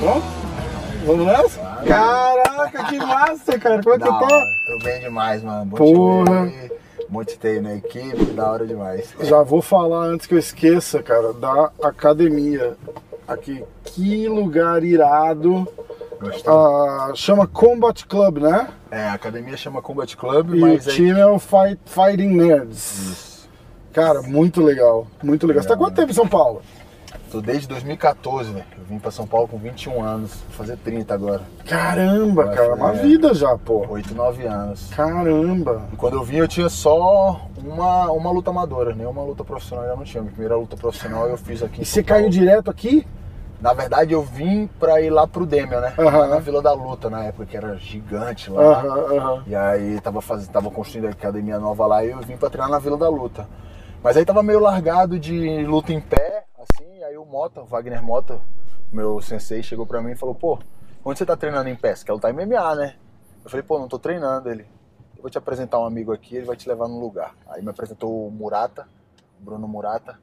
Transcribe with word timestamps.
Bom, 0.00 0.22
vamos 1.04 1.26
nessa? 1.26 1.60
Caraca, 1.86 2.84
que 2.84 2.98
massa, 2.98 3.58
cara. 3.58 3.82
Como 3.82 3.94
é 3.94 3.98
que 3.98 4.04
Da 4.04 4.10
tá? 4.10 4.24
hora. 4.24 4.46
Tô 4.66 4.84
bem 4.84 5.00
demais, 5.00 5.42
mano. 5.42 5.70
Porra. 5.76 6.52
Montei 7.08 7.60
na 7.60 7.74
equipe, 7.76 8.24
da 8.32 8.50
hora 8.50 8.66
demais. 8.66 9.14
Já 9.22 9.42
vou 9.42 9.62
falar 9.62 10.00
antes 10.04 10.26
que 10.26 10.34
eu 10.34 10.38
esqueça, 10.38 11.02
cara, 11.02 11.32
da 11.32 11.70
academia. 11.82 12.76
Aqui, 13.26 13.64
que 13.84 14.28
lugar 14.28 14.82
irado. 14.84 15.66
Gostou? 16.20 16.52
Ah, 16.54 17.12
chama 17.14 17.46
Combat 17.46 18.06
Club, 18.06 18.38
né? 18.38 18.68
É, 18.90 19.04
a 19.08 19.12
academia 19.14 19.56
chama 19.56 19.82
Combat 19.82 20.16
Club, 20.16 20.54
E 20.54 20.58
o 20.58 20.60
mas 20.60 20.88
aí. 20.88 20.94
time 20.94 21.18
é 21.20 21.26
o 21.26 21.38
Fight, 21.38 21.78
Fighting 21.84 22.28
Nerds. 22.36 22.98
Isso. 22.98 23.48
Cara, 23.92 24.22
muito 24.22 24.62
legal, 24.62 25.06
muito 25.22 25.46
legal. 25.46 25.62
Você 25.62 25.68
tá 25.68 25.76
quanto 25.76 25.94
tempo 25.94 26.10
em 26.10 26.14
São 26.14 26.28
Paulo? 26.28 26.60
Tô 27.30 27.40
desde 27.40 27.66
2014, 27.68 28.52
velho. 28.52 28.64
Eu 28.78 28.84
vim 28.84 28.98
pra 28.98 29.10
São 29.10 29.26
Paulo 29.26 29.48
com 29.48 29.58
21 29.58 30.02
anos. 30.02 30.32
Vou 30.48 30.50
fazer 30.58 30.76
30 30.76 31.12
agora. 31.12 31.42
Caramba, 31.66 32.48
cara, 32.48 32.74
uma 32.74 32.90
é. 32.92 33.02
vida 33.02 33.34
já, 33.34 33.56
pô. 33.58 33.84
8, 33.88 34.14
9 34.14 34.46
anos. 34.46 34.88
Caramba. 34.94 35.88
E 35.92 35.96
quando 35.96 36.14
eu 36.14 36.22
vim, 36.22 36.36
eu 36.36 36.46
tinha 36.46 36.68
só 36.68 37.40
uma, 37.58 38.10
uma 38.12 38.30
luta 38.30 38.50
amadora, 38.50 38.94
nenhuma 38.94 39.22
luta 39.22 39.42
profissional 39.42 39.84
eu 39.86 39.96
não 39.96 40.04
tinha. 40.04 40.22
Minha 40.22 40.32
primeira 40.32 40.56
luta 40.56 40.76
profissional 40.76 41.28
eu 41.28 41.36
fiz 41.36 41.62
aqui. 41.62 41.82
E 41.82 41.84
você 41.84 42.02
caiu 42.02 42.24
Paulo. 42.24 42.32
direto 42.32 42.70
aqui? 42.70 43.04
Na 43.60 43.72
verdade, 43.72 44.12
eu 44.12 44.22
vim 44.22 44.66
pra 44.66 45.00
ir 45.00 45.10
lá 45.10 45.26
pro 45.26 45.46
Demian, 45.46 45.80
né? 45.80 45.94
Lá 45.96 46.26
na 46.26 46.38
Vila 46.38 46.60
da 46.60 46.72
Luta, 46.72 47.08
na 47.08 47.24
época, 47.24 47.46
que 47.46 47.56
era 47.56 47.76
gigante 47.76 48.50
lá. 48.50 48.80
Aham, 48.80 49.16
aham. 49.16 49.42
E 49.46 49.54
aí 49.54 50.00
tava, 50.00 50.20
fazendo, 50.20 50.50
tava 50.52 50.70
construindo 50.70 51.06
a 51.06 51.10
academia 51.10 51.58
nova 51.58 51.86
lá 51.86 52.04
e 52.04 52.10
eu 52.10 52.20
vim 52.20 52.36
pra 52.36 52.50
treinar 52.50 52.70
na 52.70 52.78
Vila 52.78 52.98
da 52.98 53.08
Luta. 53.08 53.48
Mas 54.02 54.16
aí 54.16 54.24
tava 54.24 54.42
meio 54.42 54.60
largado 54.60 55.18
de 55.18 55.64
luta 55.64 55.92
em 55.92 56.00
pé, 56.00 56.44
assim, 56.58 57.02
aí 57.02 57.16
o 57.16 57.24
Mota, 57.24 57.62
o 57.62 57.64
Wagner 57.64 58.02
Mota, 58.02 58.38
meu 58.92 59.20
sensei, 59.20 59.62
chegou 59.62 59.86
pra 59.86 60.02
mim 60.02 60.12
e 60.12 60.16
falou, 60.16 60.34
pô, 60.34 60.58
onde 61.04 61.18
você 61.18 61.26
tá 61.26 61.36
treinando 61.36 61.68
em 61.68 61.74
pé? 61.74 61.94
Você 61.94 62.04
quer 62.04 62.12
lutar 62.12 62.32
MMA, 62.32 62.74
né? 62.76 62.94
Eu 63.42 63.50
falei, 63.50 63.62
pô, 63.64 63.78
não 63.78 63.88
tô 63.88 63.98
treinando 63.98 64.50
ele. 64.50 64.66
Eu 65.16 65.22
vou 65.22 65.30
te 65.30 65.38
apresentar 65.38 65.78
um 65.80 65.86
amigo 65.86 66.12
aqui, 66.12 66.36
ele 66.36 66.46
vai 66.46 66.56
te 66.56 66.68
levar 66.68 66.86
no 66.88 67.00
lugar. 67.00 67.34
Aí 67.48 67.62
me 67.62 67.70
apresentou 67.70 68.28
o 68.28 68.30
Murata, 68.30 68.86
o 69.40 69.44
Bruno 69.44 69.66
Murata, 69.66 70.18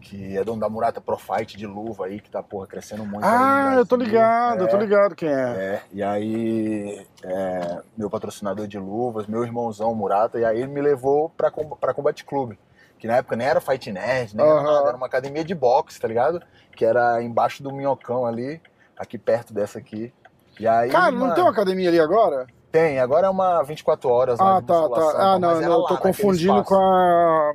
que 0.00 0.36
é 0.36 0.44
dono 0.44 0.60
da 0.60 0.68
Murata 0.68 1.00
Pro 1.00 1.18
Fight 1.18 1.56
de 1.56 1.66
luva 1.66 2.06
aí, 2.06 2.20
que 2.20 2.30
tá, 2.30 2.42
porra, 2.42 2.66
crescendo 2.66 3.04
muito. 3.04 3.24
Ah, 3.26 3.74
eu 3.76 3.86
tô 3.86 3.96
ligado, 3.96 4.62
eu 4.62 4.68
tô 4.68 4.76
É. 4.76 4.80
ligado 4.80 5.14
quem 5.14 5.28
é. 5.28 5.32
É, 5.32 5.82
e 5.92 6.02
aí, 6.02 7.06
é, 7.24 7.78
meu 7.96 8.08
patrocinador 8.08 8.66
de 8.66 8.78
luvas, 8.78 9.26
meu 9.26 9.44
irmãozão 9.44 9.94
Murata, 9.94 10.38
e 10.38 10.44
aí 10.44 10.58
ele 10.58 10.68
me 10.72 10.80
levou 10.80 11.30
pra, 11.30 11.50
pra 11.50 11.94
Combat 11.94 12.24
Club, 12.24 12.54
que 12.98 13.06
na 13.06 13.16
época 13.16 13.36
nem 13.36 13.46
era 13.46 13.60
Fight 13.60 13.90
Nerd, 13.92 14.36
nem 14.36 14.46
era 14.46 14.60
Aham. 14.60 14.72
nada, 14.72 14.88
era 14.88 14.96
uma 14.96 15.06
academia 15.06 15.44
de 15.44 15.54
boxe, 15.54 16.00
tá 16.00 16.06
ligado? 16.08 16.40
Que 16.76 16.84
era 16.84 17.22
embaixo 17.22 17.62
do 17.62 17.72
Minhocão 17.72 18.24
ali, 18.26 18.60
aqui 18.96 19.18
perto 19.18 19.52
dessa 19.52 19.78
aqui. 19.78 20.12
E 20.60 20.66
aí, 20.66 20.90
Cara, 20.90 21.10
não 21.10 21.20
mano, 21.20 21.34
tem 21.34 21.44
uma 21.44 21.52
academia 21.52 21.88
ali 21.88 22.00
agora? 22.00 22.46
tem, 22.70 23.00
agora 23.00 23.26
é 23.26 23.30
uma 23.30 23.62
24 23.62 24.10
horas 24.10 24.38
Ah, 24.38 24.60
tá, 24.60 24.88
tá. 24.90 25.32
Ah, 25.34 25.38
não, 25.38 25.50
era 25.56 25.66
não, 25.68 25.72
eu 25.80 25.82
tô 25.84 25.96
confundindo 25.96 26.62
com 26.64 26.74
a. 26.74 27.52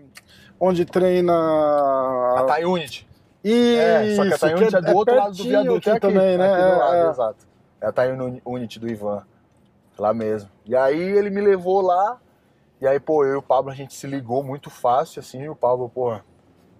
Onde 0.65 0.85
treina. 0.85 1.33
A 1.33 2.43
Thai 2.47 2.63
Unity. 2.65 3.07
Isso, 3.43 3.79
É, 3.81 4.15
só 4.15 4.23
que 4.23 4.33
a 4.33 4.37
Thai 4.37 4.53
Unity 4.55 4.75
é, 4.77 4.81
do 4.81 4.95
outro 4.95 5.15
lado 5.15 5.35
do 5.35 5.43
viaduto, 5.43 5.77
aqui 5.77 5.89
é 5.89 5.91
aqui, 5.93 5.99
também, 6.01 6.37
né? 6.37 6.53
aqui 6.53 6.61
do 6.63 6.67
É, 6.69 6.75
lado, 6.75 6.95
é. 6.95 7.09
exato. 7.09 7.47
É 7.81 7.85
a 7.87 7.91
Thai 7.91 8.13
Uni- 8.13 8.41
Unity 8.45 8.79
do 8.79 8.89
Ivan, 8.89 9.23
lá 9.99 10.13
mesmo. 10.13 10.49
E 10.65 10.73
aí 10.75 10.97
ele 11.01 11.29
me 11.29 11.41
levou 11.41 11.81
lá, 11.81 12.17
e 12.79 12.87
aí, 12.87 12.97
pô, 12.99 13.25
eu 13.25 13.33
e 13.33 13.37
o 13.37 13.41
Pablo, 13.41 13.71
a 13.71 13.75
gente 13.75 13.93
se 13.93 14.07
ligou 14.07 14.41
muito 14.43 14.69
fácil, 14.69 15.19
assim, 15.19 15.41
e 15.43 15.49
o 15.49 15.55
Pablo, 15.55 15.89
pô, 15.93 16.17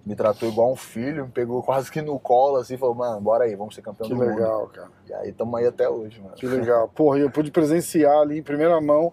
me 0.06 0.16
tratou 0.16 0.48
igual 0.48 0.72
um 0.72 0.76
filho, 0.78 1.26
me 1.26 1.32
pegou 1.32 1.62
quase 1.62 1.92
que 1.92 2.02
no 2.02 2.18
colo, 2.18 2.58
assim, 2.58 2.78
falou, 2.78 2.96
mano, 2.96 3.20
bora 3.20 3.44
aí, 3.44 3.56
vamos 3.56 3.76
ser 3.76 3.82
campeão 3.82 4.08
Que 4.08 4.14
do 4.14 4.20
mundo. 4.22 4.30
legal, 4.36 4.68
cara. 4.68 4.90
E 5.10 5.14
aí 5.14 5.32
tamo 5.34 5.58
aí 5.58 5.68
até 5.68 5.90
hoje, 5.90 6.22
mano. 6.22 6.36
Que 6.36 6.48
legal. 6.48 6.88
Porra, 6.88 7.20
eu 7.20 7.30
pude 7.30 7.52
presenciar 7.52 8.20
ali 8.20 8.40
em 8.40 8.44
primeira 8.44 8.80
mão. 8.80 9.12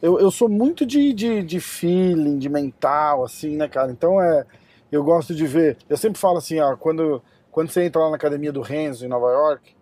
Eu, 0.00 0.18
eu 0.18 0.30
sou 0.30 0.48
muito 0.48 0.84
de, 0.84 1.12
de, 1.12 1.42
de 1.42 1.60
feeling, 1.60 2.38
de 2.38 2.48
mental, 2.48 3.24
assim, 3.24 3.56
né, 3.56 3.68
cara? 3.68 3.90
Então 3.90 4.20
é. 4.20 4.44
Eu 4.90 5.02
gosto 5.02 5.34
de 5.34 5.46
ver. 5.46 5.76
Eu 5.88 5.96
sempre 5.96 6.18
falo 6.18 6.38
assim, 6.38 6.60
ó, 6.60 6.76
quando, 6.76 7.20
quando 7.50 7.70
você 7.70 7.82
entra 7.82 8.02
lá 8.02 8.10
na 8.10 8.16
academia 8.16 8.52
do 8.52 8.60
Renzo 8.60 9.04
em 9.04 9.08
Nova 9.08 9.30
York, 9.32 9.74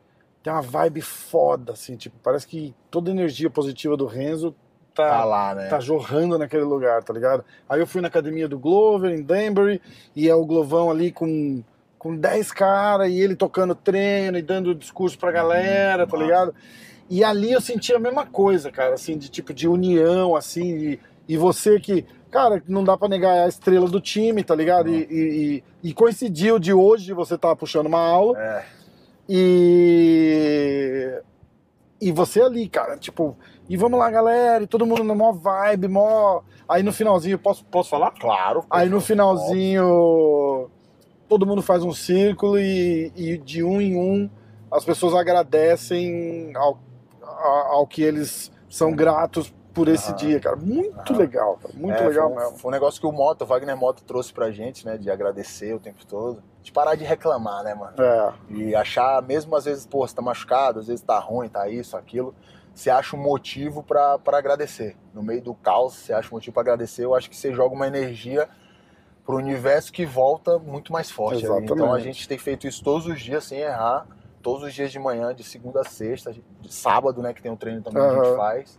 tem 0.42 0.52
uma 0.52 0.62
vibe 0.62 1.02
foda, 1.02 1.72
assim, 1.72 1.94
tipo, 1.94 2.16
parece 2.22 2.46
que 2.46 2.74
toda 2.90 3.10
a 3.10 3.12
energia 3.12 3.50
positiva 3.50 3.96
do 3.96 4.06
Renzo 4.06 4.54
Tá 4.94 5.08
tá, 5.08 5.24
lá, 5.24 5.54
né? 5.54 5.66
tá 5.66 5.80
jorrando 5.80 6.38
naquele 6.38 6.62
lugar, 6.62 7.02
tá 7.02 7.12
ligado? 7.12 7.44
Aí 7.68 7.80
eu 7.80 7.86
fui 7.86 8.00
na 8.00 8.06
academia 8.06 8.46
do 8.46 8.58
Glover, 8.58 9.10
em 9.12 9.22
Danbury, 9.22 9.82
e 10.14 10.28
é 10.28 10.34
o 10.34 10.46
Glovão 10.46 10.88
ali 10.88 11.10
com, 11.10 11.64
com 11.98 12.16
10 12.16 12.52
caras, 12.52 13.10
e 13.10 13.18
ele 13.18 13.34
tocando 13.34 13.74
treino 13.74 14.38
e 14.38 14.42
dando 14.42 14.72
discurso 14.72 15.18
pra 15.18 15.32
galera, 15.32 16.06
tá 16.06 16.16
Massa. 16.16 16.54
E 17.10 17.22
ali 17.22 17.52
eu 17.52 17.60
senti 17.60 17.92
a 17.92 17.98
mesma 17.98 18.24
coisa, 18.26 18.70
cara, 18.70 18.94
assim, 18.94 19.16
de 19.18 19.28
tipo 19.28 19.52
de 19.52 19.68
união, 19.68 20.34
assim, 20.34 20.62
e, 20.76 21.00
e 21.28 21.36
você 21.36 21.78
que, 21.78 22.04
cara, 22.30 22.62
não 22.66 22.82
dá 22.82 22.96
pra 22.96 23.08
negar 23.08 23.44
a 23.44 23.48
estrela 23.48 23.88
do 23.88 24.00
time, 24.00 24.42
tá 24.42 24.54
ligado? 24.54 24.88
E, 24.88 25.06
e, 25.10 25.14
e- 25.56 25.64
e 25.90 25.94
coincidiu 25.94 26.58
de 26.58 26.72
hoje 26.72 27.12
você 27.12 27.36
tá 27.36 27.54
puxando 27.54 27.86
uma 27.86 28.00
aula, 28.00 28.38
É, 28.38 28.64
e. 29.28 31.20
E 32.00 32.12
você 32.12 32.42
ali, 32.42 32.68
cara, 32.68 32.96
tipo, 32.98 33.36
e 33.68 33.76
vamos 33.76 33.98
lá, 33.98 34.10
galera, 34.10 34.64
e 34.64 34.66
todo 34.66 34.84
mundo 34.84 35.02
na 35.04 35.14
mó 35.14 35.32
vibe, 35.32 35.88
mó. 35.88 36.42
Aí 36.68 36.82
no 36.82 36.92
finalzinho, 36.92 37.38
posso, 37.38 37.64
posso 37.66 37.88
falar? 37.88 38.10
claro. 38.12 38.64
Aí 38.68 38.88
no 38.88 39.00
finalzinho, 39.00 40.68
todo 41.28 41.46
mundo 41.46 41.62
faz 41.62 41.82
um 41.82 41.92
círculo 41.92 42.58
e, 42.58 43.10
e 43.16 43.38
de 43.38 43.62
um 43.62 43.80
em 43.80 43.96
um 43.96 44.28
as 44.70 44.84
pessoas 44.84 45.14
agradecem 45.14 46.52
ao, 46.56 46.78
a- 47.38 47.68
ao 47.72 47.86
que 47.86 48.02
eles 48.02 48.50
são 48.68 48.92
gratos 48.92 49.52
por 49.72 49.88
esse 49.88 50.08
Aham. 50.10 50.16
dia, 50.16 50.40
cara. 50.40 50.56
Muito 50.56 51.12
Aham. 51.12 51.18
legal, 51.18 51.58
cara. 51.60 51.74
Muito 51.74 51.94
É, 52.00 52.06
legal 52.08 52.28
foi 52.28 52.36
um, 52.36 52.40
mesmo. 52.40 52.58
Foi 52.58 52.68
um 52.70 52.72
negócio 52.72 53.00
que 53.00 53.06
o 53.06 53.12
Mota, 53.12 53.44
o 53.44 53.46
Wagner 53.46 53.76
Mota 53.76 54.02
trouxe 54.06 54.32
pra 54.32 54.50
gente, 54.52 54.86
né, 54.86 54.96
de 54.96 55.10
agradecer 55.10 55.74
o 55.74 55.80
tempo 55.80 56.06
todo. 56.06 56.42
De 56.62 56.70
parar 56.72 56.94
de 56.94 57.04
reclamar, 57.04 57.62
né, 57.64 57.74
mano? 57.74 57.94
É, 58.00 58.32
E 58.48 58.74
achar, 58.74 59.20
mesmo 59.22 59.54
às 59.56 59.64
vezes, 59.64 59.84
pô, 59.84 60.06
você 60.06 60.14
tá 60.14 60.22
machucado, 60.22 60.78
às 60.78 60.86
vezes 60.86 61.02
tá 61.04 61.18
ruim, 61.18 61.48
tá 61.48 61.68
isso, 61.68 61.96
aquilo, 61.96 62.34
você 62.72 62.88
acha 62.88 63.16
um 63.16 63.20
motivo 63.20 63.82
pra 63.82 64.18
pra 64.18 64.38
agradecer. 64.38 64.96
No 65.12 65.22
meio 65.22 65.42
do 65.42 65.54
caos, 65.54 65.94
você 65.94 66.12
acha 66.12 66.28
um 66.28 66.36
motivo 66.36 66.54
pra 66.54 66.62
agradecer, 66.62 67.04
eu 67.04 67.14
acho 67.14 67.28
que 67.28 67.36
você 67.36 67.52
joga 67.52 67.74
uma 67.74 67.86
energia 67.86 68.48
pro 69.26 69.36
universo 69.36 69.92
que 69.92 70.06
volta 70.06 70.58
muito 70.58 70.92
mais 70.92 71.10
forte. 71.10 71.44
Exatamente. 71.44 71.72
Então 71.72 71.92
a 71.92 71.98
gente 71.98 72.28
tem 72.28 72.38
feito 72.38 72.66
isso 72.66 72.82
todos 72.84 73.06
os 73.06 73.20
dias 73.20 73.44
sem 73.44 73.58
errar, 73.58 74.06
todos 74.44 74.62
os 74.62 74.74
dias 74.74 74.92
de 74.92 74.98
manhã, 74.98 75.34
de 75.34 75.42
segunda 75.42 75.80
a 75.80 75.84
sexta, 75.84 76.30
de 76.32 76.44
sábado, 76.68 77.20
né, 77.22 77.32
que 77.32 77.42
tem 77.42 77.50
um 77.50 77.56
treino 77.56 77.82
também 77.82 78.00
que 78.02 78.08
a 78.08 78.24
gente 78.24 78.36
faz. 78.36 78.78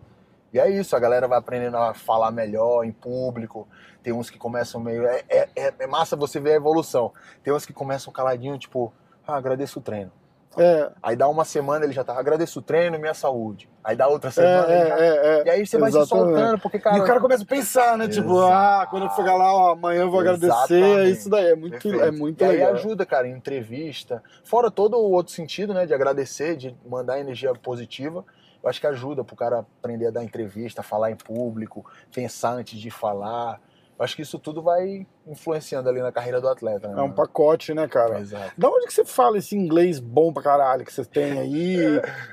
E 0.53 0.59
é 0.59 0.69
isso, 0.69 0.95
a 0.95 0.99
galera 0.99 1.27
vai 1.27 1.37
aprendendo 1.37 1.75
a 1.75 1.93
falar 1.93 2.31
melhor 2.31 2.85
em 2.85 2.91
público. 2.91 3.67
Tem 4.01 4.13
uns 4.13 4.29
que 4.29 4.37
começam 4.37 4.79
meio. 4.79 5.05
É, 5.05 5.23
é, 5.27 5.49
é- 5.55 5.73
é 5.79 5.87
massa 5.87 6.15
você 6.15 6.39
ver 6.39 6.51
a 6.53 6.55
evolução. 6.55 7.11
Tem 7.43 7.51
uns 7.51 7.65
que 7.65 7.73
começam 7.73 8.13
caladinho, 8.13 8.57
tipo, 8.57 8.93
ah, 9.27 9.35
agradeço 9.35 9.79
o 9.79 9.81
treino. 9.81 10.11
É, 10.57 10.91
Aí 11.01 11.15
dá 11.15 11.27
uma 11.27 11.43
semana 11.45 11.85
ele 11.85 11.93
já 11.93 12.03
tá, 12.03 12.17
agradeço 12.17 12.59
o 12.59 12.61
treino 12.61 12.95
e 12.95 12.99
minha 12.99 13.13
saúde. 13.13 13.69
Aí 13.83 13.95
dá 13.95 14.07
outra 14.07 14.29
é, 14.29 14.31
semana. 14.31 14.67
ele 14.73 14.89
já- 14.89 14.97
é, 14.97 15.07
é, 15.07 15.39
é. 15.41 15.43
E 15.45 15.49
aí 15.49 15.65
você 15.67 15.77
vai 15.77 15.91
se 15.91 15.97
Exatamente. 15.97 16.33
soltando, 16.35 16.59
porque, 16.61 16.79
cara. 16.79 16.97
e 16.97 17.01
o 17.01 17.05
cara 17.05 17.19
começa 17.19 17.43
a 17.43 17.45
pensar, 17.45 17.97
né? 17.97 18.07
Tipo, 18.07 18.37
Exato. 18.37 18.51
ah, 18.53 18.87
quando 18.89 19.03
eu 19.05 19.09
chegar 19.11 19.35
lá, 19.35 19.53
ó, 19.53 19.71
amanhã 19.73 20.01
eu 20.01 20.11
vou 20.11 20.19
agradecer. 20.19 20.45
É 20.45 20.77
Exatamente. 20.77 21.11
isso 21.11 21.29
daí, 21.29 21.45
é 21.47 21.55
muito, 21.55 21.71
Perfeito. 21.73 22.01
é 22.03 22.11
muito 22.11 22.41
e 22.41 22.45
aí 22.45 22.51
legal. 22.57 22.73
ajuda, 22.73 23.05
cara, 23.05 23.27
em 23.27 23.31
entrevista. 23.31 24.23
Fora 24.43 24.71
todo 24.71 24.97
o 24.97 25.11
outro 25.11 25.33
sentido, 25.33 25.73
né? 25.73 25.85
De 25.85 25.93
agradecer, 25.93 26.55
de 26.55 26.75
mandar 26.87 27.19
energia 27.19 27.53
positiva. 27.53 28.23
Eu 28.63 28.69
acho 28.69 28.81
que 28.81 28.87
ajuda 28.87 29.23
pro 29.23 29.35
cara 29.35 29.59
aprender 29.59 30.07
a 30.07 30.11
dar 30.11 30.23
entrevista, 30.23 30.81
falar 30.81 31.11
em 31.11 31.15
público, 31.15 31.85
pensar 32.11 32.53
antes 32.53 32.79
de 32.79 32.89
falar. 32.89 33.61
Acho 33.97 34.15
que 34.15 34.21
isso 34.23 34.37
tudo 34.37 34.61
vai 34.61 35.07
influenciando 35.25 35.87
ali 35.87 36.01
na 36.01 36.11
carreira 36.11 36.41
do 36.41 36.49
atleta, 36.49 36.89
né? 36.89 36.99
É 36.99 37.01
um 37.01 37.11
pacote, 37.11 37.73
né, 37.73 37.87
cara? 37.87 38.19
Exato. 38.19 38.51
Da 38.57 38.69
onde 38.69 38.87
que 38.87 38.93
você 38.93 39.05
fala 39.05 39.37
esse 39.37 39.55
inglês 39.55 39.99
bom 39.99 40.33
pra 40.33 40.43
caralho 40.43 40.83
que 40.83 40.91
você 40.91 41.05
tem 41.05 41.39
aí? 41.39 41.77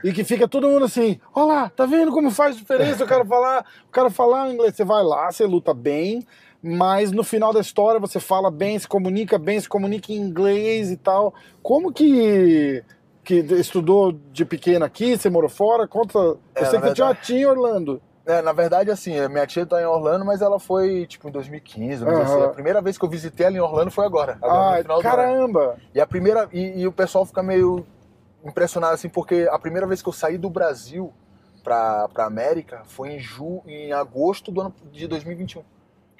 e 0.02 0.12
que 0.12 0.24
fica 0.24 0.48
todo 0.48 0.68
mundo 0.68 0.84
assim, 0.84 1.20
ó 1.34 1.44
lá, 1.44 1.70
tá 1.70 1.86
vendo 1.86 2.10
como 2.10 2.30
faz 2.30 2.56
diferença 2.56 3.04
o 3.04 3.06
cara 3.06 3.24
falar, 3.24 3.64
o 3.86 3.90
cara 3.92 4.10
falar 4.10 4.50
inglês, 4.50 4.74
você 4.74 4.84
vai 4.84 5.04
lá, 5.04 5.30
você 5.30 5.46
luta 5.46 5.72
bem, 5.72 6.26
mas 6.60 7.12
no 7.12 7.22
final 7.22 7.52
da 7.52 7.60
história 7.60 8.00
você 8.00 8.18
fala 8.18 8.50
bem, 8.50 8.76
se 8.78 8.88
comunica 8.88 9.38
bem, 9.38 9.60
se 9.60 9.68
comunica 9.68 10.12
em 10.12 10.16
inglês 10.16 10.90
e 10.90 10.96
tal. 10.96 11.32
Como 11.62 11.92
que 11.92 12.82
que 13.24 13.36
estudou 13.36 14.10
de 14.32 14.44
pequeno 14.44 14.84
aqui, 14.84 15.16
você 15.16 15.30
morou 15.30 15.48
fora? 15.48 15.86
Conta. 15.86 16.18
Eu 16.18 16.40
É, 16.56 16.64
sei 16.64 16.80
que 16.80 16.88
você 16.88 16.94
tinha 16.94 17.06
uma 17.06 17.14
tia 17.14 17.38
em 17.38 17.46
Orlando. 17.46 18.02
É, 18.24 18.40
na 18.40 18.52
verdade, 18.52 18.90
assim, 18.90 19.26
minha 19.28 19.46
tia 19.46 19.66
tá 19.66 19.80
em 19.82 19.84
Orlando, 19.84 20.24
mas 20.24 20.40
ela 20.40 20.60
foi, 20.60 21.06
tipo, 21.06 21.28
em 21.28 21.32
2015, 21.32 22.04
vamos 22.04 22.20
dizer 22.20 22.32
Aham. 22.32 22.42
assim. 22.42 22.50
A 22.50 22.54
primeira 22.54 22.80
vez 22.80 22.96
que 22.96 23.04
eu 23.04 23.08
visitei 23.08 23.46
ela 23.46 23.56
em 23.56 23.60
Orlando 23.60 23.90
foi 23.90 24.06
agora. 24.06 24.38
agora 24.40 24.78
ano. 24.92 25.02
caramba! 25.02 25.76
E 25.94 26.00
a 26.00 26.06
primeira. 26.06 26.48
E, 26.52 26.82
e 26.82 26.86
o 26.86 26.92
pessoal 26.92 27.26
fica 27.26 27.42
meio 27.42 27.84
impressionado, 28.44 28.94
assim, 28.94 29.08
porque 29.08 29.48
a 29.50 29.58
primeira 29.58 29.86
vez 29.86 30.00
que 30.00 30.08
eu 30.08 30.12
saí 30.12 30.38
do 30.38 30.48
Brasil, 30.48 31.12
pra, 31.62 32.08
pra 32.08 32.26
América 32.26 32.82
foi 32.86 33.10
em, 33.10 33.18
ju, 33.18 33.62
em 33.66 33.92
agosto 33.92 34.50
do 34.50 34.60
ano 34.60 34.74
de 34.90 35.06
2021. 35.06 35.62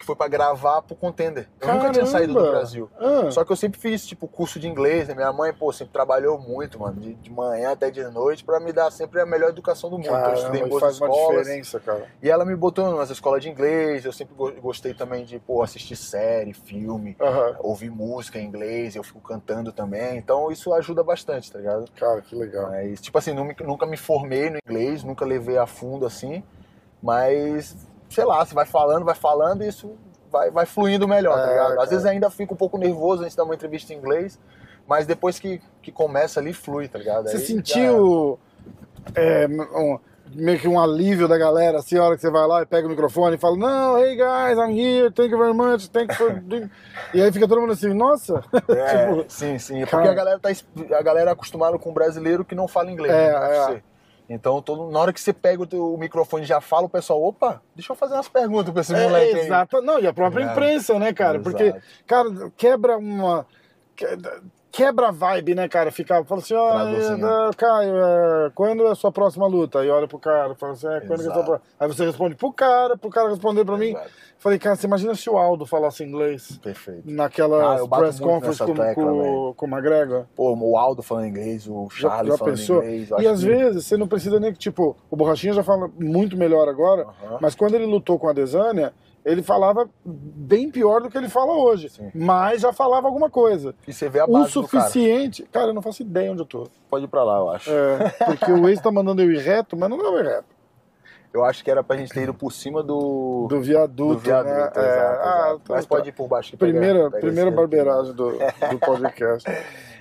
Que 0.02 0.06
foi 0.06 0.16
pra 0.16 0.26
gravar 0.26 0.82
pro 0.82 0.96
Contender. 0.96 1.48
Eu 1.60 1.74
nunca 1.74 1.90
tinha 1.92 2.04
saído 2.04 2.32
do 2.32 2.40
Caramba! 2.40 2.56
Brasil. 2.58 2.90
Ah, 2.98 3.30
Só 3.30 3.44
que 3.44 3.52
eu 3.52 3.56
sempre 3.56 3.78
fiz, 3.78 4.04
tipo, 4.04 4.26
curso 4.26 4.58
de 4.58 4.66
inglês, 4.66 5.06
né? 5.06 5.14
Minha 5.14 5.32
mãe, 5.32 5.52
pô, 5.54 5.72
sempre 5.72 5.92
trabalhou 5.92 6.36
muito, 6.40 6.80
mano, 6.80 7.00
de, 7.00 7.14
de 7.14 7.30
manhã 7.30 7.70
até 7.70 7.88
de 7.88 8.02
noite, 8.10 8.42
pra 8.42 8.58
me 8.58 8.72
dar 8.72 8.90
sempre 8.90 9.20
a 9.20 9.24
melhor 9.26 9.50
educação 9.50 9.88
do 9.88 9.98
mundo. 9.98 10.06
Então, 10.08 10.18
eu 10.26 10.34
estudei 10.34 10.42
caramba, 10.60 10.66
em 10.66 10.68
boas 10.68 10.80
faz 10.80 11.00
uma 11.00 11.06
escolas. 11.08 11.38
diferença, 11.38 11.78
cara. 11.78 12.04
E 12.20 12.28
ela 12.28 12.44
me 12.44 12.56
botou 12.56 12.96
nas 12.96 13.10
escolas 13.10 13.40
de 13.44 13.48
inglês, 13.48 14.04
eu 14.04 14.12
sempre 14.12 14.34
go- 14.34 14.50
gostei 14.60 14.92
também 14.92 15.24
de, 15.24 15.38
pô, 15.38 15.62
assistir 15.62 15.94
série, 15.94 16.52
filme, 16.52 17.16
ouvir 17.60 17.88
música 17.90 18.40
em 18.40 18.44
inglês, 18.44 18.96
eu 18.96 19.04
fico 19.04 19.20
cantando 19.20 19.70
também. 19.70 20.16
Então 20.18 20.50
isso 20.50 20.74
ajuda 20.74 21.04
bastante, 21.04 21.52
tá 21.52 21.60
ligado? 21.60 21.88
Cara, 21.96 22.20
que 22.22 22.34
legal. 22.34 22.70
Mas, 22.70 23.00
tipo 23.00 23.16
assim, 23.16 23.32
nunca 23.32 23.86
me 23.86 23.96
formei 23.96 24.50
no 24.50 24.58
inglês, 24.66 25.04
nunca 25.04 25.24
levei 25.24 25.58
a 25.58 25.66
fundo 25.66 26.04
assim, 26.04 26.42
mas, 27.00 27.76
sei 28.12 28.24
lá, 28.24 28.44
você 28.44 28.54
vai 28.54 28.66
falando, 28.66 29.04
vai 29.04 29.14
falando 29.14 29.62
e 29.62 29.68
isso 29.68 29.92
vai, 30.30 30.50
vai 30.50 30.66
fluindo 30.66 31.06
melhor, 31.08 31.36
tá 31.36 31.46
É, 31.46 31.50
ligado? 31.50 31.68
cara. 31.70 31.82
Às 31.82 31.90
vezes 31.90 32.04
ainda 32.06 32.30
fico 32.30 32.54
um 32.54 32.56
pouco 32.56 32.78
nervoso 32.78 33.22
antes 33.22 33.32
de 33.32 33.36
dar 33.36 33.44
uma 33.44 33.54
entrevista 33.54 33.92
em 33.92 33.96
inglês, 33.96 34.38
mas 34.86 35.06
depois 35.06 35.38
que, 35.38 35.60
que 35.82 35.90
começa 35.92 36.40
ali, 36.40 36.52
flui, 36.52 36.88
tá 36.88 36.98
ligado? 36.98 37.28
Você 37.28 37.36
Aí 37.36 37.42
sentiu 37.46 38.38
é, 39.14 39.46
um- 39.48 39.98
meio 40.34 40.58
que 40.58 40.66
um 40.68 40.80
alívio 40.80 41.28
da 41.28 41.36
galera, 41.36 41.78
assim, 41.78 41.98
a 41.98 42.04
hora 42.04 42.14
que 42.14 42.22
você 42.22 42.30
vai 42.30 42.46
lá 42.46 42.62
e 42.62 42.66
pega 42.66 42.86
o 42.86 42.90
microfone 42.90 43.36
e 43.36 43.38
fala, 43.38 43.56
não, 43.56 43.98
hey 43.98 44.16
guys, 44.16 44.56
I'm 44.58 44.72
here, 44.78 45.10
thank 45.10 45.30
you 45.30 45.38
very 45.38 45.52
much, 45.52 45.88
thank 45.90 46.10
you 46.10 46.16
for 46.16 46.32
doing... 46.40 46.70
E 47.12 47.20
aí 47.20 47.30
fica 47.30 47.46
todo 47.46 47.60
mundo 47.60 47.72
assim, 47.74 47.92
nossa, 47.92 48.42
É, 48.68 49.06
tipo, 49.08 49.24
sim, 49.28 49.58
sim. 49.58 49.82
É 49.82 49.86
cara- 49.86 50.02
porque 50.04 50.08
a 50.08 50.14
galera, 50.14 50.38
tá, 50.38 50.48
a 50.96 51.02
galera 51.02 51.30
é 51.30 51.32
acostumada 51.34 51.78
com 51.78 51.90
um 51.90 51.94
brasileiro 51.94 52.44
que 52.44 52.54
não 52.54 52.66
fala 52.66 52.90
inglês. 52.90 53.12
É, 53.12 53.32
né, 53.38 53.76
é. 53.76 53.91
Então, 54.28 54.62
todo, 54.62 54.90
na 54.90 54.98
hora 54.98 55.12
que 55.12 55.20
você 55.20 55.32
pega 55.32 55.62
o, 55.62 55.66
teu, 55.66 55.94
o 55.94 55.98
microfone 55.98 56.44
e 56.44 56.46
já 56.46 56.60
fala, 56.60 56.86
o 56.86 56.88
pessoal, 56.88 57.22
opa, 57.22 57.60
deixa 57.74 57.92
eu 57.92 57.96
fazer 57.96 58.14
umas 58.14 58.28
perguntas 58.28 58.72
pra 58.72 58.80
esse 58.80 58.94
é, 58.94 59.02
moleque 59.04 59.34
aí. 59.34 59.40
exato, 59.46 59.82
não, 59.82 59.98
e 59.98 60.06
a 60.06 60.12
própria 60.12 60.44
É. 60.44 60.50
imprensa, 60.52 60.98
né, 60.98 61.12
cara, 61.12 61.38
Exato. 61.38 61.50
porque, 61.56 61.74
cara, 62.06 62.50
quebra 62.56 62.96
uma... 62.96 63.46
que- 64.72 64.82
Quebra 64.82 65.08
a 65.08 65.12
vibe, 65.12 65.54
né, 65.54 65.68
cara? 65.68 65.92
Ficar, 65.92 66.24
fala 66.24 66.40
assim, 66.40 66.54
ó, 66.54 66.70
Traduzindo. 66.72 67.26
é, 67.26 67.50
Caio, 67.56 67.96
é, 67.96 68.50
quando 68.54 68.86
é 68.86 68.90
a 68.90 68.94
sua 68.94 69.12
próxima 69.12 69.46
luta? 69.46 69.80
Aí 69.80 69.90
olha 69.90 70.08
pro 70.08 70.18
cara, 70.18 70.54
fala 70.54 70.72
assim, 70.72 70.88
é, 70.88 71.00
quando 71.00 71.20
é 71.22 71.28
a 71.28 71.32
sua 71.34 71.44
próxima? 71.44 71.60
Aí 71.78 71.88
você 71.88 72.04
responde 72.06 72.34
pro 72.34 72.52
cara, 72.52 72.96
pro 72.96 73.10
cara 73.10 73.28
responder 73.28 73.64
pra 73.64 73.76
mim. 73.76 73.90
Exato. 73.90 74.10
Falei, 74.38 74.58
cara, 74.58 74.74
você 74.74 74.86
imagina 74.88 75.14
se 75.14 75.30
o 75.30 75.38
Aldo 75.38 75.64
falasse 75.64 76.02
inglês? 76.02 76.58
Perfeito. 76.60 77.02
naquela 77.08 77.86
bato 77.86 78.02
press 78.02 78.18
conference 78.18 78.58
com, 78.64 78.74
tecla, 78.74 79.04
com, 79.04 79.54
com 79.56 79.66
o 79.66 79.68
McGregor. 79.68 80.24
Pô, 80.34 80.52
o 80.52 80.76
Aldo 80.76 81.00
falando 81.00 81.26
inglês, 81.28 81.68
o 81.68 81.86
Já, 81.94 82.08
Charlie 82.08 82.32
já 82.32 82.38
falando 82.38 82.54
pensou? 82.56 82.78
inglês. 82.82 83.08
E 83.20 83.26
às 83.28 83.40
que- 83.40 83.46
vezes 83.46 83.86
você 83.86 83.96
não 83.96 84.08
precisa 84.08 84.40
nem 84.40 84.52
que, 84.52 84.58
tipo, 84.58 84.96
o 85.08 85.14
Borrachinha 85.16 85.52
já 85.52 85.62
fala 85.62 85.88
muito 85.96 86.36
melhor 86.36 86.68
agora, 86.68 87.02
Aham. 87.24 87.38
mas 87.40 87.54
quando 87.54 87.74
ele 87.76 87.86
lutou 87.86 88.18
com 88.18 88.28
a 88.28 88.32
Desânia, 88.32 88.92
ele 89.24 89.42
falava 89.42 89.88
bem 90.04 90.70
pior 90.70 91.00
do 91.02 91.08
que 91.10 91.16
ele 91.16 91.28
fala 91.28 91.52
hoje. 91.52 91.88
Sim. 91.88 92.10
Mas 92.14 92.60
já 92.62 92.72
falava 92.72 93.06
alguma 93.06 93.30
coisa. 93.30 93.74
E 93.86 93.92
você 93.92 94.08
vê 94.08 94.20
a 94.20 94.24
O 94.24 94.32
base 94.32 94.52
do 94.54 94.66
cara. 94.66 94.84
suficiente. 94.84 95.42
Cara. 95.52 95.68
eu 95.68 95.74
não 95.74 95.82
faço 95.82 96.02
ideia 96.02 96.32
onde 96.32 96.42
eu 96.42 96.46
tô. 96.46 96.66
Pode 96.90 97.04
ir 97.04 97.08
pra 97.08 97.22
lá, 97.24 97.38
eu 97.38 97.50
acho. 97.50 97.70
É, 97.70 98.08
porque 98.26 98.50
o 98.50 98.68
ex 98.68 98.80
tá 98.80 98.90
mandando 98.90 99.22
eu 99.22 99.30
ir 99.30 99.38
reto, 99.40 99.76
mas 99.76 99.88
não 99.88 100.00
eu 100.00 100.18
ir 100.20 100.24
reto. 100.26 100.52
Eu 101.32 101.42
acho 101.44 101.64
que 101.64 101.70
era 101.70 101.82
pra 101.82 101.96
gente 101.96 102.12
ter 102.12 102.24
ido 102.24 102.34
por 102.34 102.52
cima 102.52 102.82
do, 102.82 103.46
Do 103.48 103.58
viaduto, 103.62 104.14
do 104.16 104.18
viaduto. 104.18 104.50
né? 104.52 104.60
exato, 104.60 104.78
É, 104.80 104.82
exato. 104.82 105.28
ah, 105.28 105.58
tá, 105.64 105.74
Mas 105.74 105.86
pode 105.86 106.08
ir 106.10 106.12
por 106.12 106.28
baixo. 106.28 106.50
que 106.50 106.56
pega- 106.58 106.72
Primeira, 106.72 107.10
pega 107.10 107.20
primeira 107.20 107.48
esse- 107.48 107.56
barbeiragem 107.56 108.12
do, 108.12 108.32
do 108.32 108.78
podcast. 108.78 109.50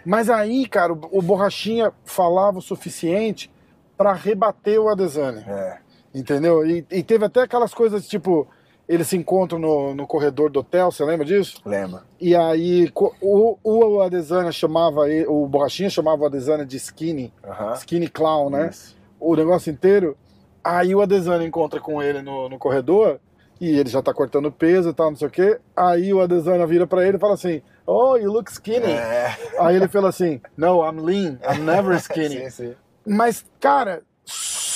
Mas 0.04 0.30
aí, 0.30 0.68
cara, 0.68 0.92
o, 0.92 1.00
o 1.10 1.22
Borrachinha 1.22 1.94
falava 2.04 2.58
o 2.58 2.62
suficiente 2.62 3.50
pra 3.96 4.12
rebater 4.12 4.78
o 4.82 4.90
Adesanya. 4.90 5.46
É, 5.48 5.78
Entendeu? 6.14 6.66
E, 6.66 6.86
e 6.92 7.02
teve 7.02 7.24
até 7.24 7.44
aquelas 7.44 7.74
coisas 7.74 8.06
tipo. 8.08 8.46
Eles 8.94 9.08
se 9.08 9.16
encontram 9.16 9.58
no, 9.58 9.96
no 9.96 10.06
corredor 10.06 10.50
do 10.52 10.60
hotel, 10.60 10.92
você 10.92 11.06
lembra 11.06 11.26
disso? 11.26 11.62
lembra. 11.66 12.04
E 12.20 12.36
aí 12.36 12.92
o, 13.22 13.58
o 13.64 14.02
Adesanya 14.02 14.52
chamava, 14.52 15.10
ele- 15.10 15.26
o 15.28 15.48
Borrachinha 15.48 15.90
chamava 15.90 16.24
o 16.24 16.26
Adesanya 16.26 16.66
de 16.66 16.76
skinny, 16.78 17.34
skinny 17.76 18.10
clown, 18.10 18.50
né? 18.50 18.70
Isso. 18.70 18.98
O 19.20 19.36
negócio 19.36 19.72
inteiro. 19.72 20.18
Aí 20.64 20.94
o 20.94 21.02
Adesanya 21.02 21.46
encontra 21.46 21.80
com 21.80 22.02
ele 22.04 22.22
no, 22.22 22.50
no 22.50 22.60
corredor 22.60 23.20
e 23.60 23.70
ele 23.80 23.90
já 23.90 24.02
tá 24.02 24.14
cortando 24.14 24.52
peso 24.52 24.90
e 24.90 24.94
tal, 24.94 25.10
não 25.12 25.18
sei 25.18 25.28
o 25.28 25.32
quê. 25.32 25.60
Aí 25.76 26.14
o 26.14 26.20
Adesanya 26.20 26.68
vira 26.68 26.86
pra 26.86 27.08
ele 27.08 27.16
e 27.18 27.20
fala 27.20 27.36
assim: 27.36 27.62
Oh, 27.88 28.18
you 28.18 28.32
look 28.32 28.52
skinny. 28.52 28.92
É. 28.92 29.36
Aí 29.60 29.76
ele 29.76 29.88
fala 29.88 30.10
assim: 30.10 30.42
No, 30.58 30.84
I'm 30.86 31.00
lean, 31.00 31.40
I'm 31.50 31.64
never 31.64 31.96
skinny. 32.02 32.42
Sim, 32.42 32.50
sim. 32.50 32.76
Mas, 33.08 33.46
cara, 33.60 34.02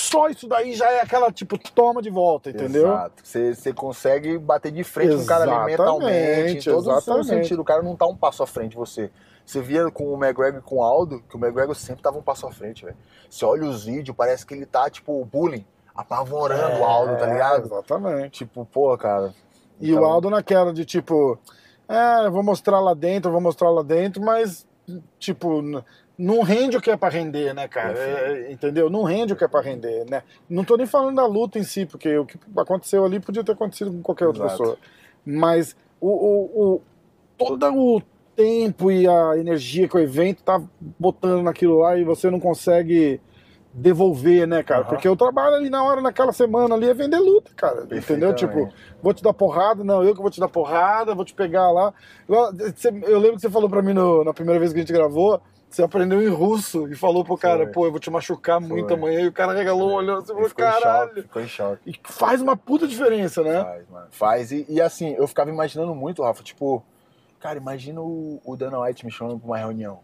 só 0.06 0.28
isso 0.28 0.46
daí 0.48 0.74
já 0.74 0.90
é 0.90 1.00
aquela, 1.00 1.30
tipo, 1.32 1.58
toma 1.58 2.00
de 2.00 2.10
volta, 2.10 2.50
entendeu? 2.50 2.86
Exato. 2.86 3.22
Você, 3.22 3.54
você 3.54 3.72
consegue 3.72 4.38
bater 4.38 4.72
de 4.72 4.82
frente 4.84 5.14
com 5.16 5.22
o 5.22 5.26
cara 5.26 5.44
ali 5.44 5.66
mentalmente, 5.72 6.12
Exatamente, 6.14 6.68
em 6.68 6.72
todo 6.72 6.90
exatamente. 6.90 7.26
sentido. 7.26 7.62
O 7.62 7.64
cara 7.64 7.82
não 7.82 7.96
tá 7.96 8.06
um 8.06 8.16
passo 8.16 8.42
à 8.42 8.46
frente 8.46 8.70
de 8.70 8.76
você. 8.76 9.10
Você 9.44 9.60
via 9.60 9.90
com 9.90 10.12
o 10.12 10.16
McGregor 10.16 10.58
e 10.58 10.62
com 10.62 10.76
o 10.76 10.82
Aldo, 10.82 11.22
que 11.28 11.36
o 11.36 11.38
McGregor 11.38 11.74
sempre 11.74 12.02
tava 12.02 12.18
um 12.18 12.22
passo 12.22 12.46
à 12.46 12.52
frente, 12.52 12.84
velho. 12.84 12.96
Você 13.30 13.44
olha 13.44 13.64
os 13.64 13.84
vídeos, 13.84 14.16
parece 14.16 14.44
que 14.44 14.54
ele 14.54 14.66
tá, 14.66 14.90
tipo, 14.90 15.24
bullying, 15.24 15.64
apavorando 15.94 16.80
o 16.80 16.84
Aldo, 16.84 17.16
tá 17.16 17.26
É, 17.28 17.32
ligado? 17.32 17.66
Exatamente. 17.66 18.30
Tipo, 18.38 18.64
pô, 18.64 18.96
cara. 18.98 19.32
E 19.80 19.90
então- 19.90 20.02
o 20.02 20.06
Aldo 20.06 20.30
naquela 20.30 20.72
de 20.72 20.84
tipo, 20.84 21.38
é, 21.88 22.26
eu 22.26 22.32
vou 22.32 22.42
mostrar 22.42 22.80
lá 22.80 22.94
dentro, 22.94 23.28
eu 23.28 23.32
vou 23.32 23.40
mostrar 23.40 23.70
lá 23.70 23.82
dentro, 23.82 24.22
mas, 24.22 24.66
tipo, 25.18 25.62
não 26.18 26.42
rende 26.42 26.76
o 26.76 26.80
que 26.80 26.90
é 26.90 26.96
pra 26.96 27.08
render, 27.08 27.52
né, 27.54 27.68
cara? 27.68 27.98
É, 27.98 28.50
entendeu? 28.52 28.88
Não 28.88 29.02
rende 29.02 29.32
o 29.32 29.36
que 29.36 29.44
é 29.44 29.48
pra 29.48 29.60
render, 29.60 30.04
né? 30.10 30.22
Não 30.48 30.64
tô 30.64 30.76
nem 30.76 30.86
falando 30.86 31.16
da 31.16 31.26
luta 31.26 31.58
em 31.58 31.62
si, 31.62 31.84
porque 31.86 32.16
o 32.16 32.24
que 32.24 32.38
aconteceu 32.56 33.04
ali 33.04 33.20
podia 33.20 33.44
ter 33.44 33.52
acontecido 33.52 33.90
com 33.92 34.00
qualquer 34.02 34.26
outra 34.26 34.44
Exato. 34.46 34.58
pessoa. 34.62 34.78
Mas 35.24 35.76
o, 36.00 36.08
o, 36.08 36.74
o- 36.76 36.82
todo 37.36 37.66
o 37.74 38.02
tempo 38.34 38.90
e 38.90 39.06
a 39.08 39.36
energia 39.36 39.88
que 39.88 39.96
o 39.96 40.00
evento 40.00 40.42
tá 40.42 40.62
botando 40.98 41.42
naquilo 41.42 41.78
lá 41.80 41.96
e 41.98 42.04
você 42.04 42.30
não 42.30 42.40
consegue 42.40 43.20
devolver, 43.72 44.46
né, 44.46 44.62
cara? 44.62 44.80
Aham. 44.82 44.88
Porque 44.88 45.06
o 45.08 45.16
trabalho 45.16 45.56
ali 45.56 45.68
na 45.68 45.84
hora, 45.84 46.00
naquela 46.00 46.32
semana 46.32 46.74
ali, 46.74 46.88
é 46.88 46.94
vender 46.94 47.18
luta, 47.18 47.50
cara. 47.54 47.86
Entendeu? 47.92 48.34
Tipo, 48.34 48.70
vou 49.02 49.12
te 49.12 49.22
dar 49.22 49.34
porrada, 49.34 49.84
não, 49.84 50.02
eu 50.02 50.14
que 50.14 50.20
vou 50.22 50.30
te 50.30 50.40
dar 50.40 50.48
porrada, 50.48 51.14
vou 51.14 51.24
te 51.26 51.34
pegar 51.34 51.70
lá. 51.70 51.92
Eu 52.26 53.18
lembro 53.18 53.36
que 53.36 53.42
você 53.42 53.50
falou 53.50 53.68
pra 53.68 53.82
mim 53.82 53.92
no- 53.92 54.24
na 54.24 54.32
primeira 54.32 54.58
vez 54.58 54.72
que 54.72 54.78
a 54.78 54.82
gente 54.82 54.92
gravou, 54.92 55.40
você 55.76 55.82
aprendeu 55.82 56.22
em 56.22 56.28
russo 56.28 56.88
e 56.88 56.94
falou 56.94 57.22
pro 57.22 57.36
cara, 57.36 57.64
Foi. 57.64 57.72
pô, 57.72 57.86
eu 57.86 57.90
vou 57.90 58.00
te 58.00 58.10
machucar 58.10 58.58
muito 58.58 58.88
Foi. 58.88 58.96
amanhã, 58.96 59.20
e 59.20 59.26
o 59.28 59.32
cara 59.32 59.52
regalou, 59.52 59.92
olhou, 59.92 60.18
Ele 60.18 60.26
falou, 60.26 60.48
ficou 60.48 60.64
em 60.64 60.70
choque, 60.72 60.82
caralho. 60.82 61.22
ficou 61.22 61.42
em 61.42 61.48
choque. 61.48 61.90
E 61.90 62.00
faz 62.04 62.40
uma 62.40 62.56
puta 62.56 62.88
diferença, 62.88 63.42
né? 63.42 63.62
Faz, 63.62 63.88
mano. 63.88 64.06
Faz. 64.10 64.52
E, 64.52 64.64
e 64.68 64.80
assim, 64.80 65.14
eu 65.18 65.26
ficava 65.28 65.50
imaginando 65.50 65.94
muito, 65.94 66.22
Rafa, 66.22 66.42
tipo, 66.42 66.82
cara, 67.38 67.58
imagina 67.58 68.00
o, 68.00 68.40
o 68.42 68.56
Dana 68.56 68.80
White 68.80 69.04
me 69.04 69.12
chamando 69.12 69.38
pra 69.38 69.46
uma 69.46 69.58
reunião. 69.58 70.00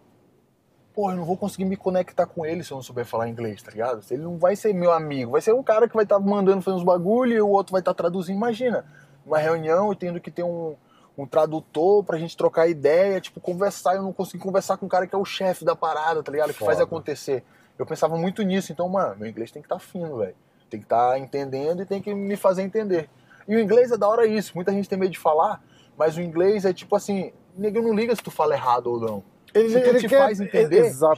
Pô, 0.94 1.10
eu 1.10 1.16
não 1.16 1.24
vou 1.24 1.38
conseguir 1.38 1.64
me 1.64 1.74
conectar 1.76 2.26
com 2.26 2.44
ele 2.44 2.62
se 2.62 2.70
eu 2.70 2.74
não 2.74 2.82
souber 2.82 3.06
falar 3.06 3.26
inglês, 3.30 3.62
tá 3.62 3.70
ligado? 3.70 4.04
Ele 4.10 4.22
não 4.22 4.36
vai 4.36 4.54
ser 4.54 4.74
meu 4.74 4.92
amigo, 4.92 5.32
vai 5.32 5.40
ser 5.40 5.54
um 5.54 5.62
cara 5.62 5.88
que 5.88 5.94
vai 5.94 6.04
estar 6.04 6.18
mandando 6.18 6.60
fazer 6.60 6.76
uns 6.76 6.84
bagulho 6.84 7.32
e 7.32 7.40
o 7.40 7.48
outro 7.48 7.72
vai 7.72 7.80
estar 7.80 7.94
traduzindo. 7.94 8.36
Imagina, 8.36 8.84
uma 9.24 9.38
reunião 9.38 9.90
e 9.90 9.96
tendo 9.96 10.20
que 10.20 10.30
ter 10.30 10.42
um, 10.42 10.76
um 11.16 11.26
tradutor 11.26 12.02
pra 12.04 12.18
gente 12.18 12.36
trocar 12.36 12.68
ideia, 12.68 13.20
tipo, 13.20 13.40
conversar. 13.40 13.96
Eu 13.96 14.02
não 14.02 14.12
consegui 14.12 14.42
conversar 14.42 14.76
com 14.76 14.86
um 14.86 14.88
cara 14.88 15.06
que 15.06 15.14
é 15.14 15.18
o 15.18 15.24
chefe 15.24 15.64
da 15.64 15.76
parada, 15.76 16.22
tá 16.22 16.32
ligado? 16.32 16.52
Que 16.52 16.64
faz 16.64 16.80
acontecer. 16.80 17.44
Eu 17.78 17.86
pensava 17.86 18.16
muito 18.16 18.42
nisso, 18.42 18.72
então, 18.72 18.88
mano, 18.88 19.16
meu 19.18 19.28
inglês 19.28 19.50
tem 19.50 19.62
que 19.62 19.66
estar 19.66 19.78
fino, 19.78 20.18
velho. 20.18 20.34
Tem 20.70 20.80
que 20.80 20.86
estar 20.86 21.18
entendendo 21.18 21.82
e 21.82 21.86
tem 21.86 22.00
que 22.00 22.14
me 22.14 22.36
fazer 22.36 22.62
entender. 22.62 23.08
E 23.46 23.54
o 23.56 23.60
inglês 23.60 23.90
é 23.90 23.96
da 23.96 24.08
hora 24.08 24.26
isso. 24.26 24.52
Muita 24.54 24.72
gente 24.72 24.88
tem 24.88 24.98
medo 24.98 25.10
de 25.10 25.18
falar, 25.18 25.62
mas 25.96 26.16
o 26.16 26.20
inglês 26.20 26.64
é 26.64 26.72
tipo 26.72 26.96
assim, 26.96 27.32
ninguém 27.56 27.82
não 27.82 27.94
liga 27.94 28.14
se 28.14 28.22
tu 28.22 28.30
fala 28.30 28.54
errado 28.54 28.86
ou 28.86 29.00
não. 29.00 29.24
Ele, 29.54 29.68
Se 29.68 29.80
tu 29.80 29.98
te 29.98 30.08
faz 30.08 30.40
entender, 30.40 30.92
já 30.92 31.14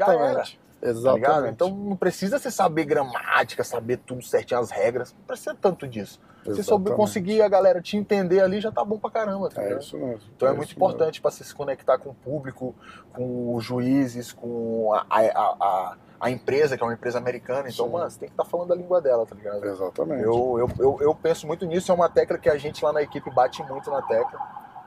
exatamente. 0.91 1.43
Tá? 1.43 1.49
Então 1.49 1.71
não 1.71 1.97
precisa 1.97 2.39
você 2.39 2.51
saber 2.51 2.85
gramática, 2.85 3.65
saber 3.65 3.99
tudo 3.99 4.23
certinho, 4.23 4.61
as 4.61 4.71
regras. 4.71 5.13
Não 5.13 5.25
precisa 5.27 5.57
tanto 5.61 5.87
disso. 5.89 6.21
Se 6.53 6.63
souber 6.63 6.95
conseguir 6.95 7.41
a 7.41 7.49
galera 7.49 7.81
te 7.81 7.97
entender 7.97 8.41
ali, 8.41 8.61
já 8.61 8.71
tá 8.71 8.85
bom 8.85 8.99
pra 8.99 9.11
caramba, 9.11 9.49
tá 9.49 9.63
É 9.63 9.65
ligado? 9.65 9.83
isso 9.83 9.97
mesmo. 9.97 10.21
Então 10.37 10.47
é, 10.47 10.51
isso 10.51 10.59
muito 10.59 10.73
importante 10.73 11.21
para 11.21 11.31
você 11.31 11.43
se 11.43 11.55
conectar 11.55 11.97
com 11.97 12.11
o 12.11 12.15
público, 12.15 12.75
com 13.15 13.55
os 13.55 13.65
juízes, 13.65 14.31
com 14.31 14.93
a, 14.93 15.07
a, 15.09 15.21
a, 15.21 15.97
a 16.21 16.31
empresa, 16.31 16.77
que 16.77 16.83
é 16.83 16.87
uma 16.87 16.93
empresa 16.93 17.17
americana. 17.17 17.71
Então, 17.71 17.87
Sim. 17.87 17.93
mano, 17.93 18.11
você 18.11 18.19
tem 18.19 18.29
que 18.29 18.35
estar 18.35 18.45
falando 18.45 18.73
a 18.75 18.77
língua 18.77 19.01
dela, 19.01 19.25
tá 19.25 19.35
ligado? 19.35 19.65
Exatamente. 19.65 20.23
Eu, 20.23 20.59
eu, 20.59 20.71
eu, 20.79 20.99
eu 21.01 21.15
penso 21.15 21.47
muito 21.47 21.65
nisso, 21.65 21.91
é 21.91 21.95
uma 21.95 22.11
tecla 22.11 22.37
que 22.37 22.51
a 22.51 22.59
gente 22.59 22.85
lá 22.85 22.93
na 22.93 23.01
equipe 23.03 23.31
bate 23.31 23.63
muito 23.63 23.91
na 23.91 24.03
tecla. 24.03 24.39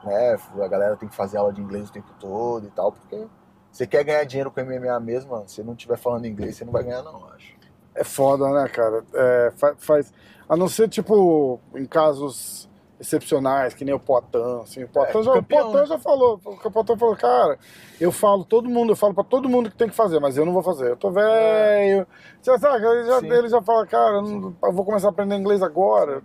Né? 0.03 0.37
A 0.61 0.67
galera 0.67 0.95
tem 0.95 1.09
que 1.09 1.15
fazer 1.15 1.37
aula 1.37 1.51
de 1.51 1.59
inglês 1.59 1.89
o 1.89 1.91
tempo 1.91 2.11
todo 2.19 2.67
e 2.67 2.69
tal, 2.69 2.91
porque 2.91 3.25
você 3.71 3.85
quer 3.87 4.03
ganhar 4.03 4.23
dinheiro 4.23 4.49
com 4.51 4.59
MMA 4.61 4.99
mesmo, 4.99 5.31
mano, 5.31 5.47
se 5.47 5.61
não 5.63 5.73
estiver 5.73 5.97
falando 5.97 6.25
inglês, 6.25 6.55
você 6.55 6.65
não 6.65 6.71
vai 6.73 6.83
ganhar, 6.83 7.03
não, 7.03 7.25
acho. 7.35 7.55
É 7.95 8.03
foda, 8.03 8.47
né, 8.49 8.67
cara? 8.69 9.03
É, 9.13 9.51
fa- 9.55 9.75
faz. 9.77 10.13
A 10.47 10.55
não 10.55 10.67
ser, 10.69 10.87
tipo, 10.87 11.59
em 11.75 11.85
casos 11.85 12.69
excepcionais, 12.99 13.73
que 13.75 13.85
nem 13.85 13.93
o 13.93 13.99
Poitin, 13.99 14.61
assim. 14.63 14.83
O 14.83 14.87
Poitin, 14.87 15.17
É, 15.19 15.23
já, 15.23 15.31
o 15.31 15.33
campeão, 15.35 15.63
Poitin 15.71 15.77
né? 15.79 15.85
já 15.85 15.97
falou, 15.99 16.39
o 16.43 16.71
Poitin 16.71 16.97
falou, 16.97 17.15
cara, 17.15 17.59
eu 17.99 18.11
falo 18.11 18.43
todo 18.43 18.67
mundo, 18.69 18.91
eu 18.91 18.95
falo 18.95 19.13
pra 19.13 19.23
todo 19.23 19.47
mundo 19.49 19.69
que 19.69 19.77
tem 19.77 19.89
que 19.89 19.95
fazer, 19.95 20.19
mas 20.19 20.37
eu 20.37 20.45
não 20.45 20.53
vou 20.53 20.63
fazer. 20.63 20.89
Eu 20.91 20.95
tô 20.97 21.11
velho. 21.11 22.07
Você 22.41 22.57
sabe, 22.57 22.85
ele 22.85 23.03
já, 23.05 23.19
Sim. 23.19 23.31
ele 23.31 23.49
já 23.49 23.61
fala, 23.61 23.85
cara, 23.85 24.15
eu, 24.17 24.21
não- 24.23 24.55
eu 24.63 24.71
vou 24.71 24.83
começar 24.85 25.07
a 25.07 25.11
aprender 25.11 25.35
inglês 25.35 25.61
agora. 25.61 26.21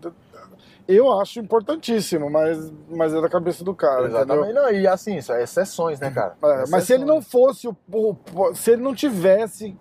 Eu 0.89 1.13
acho 1.21 1.39
importantíssimo, 1.41 2.29
mas, 2.31 2.73
mas 2.91 3.15
é 3.15 3.21
da 3.21 3.29
cabeça 3.29 3.63
do 3.65 3.75
cara? 3.75 4.07
Exatamente. 4.07 4.53
Não, 4.53 4.71
e 4.71 4.87
assim, 4.87 5.17
isso 5.17 5.33
é 5.33 5.43
exceções, 5.43 6.01
né, 6.01 6.11
cara? 6.11 6.35
É, 6.43 6.65
mas 6.71 6.85
se 6.85 6.93
ele 6.95 7.05
não 7.05 7.19
Exceções. 7.19 7.31
fosse 7.47 7.69
o, 7.69 7.77
o- 7.93 8.55
se 8.55 8.73
ele 8.73 8.83
não 8.83 8.95
tivesse 8.95 9.77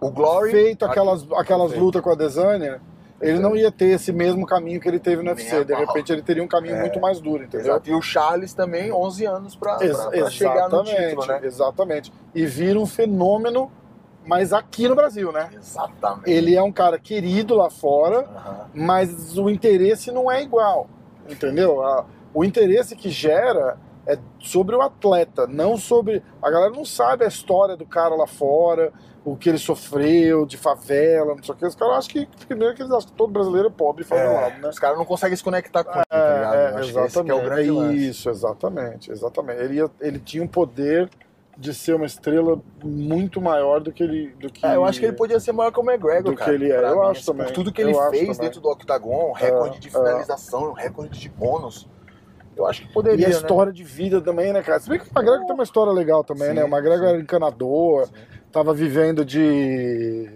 O 0.00 0.10
Glory. 0.10 0.50
feito 0.52 0.84
aquelas, 0.84 1.26
aquelas 1.32 1.72
lutas 1.74 2.00
com 2.00 2.10
a 2.10 2.14
Desânia, 2.14 2.80
ele 3.20 3.40
não 3.40 3.56
ia 3.56 3.72
ter 3.72 3.86
esse 3.86 4.12
mesmo 4.12 4.46
caminho 4.46 4.80
que 4.80 4.86
ele 4.88 5.00
teve 5.00 5.22
no 5.24 5.30
UFC. 5.30 5.64
De 5.64 5.74
repente 5.74 6.12
ele 6.12 6.22
teria 6.22 6.42
um 6.42 6.46
caminho 6.46 6.76
É. 6.76 6.80
muito 6.82 7.00
mais 7.00 7.20
duro, 7.20 7.42
entendeu? 7.42 7.72
Exato. 7.72 7.90
E 7.90 7.94
o 7.94 8.00
Charles 8.00 8.54
também, 8.54 8.92
11 8.92 9.26
anos 9.26 9.56
pra 9.56 9.76
chegar 10.30 10.68
no 10.68 10.80
exatamente, 10.80 11.08
título, 11.08 11.26
né? 11.26 11.40
exatamente. 11.42 12.12
E 12.32 12.46
vira 12.46 12.78
um 12.78 12.86
fenômeno, 12.86 13.72
mas 14.28 14.52
aqui 14.52 14.86
no 14.86 14.94
Brasil, 14.94 15.32
né? 15.32 15.48
Exatamente. 15.54 16.30
Ele 16.30 16.54
é 16.54 16.62
um 16.62 16.70
cara 16.70 16.98
querido 16.98 17.54
lá 17.54 17.70
fora, 17.70 18.20
Aham. 18.20 18.66
mas 18.74 19.38
o 19.38 19.48
interesse 19.48 20.12
não 20.12 20.30
é 20.30 20.42
igual, 20.42 20.86
entendeu? 21.28 21.78
O 22.34 22.44
interesse 22.44 22.94
que 22.94 23.08
gera 23.08 23.78
é 24.06 24.18
sobre 24.38 24.76
o 24.76 24.82
atleta, 24.82 25.46
não 25.46 25.76
sobre. 25.78 26.22
A 26.42 26.50
galera 26.50 26.70
não 26.70 26.84
sabe 26.84 27.24
a 27.24 27.28
história 27.28 27.74
do 27.76 27.86
cara 27.86 28.14
lá 28.14 28.26
fora, 28.26 28.92
o 29.24 29.34
que 29.36 29.48
ele 29.48 29.58
sofreu, 29.58 30.44
de 30.46 30.56
favela, 30.56 31.34
não 31.34 31.42
sei 31.42 31.54
o 31.54 31.58
que. 31.58 31.66
Os 31.66 31.74
caras 31.74 31.96
acham 31.98 32.12
que, 32.12 32.28
primeiro, 32.46 32.74
que 32.74 32.82
eles 32.82 32.92
acham 32.92 33.08
que 33.08 33.14
todo 33.16 33.30
brasileiro 33.32 33.68
é 33.68 33.70
pobre 33.70 34.02
e 34.02 34.06
favelado, 34.06 34.56
É, 34.56 34.60
né? 34.60 34.68
Os 34.68 34.78
caras 34.78 34.96
não 34.98 35.04
conseguem 35.06 35.36
se 35.36 35.42
conectar 35.44 35.84
com 35.84 35.90
ele, 35.98 36.04
tá 36.08 36.16
É, 36.16 36.34
ligado? 36.34 36.54
é, 36.54 36.68
que 36.70 36.76
é 36.76 37.00
o 37.00 37.04
exatamente. 37.06 37.44
grande 37.44 37.70
lance. 37.70 38.08
Isso, 38.08 38.30
exatamente, 38.30 39.10
exatamente. 39.10 39.60
Ele, 39.62 39.90
ele 40.00 40.18
tinha 40.18 40.42
um 40.42 40.48
poder 40.48 41.10
de 41.58 41.74
ser 41.74 41.94
uma 41.96 42.06
estrela 42.06 42.60
muito 42.84 43.40
maior 43.40 43.80
do 43.80 43.92
que 43.92 44.00
ele. 44.04 44.28
Do 44.38 44.48
que, 44.50 44.64
É, 44.64 44.76
eu 44.76 44.84
acho 44.84 45.00
que 45.00 45.06
ele 45.06 45.16
podia 45.16 45.40
ser 45.40 45.50
maior 45.50 45.72
que 45.72 45.80
o 45.80 45.82
McGregor, 45.82 46.22
do 46.30 46.34
cara. 46.36 46.50
que 46.50 46.56
ele 46.56 46.72
é. 46.72 46.76
Eu 46.78 46.94
mim, 46.94 47.00
acho 47.08 47.10
assim, 47.10 47.24
também. 47.24 47.46
Por 47.46 47.52
tudo 47.52 47.72
que 47.72 47.82
Eu 47.82 47.88
ele 47.88 47.98
acho 47.98 48.10
fez 48.10 48.38
dentro 48.38 48.60
do 48.60 48.68
octagon, 48.68 49.32
recorde 49.32 49.80
de 49.80 49.88
é. 49.88 49.90
finalização, 49.90 50.72
recorde 50.72 51.18
de 51.18 51.28
bônus. 51.28 51.88
Eu 52.56 52.64
acho 52.64 52.82
que 52.86 52.92
poderia, 52.92 53.22
E 53.22 53.24
a 53.24 53.28
né? 53.28 53.34
história 53.34 53.72
de 53.72 53.82
vida 53.82 54.20
também, 54.20 54.52
né, 54.52 54.62
cara? 54.62 54.78
Se 54.78 54.88
bem 54.88 54.98
que 55.00 55.06
o 55.06 55.08
McGregor 55.08 55.46
tem 55.46 55.54
uma 55.54 55.64
história 55.64 55.92
legal 55.92 56.22
também, 56.22 56.48
Sim, 56.48 56.54
né? 56.54 56.64
O 56.64 56.68
McGregor 56.68 57.06
sim. 57.06 57.12
era 57.14 57.20
encanador, 57.20 58.06
Sim. 58.06 58.12
tava 58.52 58.72
vivendo 58.72 59.24
de. 59.24 60.30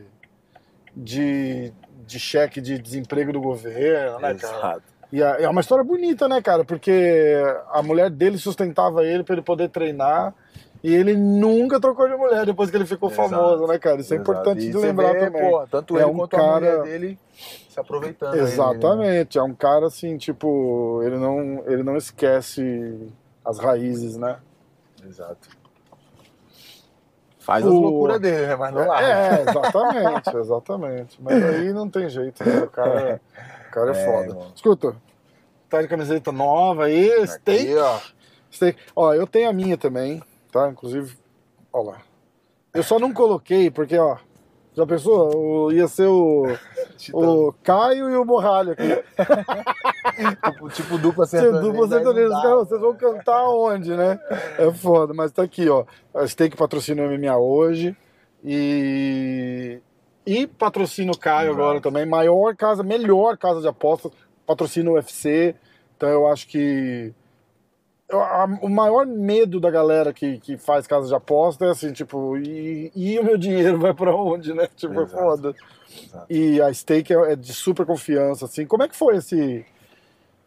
de. 0.97 1.73
de 2.05 2.19
cheque 2.19 2.61
de 2.61 2.79
desemprego 2.79 3.33
do 3.33 3.41
governo, 3.41 4.19
né, 4.19 4.35
cara? 4.35 4.57
Exato. 4.57 4.83
E 5.12 5.23
é 5.23 5.43
é 5.45 5.49
uma 5.49 5.61
história 5.61 5.85
bonita, 5.85 6.26
né, 6.29 6.43
cara? 6.43 6.64
Porque 6.64 7.37
a 7.71 7.81
mulher 7.81 8.11
dele 8.11 8.38
sustentava 8.38 9.05
ele 9.05 9.23
pra 9.23 9.35
ele 9.35 9.43
poder 9.43 9.69
treinar. 9.69 10.35
E 10.83 10.93
ele 10.95 11.15
nunca 11.17 11.79
trocou 11.81 12.09
de 12.09 12.17
mulher 12.17 12.45
depois 12.45 12.69
que 12.71 12.77
ele 12.77 12.87
ficou 12.87 13.09
Exato, 13.09 13.31
famoso, 13.31 13.67
né, 13.69 13.79
cara? 13.79 14.01
Isso 14.01 14.12
é 14.12 14.17
Exato. 14.17 14.31
importante 14.33 14.67
E 14.67 14.71
de 14.71 14.77
lembrar 14.77 15.12
vê, 15.12 15.19
também. 15.27 15.51
pô, 15.51 15.67
tanto 15.69 15.97
É 15.97 16.03
ele 16.03 16.11
um 16.11 16.17
quanto 16.17 16.35
a 16.35 16.39
cara- 16.39 16.55
mulher 16.79 16.83
dele 16.83 17.19
se 17.69 17.79
aproveitando. 17.79 18.35
né? 18.35 18.43
Exatamente, 18.43 19.39
é 19.39 19.43
um 19.43 19.55
cara 19.55 19.87
assim, 19.87 20.17
tipo, 20.19 21.01
ele 21.05 21.17
não, 21.19 21.62
ele 21.67 21.83
não 21.85 21.97
esquece 21.97 23.12
as 23.45 23.59
raízes, 23.61 24.17
né? 24.17 24.39
Exato. 25.07 25.49
Faz 27.39 27.65
as 27.67 27.73
O- 27.73 27.81
loucuras 27.81 28.21
dele, 28.21 28.47
né? 28.47 28.57
Mas 28.57 28.73
não 28.75 28.87
lá. 28.87 29.03
É, 29.03 29.43
exatamente, 29.43 30.37
exatamente. 30.37 31.21
Mas 31.23 31.43
aí 31.45 31.73
não 31.73 31.89
tem 31.89 32.09
jeito, 32.09 32.43
né? 32.45 32.61
O 32.62 32.69
cara, 32.69 33.21
o 33.69 33.71
cara 33.73 33.91
é, 33.93 34.01
É, 34.01 34.05
foda. 34.05 34.29
irmão. 34.31 34.53
Escuta, 34.55 34.97
tá 35.69 35.83
de 35.83 35.89
camiseta 35.89 36.31
nova 36.31 36.85
aí, 36.85 37.09
steak, 37.27 37.62
Aqui, 37.62 37.77
ó. 37.77 37.99
steak. 38.51 38.79
Ó, 38.95 39.12
eu 39.15 39.27
tenho 39.27 39.49
a 39.49 39.53
minha 39.53 39.77
também, 39.77 40.23
tá? 40.52 40.68
Inclusive, 40.68 41.16
ó 41.73 41.82
lá. 41.82 41.99
Eu 42.73 42.82
só 42.85 42.99
não 42.99 43.12
coloquei 43.12 43.71
porque, 43.71 43.99
ó, 43.99 44.16
já 44.75 44.87
pensou? 44.87 45.37
O- 45.66 45.73
ia 45.73 45.88
ser 45.88 46.06
o, 46.06 46.47
o 47.12 47.52
Caio 47.64 48.09
e 48.09 48.16
o 48.16 48.25
Borralho 48.25 48.73
aqui. 48.73 49.02
Tipo, 50.52 50.68
tipo 50.71 50.99
dupla 50.99 51.26
Você 51.26 51.38
sertaneja. 51.40 51.62
dupla 51.73 51.88
sertaneja, 51.88 52.28
os 52.28 52.42
caras, 52.42 52.68
vocês 52.68 52.80
vão 52.80 52.92
né? 52.92 52.99
cantar 52.99 53.49
onde, 53.49 53.97
né? 53.97 54.18
É 54.59 54.71
foda, 54.73 55.12
mas 55.14 55.32
tá 55.32 55.42
aqui, 55.42 55.68
ó. 55.68 55.85
A 56.14 56.26
Steak 56.26 56.56
patrocina 56.56 57.02
o 57.02 57.06
MMA 57.18 57.37
hoje 57.37 57.97
e 58.44 59.80
e 60.25 60.47
patrocina 60.47 61.11
o 61.12 61.18
Caio 61.18 61.49
Exato. 61.49 61.61
agora 61.62 61.80
também, 61.80 62.06
maior 62.06 62.54
casa, 62.54 62.82
melhor 62.85 63.37
casa 63.37 63.61
de 63.61 63.66
apostas, 63.68 64.12
patrocina 64.47 64.90
o 64.90 64.94
UFC. 64.94 65.54
Então 65.97 66.09
eu 66.09 66.26
acho 66.28 66.47
que 66.47 67.12
a- 68.21 68.59
o 68.61 68.69
maior 68.69 69.07
medo 69.07 69.59
da 69.61 69.71
galera 69.71 70.12
que, 70.12 70.38
que 70.38 70.57
faz 70.57 70.87
casa 70.87 71.07
de 71.09 71.14
aposta 71.14 71.64
é 71.66 71.71
assim, 71.71 71.92
tipo, 71.92 72.37
e, 72.37 72.90
e 72.95 73.19
o 73.19 73.25
meu 73.25 73.38
dinheiro 73.38 73.78
vai 73.78 73.95
pra 73.95 74.14
onde, 74.14 74.52
né? 74.52 74.69
Tipo, 74.76 75.00
é 75.00 75.02
Exato. 75.04 75.23
foda. 75.23 75.54
Exato. 76.04 76.26
E 76.31 76.61
a 76.61 76.73
Stake 76.73 77.12
é 77.12 77.33
é 77.33 77.37
de 77.37 77.52
super 77.52 77.85
confiança, 77.87 78.45
assim. 78.47 78.66
Como 78.66 78.83
é 78.83 78.88
que 78.88 78.97
foi 78.97 79.16
esse 79.16 79.64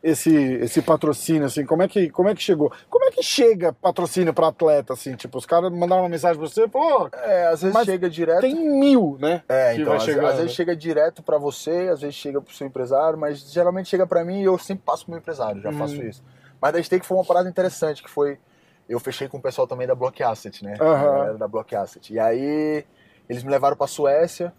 esse 0.04 0.32
esse 0.36 0.82
patrocínio, 0.84 1.46
assim? 1.46 1.66
Como 1.66 1.82
é 1.82 1.88
que 1.88 2.10
como 2.12 2.30
é 2.30 2.36
que 2.36 2.42
chegou? 2.44 2.72
Como 2.90 3.06
é 3.06 3.12
que 3.12 3.24
chega 3.24 3.74
patrocínio 3.74 4.34
pra 4.34 4.48
atleta, 4.50 4.94
assim? 4.94 5.16
Tipo, 5.16 5.38
os 5.40 5.46
caras 5.48 5.72
mandaram 5.72 6.04
uma 6.04 6.10
mensagem 6.10 6.38
pra 6.40 6.48
você, 6.48 6.68
pô, 6.68 7.10
É, 7.12 7.48
às 7.48 7.62
vezes 7.64 7.84
chega 7.86 8.08
direto. 8.10 8.42
tem 8.42 8.54
mil, 8.80 9.18
né? 9.20 9.42
É, 9.50 9.76
então, 9.76 9.94
às, 9.94 10.08
às 10.08 10.38
vezes 10.38 10.52
chega 10.54 10.76
direto 10.76 11.24
pra 11.24 11.38
você, 11.40 11.90
às 11.92 12.02
vezes 12.02 12.16
chega 12.16 12.40
pro 12.40 12.54
seu 12.54 12.68
empresário, 12.68 13.18
mas 13.18 13.40
geralmente 13.52 13.90
chega 13.90 14.06
pra 14.06 14.24
mim 14.24 14.42
e 14.42 14.44
eu 14.44 14.58
sempre 14.60 14.84
passo 14.86 15.06
pro 15.06 15.12
meu 15.14 15.20
empresário, 15.20 15.60
já 15.62 15.70
Hum. 15.70 15.78
faço 15.78 15.96
isso. 16.04 16.24
Mas 16.62 16.74
da 16.74 16.82
Stake 16.84 17.06
foi 17.06 17.18
uma 17.18 17.26
parada 17.26 17.50
interessante, 17.50 18.02
que 18.04 18.10
foi... 18.10 18.40
Eu 18.88 19.00
fechei 19.00 19.28
com 19.28 19.38
o 19.38 19.42
pessoal 19.42 19.66
também 19.68 19.88
da 19.88 19.96
Block 19.96 20.22
Asset, 20.22 20.64
né? 20.64 20.76
Galera 21.18 21.38
da 21.38 21.48
Block 21.48 21.76
Asset. 21.76 22.14
E 22.14 22.20
aí, 22.20 22.86
eles 23.28 23.44
me 23.44 23.50
levaram 23.50 23.76
pra 23.76 23.88
Suécia, 23.88 24.54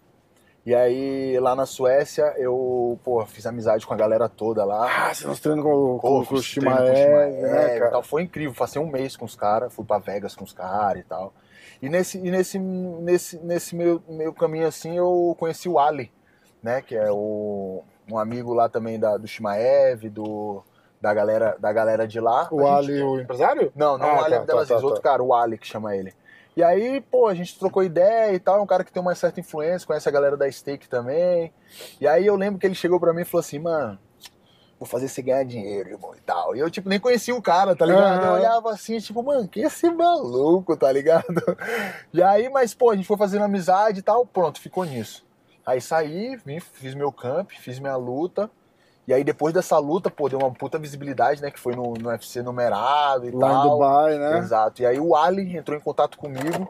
e 0.65 0.75
aí, 0.75 1.39
lá 1.39 1.55
na 1.55 1.65
Suécia, 1.65 2.33
eu, 2.37 2.99
pô, 3.01 3.25
fiz 3.25 3.45
amizade 3.45 3.87
com 3.87 3.93
a 3.93 3.97
galera 3.97 4.27
toda 4.27 4.65
lá. 4.65 4.85
Ah, 5.07 5.13
você 5.13 5.25
nós 5.25 5.39
treinando 5.39 5.63
com, 5.65 5.73
o- 5.95 5.97
com, 5.99 6.07
com 6.25 6.35
né, 7.41 7.79
cara? 7.79 7.91
tal. 7.91 8.03
Foi 8.03 8.21
incrível, 8.23 8.53
passei 8.53 8.81
um 8.81 8.87
mês 8.91 9.15
com 9.15 9.23
os 9.23 9.33
caras, 9.33 9.73
fui 9.73 9.85
pra 9.85 9.97
Vegas 9.97 10.35
com 10.35 10.43
os 10.43 10.51
caras 10.51 11.01
e 11.01 11.05
tal. 11.05 11.33
E 11.81 11.87
nesse, 11.87 12.17
e 12.17 12.29
nesse, 12.29 12.59
nesse, 12.59 13.37
nesse 13.39 13.75
meio, 13.77 14.03
meio 14.09 14.33
caminho 14.33 14.67
assim, 14.67 14.97
eu 14.97 15.33
conheci 15.39 15.69
o 15.69 15.79
Ali, 15.79 16.11
né? 16.61 16.81
Que 16.81 16.97
é 16.97 17.09
o, 17.09 17.81
um 18.11 18.17
amigo 18.19 18.53
lá 18.53 18.67
também 18.67 18.99
da, 18.99 19.15
do 19.15 19.25
Shimaev, 19.25 20.09
do, 20.09 20.61
da, 21.01 21.13
galera, 21.13 21.55
da 21.59 21.71
galera 21.71 22.07
de 22.07 22.19
lá. 22.19 22.47
O 22.51 22.65
A 22.65 22.81
gente- 22.81 22.91
Ali, 22.91 23.03
o 23.03 23.19
empresário? 23.21 23.71
Não, 23.75 23.97
não 23.97 24.05
Ah, 24.05 24.15
o 24.15 24.19
Ali 24.23 24.35
tá, 24.35 24.41
Abdelaziz, 24.41 24.69
tá, 24.69 24.79
tá, 24.79 24.85
outro 24.85 25.01
tá. 25.01 25.09
cara, 25.09 25.23
o 25.23 25.33
Ali 25.33 25.57
que 25.57 25.67
chama 25.67 25.95
ele. 25.95 26.13
E 26.55 26.63
aí, 26.63 26.99
pô, 27.01 27.27
a 27.27 27.35
gente 27.35 27.57
trocou 27.59 27.83
ideia 27.83 28.33
e 28.33 28.39
tal, 28.39 28.57
é 28.57 28.61
um 28.61 28.65
cara 28.65 28.83
que 28.83 28.91
tem 28.91 28.99
uma 29.01 29.13
certa 29.13 29.39
influência, 29.39 29.85
conhece 29.85 30.09
a 30.09 30.11
galera 30.11 30.35
da 30.35 30.51
Stake 30.51 30.89
também. 30.89 31.53
E 32.01 32.07
aí 32.07 32.25
eu 32.25 32.35
lembro 32.35 32.59
que 32.59 32.65
ele 32.65 32.73
chegou 32.73 32.99
pra 32.99 33.13
mim 33.13 33.21
e 33.21 33.25
falou 33.25 33.41
assim, 33.41 33.59
mano, 33.59 33.99
vou 34.79 34.87
fazer 34.87 35.07
você 35.07 35.21
ganhar 35.21 35.43
dinheiro, 35.43 35.89
irmão, 35.89 36.15
e 36.15 36.21
tal. 36.21 36.55
E 36.55 36.59
eu, 36.59 36.69
tipo, 36.71 36.89
nem 36.89 36.99
conhecia 36.99 37.35
o 37.35 37.41
cara, 37.43 37.75
tá 37.75 37.85
ligado? 37.85 38.23
Eu 38.23 38.29
Aham. 38.29 38.33
olhava 38.39 38.71
assim, 38.71 38.97
tipo, 38.97 39.21
mano, 39.21 39.47
que 39.47 39.59
esse 39.59 39.87
maluco, 39.91 40.75
tá 40.75 40.91
ligado? 40.91 41.25
E 42.11 42.23
aí, 42.23 42.49
mas, 42.49 42.73
pô, 42.73 42.89
a 42.89 42.95
gente 42.95 43.07
foi 43.07 43.17
fazendo 43.17 43.43
amizade 43.45 43.99
e 43.99 44.03
tal, 44.03 44.25
pronto, 44.25 44.59
ficou 44.59 44.83
nisso. 44.83 45.23
Aí 45.63 45.79
saí, 45.79 46.37
vim, 46.37 46.59
fiz 46.59 46.95
meu 46.95 47.11
camp, 47.11 47.51
fiz 47.51 47.77
minha 47.77 47.95
luta. 47.97 48.49
E 49.07 49.13
aí, 49.13 49.23
depois 49.23 49.53
dessa 49.53 49.77
luta, 49.77 50.09
pô, 50.09 50.27
deu 50.27 50.37
uma 50.39 50.51
puta 50.51 50.77
visibilidade, 50.77 51.41
né? 51.41 51.49
Que 51.49 51.59
foi 51.59 51.73
no, 51.75 51.93
no 51.93 52.09
UFC 52.09 52.41
numerado 52.41 53.25
e 53.27 53.31
Lá 53.31 53.49
tal. 53.49 53.65
em 53.65 53.69
Dubai, 53.69 54.17
né? 54.17 54.37
Exato. 54.39 54.81
E 54.81 54.85
aí 54.85 54.99
o 54.99 55.15
Ali 55.15 55.55
entrou 55.55 55.77
em 55.77 55.81
contato 55.81 56.17
comigo. 56.17 56.67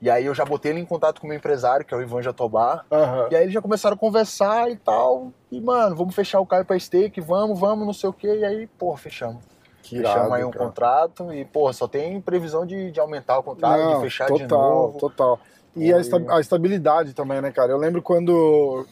E 0.00 0.10
aí 0.10 0.24
eu 0.26 0.34
já 0.34 0.44
botei 0.44 0.72
ele 0.72 0.80
em 0.80 0.84
contato 0.84 1.20
com 1.20 1.26
o 1.26 1.28
meu 1.28 1.36
empresário, 1.38 1.84
que 1.84 1.94
é 1.94 1.96
o 1.96 2.02
Ivan 2.02 2.22
Jatobá. 2.22 2.84
Aham. 2.90 3.28
E 3.30 3.36
aí 3.36 3.42
eles 3.42 3.54
já 3.54 3.60
começaram 3.62 3.96
a 3.96 3.98
conversar 3.98 4.70
e 4.70 4.76
tal. 4.76 5.30
E, 5.50 5.60
mano, 5.60 5.94
vamos 5.94 6.14
fechar 6.14 6.40
o 6.40 6.46
Caio 6.46 6.64
pra 6.64 6.78
stake, 6.78 7.20
vamos, 7.20 7.58
vamos, 7.58 7.86
não 7.86 7.92
sei 7.92 8.08
o 8.08 8.12
quê. 8.12 8.38
E 8.40 8.44
aí, 8.44 8.66
pô, 8.66 8.96
fechamos. 8.96 9.42
Que 9.82 9.96
fechamos 9.98 10.16
irado, 10.16 10.34
aí 10.34 10.44
um 10.44 10.50
cara. 10.50 10.64
contrato. 10.66 11.32
E, 11.34 11.44
pô, 11.44 11.70
só 11.72 11.86
tem 11.86 12.20
previsão 12.20 12.64
de, 12.66 12.90
de 12.90 13.00
aumentar 13.00 13.38
o 13.38 13.42
contrato, 13.42 13.78
Não, 13.80 13.94
de 13.96 14.00
fechar 14.00 14.26
total, 14.26 14.38
de 14.38 14.46
novo. 14.48 14.98
Total. 14.98 15.38
E 15.76 15.90
a, 15.90 15.96
Foi- 15.96 16.00
esta- 16.00 16.34
a 16.36 16.40
estabilidade 16.40 17.12
também, 17.14 17.40
né, 17.42 17.50
cara? 17.50 17.72
Eu 17.72 17.78
lembro 17.78 18.00
quando, 18.02 18.86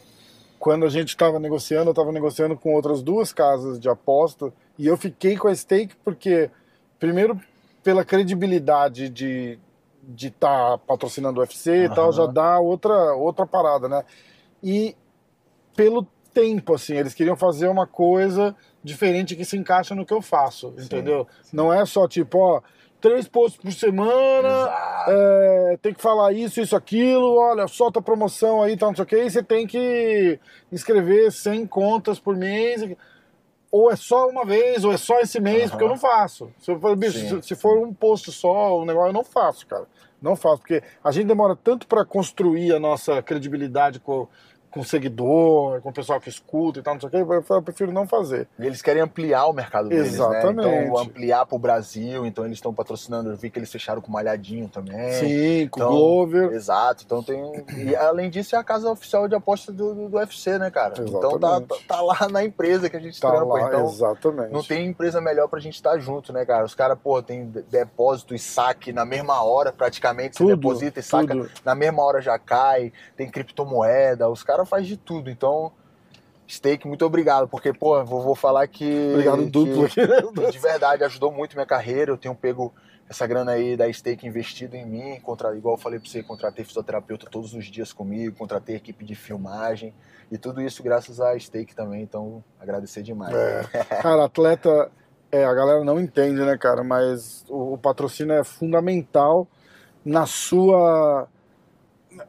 quando 0.63 0.85
a 0.85 0.89
gente 0.89 1.09
estava 1.09 1.39
negociando, 1.39 1.89
eu 1.89 1.91
estava 1.91 2.09
negociando 2.09 2.55
com 2.55 2.73
outras 2.73 3.03
duas 3.03 3.33
casas 3.33 3.77
de 3.77 3.89
aposta 3.89 4.53
e 4.79 4.87
eu 4.87 4.95
fiquei 4.95 5.35
com 5.35 5.49
a 5.49 5.53
stake 5.53 5.93
porque, 6.05 6.49
primeiro, 6.97 7.37
pela 7.83 8.05
credibilidade 8.05 9.09
de 9.09 9.59
de 10.01 10.27
estar 10.27 10.77
patrocinando 10.79 11.39
o 11.39 11.41
UFC 11.41 11.85
e 11.85 11.89
tal, 11.89 12.11
já 12.13 12.25
dá 12.25 12.59
outra, 12.59 13.13
outra 13.13 13.45
parada, 13.45 13.89
né? 13.89 14.03
E 14.61 14.95
pelo 15.75 16.05
tempo, 16.33 16.75
assim, 16.75 16.95
eles 16.95 17.13
queriam 17.13 17.35
fazer 17.35 17.67
uma 17.67 17.87
coisa 17.87 18.55
diferente 18.81 19.35
que 19.35 19.45
se 19.45 19.57
encaixa 19.57 19.93
no 19.93 20.05
que 20.05 20.13
eu 20.13 20.21
faço, 20.21 20.73
entendeu? 20.77 21.27
Não 21.51 21.73
é 21.73 21.85
só 21.85 22.07
tipo, 22.07 22.37
ó, 22.37 22.61
três 23.03 23.27
posts 23.27 23.61
por 23.61 23.69
semana, 23.73 24.71
é, 25.09 25.77
tem 25.81 25.93
que 25.93 26.01
falar 26.01 26.31
isso, 26.31 26.61
isso, 26.61 26.73
aquilo, 26.73 27.35
olha, 27.35 27.67
solta 27.67 28.01
promoção 28.01 28.63
aí, 28.63 28.77
tal, 28.77 28.91
não 28.91 28.95
sei 28.95 29.03
o 29.03 29.05
que, 29.05 29.17
e 29.17 29.29
você 29.29 29.43
tem 29.43 29.67
que 29.67 30.39
inscrever 30.71 31.29
100 31.29 31.67
contas 31.67 32.17
por 32.17 32.33
mês. 32.37 32.81
ou 33.69 33.91
é 33.91 33.97
só 33.97 34.29
uma 34.29 34.45
vez, 34.45 34.85
ou 34.85 34.93
é 34.93 34.97
só 34.97 35.19
esse 35.19 35.37
mês, 35.41 35.63
Aham. 35.63 35.69
porque 35.71 35.83
eu 35.83 35.89
não 35.89 35.97
faço. 35.97 36.49
Se, 36.59 36.71
eu 36.71 36.79
for, 36.79 36.95
bicho, 36.95 37.43
se 37.43 37.55
for 37.55 37.77
um 37.85 37.93
post 37.93 38.31
só, 38.31 38.79
um 38.79 38.85
negócio, 38.85 39.09
eu 39.09 39.13
não 39.13 39.23
faço, 39.25 39.67
cara. 39.67 39.85
Não 40.21 40.37
faço, 40.37 40.59
porque 40.59 40.81
a 41.03 41.11
gente 41.11 41.27
demora 41.27 41.57
tanto 41.57 41.85
para 41.85 42.05
construir 42.05 42.73
a 42.73 42.79
nossa 42.79 43.21
credibilidade 43.21 43.99
com, 43.99 44.29
com 44.73 44.79
o 44.79 44.83
seguidor, 44.83 45.81
com 45.81 45.89
o 45.89 45.93
pessoal 45.93 46.19
que 46.19 46.29
escuta 46.29 46.79
e 46.79 46.81
tal, 46.81 46.95
não 46.95 47.01
sei 47.01 47.07
o 47.07 47.11
quê, 47.11 47.43
eu, 47.53 47.61
prefiro 47.61 47.91
não 47.91 48.07
fazer. 48.07 48.47
E 48.57 48.65
eles 48.65 48.81
querem 48.81 49.01
ampliar 49.03 49.45
o 49.45 49.53
mercado 49.53 49.87
deles, 49.87 50.17
né? 50.17 50.39
Exatamente. 50.39 50.67
Então, 50.67 50.97
ampliar 50.97 51.45
pro 51.45 51.59
Brasil, 51.59 52.25
então 52.25 52.43
eles 52.43 52.57
estão 52.57 52.73
patrocinando. 52.73 53.29
Eu 53.29 53.35
vi 53.37 53.51
que 53.51 53.59
eles 53.59 53.71
fecharam 53.71 54.01
com 54.01 54.07
o 54.09 54.11
Malhadinho 54.11 54.67
também. 54.67 55.11
Sim, 55.13 55.67
com 55.67 55.79
o 55.79 55.83
então, 55.83 55.89
Glover. 55.91 56.51
Exato, 56.53 57.03
então 57.05 57.21
tem. 57.21 57.65
E 57.85 57.95
além 57.95 58.29
disso, 58.31 58.55
é 58.55 58.59
a 58.59 58.63
casa 58.63 58.89
oficial 58.89 59.27
de 59.27 59.35
aposta 59.35 59.71
do, 59.71 59.93
do, 59.93 60.09
do 60.09 60.17
UFC, 60.17 60.57
né, 60.57 60.71
cara? 60.71 60.95
Então 60.99 61.19
tá, 61.19 61.29
tá, 61.39 61.57
Exatamente. 61.57 61.87
tá 61.87 62.01
lá 62.01 62.27
na 62.31 62.43
empresa 62.43 62.89
que 62.89 62.97
a 62.97 62.99
gente 62.99 63.19
Tá 63.21 63.29
trampa. 63.29 63.45
lá, 63.53 63.67
então 63.67 63.85
exatamente. 63.85 64.51
não 64.51 64.63
tem 64.63 64.87
empresa 64.87 65.21
melhor 65.21 65.47
pra 65.47 65.59
gente 65.59 65.75
estar 65.75 65.99
junto, 65.99 66.33
né, 66.33 66.45
cara? 66.45 66.65
Os 66.65 66.73
caras, 66.73 66.97
pô, 67.01 67.21
tem 67.21 67.47
de- 67.47 67.61
depósito 67.61 68.33
e 68.33 68.39
saque 68.39 68.91
na 68.91 69.05
mesma 69.05 69.43
hora, 69.43 69.71
praticamente. 69.71 70.35
Você 70.35 70.43
Tudo, 70.43 70.55
deposita 70.55 70.99
e 70.99 71.03
saca 71.03 71.33
tudo. 71.35 71.51
na 71.63 71.75
mesma 71.75 72.01
hora 72.03 72.21
já 72.21 72.39
cai. 72.39 72.91
Tem 73.15 73.29
criptomoeda, 73.29 74.27
os 74.29 74.41
caras 74.41 74.62
fazem 74.65 74.87
de 74.87 74.97
tudo. 74.97 75.29
Então, 75.29 75.71
Steak, 76.49 76.87
muito 76.87 77.05
obrigado, 77.05 77.47
porque, 77.47 77.73
pô, 77.73 78.03
vou, 78.03 78.21
vou 78.21 78.35
falar 78.35 78.67
que. 78.67 79.11
Obrigado 79.11 79.45
duplo 79.45 79.85
aqui. 79.85 79.95
que 80.05 80.51
de 80.51 80.59
verdade 80.59 81.03
ajudou 81.03 81.31
muito 81.31 81.53
minha 81.53 81.65
carreira. 81.65 82.11
Eu 82.11 82.17
tenho 82.17 82.35
pego 82.35 82.73
essa 83.09 83.27
grana 83.27 83.51
aí 83.51 83.75
da 83.75 83.91
Stake 83.91 84.25
investido 84.25 84.75
em 84.75 84.85
mim, 84.85 85.19
contra, 85.21 85.55
igual 85.55 85.75
eu 85.75 85.79
falei 85.79 85.99
pra 85.99 86.09
você, 86.09 86.23
contratei 86.23 86.63
fisioterapeuta 86.63 87.27
todos 87.29 87.53
os 87.53 87.65
dias 87.65 87.91
comigo, 87.91 88.35
contratei 88.35 88.75
equipe 88.75 89.03
de 89.05 89.13
filmagem 89.13 89.93
e 90.31 90.37
tudo 90.37 90.61
isso 90.61 90.81
graças 90.81 91.19
à 91.19 91.37
Stake 91.37 91.75
também, 91.75 92.01
então 92.01 92.43
agradecer 92.59 93.03
demais. 93.03 93.35
É. 93.35 93.63
Cara, 94.01 94.25
atleta, 94.25 94.89
é, 95.31 95.43
a 95.43 95.53
galera 95.53 95.83
não 95.83 95.99
entende, 95.99 96.41
né, 96.41 96.57
cara? 96.57 96.83
Mas 96.83 97.45
o, 97.49 97.73
o 97.73 97.77
patrocínio 97.77 98.33
é 98.33 98.43
fundamental 98.43 99.47
na 100.05 100.25
sua. 100.25 101.27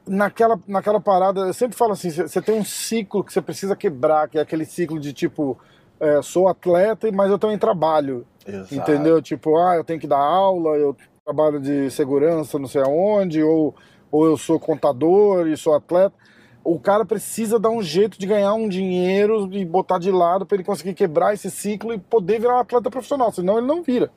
Naquela, 0.07 0.59
naquela 0.67 1.00
parada, 1.00 1.41
eu 1.41 1.55
sempre 1.55 1.76
falo 1.76 1.93
assim: 1.93 2.11
você 2.11 2.41
tem 2.41 2.59
um 2.59 2.64
ciclo 2.64 3.23
que 3.23 3.33
você 3.33 3.43
precisa 3.43 3.76
quebrar, 3.76 4.29
que 4.29 4.38
é 4.38 4.41
aquele 4.41 4.64
ciclo 4.64 4.99
de 4.99 5.12
tipo, 5.12 5.59
é, 6.00 6.23
sou 6.23 6.49
atleta, 6.49 7.11
mas 7.12 7.31
eu 7.31 7.38
também 7.38 7.59
trabalho. 7.59 8.26
Exato. 8.47 8.75
Entendeu? 8.75 9.23
Tipo, 9.23 9.57
ah, 9.57 9.76
eu 9.76 9.85
tenho 9.85 10.00
que 10.00 10.07
dar 10.07 10.19
aula, 10.19 10.76
eu 10.76 10.97
trabalho 11.25 11.59
de 11.59 11.91
segurança, 11.91 12.59
não 12.59 12.69
sei 12.69 12.83
aonde, 12.83 13.43
ou, 13.43 13.75
ou 14.11 14.26
eu 14.26 14.37
sou 14.37 14.61
contador 14.61 15.47
e 15.49 15.57
sou 15.57 15.75
atleta. 15.75 16.14
O 16.62 16.79
cara 16.79 17.05
precisa 17.05 17.59
dar 17.59 17.71
um 17.71 17.83
jeito 17.83 18.19
de 18.19 18.26
ganhar 18.26 18.55
um 18.55 18.69
dinheiro 18.69 19.49
e 19.53 19.64
botar 19.64 19.99
de 19.99 20.11
lado 20.11 20.47
para 20.47 20.57
ele 20.57 20.64
conseguir 20.64 20.95
quebrar 20.95 21.35
esse 21.35 21.50
ciclo 21.50 21.93
e 21.93 21.99
poder 21.99 22.41
virar 22.41 22.57
um 22.57 22.61
atleta 22.61 22.91
profissional, 22.91 23.33
senão 23.33 23.59
ele 23.59 23.67
não 23.67 23.83
vira. 23.83 24.11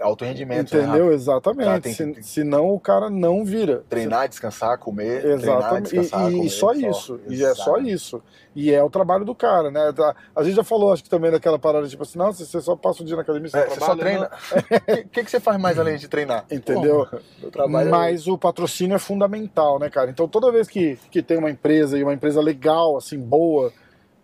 Alto 0.00 0.24
rendimento, 0.24 0.74
né, 0.74 0.82
Entendeu? 0.82 1.04
Rafa? 1.04 1.14
Exatamente. 1.14 1.92
Se- 1.94 2.12
que- 2.12 2.22
senão 2.22 2.68
o 2.70 2.78
cara 2.78 3.08
não 3.08 3.44
vira. 3.44 3.82
Treinar, 3.88 4.28
descansar, 4.28 4.76
comer. 4.78 5.20
Treinar, 5.22 5.40
Exatamente. 5.40 5.96
E, 5.96 6.00
descansar, 6.00 6.30
e 6.30 6.36
comer, 6.36 6.48
só 6.50 6.72
isso. 6.74 7.20
E 7.28 7.42
é 7.44 7.54
só 7.54 7.76
isso. 7.78 8.22
E 8.54 8.72
é 8.74 8.82
o 8.82 8.90
trabalho 8.90 9.24
do 9.24 9.34
cara, 9.34 9.70
né? 9.70 9.92
Tá- 9.92 10.14
A 10.36 10.42
gente 10.42 10.56
já 10.56 10.64
falou, 10.64 10.92
acho 10.92 11.02
que 11.04 11.08
também 11.08 11.30
daquela 11.30 11.58
parada, 11.58 11.86
tipo 11.88 12.02
assim, 12.02 12.18
não, 12.18 12.32
você 12.32 12.60
só 12.60 12.76
passa 12.76 13.02
o 13.02 13.06
dia 13.06 13.16
na 13.16 13.22
academia, 13.22 13.48
você, 13.48 13.58
É, 13.58 13.66
você 13.68 13.80
só 13.80 13.94
trabalha, 13.94 14.00
treina. 14.00 14.20
né? 14.28 14.30
O 14.80 14.84
que, 14.84 15.04
que, 15.04 15.24
que 15.24 15.30
você 15.30 15.40
faz 15.40 15.58
mais 15.58 15.78
além 15.78 15.96
de 15.96 16.08
treinar? 16.08 16.44
Entendeu? 16.50 17.06
Trabalho 17.52 17.88
é- 17.88 17.90
Mas 17.90 18.26
o 18.26 18.36
patrocínio 18.36 18.96
é 18.96 18.98
fundamental, 18.98 19.78
né, 19.78 19.88
cara? 19.88 20.10
Então 20.10 20.26
toda 20.28 20.50
vez 20.52 20.68
que, 20.68 20.98
que 21.10 21.22
tem 21.22 21.38
uma 21.38 21.50
empresa 21.50 21.96
e 21.98 22.02
uma 22.02 22.12
empresa 22.12 22.40
legal, 22.42 22.96
assim, 22.98 23.18
boa, 23.18 23.72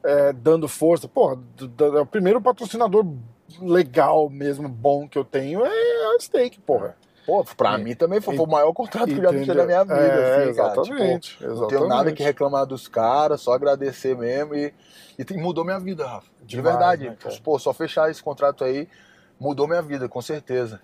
é, 0.04 0.32
dando 0.32 0.68
força, 0.68 1.08
porra, 1.08 1.38
é 1.96 2.00
o 2.00 2.06
primeiro 2.06 2.40
patrocinador 2.40 3.06
legal 3.60 4.28
mesmo, 4.28 4.68
bom 4.68 5.08
que 5.08 5.16
eu 5.18 5.24
tenho 5.24 5.64
é 5.64 5.68
a 6.16 6.20
Stake, 6.20 6.60
porra. 6.60 6.96
Pô, 7.26 7.44
pra 7.56 7.76
mim 7.76 7.94
também 7.96 8.20
foi, 8.20 8.36
foi 8.36 8.44
o 8.46 8.48
maior 8.48 8.72
contrato 8.72 9.06
que 9.06 9.18
eu 9.18 9.22
já 9.22 9.30
Entendeu? 9.32 9.56
na 9.56 9.64
minha 9.64 9.82
vida. 9.82 9.96
É, 9.98 10.44
assim, 10.44 10.54
cara. 10.54 10.82
Tipo, 10.82 10.94
exatamente, 10.94 11.44
Não 11.44 11.66
tenho 11.66 11.88
nada 11.88 12.12
que 12.12 12.22
reclamar 12.22 12.64
dos 12.64 12.86
caras, 12.86 13.40
só 13.40 13.52
agradecer 13.52 14.16
mesmo 14.16 14.54
e, 14.54 14.72
e 15.18 15.24
tem- 15.24 15.36
mudou 15.36 15.64
minha 15.64 15.80
vida, 15.80 16.06
Rafa. 16.06 16.28
De 16.40 16.56
Demais, 16.56 16.76
verdade. 16.76 17.08
né, 17.10 17.16
pô, 17.42 17.58
só 17.58 17.72
fechar 17.72 18.08
esse 18.10 18.22
contrato 18.22 18.62
aí 18.62 18.88
mudou 19.40 19.66
minha 19.66 19.82
vida, 19.82 20.08
com 20.08 20.22
certeza. 20.22 20.80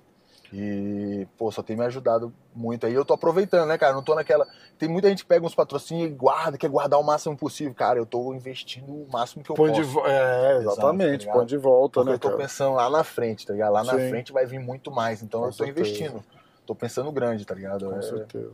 E, 0.52 1.26
pô, 1.38 1.50
só 1.50 1.62
tem 1.62 1.74
me 1.76 1.84
ajudado 1.84 2.30
muito 2.54 2.84
aí. 2.86 2.92
Eu 2.92 3.04
tô 3.06 3.14
aproveitando, 3.14 3.66
né, 3.68 3.78
cara? 3.78 3.94
Não 3.94 4.02
tô 4.02 4.14
naquela. 4.14 4.46
Tem 4.78 4.86
muita 4.86 5.08
gente 5.08 5.22
que 5.22 5.28
pega 5.28 5.46
uns 5.46 5.54
patrocínios 5.54 6.10
e 6.10 6.14
guarda, 6.14 6.58
quer 6.58 6.68
guardar 6.68 7.00
o 7.00 7.02
máximo 7.02 7.34
possível. 7.36 7.74
Cara, 7.74 7.98
eu 7.98 8.04
tô 8.04 8.34
investindo 8.34 8.92
o 8.92 9.08
máximo 9.10 9.42
que 9.42 9.50
eu 9.50 9.56
Põe 9.56 9.70
posso. 9.70 9.80
de 9.80 9.86
vo- 9.88 10.06
É, 10.06 10.58
Exato, 10.58 10.72
exatamente, 10.72 11.26
tá 11.26 11.32
põe 11.32 11.46
de 11.46 11.56
volta, 11.56 12.00
Porque 12.00 12.10
né, 12.10 12.14
eu 12.16 12.18
tô 12.18 12.28
cara? 12.28 12.42
pensando 12.42 12.74
lá 12.74 12.90
na 12.90 13.02
frente, 13.02 13.46
tá 13.46 13.54
ligado? 13.54 13.72
Lá 13.72 13.82
na 13.82 13.98
Sim. 13.98 14.10
frente 14.10 14.30
vai 14.32 14.44
vir 14.44 14.58
muito 14.60 14.90
mais. 14.90 15.22
Então 15.22 15.40
Com 15.40 15.46
eu 15.46 15.52
tô 15.52 15.64
certeza. 15.64 15.80
investindo. 15.80 16.24
Tô 16.66 16.74
pensando 16.74 17.10
grande, 17.10 17.46
tá 17.46 17.54
ligado? 17.54 17.86
Com 17.86 17.96
É, 17.96 18.02
certeza. 18.02 18.52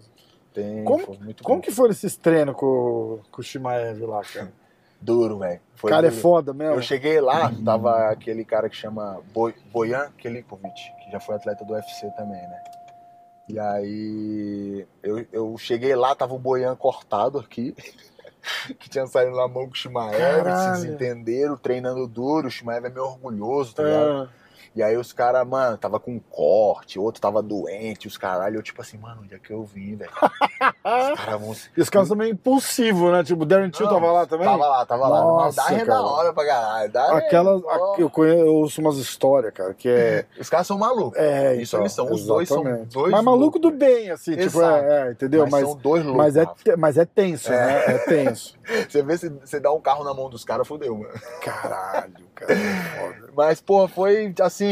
tem, 0.54 0.84
Como- 0.84 1.34
Como 1.42 1.61
que 1.61 1.72
foram 1.72 1.90
esses 1.90 2.16
treinos 2.16 2.54
com, 2.54 3.18
com 3.30 3.40
o 3.40 3.44
Shimaev 3.44 4.02
lá, 4.06 4.22
cara? 4.22 4.52
Duro, 5.00 5.38
velho. 5.38 5.61
O 5.82 5.87
cara 5.87 6.06
é 6.08 6.11
duro. 6.11 6.22
foda 6.22 6.52
mesmo. 6.52 6.74
Eu 6.74 6.82
cheguei 6.82 7.20
lá, 7.20 7.52
tava 7.64 8.08
aquele 8.11 8.44
cara 8.44 8.68
que 8.68 8.76
chama 8.76 9.20
Bo- 9.32 9.52
Bojan 9.72 10.11
Kelipovic, 10.18 10.74
que 11.04 11.11
já 11.12 11.20
foi 11.20 11.37
atleta 11.37 11.64
do 11.64 11.72
UFC 11.72 12.11
também, 12.16 12.40
né? 12.42 12.64
E 13.48 13.58
aí 13.58 14.87
eu, 15.02 15.24
eu 15.32 15.56
cheguei 15.56 15.94
lá, 15.94 16.14
tava 16.14 16.34
o 16.34 16.38
Bojan 16.38 16.74
cortado 16.76 17.38
aqui, 17.38 17.74
que 18.78 18.88
tinha 18.90 19.06
saído 19.06 19.37
na 19.37 19.46
mão 19.48 19.66
com 19.66 19.72
o 19.72 19.74
Shimaev, 19.74 20.16
se 20.74 20.82
desentenderam, 20.82 21.56
treinando 21.56 22.06
duro, 22.06 22.48
o 22.48 22.50
Shimaev 22.50 22.84
é 22.87 22.90
meio 22.90 23.06
orgulhoso, 23.06 23.74
tá 23.74 23.82
ligado? 23.84 24.11
Ah, 24.11 24.28
E 24.79 24.83
aí 24.85 24.97
os 24.97 25.12
caras, 25.12 25.45
mano, 25.45 25.77
tava 25.77 25.99
com 25.99 26.12
um 26.12 26.21
corte, 26.31 27.01
outro 27.01 27.21
tava 27.21 27.43
doente, 27.43 28.07
os 28.07 28.17
caralho, 28.17 28.59
eu 28.59 28.62
tipo 28.62 28.81
assim, 28.81 28.97
mano, 28.97 29.23
onde 29.25 29.35
é 29.35 29.38
que 29.41 29.53
eu 29.53 29.64
vim, 29.64 29.97
velho? 29.97 30.09
Os 30.12 31.21
caras 31.21 31.41
vão 31.41 31.57
E 31.77 31.81
os 31.81 31.91
caras 31.91 32.09
também 32.09 32.31
impulsivos, 32.31 33.11
né? 33.11 33.25
Tipo, 33.25 33.43
o 33.43 33.45
Darren 33.45 33.71
Till 33.71 33.88
tava 33.88 34.12
lá 34.12 34.25
também? 34.25 34.47
Tava 34.47 34.67
lá, 34.69 34.87
tava 34.87 35.09
lá. 35.09 35.21
Nossa, 35.21 35.45
Mas 35.47 35.55
dá 35.57 35.75
é 35.75 35.85
cara. 35.85 35.99
da 35.99 36.03
hora 36.03 36.33
pra 36.33 36.47
caralho. 36.47 36.93
Dá 36.93 37.17
Aquela, 37.17 37.51
é, 37.51 37.55
a- 37.75 37.95
eu, 37.99 38.09
conheço, 38.09 38.38
eu 38.45 38.55
ouço 38.55 38.81
umas 38.81 38.99
histórias, 38.99 39.53
cara, 39.53 39.75
que 39.75 39.88
é. 39.88 40.25
Os 40.38 40.49
caras 40.49 40.69
são 40.69 40.79
malucos. 40.79 41.19
É, 41.19 41.57
Isso 41.57 41.75
então, 41.75 41.81
eles 41.81 41.93
são. 41.93 42.12
Os 42.12 42.25
dois 42.25 42.49
são 42.49 42.62
dois 42.87 43.11
Mas 43.11 43.25
maluco 43.25 43.59
do 43.59 43.73
bem, 43.73 44.12
assim, 44.12 44.31
tipo, 44.37 44.59
Exato. 44.59 44.85
é, 44.85 45.09
é, 45.09 45.11
entendeu? 45.11 45.41
Mas, 45.43 45.51
Mas, 45.51 45.62
são 45.71 45.77
dois 45.77 46.05
loucos. 46.05 46.23
mas, 46.23 46.37
é, 46.37 46.77
mas 46.77 46.97
é 46.99 47.05
tenso, 47.05 47.53
É. 47.53 47.57
né? 47.57 47.85
É 47.95 47.99
tenso. 47.99 48.57
Você 48.88 49.03
vê 49.03 49.17
se 49.19 49.29
você 49.31 49.59
dá 49.59 49.73
um 49.73 49.81
carro 49.81 50.05
na 50.05 50.12
mão 50.12 50.29
dos 50.29 50.45
caras, 50.45 50.69
fodeu, 50.69 50.95
mano. 50.95 51.09
Caralho, 51.41 52.12
cara. 52.35 52.55
foda. 52.55 53.31
Mas, 53.35 53.62
pô, 53.62 53.88
foi 53.88 54.35
assim. 54.43 54.67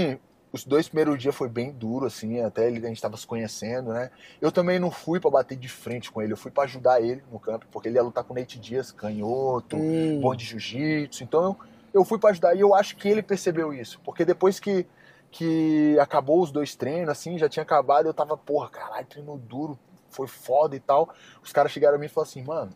Os 0.52 0.64
dois 0.64 0.88
primeiros 0.88 1.20
dias 1.20 1.34
foi 1.34 1.48
bem 1.48 1.70
duro, 1.70 2.06
assim, 2.06 2.40
até 2.40 2.66
ele, 2.66 2.84
a 2.84 2.88
gente 2.88 3.02
tava 3.02 3.16
se 3.16 3.26
conhecendo, 3.26 3.92
né? 3.92 4.10
Eu 4.40 4.50
também 4.50 4.78
não 4.78 4.90
fui 4.90 5.20
pra 5.20 5.30
bater 5.30 5.56
de 5.56 5.68
frente 5.68 6.10
com 6.10 6.22
ele, 6.22 6.32
eu 6.32 6.36
fui 6.36 6.50
pra 6.50 6.64
ajudar 6.64 7.00
ele 7.02 7.22
no 7.30 7.38
campo, 7.38 7.66
porque 7.70 7.88
ele 7.88 7.96
ia 7.96 8.02
lutar 8.02 8.24
com 8.24 8.32
o 8.32 8.36
Nate 8.36 8.58
Dias, 8.58 8.90
canhoto, 8.90 9.76
Hum, 9.76 10.20
bom 10.20 10.34
de 10.34 10.44
jiu-jitsu. 10.46 11.24
Então 11.24 11.44
eu, 11.44 11.56
eu 11.92 12.04
fui 12.04 12.18
pra 12.18 12.30
ajudar 12.30 12.54
e 12.54 12.60
eu 12.60 12.74
acho 12.74 12.96
que 12.96 13.08
ele 13.08 13.22
percebeu 13.22 13.74
isso. 13.74 14.00
Porque 14.02 14.24
depois 14.24 14.58
que, 14.58 14.86
que 15.30 15.98
acabou 16.00 16.40
os 16.40 16.50
dois 16.50 16.74
treinos, 16.74 17.10
assim, 17.10 17.36
já 17.36 17.48
tinha 17.48 17.62
acabado, 17.62 18.06
eu 18.06 18.14
tava, 18.14 18.36
porra, 18.36 18.70
caralho, 18.70 19.06
treino 19.06 19.36
duro, 19.36 19.78
foi 20.08 20.26
foda 20.26 20.74
e 20.74 20.80
tal. 20.80 21.10
Os 21.42 21.52
caras 21.52 21.70
chegaram 21.70 21.96
a 21.96 21.98
mim 21.98 22.06
e 22.06 22.08
falaram 22.08 22.30
assim, 22.30 22.42
mano, 22.42 22.70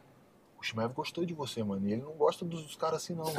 o 0.61 0.63
Shimev 0.63 0.93
gostou 0.93 1.25
de 1.25 1.33
você, 1.33 1.63
mano. 1.65 1.89
E 1.89 1.93
ele 1.93 2.03
não 2.03 2.13
gosta 2.13 2.45
dos, 2.45 2.63
dos 2.63 2.77
caras 2.77 2.97
assim, 3.03 3.15
não, 3.15 3.25
mano. 3.33 3.37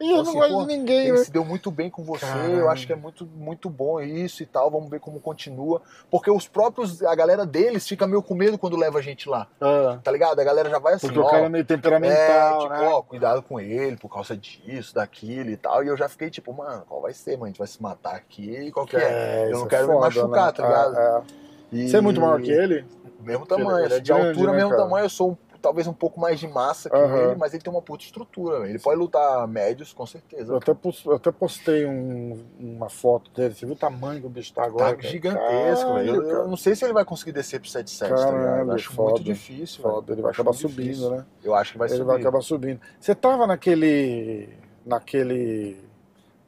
E 0.00 0.10
eu 0.10 0.16
não 0.22 0.22
assim, 0.22 0.38
gosto 0.54 0.58
de 0.68 0.76
ninguém, 0.76 1.08
Ele 1.08 1.12
né? 1.18 1.24
se 1.24 1.30
deu 1.30 1.44
muito 1.44 1.70
bem 1.70 1.88
com 1.90 2.04
você, 2.04 2.26
Caralho. 2.26 2.54
eu 2.56 2.68
acho 2.70 2.86
que 2.86 2.92
é 2.92 2.96
muito, 2.96 3.24
muito 3.26 3.70
bom 3.70 4.00
isso 4.00 4.42
e 4.42 4.46
tal. 4.46 4.70
Vamos 4.70 4.90
ver 4.90 5.00
como 5.00 5.18
continua. 5.18 5.80
Porque 6.10 6.30
os 6.30 6.46
próprios, 6.46 7.02
a 7.02 7.14
galera 7.14 7.46
deles 7.46 7.88
fica 7.88 8.06
meio 8.06 8.22
com 8.22 8.34
medo 8.34 8.58
quando 8.58 8.76
leva 8.76 8.98
a 8.98 9.02
gente 9.02 9.28
lá, 9.28 9.46
Ah, 9.60 9.98
tá 10.04 10.12
ligado? 10.12 10.38
A 10.40 10.44
galera 10.44 10.68
já 10.68 10.78
vai 10.78 10.94
assim, 10.94 11.06
porque 11.06 11.18
o 11.18 11.24
ó, 11.24 11.30
cara 11.30 11.46
é 11.46 11.48
meio 11.48 11.62
é, 11.62 11.64
temperamental, 11.64 12.60
tipo, 12.60 12.72
né? 12.74 12.80
ó, 12.88 13.02
cuidado 13.02 13.42
com 13.42 13.58
ele 13.58 13.96
por 13.96 14.08
causa 14.08 14.36
disso, 14.36 14.94
daquilo 14.94 15.50
e 15.50 15.56
tal. 15.56 15.82
E 15.82 15.88
eu 15.88 15.96
já 15.96 16.08
fiquei 16.08 16.28
tipo, 16.30 16.52
mano, 16.52 16.84
qual 16.88 17.00
vai 17.00 17.14
ser, 17.14 17.32
mano? 17.32 17.44
A 17.44 17.48
gente 17.48 17.58
vai 17.58 17.66
se 17.66 17.82
matar 17.82 18.14
aqui, 18.14 18.70
qual 18.72 18.86
que 18.86 18.96
é? 18.96 19.00
É, 19.00 19.46
Eu 19.52 19.58
não 19.60 19.66
é 19.66 19.68
quero 19.68 19.86
me 19.88 19.94
foda, 19.94 20.06
machucar, 20.06 20.46
né? 20.46 20.52
tá 20.52 20.62
ligado? 20.66 20.96
É, 20.98 21.00
é. 21.18 21.22
E- 21.70 21.88
Você 21.88 21.96
é 21.96 22.00
muito 22.00 22.20
maior 22.20 22.40
que 22.40 22.50
ele? 22.50 22.84
Mesmo 23.20 23.44
tamanho, 23.44 23.78
Ele 23.78 23.82
é 23.82 23.96
assim, 23.96 24.02
de 24.02 24.12
grande, 24.12 24.28
altura, 24.28 24.50
né, 24.52 24.56
mesmo 24.56 24.70
cara? 24.70 24.82
tamanho, 24.82 25.04
eu 25.04 25.10
sou 25.10 25.30
um- 25.32 25.36
talvez 25.60 25.86
um 25.86 25.92
pouco 25.92 26.20
mais 26.20 26.38
de 26.40 26.46
massa 26.48 26.88
que 26.88 26.96
Aham. 26.96 27.16
ele, 27.16 27.34
mas 27.36 27.52
ele 27.52 27.62
tem 27.62 27.72
uma 27.72 27.82
puta 27.82 28.04
estrutura. 28.04 28.68
Ele 28.68 28.78
pode 28.78 28.98
lutar 28.98 29.46
médios, 29.48 29.92
com 29.92 30.06
certeza. 30.06 30.52
Eu 30.52 30.56
até, 30.58 30.70
eu 31.06 31.14
até 31.16 31.30
postei 31.32 31.84
um- 31.86 32.44
uma 32.58 32.88
foto 32.88 33.30
dele. 33.32 33.54
Você 33.54 33.66
viu 33.66 33.74
o 33.74 33.78
tamanho 33.78 34.20
que 34.20 34.26
o 34.26 34.30
bicho 34.30 34.52
tá 34.54 34.64
agora? 34.64 34.96
Tá 34.96 35.02
gigantesco, 35.08 35.94
velho. 35.94 36.14
Eu, 36.14 36.22
eu 36.30 36.48
não 36.48 36.56
sei 36.56 36.74
se 36.74 36.84
ele 36.84 36.92
vai 36.92 37.04
conseguir 37.04 37.32
descer 37.32 37.60
pro 37.60 37.68
7-7, 37.68 38.08
tá 38.08 38.30
ligado? 38.30 38.68
Eu 38.70 38.74
acho 38.74 38.92
foda. 38.92 39.10
muito 39.12 39.24
difícil. 39.24 39.82
Foda, 39.82 40.12
ele 40.12 40.22
vai 40.22 40.30
acabar 40.32 40.52
subindo, 40.52 40.82
difícil. 40.84 41.10
né? 41.10 41.26
Eu 41.42 41.54
acho 41.54 41.72
que 41.72 41.78
vai 41.78 41.88
ele 41.88 41.96
subir. 41.96 42.06
vai 42.06 42.20
acabar 42.20 42.40
subindo. 42.40 42.80
Você 43.00 43.14
tava 43.14 43.46
naquele. 43.46 44.48
naquele. 44.86 45.76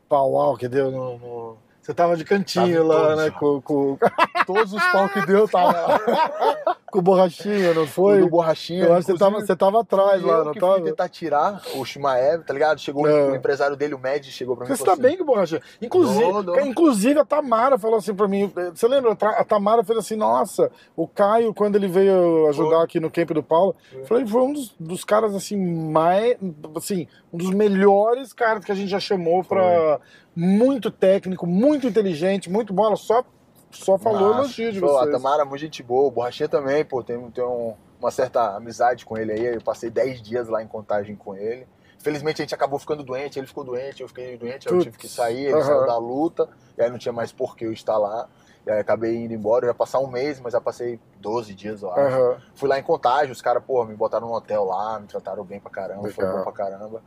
pau 0.08 0.56
que 0.56 0.68
deu 0.68 0.90
no. 0.90 1.18
no- 1.18 1.56
Você 1.80 1.94
tava 1.94 2.16
de 2.16 2.24
cantinho 2.24 2.86
Tava 2.86 2.94
lá, 2.94 3.08
todos, 3.08 3.24
né? 3.24 3.30
Com, 3.30 3.60
com... 3.62 3.98
Todos 4.46 4.72
os 4.72 4.84
pau 4.92 5.08
que 5.08 5.24
deu 5.26 5.48
tava 5.48 5.72
lá. 5.72 6.76
Com 6.90 7.00
borrachinha, 7.00 7.72
não 7.72 7.84
O 7.84 7.86
foi? 7.86 8.20
do 8.20 8.28
borrachinha. 8.28 8.84
Eu 8.84 8.94
acho 8.94 9.06
que 9.06 9.12
você 9.12 9.18
tava, 9.18 9.40
você 9.40 9.56
tava 9.56 9.80
atrás 9.80 10.22
lá, 10.22 10.38
eu 10.38 10.44
não 10.46 10.52
que 10.52 10.58
tava? 10.60 10.80
tentar 10.82 11.08
tirar 11.08 11.62
o 11.76 11.84
Shimaev, 11.84 12.42
tá 12.44 12.52
ligado? 12.52 12.80
Chegou 12.80 13.06
É. 13.08 13.30
o 13.30 13.34
empresário 13.36 13.76
dele, 13.76 13.94
o 13.94 13.98
Med, 13.98 14.24
chegou 14.30 14.56
pra 14.56 14.66
mim 14.66 14.74
Você 14.74 14.84
tá 14.84 14.92
assim, 14.94 15.02
bem 15.02 15.16
com 15.16 15.24
borrachinha. 15.24 15.60
Inclusive, 15.80 16.42
dou. 16.42 16.54
ca- 16.56 16.66
inclusive 16.66 17.18
a 17.20 17.24
Tamara 17.24 17.78
falou 17.78 17.98
assim 17.98 18.14
pra 18.14 18.26
mim. 18.26 18.52
Você 18.74 18.88
lembra? 18.88 19.12
A 19.12 19.44
Tamara 19.44 19.84
fez 19.84 19.98
assim: 19.98 20.16
Nossa, 20.16 20.70
o 20.96 21.06
Caio, 21.06 21.54
quando 21.54 21.76
ele 21.76 21.86
veio 21.88 22.48
ajudar 22.48 22.76
Foi. 22.76 22.84
aqui 22.84 22.98
no 23.00 23.10
camp 23.10 23.30
do 23.30 23.42
Paulo, 23.42 23.76
Foi. 23.92 24.04
falei, 24.04 24.26
foi 24.26 24.42
um 24.42 24.52
dos, 24.52 24.74
dos 24.78 25.04
caras 25.04 25.34
assim, 25.34 25.56
mais. 25.56 26.36
Assim, 26.76 27.06
um 27.32 27.38
dos 27.38 27.50
melhores 27.50 28.32
caras 28.32 28.64
que 28.64 28.72
a 28.72 28.74
gente 28.74 28.88
já 28.90 28.98
chamou 29.00 29.44
pra. 29.44 30.00
Muito 30.34 30.90
técnico, 30.90 31.46
muito 31.46 31.86
inteligente, 31.86 32.48
muito 32.48 32.72
bom. 32.72 32.86
Ela 32.86 32.96
só, 32.96 33.22
só 33.70 33.98
falou 33.98 34.34
elogio 34.34 34.72
de 34.72 34.80
vocês. 34.80 35.10
Tamara, 35.12 35.42
é 35.42 35.44
muito 35.44 35.60
gente 35.60 35.82
boa. 35.82 36.08
O 36.08 36.10
Borrachinha 36.10 36.48
também, 36.48 36.84
pô, 36.84 37.02
tem, 37.02 37.30
tem 37.30 37.44
um- 37.44 37.74
uma 37.98 38.10
certa 38.10 38.56
amizade 38.56 39.04
com 39.04 39.16
ele 39.16 39.32
aí. 39.32 39.46
Eu 39.54 39.60
passei 39.62 39.90
10 39.90 40.20
dias 40.22 40.48
lá 40.48 40.62
em 40.62 40.66
contagem 40.66 41.14
com 41.16 41.34
ele. 41.36 41.66
Felizmente 41.98 42.40
a 42.40 42.44
gente 42.44 42.54
acabou 42.54 42.78
ficando 42.78 43.02
doente, 43.02 43.38
ele 43.38 43.46
ficou 43.46 43.62
doente, 43.62 44.00
eu 44.00 44.08
fiquei 44.08 44.36
doente, 44.38 44.66
aí 44.68 44.74
eu 44.74 44.80
tive 44.80 44.96
que 44.96 45.06
sair, 45.06 45.44
ele 45.46 45.54
Aham. 45.54 45.64
saiu 45.64 45.86
da 45.86 45.98
luta, 45.98 46.48
e 46.78 46.82
aí 46.82 46.88
não 46.90 46.96
tinha 46.96 47.12
mais 47.12 47.30
por 47.30 47.54
que 47.54 47.66
eu 47.66 47.72
estar 47.74 47.98
lá. 47.98 48.26
E 48.66 48.70
aí 48.70 48.78
acabei 48.80 49.16
indo 49.16 49.34
embora, 49.34 49.66
eu 49.66 49.68
ia 49.68 49.74
passar 49.74 49.98
um 50.00 50.06
mês, 50.06 50.40
mas 50.40 50.54
já 50.54 50.60
passei 50.62 50.98
12 51.18 51.54
dias, 51.54 51.84
acho. 51.84 52.00
Aham. 52.00 52.40
Fui 52.54 52.68
lá 52.70 52.78
em 52.78 52.82
contagem, 52.82 53.30
os 53.30 53.42
caras, 53.42 53.62
pô, 53.62 53.84
me 53.84 53.94
botaram 53.94 54.26
no 54.28 54.34
hotel 54.34 54.64
lá, 54.64 54.98
me 54.98 55.06
trataram 55.06 55.44
bem 55.44 55.60
pra 55.60 55.70
caramba, 55.70 56.08
foi 56.10 56.24
Legal. 56.24 56.38
bom 56.38 56.42
pra 56.44 56.52
caramba. 56.52 57.02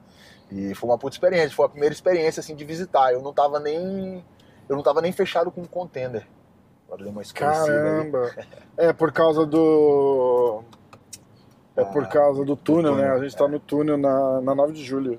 E 0.52 0.76
foi 0.76 0.88
uma 0.88 0.97
puta 0.97 1.15
experiência, 1.15 1.56
foi 1.56 1.65
a 1.65 1.69
primeira 1.69 1.93
experiência 1.93 2.39
assim 2.41 2.56
de 2.56 2.63
visitar. 2.63 3.12
Eu 3.13 3.21
não 3.23 3.34
tava 3.34 3.60
nem. 3.60 4.23
Eu 4.69 4.76
não 4.76 4.84
tava 4.84 5.02
nem 5.02 5.12
fechado 5.12 5.52
com 5.52 5.62
um 5.62 5.65
contender. 5.65 6.28
Agora 6.93 7.10
ali. 7.10 7.34
Caramba. 7.34 8.32
É 8.77 8.93
por 8.93 9.12
causa 9.12 9.45
do. 9.45 10.63
É 11.75 11.84
por 11.84 12.03
Ah, 12.03 12.08
causa 12.08 12.45
do 12.45 12.56
túnel, 12.56 12.91
túnel, 12.93 13.08
né? 13.08 13.12
A 13.15 13.19
gente 13.23 13.36
tá 13.36 13.45
é. 13.45 13.47
no 13.47 13.60
túnel 13.60 13.97
na, 13.97 14.41
na 14.41 14.53
9 14.56 14.73
de 14.73 14.84
julho. 14.84 15.17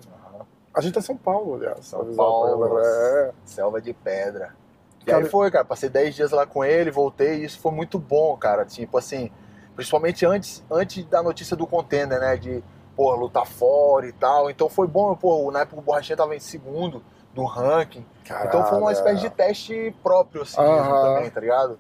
A 0.73 0.81
gente 0.81 0.95
tá 0.95 1.01
em 1.01 1.05
São 1.05 1.17
Paulo, 1.17 1.55
aliás. 1.55 1.85
São 1.87 2.15
Paulo. 2.15 2.79
É. 2.79 3.33
Selva 3.45 3.81
de 3.81 3.93
pedra. 3.93 4.55
E 5.03 5.05
Cara- 5.05 5.23
aí 5.25 5.29
foi, 5.29 5.51
cara, 5.51 5.65
passei 5.65 5.89
10 5.89 6.15
dias 6.15 6.31
lá 6.31 6.47
com 6.47 6.65
ele, 6.65 6.91
voltei, 6.91 7.41
e 7.41 7.45
isso 7.45 7.59
foi 7.59 7.73
muito 7.73 7.99
bom, 7.99 8.37
cara. 8.37 8.65
Tipo 8.65 8.97
assim, 8.99 9.31
principalmente 9.77 10.25
antes, 10.25 10.65
antes 10.71 11.05
da 11.07 11.23
notícia 11.23 11.57
do 11.57 11.67
contender, 11.67 12.19
né? 12.21 12.37
De, 12.37 12.63
pô, 12.97 13.13
lutar 13.15 13.47
fora 13.47 14.07
e 14.07 14.13
tal. 14.13 14.49
Então 14.49 14.69
foi 14.69 14.87
bom, 14.87 15.15
pô, 15.17 15.51
na 15.51 15.61
época 15.61 15.81
o 15.81 15.85
Borrachinha 15.85 16.17
tava 16.17 16.35
em 16.37 16.41
segundo 16.41 17.03
do 17.35 17.45
ranking. 17.45 18.05
então 18.25 18.65
foi 18.65 18.79
uma 18.79 18.93
Caralho. 18.93 18.93
espécie 18.93 19.21
de 19.21 19.31
teste 19.31 19.97
próprio, 20.03 20.43
assim, 20.43 20.61
Aham. 20.61 20.77
mesmo 20.77 21.15
também, 21.15 21.31
tá 21.31 21.41
ligado? 21.41 21.79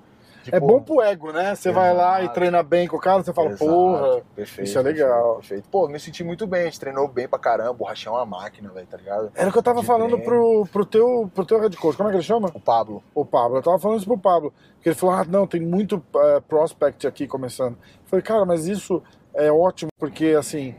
É 0.48 0.50
Tipo, 0.60 0.66
bom 0.66 0.82
pro 0.82 1.00
ego, 1.00 1.32
né? 1.32 1.54
Você 1.54 1.72
vai 1.72 1.94
lá 1.94 2.20
e 2.22 2.28
treina 2.28 2.62
bem 2.62 2.86
com 2.86 2.98
o 2.98 3.00
cara, 3.00 3.22
você 3.22 3.32
fala, 3.32 3.48
Exato, 3.48 3.64
porra. 3.64 4.20
perfeito, 4.36 4.68
isso 4.68 4.78
é 4.78 4.82
legal. 4.82 5.36
Perfeito. 5.36 5.66
Pô, 5.70 5.88
me 5.88 5.98
senti 5.98 6.22
muito 6.22 6.46
bem, 6.46 6.60
a 6.60 6.64
gente 6.66 6.78
treinou 6.78 7.08
bem 7.08 7.26
pra 7.26 7.38
caramba, 7.38 7.70
o 7.70 7.74
Borrachinha 7.74 8.12
é 8.12 8.16
uma 8.18 8.26
máquina, 8.26 8.68
velho, 8.68 8.86
tá 8.86 8.98
ligado? 8.98 9.32
Era 9.34 9.48
o 9.48 9.52
que 9.52 9.56
eu 9.58 9.62
tava 9.62 9.80
De 9.80 9.86
falando 9.86 10.18
treino. 10.18 10.24
pro, 10.26 10.66
pro, 10.70 10.84
teu, 10.84 11.30
pro 11.34 11.46
teu 11.46 11.58
head 11.60 11.74
coach. 11.78 11.96
Como 11.96 12.10
é 12.10 12.12
que 12.12 12.16
ele 12.18 12.22
chama? 12.24 12.50
O 12.52 12.60
Pablo. 12.60 13.02
O 13.14 13.24
Pablo. 13.24 13.56
Eu 13.56 13.62
tava 13.62 13.78
falando 13.78 13.96
isso 13.96 14.06
pro 14.06 14.18
Pablo. 14.18 14.52
Porque 14.74 14.90
ele 14.90 14.96
falou, 14.96 15.14
ah, 15.14 15.24
não, 15.26 15.46
tem 15.46 15.62
muito 15.62 16.04
eh, 16.14 16.42
prospect 16.46 17.06
aqui 17.06 17.26
começando. 17.26 17.72
Eu 17.76 18.08
falei, 18.08 18.22
cara, 18.22 18.44
mas 18.44 18.66
isso 18.66 19.02
é 19.32 19.50
ótimo, 19.50 19.90
porque 19.98 20.36
assim. 20.38 20.74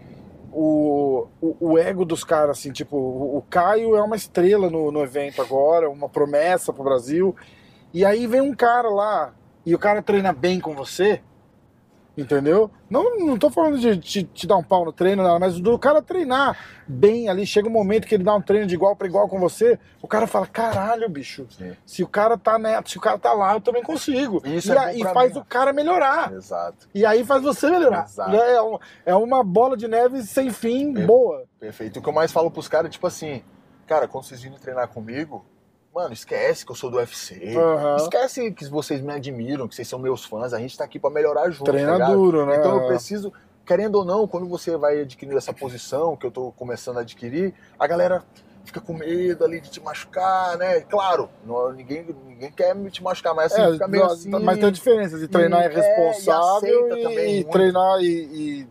O, 0.58 1.28
o, 1.42 1.72
o 1.72 1.78
ego 1.78 2.06
dos 2.06 2.24
caras, 2.24 2.58
assim, 2.58 2.72
tipo, 2.72 2.96
o, 2.96 3.38
o 3.38 3.42
Caio 3.42 3.94
é 3.98 4.02
uma 4.02 4.16
estrela 4.16 4.70
no, 4.70 4.90
no 4.90 5.04
evento 5.04 5.42
agora, 5.42 5.90
uma 5.90 6.08
promessa 6.08 6.72
pro 6.72 6.82
Brasil. 6.82 7.36
E 7.94 8.06
aí 8.06 8.26
vem 8.26 8.40
um 8.40 8.56
cara 8.56 8.90
lá, 8.90 9.34
e 9.66 9.76
o 9.76 9.80
cara 9.80 10.02
treina 10.02 10.32
bem 10.32 10.62
com 10.62 10.74
você, 10.74 11.22
entendeu? 12.18 12.70
Não, 12.90 13.18
não 13.20 13.38
tô 13.38 13.50
falando 13.50 13.78
de 13.80 13.98
te, 13.98 14.24
te 14.24 14.48
dar 14.48 14.58
um 14.58 14.64
pau 14.64 14.86
no 14.86 14.94
treino, 14.94 15.24
nada, 15.24 15.40
mas 15.40 15.60
do 15.60 15.78
cara 15.78 16.02
treinar 16.02 16.58
bem 16.88 17.28
ali, 17.30 17.46
chega 17.46 17.68
um 17.68 17.72
momento 17.72 18.08
que 18.08 18.16
ele 18.16 18.24
dá 18.24 18.34
um 18.36 18.42
treino 18.42 18.68
de 18.68 18.76
igual 18.76 18.96
para 18.96 19.08
igual 19.08 19.28
com 19.28 19.40
você, 19.40 19.80
o 20.02 20.08
cara 20.08 20.28
fala, 20.28 20.46
caralho, 20.46 21.10
bicho, 21.10 21.48
Sim. 21.50 21.76
se 21.86 22.04
o 22.04 22.08
cara 22.08 22.38
tá 22.38 22.58
né, 22.60 22.80
se 22.86 22.98
o 22.98 23.02
cara 23.02 23.18
tá 23.18 23.34
lá, 23.34 23.54
eu 23.54 23.62
também 23.62 23.82
consigo. 23.84 24.42
Isso 24.46 24.72
e 24.72 24.76
é 24.76 24.80
aí 24.80 25.00
pra 25.00 25.14
faz 25.14 25.34
mim. 25.34 25.40
o 25.40 25.46
cara 25.46 25.74
melhorar. 25.74 26.32
Exato. 26.34 26.88
E 26.94 27.06
aí 27.06 27.24
faz 27.26 27.42
você 27.44 27.70
melhorar. 27.70 28.06
Exato. 28.06 28.32
Né? 28.32 28.54
É, 28.54 28.62
uma, 28.62 28.80
é 29.06 29.16
uma 29.16 29.44
bola 29.44 29.76
de 29.76 29.88
neve 29.88 30.22
sem 30.24 30.52
fim, 30.52 30.96
É. 30.98 31.06
boa. 31.06 31.44
Perfeito. 31.60 32.00
O 32.00 32.02
que 32.04 32.10
eu 32.10 32.14
mais 32.14 32.32
falo 32.32 32.52
pros 32.52 32.68
caras 32.68 32.88
é 32.88 32.92
tipo 32.92 33.08
assim, 33.08 33.42
cara, 33.88 34.08
quando 34.08 34.26
vocês 34.26 34.42
virem 34.42 34.58
treinar 34.60 34.88
comigo, 34.88 35.44
mano, 35.96 36.14
esquece 36.14 36.66
que 36.66 36.72
eu 36.72 36.76
sou 36.76 36.92
do 36.92 36.98
UFC. 36.98 37.56
Aham. 37.58 37.96
Esquece 37.96 38.52
que 38.52 38.66
vocês 38.70 39.00
me 39.02 39.14
admiram, 39.14 39.66
que 39.68 39.74
vocês 39.74 39.88
são 39.88 39.98
meus 39.98 40.26
fãs. 40.26 40.54
A 40.54 40.60
gente 40.60 40.78
tá 40.78 40.84
aqui 40.84 41.00
pra 41.00 41.10
melhorar 41.10 41.50
junto. 41.50 41.64
tá 41.66 41.72
Treina 41.72 41.94
ligado? 41.94 42.14
duro, 42.14 42.46
né? 42.46 42.58
Então 42.58 42.82
eu 42.82 42.88
preciso, 42.88 43.32
querendo 43.66 43.96
ou 43.96 44.04
não, 44.06 44.28
quando 44.28 44.46
você 44.48 44.76
vai 44.76 45.00
adquirir 45.02 45.38
essa 45.38 45.54
posição 45.54 46.18
que 46.18 46.26
eu 46.26 46.32
tô 46.32 46.52
começando 46.52 46.98
a 46.98 47.02
adquirir, 47.02 47.54
a 47.80 47.88
galera 47.88 48.24
fica 48.66 48.82
com 48.82 48.94
medo 48.94 49.46
ali 49.46 49.62
de 49.62 49.70
te 49.70 49.80
machucar, 49.80 50.58
né? 50.58 50.82
Claro, 50.82 51.30
não- 51.46 51.72
ninguém, 51.72 52.06
ninguém 52.28 52.52
quer 52.52 52.76
te 52.90 53.02
machucar, 53.02 53.34
mas 53.34 53.54
assim, 53.54 53.62
É, 53.62 53.72
fica 53.72 53.88
meio 53.88 54.04
assim. 54.06 54.30
mas 54.30 54.58
tem 54.58 54.68
a 54.68 54.72
diferença 54.72 55.18
de 55.18 55.28
treinar 55.30 55.62
E- 55.62 55.66
é 55.66 55.68
responsável 55.70 56.88
é, 56.88 56.90
e 56.90 57.00
e, 57.00 57.04
também 57.04 57.34
muito. 57.36 57.52
treinar 57.52 58.00
e, 58.02 58.06
e, 58.08 58.68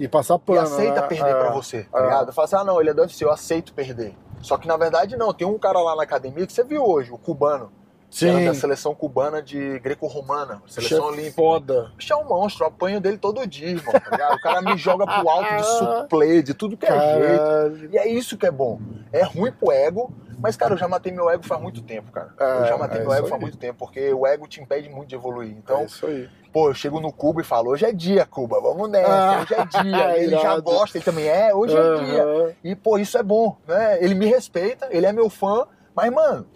e 0.00 0.08
passar 0.08 0.36
E 0.36 0.38
pano. 0.40 0.60
aceita 0.60 1.02
né? 1.02 1.06
perder 1.06 1.30
É. 1.30 1.34
pra 1.34 1.50
você, 1.52 1.82
tá 1.84 2.00
é. 2.00 2.02
ligado? 2.02 2.32
Fala 2.32 2.46
assim, 2.46 2.56
ah 2.56 2.64
não, 2.64 2.80
ele 2.80 2.90
é 2.90 2.94
do 2.94 3.02
UFC, 3.02 3.22
eu 3.24 3.30
aceito 3.30 3.72
perder. 3.74 4.14
Só 4.44 4.58
que 4.58 4.68
na 4.68 4.76
verdade 4.76 5.16
não, 5.16 5.32
tem 5.32 5.48
um 5.48 5.58
cara 5.58 5.80
lá 5.80 5.96
na 5.96 6.02
academia 6.02 6.46
que 6.46 6.52
você 6.52 6.62
viu 6.62 6.84
hoje, 6.84 7.10
o 7.10 7.16
cubano. 7.16 7.72
Que 8.18 8.24
era 8.26 8.38
Sim, 8.38 8.44
da 8.46 8.54
seleção 8.54 8.94
cubana 8.94 9.42
de 9.42 9.78
greco-romana, 9.80 10.62
seleção 10.68 10.98
Chefe 10.98 11.12
olímpica. 11.12 11.34
foda. 11.34 11.90
O 11.92 11.96
bicho 11.96 12.12
é 12.12 12.16
um 12.16 12.24
monstro, 12.24 12.64
eu 12.64 12.68
apanho 12.68 13.00
dele 13.00 13.18
todo 13.18 13.44
dia, 13.46 13.68
irmão, 13.70 13.92
tá? 13.92 14.34
O 14.34 14.40
cara 14.40 14.62
me 14.62 14.76
joga 14.76 15.04
pro 15.04 15.28
alto 15.28 15.56
de 15.56 15.64
suplê, 15.78 16.42
de 16.42 16.54
tudo 16.54 16.76
que 16.76 16.86
é 16.86 17.70
jeito. 17.70 17.92
E 17.92 17.98
é 17.98 18.08
isso 18.08 18.38
que 18.38 18.46
é 18.46 18.50
bom. 18.50 18.78
É 19.12 19.22
ruim 19.24 19.50
pro 19.50 19.72
ego, 19.72 20.12
mas, 20.38 20.56
cara, 20.56 20.74
eu 20.74 20.78
já 20.78 20.86
matei 20.86 21.10
meu 21.12 21.28
ego 21.30 21.42
faz 21.44 21.60
muito 21.60 21.82
tempo, 21.82 22.12
cara. 22.12 22.32
É, 22.38 22.62
eu 22.62 22.66
já 22.66 22.76
matei 22.76 23.00
é 23.00 23.02
meu 23.02 23.12
ego 23.12 23.26
faz 23.26 23.34
aí. 23.34 23.40
muito 23.40 23.56
tempo, 23.56 23.78
porque 23.78 24.12
o 24.12 24.26
ego 24.26 24.46
te 24.46 24.60
impede 24.60 24.88
muito 24.88 25.08
de 25.08 25.14
evoluir. 25.14 25.50
Então, 25.56 25.80
é 25.80 25.84
isso 25.84 26.06
aí. 26.06 26.28
pô, 26.52 26.68
eu 26.68 26.74
chego 26.74 27.00
no 27.00 27.12
Cuba 27.12 27.40
e 27.40 27.44
falo, 27.44 27.70
hoje 27.70 27.84
é 27.84 27.92
dia, 27.92 28.24
Cuba, 28.26 28.60
vamos 28.60 28.90
nessa, 28.90 29.10
Ah, 29.12 29.40
hoje 29.40 29.54
é 29.54 29.82
dia. 29.82 30.18
ele 30.22 30.36
já 30.38 30.58
gosta, 30.60 30.98
ele 30.98 31.04
também 31.04 31.26
é, 31.26 31.54
hoje 31.54 31.74
é 31.76 32.04
dia. 32.04 32.56
E, 32.62 32.74
pô, 32.76 32.98
isso 32.98 33.16
é 33.18 33.22
bom, 33.22 33.56
né? 33.66 33.98
Ele 34.04 34.14
me 34.14 34.26
respeita, 34.26 34.86
ele 34.90 35.06
é 35.06 35.12
meu 35.12 35.30
fã, 35.30 35.66
mas, 35.94 36.12
mano, 36.12 36.46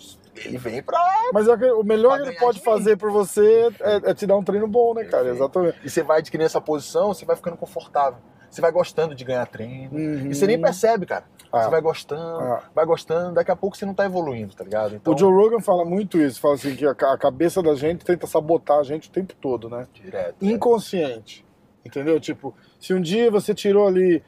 ele 0.44 0.59
vem 0.59 0.83
pra. 0.83 0.98
Mas 1.33 1.48
é 1.48 1.57
que 1.57 1.64
o 1.72 1.83
melhor 1.83 2.20
que 2.22 2.29
ele 2.29 2.38
pode 2.38 2.61
fazer 2.61 2.96
por 2.96 3.11
você 3.11 3.68
é, 3.81 4.11
é 4.11 4.14
te 4.14 4.27
dar 4.27 4.37
um 4.37 4.42
treino 4.44 4.66
bom, 4.68 4.94
né, 4.94 5.05
cara? 5.05 5.24
Perfeito. 5.24 5.37
Exatamente. 5.42 5.79
E 5.85 5.90
você 5.90 6.03
vai 6.03 6.18
adquirindo 6.18 6.46
essa 6.46 6.61
posição, 6.61 7.09
você 7.14 7.24
vai 7.24 7.37
ficando 7.37 7.57
confortável. 7.57 8.18
Você 8.51 8.62
vai 8.62 8.72
gostando 8.72 9.14
de 9.14 9.24
ganhar 9.24 9.44
treino. 9.46 9.90
Uhum. 9.94 10.31
E 10.31 10.35
você 10.35 10.46
nem 10.46 10.59
percebe, 10.59 11.05
cara. 11.05 11.24
Ah. 11.53 11.64
Você 11.64 11.70
vai 11.70 11.81
gostando, 11.83 12.40
Ah. 12.40 12.62
vai 12.74 12.85
gostando, 12.87 13.35
daqui 13.35 13.51
a 13.51 13.57
pouco 13.57 13.77
você 13.77 13.85
não 13.85 13.92
tá 13.94 14.07
evoluindo, 14.07 14.55
tá 14.55 14.64
ligado? 14.64 14.94
Então, 14.94 15.12
O 15.14 15.18
Joe 15.18 15.31
Rogan 15.33 15.61
fala 15.61 15.85
muito 15.85 16.18
isso, 16.18 16.40
fala 16.40 16.55
assim 16.55 16.74
que 16.74 16.87
a, 16.87 16.94
ca- 16.94 17.12
a 17.12 17.18
cabeça 17.18 17.62
da 17.62 17.74
gente 17.74 18.05
tenta 18.07 18.27
sabotar 18.27 18.79
a 18.79 18.83
gente 18.83 19.09
o 19.09 19.12
tempo 19.12 19.35
todo, 19.40 19.68
né? 19.68 19.87
direto. 19.92 20.37
Inconsciente. 20.44 21.44
Entendeu? 21.85 22.18
Tipo, 22.20 22.55
se 22.81 22.92
um 22.94 23.01
dia 23.01 23.31
você 23.31 23.55
tirou 23.55 23.87
ali 23.87 24.22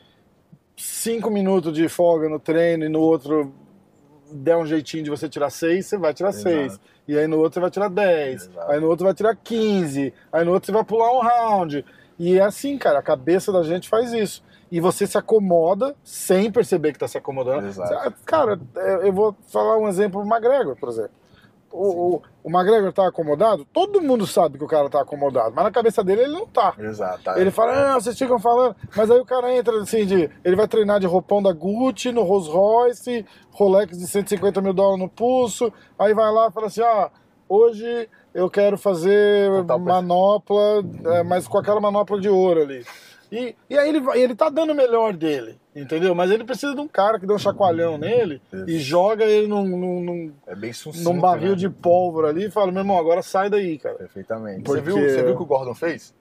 cinco 0.77 1.31
minutos 1.31 1.73
de 1.75 1.89
folga 1.89 2.29
no 2.29 2.39
treino 2.39 2.85
e 2.85 2.89
no 2.89 3.01
outro 3.01 3.53
der 4.33 4.57
um 4.57 4.67
jeitinho 4.67 5.05
de 5.05 5.11
você 5.11 5.29
tirar 5.29 5.51
seis, 5.51 5.87
você 5.87 5.99
vai 5.99 6.15
tirar 6.15 6.31
Exato. 6.31 6.43
seis. 6.43 6.81
E 7.07 7.19
aí 7.19 7.27
no 7.27 7.39
outro 7.39 7.55
você 7.55 7.61
vai 7.61 7.71
tirar 7.71 7.89
dez. 7.89 8.43
Exato. 8.43 8.71
Aí 8.71 8.81
no 8.81 8.89
outro 8.89 9.05
vai 9.05 9.15
tirar 9.15 9.37
quinze. 9.37 10.13
Aí 10.33 10.45
no 10.45 10.53
outro 10.53 10.67
você 10.67 10.73
vai 10.73 10.85
pular 10.85 11.13
um 11.13 11.21
round. 11.21 11.85
E 12.19 12.39
é 12.39 12.43
assim, 12.43 12.77
cara, 12.79 12.99
a 12.99 13.03
cabeça 13.03 13.51
da 13.51 13.63
gente 13.63 13.89
faz 13.89 14.13
isso. 14.13 14.43
E 14.71 14.79
você 14.79 15.07
se 15.07 15.19
acomoda 15.19 15.97
sem 16.05 16.51
perceber 16.51 16.93
que 16.93 16.99
tá 16.99 17.09
se 17.09 17.19
acomodando. 17.19 17.67
Exato. 17.67 18.15
Cara, 18.25 18.61
é, 18.77 19.09
eu 19.09 19.13
vou 19.13 19.35
falar 19.49 19.79
um 19.79 19.89
exemplo, 19.89 20.21
o 20.21 20.25
McGregor, 20.25 20.77
por 20.77 20.89
exemplo. 20.89 21.20
O, 21.73 22.17
o, 22.17 22.23
o 22.43 22.51
McGregor 22.51 22.93
tá 22.93 23.07
acomodado? 23.07 23.65
Todo 23.73 24.03
mundo 24.03 24.27
sabe 24.27 24.59
que 24.59 24.65
o 24.65 24.69
cara 24.69 24.91
tá 24.91 25.01
acomodado, 25.01 25.55
mas 25.55 25.65
na 25.65 25.71
cabeça 25.71 26.03
dele 26.03 26.23
ele 26.23 26.33
não 26.33 26.47
tá. 26.47 26.75
Exato. 26.79 27.23
tá. 27.23 27.41
Ele 27.41 27.51
fala, 27.51 27.95
ah, 27.95 28.01
vocês 28.01 28.19
ficam 28.19 28.41
falando, 28.41 28.75
mas 28.97 29.11
aí 29.11 29.21
o 29.21 29.25
cara 29.25 29.55
entra 29.57 29.81
assim, 29.81 30.05
de, 30.05 30.29
ele 30.45 30.57
vai 30.57 30.67
treinar 30.67 30.99
de 30.99 31.07
roupão 31.07 31.41
da 31.43 31.53
Gucci, 31.53 32.11
no 32.11 32.23
Rolls 32.23 32.51
Royce, 32.51 33.25
Rolex 33.53 33.97
de 33.97 34.07
150 34.07 34.61
mil 34.61 34.73
dólares 34.73 35.01
no 35.01 35.09
pulso, 35.09 35.73
aí 35.99 36.13
vai 36.13 36.33
lá 36.33 36.49
e 36.49 36.53
fala 36.53 36.67
assim, 36.67 36.83
ah, 36.83 37.11
hoje 37.49 38.09
eu 38.35 38.51
quero 38.51 38.77
fazer 38.77 39.51
manopla, 39.79 40.85
é, 41.05 41.23
mas 41.23 41.47
com 41.47 41.59
aquela 41.59 41.81
manopla 41.81 42.21
de 42.21 42.29
ouro 42.29 42.63
ali. 42.63 42.85
E, 43.33 43.55
e 43.69 43.79
aí 43.79 43.89
ele, 43.89 44.03
ele 44.15 44.35
tá 44.35 44.49
dando 44.49 44.71
o 44.73 44.75
melhor 44.75 45.13
dele, 45.13 45.61
entendeu? 45.75 46.15
Mas 46.15 46.31
ele 46.33 46.43
precisa 46.43 46.75
de 46.75 46.81
um 46.81 46.89
cara 46.89 47.19
que 47.21 47.27
dê 47.27 47.33
um 47.33 47.39
chacoalhão 47.39 47.97
nele 47.97 48.43
e 48.67 48.77
Isso. 48.77 48.81
joga 48.85 49.25
ele 49.25 49.47
num, 49.47 49.65
num, 49.65 50.01
num, 50.03 50.33
É 50.47 50.55
bem 50.57 50.73
sucinto. 50.73 51.05
num 51.13 51.21
barril 51.21 51.51
né? 51.51 51.57
de 51.57 51.71
pólvora 51.71 52.29
ali 52.29 52.47
e 52.47 52.51
fala, 52.51 52.73
meu 52.73 52.81
irmão, 52.81 52.99
agora 52.99 53.23
sai 53.23 53.49
daí, 53.49 53.79
cara. 53.79 53.95
Perfeitamente. 53.97 54.63
Porque- 54.65 54.81
Você, 54.81 54.85
viu, 54.85 54.97
você 55.09 55.23
viu 55.23 55.35
o 55.35 55.37
que 55.37 55.43
o 55.43 55.47
Gordon 55.47 55.75
fez? 55.75 56.13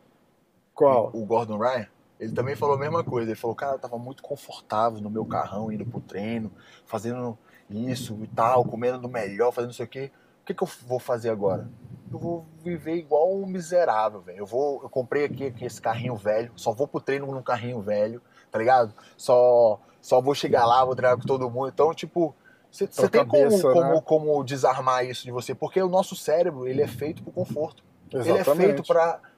Qual? 0.73 1.09
O 1.13 1.25
Gordon 1.25 1.57
Ryan? 1.57 1.87
Ele 2.19 2.33
também 2.33 2.55
falou 2.55 2.75
a 2.75 2.79
mesma 2.79 3.03
coisa. 3.03 3.29
Ele 3.31 3.39
falou, 3.39 3.55
cara, 3.55 3.75
eu 3.75 3.79
tava 3.79 3.97
muito 3.97 4.21
confortável 4.21 5.01
no 5.01 5.09
meu 5.09 5.25
carrão, 5.25 5.71
indo 5.71 5.85
pro 5.85 5.99
treino, 6.01 6.51
fazendo 6.85 7.37
isso 7.69 8.17
e 8.21 8.27
tal, 8.27 8.63
comendo 8.65 8.99
do 8.99 9.07
melhor, 9.09 9.51
fazendo 9.51 9.69
não 9.69 9.73
sei 9.73 9.85
o 9.85 9.89
quê. 9.89 10.11
Que, 10.49 10.53
que 10.53 10.63
eu 10.63 10.69
vou 10.87 10.99
fazer 10.99 11.29
agora? 11.29 11.69
Eu 12.11 12.17
vou 12.17 12.45
viver 12.63 12.95
igual 12.95 13.31
um 13.35 13.45
miserável, 13.45 14.19
velho. 14.21 14.39
Eu 14.39 14.45
vou, 14.45 14.81
eu 14.81 14.89
comprei 14.89 15.25
aqui, 15.25 15.45
aqui 15.45 15.65
esse 15.65 15.79
carrinho 15.79 16.15
velho, 16.15 16.51
só 16.55 16.71
vou 16.73 16.87
pro 16.87 16.99
treino 16.99 17.27
num 17.27 17.41
carrinho 17.41 17.79
velho, 17.81 18.21
tá 18.51 18.57
ligado? 18.57 18.93
Só, 19.15 19.79
só 20.01 20.19
vou 20.19 20.33
chegar 20.33 20.65
lá, 20.65 20.83
vou 20.83 20.95
treinar 20.95 21.17
com 21.17 21.25
todo 21.25 21.49
mundo. 21.49 21.69
Então, 21.69 21.93
tipo, 21.93 22.35
você 22.71 22.87
Tua 22.87 23.09
tem 23.09 23.23
cabeça, 23.23 23.61
como, 23.61 23.73
como, 23.73 23.93
né? 23.93 24.01
como 24.03 24.43
desarmar 24.43 25.05
isso 25.05 25.23
de 25.23 25.31
você, 25.31 25.53
porque 25.53 25.81
o 25.81 25.87
nosso 25.87 26.15
cérebro, 26.15 26.67
ele 26.67 26.81
é 26.81 26.87
feito 26.87 27.21
pro 27.21 27.31
conforto. 27.31 27.83
Ele 28.11 28.27
é 28.29 28.35
Exatamente. 28.35 28.65
feito 28.65 28.83
pra 28.83 29.19
e- 29.23 29.28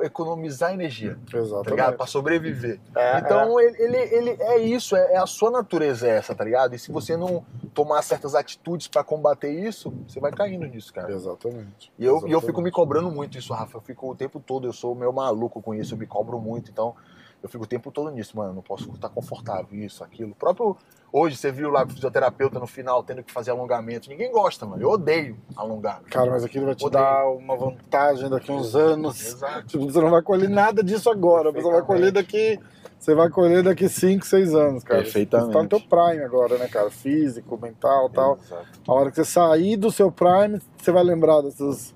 economizar 0.00 0.72
energia, 0.72 1.18
tá 1.30 1.38
ligado? 1.38 1.44
Exatamente. 1.46 1.96
Pra 1.96 2.06
sobreviver. 2.06 2.80
É, 2.94 3.18
Então 3.18 3.58
ele, 3.60 3.76
ele, 3.82 3.96
ele 3.96 4.30
é 4.42 4.58
isso, 4.58 4.94
é, 4.94 5.14
é 5.14 5.16
a 5.18 5.26
sua 5.26 5.50
natureza 5.50 6.06
é 6.06 6.10
essa, 6.16 6.34
tá 6.34 6.44
ligado? 6.44 6.74
E 6.74 6.78
se 6.78 6.92
você 6.92 7.16
não 7.16 7.44
tomar 7.74 8.00
certas 8.02 8.34
atitudes 8.34 8.86
pra 8.86 9.02
combater 9.02 9.50
isso, 9.50 9.90
você 10.06 10.20
vai 10.20 10.30
caindo 10.30 10.64
nisso, 10.66 10.92
é, 10.92 11.00
cara. 11.00 11.12
exatamente. 11.12 11.92
E 11.98 12.04
eu, 12.04 12.06
e 12.06 12.10
eu 12.12 12.16
Exatamente. 12.18 12.46
fico 12.46 12.60
me 12.62 12.70
cobrando 12.70 13.10
muito 13.10 13.36
isso, 13.36 13.52
Rafa. 13.52 13.78
Eu 13.78 13.82
fico 13.82 14.10
o 14.10 14.14
tempo 14.14 14.38
todo, 14.38 14.66
eu 14.66 14.72
sou 14.72 14.94
meio 14.94 15.12
maluco 15.12 15.60
com 15.60 15.74
isso, 15.74 15.94
eu 15.94 15.98
me 15.98 16.06
cobro 16.06 16.38
muito, 16.38 16.70
então 16.70 16.94
eu 17.42 17.48
fico 17.48 17.64
o 17.64 17.66
tempo 17.66 17.90
todo 17.90 18.10
nisso, 18.10 18.36
mano. 18.36 18.54
Não 18.54 18.62
posso 18.62 18.90
estar 18.92 19.08
confortável, 19.08 19.66
isso, 19.78 20.04
aquilo. 20.04 20.30
O 20.32 20.34
próprio. 20.36 20.76
Hoje 21.16 21.36
você 21.36 21.52
viu 21.52 21.70
lá 21.70 21.84
o 21.84 21.88
fisioterapeuta 21.88 22.58
no 22.58 22.66
final 22.66 23.00
tendo 23.04 23.22
que 23.22 23.30
fazer 23.30 23.52
alongamento. 23.52 24.08
Ninguém 24.10 24.32
gosta, 24.32 24.66
mano. 24.66 24.82
Eu 24.82 24.90
odeio 24.90 25.36
alongar. 25.54 26.00
Cara, 26.10 26.28
mas 26.32 26.42
aquilo 26.42 26.66
vai 26.66 26.74
te 26.74 26.84
Odeio. 26.84 27.04
dar 27.04 27.28
uma 27.28 27.56
vantagem 27.56 28.28
daqui 28.28 28.50
a 28.50 28.54
uns 28.56 28.74
anos. 28.74 29.24
Exato. 29.24 29.66
Tipo, 29.68 29.84
você 29.84 30.00
não 30.00 30.10
vai 30.10 30.22
colher 30.22 30.48
nada 30.50 30.82
disso 30.82 31.08
agora, 31.08 31.52
você 31.52 31.70
vai 31.70 31.82
colher 31.82 32.10
daqui. 32.10 32.58
Você 32.98 33.14
vai 33.14 33.28
colher 33.30 33.62
daqui 33.62 33.88
5, 33.88 34.26
6 34.26 34.54
anos, 34.56 34.82
cara. 34.82 35.02
Perfeitamente. 35.02 35.52
Você 35.52 35.52
tá 35.56 35.62
no 35.62 35.68
teu 35.68 35.80
prime 35.80 36.24
agora, 36.24 36.58
né, 36.58 36.66
cara? 36.66 36.90
Físico, 36.90 37.56
mental 37.62 38.10
tal. 38.10 38.36
Exato. 38.42 38.66
A 38.88 38.92
hora 38.92 39.10
que 39.10 39.16
você 39.16 39.24
sair 39.24 39.76
do 39.76 39.92
seu 39.92 40.10
prime, 40.10 40.60
você 40.76 40.90
vai 40.90 41.04
lembrar 41.04 41.42
desses, 41.42 41.94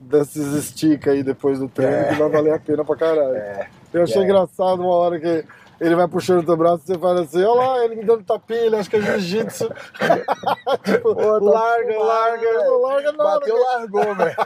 desses 0.00 0.52
estica 0.54 1.12
aí 1.12 1.22
depois 1.22 1.60
do 1.60 1.68
treino, 1.68 1.94
É. 1.94 2.08
que 2.08 2.14
vai 2.18 2.28
valer 2.28 2.54
a 2.54 2.58
pena 2.58 2.84
pra 2.84 2.96
caralho. 2.96 3.36
É. 3.36 3.68
Eu 3.92 4.02
achei 4.02 4.20
É. 4.20 4.24
engraçado 4.24 4.80
uma 4.80 4.94
hora 4.94 5.20
que 5.20 5.44
ele 5.80 5.94
vai 5.94 6.08
puxando 6.08 6.40
o 6.40 6.46
teu 6.46 6.56
braço 6.56 6.82
e 6.84 6.86
você 6.88 6.98
fala 6.98 7.20
assim, 7.22 7.42
olha 7.44 7.60
lá, 7.60 7.84
ele 7.84 7.96
me 7.96 8.04
dando 8.04 8.24
tapinha, 8.24 8.60
ele 8.60 8.76
acha 8.76 8.90
que 8.90 8.96
é 8.96 9.00
jiu-jitsu. 9.00 9.68
tipo, 10.84 11.14
Pô, 11.14 11.40
tá 11.40 11.50
larga, 11.50 11.98
larga, 11.98 12.40
velho. 12.40 12.64
não 12.64 12.80
larga 12.82 13.12
nada. 13.12 13.40
Bateu, 13.40 13.58
largou, 13.60 14.14
velho. 14.14 14.36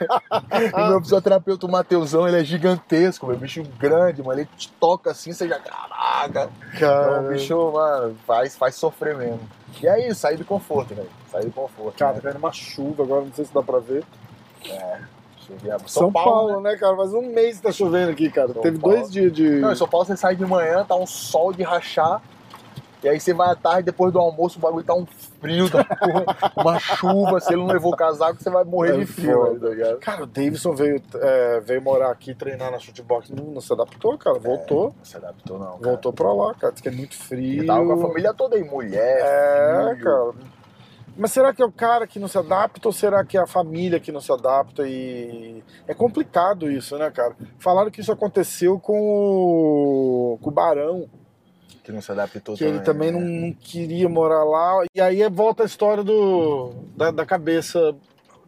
o 0.75 0.89
meu 0.89 1.01
fisioterapeuta, 1.01 1.67
o 1.67 1.71
Mateusão, 1.71 2.27
ele 2.29 2.41
é 2.41 2.45
gigantesco, 2.45 3.27
velho. 3.27 3.39
Bicho 3.39 3.63
grande, 3.79 4.23
mano. 4.23 4.41
Ele 4.41 4.49
te 4.57 4.69
toca 4.73 5.11
assim, 5.11 5.33
você 5.33 5.49
já. 5.49 5.59
Caraca! 5.59 6.51
Cara, 6.79 7.19
Então, 7.21 7.25
o 7.27 7.29
bicho, 7.29 7.73
mano, 7.73 8.17
faz, 8.27 8.57
faz 8.57 8.75
sofrer 8.75 9.17
mesmo. 9.17 9.41
E 9.83 9.87
é 9.89 10.09
isso, 10.09 10.21
sair 10.21 10.37
do 10.37 10.45
conforto, 10.45 10.95
velho. 10.95 11.09
Sair 11.31 11.47
do 11.47 11.53
conforto. 11.53 11.97
cara, 11.99 12.13
né? 12.13 12.17
tá 12.19 12.23
caindo 12.29 12.39
uma 12.39 12.53
chuva 12.53 13.03
agora, 13.05 13.25
não 13.25 13.33
sei 13.33 13.45
se 13.45 13.55
dá 13.55 13.63
pra 13.63 13.79
ver. 13.79 14.05
Chovia- 14.63 15.22
São, 15.87 16.13
Paulo, 16.13 16.61
né? 16.61 16.73
né, 16.73 16.77
cara? 16.77 16.97
Faz 16.97 17.13
um 17.15 17.23
mês 17.33 17.57
que 17.57 17.63
tá 17.63 17.73
chovendo 17.73 18.11
aqui, 18.11 18.31
cara. 18.31 18.53
São 18.53 18.63
Teve 18.63 18.79
Paulo. 18.79 18.97
dois 18.97 19.11
dias 19.11 19.33
de. 19.33 19.49
Não, 19.61 19.73
em 19.73 19.77
São 19.77 19.89
Paulo 19.89 20.07
você 20.07 20.17
sai 20.17 20.35
de 20.37 20.45
manhã, 20.45 20.85
tá 20.85 20.95
um 20.97 21.07
sol 21.07 21.53
de 21.53 21.63
rachar. 21.63 22.21
E 23.05 23.09
aí 23.09 23.19
você 23.19 23.35
vai 23.35 23.51
à 23.51 23.57
tarde, 23.57 23.83
depois 23.87 24.13
do 24.13 24.21
almoço, 24.21 24.61
o 24.61 24.63
bagulho 24.63 24.85
tá 24.85 24.95
um 24.95 25.05
frio, 25.41 25.67
porra, 25.69 26.25
uma 26.57 26.79
chuva. 26.79 27.41
Se 27.41 27.53
ele 27.53 27.61
não 27.63 27.67
levou 27.67 27.97
casaco, 27.97 28.41
você 28.41 28.49
vai 28.49 28.63
morrer 28.63 28.95
É 28.95 28.99
de 28.99 29.07
frio, 29.07 29.59
velho, 29.59 29.95
tá? 29.95 29.97
Cara, 29.97 30.23
o 30.23 30.27
Davidson 30.27 30.73
veio, 30.73 31.03
é, 31.17 31.59
veio 31.59 31.83
morar 31.83 32.13
aqui 32.13 32.33
treinar 32.33 32.71
na 32.71 32.79
shootbox. 32.79 33.29
Não, 33.31 33.43
não 33.47 33.61
se 33.61 33.73
adaptou, 33.73 34.17
cara. 34.17 34.39
Voltou. 34.39 34.95
Não 34.97 35.05
se 35.05 35.17
adaptou, 35.17 35.59
não. 35.59 35.79
cara. 35.79 35.79
Voltou 35.83 36.13
pra 36.13 36.33
lá, 36.33 36.55
cara. 36.55 36.73
Diz 36.73 36.81
que 36.81 36.89
é 36.89 36.93
muito 36.93 37.17
frio. 37.17 37.59
Ele 37.63 37.67
tava 37.67 37.85
com 37.85 37.93
a 37.93 37.99
família 38.09 38.33
toda 38.33 38.55
aí, 38.55 38.63
mulher, 38.63 39.19
É, 39.21 39.91
filho. 39.95 40.05
cara. 40.05 40.31
Mas 41.17 41.33
será 41.33 41.53
que 41.53 41.63
é 41.63 41.67
o 41.67 41.73
cara 41.73 42.07
que 42.07 42.19
não 42.19 42.29
se 42.29 42.39
adapta 42.39 42.89
ou 42.89 42.93
será 42.93 43.25
que 43.25 43.37
é 43.37 43.41
a 43.41 43.47
família 43.47 44.01
que 44.01 44.11
não 44.13 44.21
se 44.21 44.33
adapta? 44.33 44.87
E 44.87 45.63
é 45.87 45.95
complicado 45.95 46.71
isso, 46.71 46.97
né, 46.97 47.11
cara? 47.11 47.37
Falaram 47.59 47.91
que 47.91 48.01
isso 48.01 48.13
aconteceu 48.13 48.79
com 48.79 48.99
o, 48.99 50.39
com 50.41 50.51
o 50.51 50.53
Barão, 50.53 51.09
Que 51.83 51.93
não 51.93 52.01
se 52.01 52.13
adaptou 52.13 52.57
que 52.57 52.65
ele 52.65 52.81
também 52.81 53.13
né? 53.13 53.19
não, 53.19 53.27
não 53.49 53.53
queria 53.53 54.09
morar 54.09 54.45
lá. 54.45 54.85
E 54.95 55.01
aí 55.01 55.29
volta 55.29 55.63
a 55.63 55.67
história 55.67 56.03
do, 56.03 56.73
da, 56.97 57.11
da 57.11 57.27
cabeça. 57.27 57.95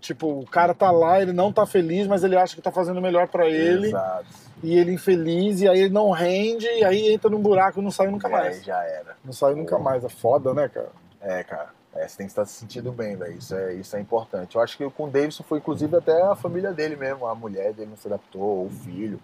Tipo, 0.01 0.41
o 0.41 0.45
cara 0.45 0.75
tá 0.75 0.91
lá, 0.91 1.21
ele 1.23 1.33
não 1.33 1.51
tá 1.51 1.65
feliz, 1.65 2.07
mas 2.07 2.23
ele 2.23 2.37
acha 2.37 2.55
que 2.55 2.61
tá 2.61 2.71
fazendo 2.71 2.99
o 2.99 3.03
melhor 3.03 3.27
pra 3.29 3.47
ele. 3.49 3.89
Exato. 3.89 4.27
E 4.63 4.79
ele 4.79 4.93
infeliz, 4.93 5.63
e 5.63 5.69
aí 5.69 5.81
ele 5.81 5.93
não 5.93 6.11
rende, 6.11 6.67
e 6.67 6.85
aí 6.85 7.13
entra 7.13 7.31
num 7.31 7.41
buraco 7.41 7.81
e 7.81 7.83
não 7.83 7.91
sai 7.91 8.09
nunca 8.09 8.29
mais. 8.29 8.63
já 8.63 8.83
era. 8.83 9.17
Não 9.25 9.33
sai 9.33 9.55
nunca 9.55 9.79
mais. 9.79 10.05
É 10.05 10.09
foda, 10.09 10.53
né, 10.53 10.69
cara? 10.69 10.91
É, 11.21 11.43
cara. 11.43 11.71
É, 11.95 12.09
você 12.09 12.17
tem 12.17 12.27
que 12.27 12.33
estar 12.33 12.45
se 12.45 12.53
sentindo 12.55 12.91
bem, 12.91 13.17
velho. 13.17 13.37
Isso 13.39 13.55
é, 13.55 13.75
isso 13.75 13.97
é 13.97 14.01
importante. 14.01 14.57
Eu 14.57 14.63
acho 14.63 14.77
que 14.77 14.89
com 14.91 15.05
o 15.05 15.11
Davidson 15.11 15.45
foi, 15.45 15.59
inclusive, 15.59 15.97
até 15.97 16.23
a 16.23 16.35
família 16.35 16.73
dele 16.73 16.97
mesmo. 16.97 17.27
A 17.27 17.35
mulher 17.35 17.73
dele 17.73 17.91
não 17.91 17.97
se 17.97 18.09
adaptou, 18.09 18.43
ou 18.43 18.67
o 18.67 18.71
filho. 18.71 19.21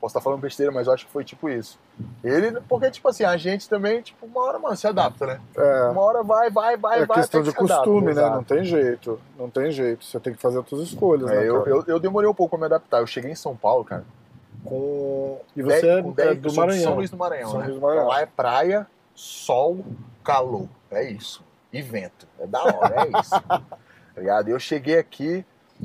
Posso 0.00 0.12
estar 0.12 0.20
falando 0.22 0.40
besteira, 0.40 0.70
mas 0.72 0.86
eu 0.86 0.92
acho 0.92 1.06
que 1.06 1.12
foi 1.12 1.24
tipo 1.24 1.48
isso. 1.48 1.78
Ele, 2.22 2.60
porque, 2.68 2.90
tipo 2.90 3.08
assim, 3.08 3.24
a 3.24 3.36
gente 3.38 3.68
também, 3.68 4.02
tipo, 4.02 4.26
uma 4.26 4.40
hora, 4.42 4.58
mano, 4.58 4.76
se 4.76 4.86
adapta, 4.86 5.26
né? 5.26 5.40
É. 5.56 5.84
Uma 5.88 6.02
hora 6.02 6.22
vai, 6.22 6.50
vai, 6.50 6.76
vai, 6.76 7.00
É 7.02 7.06
vai. 7.06 7.18
questão 7.18 7.40
até 7.40 7.50
de 7.50 7.56
que 7.56 7.66
se 7.66 7.72
adapta, 7.72 7.90
costume, 7.90 8.06
né? 8.06 8.10
exato. 8.12 8.36
Não 8.36 8.44
tem 8.44 8.64
jeito. 8.64 9.20
Não 9.38 9.50
tem 9.50 9.70
jeito. 9.70 10.04
Você 10.04 10.20
tem 10.20 10.34
que 10.34 10.40
fazer 10.40 10.58
as 10.60 10.68
suas 10.68 10.82
escolhas, 10.88 11.30
né, 11.30 11.44
É, 11.44 11.48
eu, 11.48 11.58
cara? 11.62 11.70
eu, 11.70 11.84
eu 11.86 11.98
demorei 12.00 12.28
um 12.28 12.34
pouco 12.34 12.50
pra 12.50 12.58
me 12.58 12.64
adaptar. 12.66 13.00
Eu 13.00 13.06
cheguei 13.06 13.30
em 13.30 13.34
São 13.34 13.56
Paulo, 13.56 13.84
cara, 13.84 14.04
com. 14.64 15.40
E 15.56 15.62
você 15.62 15.86
é- 15.88 16.02
com 16.02 16.14
é 16.18 16.34
do 16.34 16.48
eu 16.48 16.54
Maranhão. 16.54 16.82
São 16.84 16.94
Luís 16.96 17.10
do 17.10 17.16
Maranhão, 17.16 17.50
São 17.50 17.60
né? 17.60 17.66
Luís 17.66 17.76
do 17.76 17.82
Maranhão. 17.82 18.08
Lá 18.08 18.20
é 18.20 18.26
praia, 18.26 18.86
sol, 19.14 19.78
calor. 20.22 20.68
É 20.90 21.02
isso. 21.10 21.42
E 21.78 21.82
vento. 21.82 22.26
É 22.38 22.46
da 22.46 22.62
hora, 22.62 22.94
é 23.02 23.20
isso. 23.20 23.30
tá 23.40 23.60
ligado? 24.16 24.48
Eu 24.48 24.58
cheguei 24.60 24.98
aqui 24.98 25.44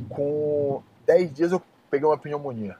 com 0.10 0.82
10 1.06 1.34
dias 1.34 1.52
eu 1.52 1.62
peguei 1.90 2.08
uma 2.08 2.18
pneumonia. 2.18 2.78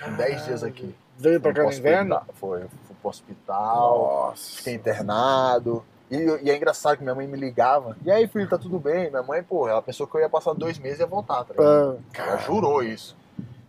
Com 0.00 0.12
10 0.16 0.44
dias 0.44 0.62
aqui. 0.62 0.94
Veio 1.16 1.40
pra 1.40 1.52
cá 1.52 1.64
no 1.64 1.72
inverno? 1.72 2.14
hospital- 2.14 2.34
Foi, 2.36 2.60
fui 2.60 2.96
pro 3.00 3.10
hospital. 3.10 3.98
Nossa. 4.28 4.56
Fiquei 4.58 4.74
internado. 4.74 5.84
E, 6.10 6.16
e 6.42 6.50
é 6.50 6.56
engraçado 6.56 6.96
que 6.96 7.02
minha 7.02 7.14
mãe 7.14 7.26
me 7.26 7.36
ligava. 7.36 7.96
E 8.04 8.10
aí, 8.10 8.26
filho, 8.28 8.48
tá 8.48 8.56
tudo 8.56 8.78
bem? 8.78 9.10
Minha 9.10 9.22
mãe, 9.22 9.42
pô, 9.42 9.68
ela 9.68 9.82
pensou 9.82 10.06
que 10.06 10.14
eu 10.16 10.20
ia 10.20 10.28
passar 10.28 10.54
dois 10.54 10.78
meses 10.78 11.00
e 11.00 11.02
ia 11.02 11.06
voltar, 11.06 11.44
tá? 11.44 11.54
É, 11.58 12.20
Ela 12.22 12.36
jurou 12.38 12.82
isso. 12.82 13.16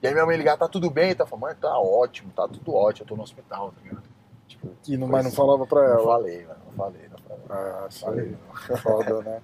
E 0.02 0.08
aí 0.08 0.13
minha 0.13 0.26
mãe 0.26 0.38
ligava, 0.38 0.60
tá 0.60 0.68
tudo 0.70 0.89
bem? 0.89 1.13
Tá 1.13 1.26
falando, 1.26 1.42
mãe, 1.48 1.56
tá 1.56 1.78
ótimo, 1.78 2.32
tá 2.34 2.48
tudo 2.48 2.74
ótimo, 2.74 3.04
eu 3.04 3.08
tô 3.10 3.15
no 3.18 3.24
hospital, 3.24 3.72
tá 3.72 3.82
ligado? 3.84 4.04
Tipo, 4.48 4.70
e 4.88 4.96
não, 4.96 5.08
mas 5.08 5.26
não 5.26 5.32
falava 5.32 5.65
pra 5.68 5.82
Não 5.82 5.88
ela. 5.96 6.04
falei, 6.06 6.46
mano, 6.46 6.60
não 6.68 6.74
falei, 6.74 7.02
não 7.02 7.09
falei. 7.09 7.09
Ah, 7.50 7.88
isso 7.90 8.02
Falei. 8.06 8.36
Foda, 8.82 9.22
né? 9.22 9.42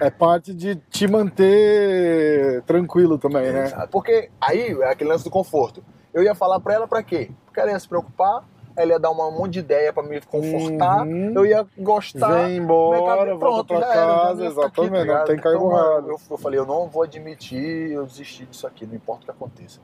É 0.00 0.08
parte 0.10 0.54
de 0.54 0.76
te 0.76 1.08
manter 1.08 2.62
tranquilo 2.62 3.18
também, 3.18 3.50
né? 3.52 3.64
Exato. 3.64 3.88
Porque 3.88 4.30
aí 4.40 4.70
é 4.80 4.90
aquele 4.90 5.10
lance 5.10 5.24
do 5.24 5.30
conforto. 5.30 5.82
Eu 6.14 6.22
ia 6.22 6.34
falar 6.34 6.60
pra 6.60 6.74
ela 6.74 6.86
pra 6.88 7.02
quê? 7.02 7.30
Porque 7.46 7.58
ela 7.60 7.70
ia 7.72 7.78
se 7.78 7.88
preocupar, 7.88 8.44
ela 8.76 8.92
ia 8.92 8.98
dar 9.00 9.10
um 9.10 9.14
monte 9.16 9.54
de 9.54 9.58
ideia 9.60 9.92
pra 9.92 10.02
me 10.02 10.20
confortar, 10.20 11.04
Uhum. 11.06 11.32
eu 11.34 11.44
ia 11.46 11.66
gostar. 11.76 12.46
Vem 12.46 12.58
embora, 12.58 13.34
volta 13.34 13.74
pra 13.74 13.86
era, 13.86 13.94
casa, 13.94 14.44
ia 14.44 14.50
ficar 14.50 14.66
aqui, 14.66 14.80
exatamente, 14.80 15.06
tá 15.08 15.18
não 15.18 15.24
tem 15.24 15.36
cair 15.36 15.54
Então, 15.56 15.68
borrado. 15.68 16.08
eu, 16.08 16.20
eu 16.30 16.38
falei, 16.38 16.58
eu 16.60 16.66
não 16.66 16.88
vou 16.88 17.02
admitir, 17.02 17.90
eu 17.92 18.06
desisti 18.06 18.46
disso 18.46 18.66
aqui, 18.66 18.86
não 18.86 18.94
importa 18.94 19.22
o 19.22 19.24
que 19.24 19.30
aconteça. 19.32 19.80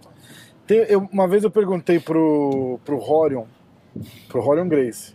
Tem- 0.66 0.85
eu- 0.88 1.09
uma 1.12 1.26
vez 1.29 1.42
eu 1.44 1.50
perguntei 1.50 1.98
pro, 1.98 2.79
pro 2.85 2.98
Horion, 3.00 3.44
pro 4.29 4.44
Horion 4.44 4.68
Grace, 4.68 5.14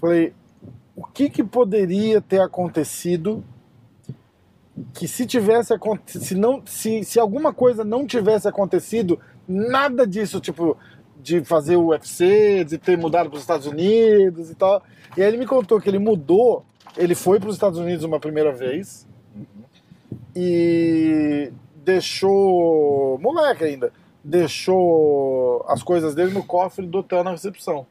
falei, 0.00 0.32
o 0.96 1.04
que 1.04 1.28
que 1.28 1.42
poderia 1.42 2.20
ter 2.20 2.40
acontecido 2.40 3.44
que 4.92 5.06
se 5.06 5.26
tivesse 5.26 5.72
se, 6.06 6.34
não, 6.34 6.62
se, 6.66 7.04
se 7.04 7.20
alguma 7.20 7.52
coisa 7.52 7.84
não 7.84 8.06
tivesse 8.06 8.48
acontecido, 8.48 9.20
nada 9.46 10.06
disso, 10.06 10.40
tipo, 10.40 10.76
de 11.20 11.44
fazer 11.44 11.76
o 11.76 11.88
UFC, 11.88 12.64
de 12.64 12.76
ter 12.78 12.98
mudado 12.98 13.28
para 13.28 13.36
os 13.36 13.42
Estados 13.42 13.66
Unidos 13.66 14.50
e 14.50 14.54
tal. 14.54 14.82
E 15.16 15.22
aí 15.22 15.28
ele 15.28 15.38
me 15.38 15.46
contou 15.46 15.80
que 15.80 15.88
ele 15.88 15.98
mudou, 15.98 16.64
ele 16.96 17.14
foi 17.14 17.38
para 17.38 17.48
os 17.48 17.54
Estados 17.54 17.78
Unidos 17.78 18.04
uma 18.04 18.18
primeira 18.18 18.52
vez, 18.52 19.06
e 20.34 21.52
deixou 21.76 23.18
moleque 23.20 23.62
ainda 23.62 23.92
deixou 24.24 25.64
as 25.68 25.82
coisas 25.82 26.14
dele 26.14 26.32
no 26.32 26.42
cofre 26.42 26.86
do 26.86 26.98
hotel 26.98 27.22
na 27.22 27.30
recepção 27.30 27.86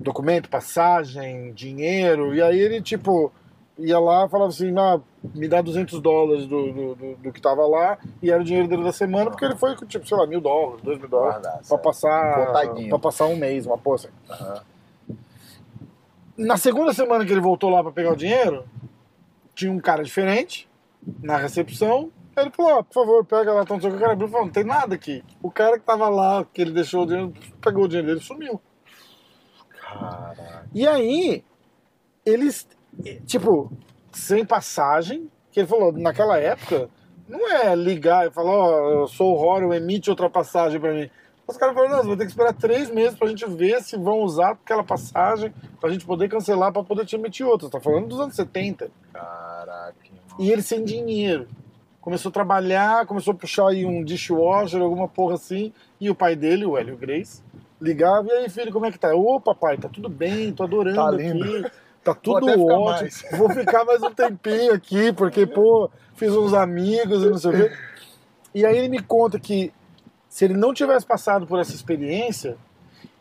documento 0.00 0.48
passagem 0.48 1.52
dinheiro 1.52 2.34
e 2.34 2.42
aí 2.42 2.58
ele 2.58 2.80
tipo 2.80 3.32
ia 3.78 3.98
lá 3.98 4.26
e 4.26 4.28
falava 4.28 4.50
assim 4.50 4.74
ah, 4.78 5.00
me 5.34 5.46
dá 5.46 5.60
200 5.60 6.00
dólares 6.00 6.46
do, 6.46 6.72
do, 6.72 6.94
do, 6.94 7.16
do 7.16 7.32
que 7.32 7.40
tava 7.40 7.66
lá 7.66 7.98
e 8.22 8.30
era 8.30 8.40
o 8.40 8.44
dinheiro 8.44 8.66
dele 8.66 8.82
da 8.82 8.92
semana 8.92 9.30
porque 9.30 9.44
ele 9.44 9.56
foi 9.56 9.76
com 9.76 9.86
tipo 9.86 10.06
sei 10.06 10.16
lá 10.16 10.26
mil 10.26 10.40
dólares 10.40 10.82
dois 10.82 10.98
mil 10.98 11.08
dólares 11.08 11.42
para 11.42 11.62
certo. 11.62 11.82
passar 11.82 12.52
para 12.88 12.98
passar 12.98 13.26
um 13.26 13.36
mês 13.36 13.66
uma 13.66 13.78
poça 13.78 14.10
Aham. 14.28 14.62
na 16.36 16.56
segunda 16.56 16.92
semana 16.92 17.24
que 17.24 17.32
ele 17.32 17.40
voltou 17.40 17.70
lá 17.70 17.82
para 17.82 17.92
pegar 17.92 18.12
o 18.12 18.16
dinheiro, 18.16 18.64
tinha 19.54 19.70
um 19.70 19.78
cara 19.78 20.02
diferente 20.02 20.66
na 21.22 21.36
recepção. 21.36 22.10
Aí 22.34 22.44
Ele 22.44 22.50
falou: 22.50 22.78
ó, 22.78 22.82
por 22.82 22.94
favor, 22.94 23.24
pega 23.24 23.52
lá, 23.52 23.66
sei 23.66 23.76
o 23.76 23.80
que. 23.80 23.88
O 23.88 24.00
cara 24.00 24.12
abriu 24.12 24.28
e 24.28 24.30
falou: 24.30 24.46
não 24.46 24.52
tem 24.52 24.64
nada 24.64 24.94
aqui. 24.94 25.22
O 25.42 25.50
cara 25.50 25.78
que 25.78 25.84
tava 25.84 26.08
lá, 26.08 26.44
que 26.52 26.62
ele 26.62 26.72
deixou 26.72 27.02
o 27.02 27.06
dinheiro, 27.06 27.32
pegou 27.60 27.84
o 27.84 27.88
dinheiro 27.88 28.08
dele 28.08 28.20
e 28.20 28.24
sumiu. 28.24 28.60
Caralho. 29.92 30.68
E 30.74 30.86
aí, 30.86 31.44
eles, 32.24 32.68
tipo, 33.26 33.72
sem 34.12 34.44
passagem, 34.44 35.30
Que 35.50 35.60
ele 35.60 35.66
falou, 35.66 35.92
naquela 35.92 36.38
época, 36.38 36.88
não 37.28 37.48
é 37.48 37.74
ligar 37.74 38.26
e 38.26 38.30
falar, 38.30 38.52
ó, 38.52 38.90
eu 38.90 39.08
sou 39.08 39.32
o 39.32 39.34
Horror, 39.34 39.72
emite 39.74 40.08
outra 40.08 40.30
passagem 40.30 40.80
pra 40.80 40.92
mim. 40.92 41.10
Os 41.46 41.56
caras 41.56 41.74
falaram, 41.74 41.96
não, 41.96 42.02
você 42.02 42.08
vai 42.08 42.16
ter 42.16 42.24
que 42.24 42.30
esperar 42.30 42.52
três 42.54 42.88
meses 42.88 43.18
pra 43.18 43.26
gente 43.26 43.44
ver 43.46 43.82
se 43.82 43.96
vão 43.96 44.20
usar 44.20 44.50
aquela 44.50 44.84
passagem, 44.84 45.52
pra 45.80 45.90
gente 45.90 46.06
poder 46.06 46.28
cancelar, 46.28 46.72
pra 46.72 46.84
poder 46.84 47.04
te 47.04 47.16
emitir 47.16 47.44
outra. 47.44 47.66
Você 47.66 47.72
tá 47.72 47.80
falando 47.80 48.06
dos 48.06 48.20
anos 48.20 48.36
70. 48.36 48.88
Caraca. 49.12 49.96
E 50.38 50.50
ele 50.50 50.62
sem 50.62 50.84
dinheiro. 50.84 51.48
Começou 52.00 52.30
a 52.30 52.32
trabalhar, 52.32 53.04
começou 53.06 53.32
a 53.32 53.36
puxar 53.36 53.68
aí 53.68 53.84
um 53.84 54.04
dishwasher, 54.04 54.80
alguma 54.80 55.08
porra 55.08 55.34
assim. 55.34 55.72
E 56.00 56.08
o 56.08 56.14
pai 56.14 56.36
dele, 56.36 56.64
o 56.64 56.78
Hélio 56.78 56.96
Grace, 56.96 57.42
ligava, 57.80 58.28
e 58.28 58.32
aí, 58.32 58.48
filho, 58.48 58.72
como 58.72 58.86
é 58.86 58.90
que 58.92 58.98
tá? 58.98 59.14
Ô, 59.14 59.40
papai, 59.40 59.78
tá 59.78 59.88
tudo 59.88 60.08
bem, 60.08 60.52
tô 60.52 60.64
adorando 60.64 60.96
Tá 60.96 61.08
aqui. 61.08 61.16
lindo. 61.22 61.70
Tá 62.02 62.14
tudo 62.14 62.46
ótimo. 62.66 63.10
Vou 63.36 63.50
ficar 63.50 63.84
mais 63.84 64.02
um 64.02 64.10
tempinho 64.10 64.72
aqui, 64.72 65.12
porque, 65.12 65.46
pô, 65.46 65.90
fiz 66.14 66.32
uns 66.32 66.54
amigos 66.54 67.22
e 67.22 67.28
não 67.30 67.38
sei 67.38 67.50
o 67.50 67.54
quê. 67.54 67.76
E 68.54 68.64
aí 68.66 68.76
ele 68.78 68.88
me 68.88 69.02
conta 69.02 69.38
que 69.38 69.72
se 70.28 70.44
ele 70.44 70.54
não 70.54 70.72
tivesse 70.72 71.04
passado 71.04 71.46
por 71.46 71.58
essa 71.58 71.74
experiência, 71.74 72.56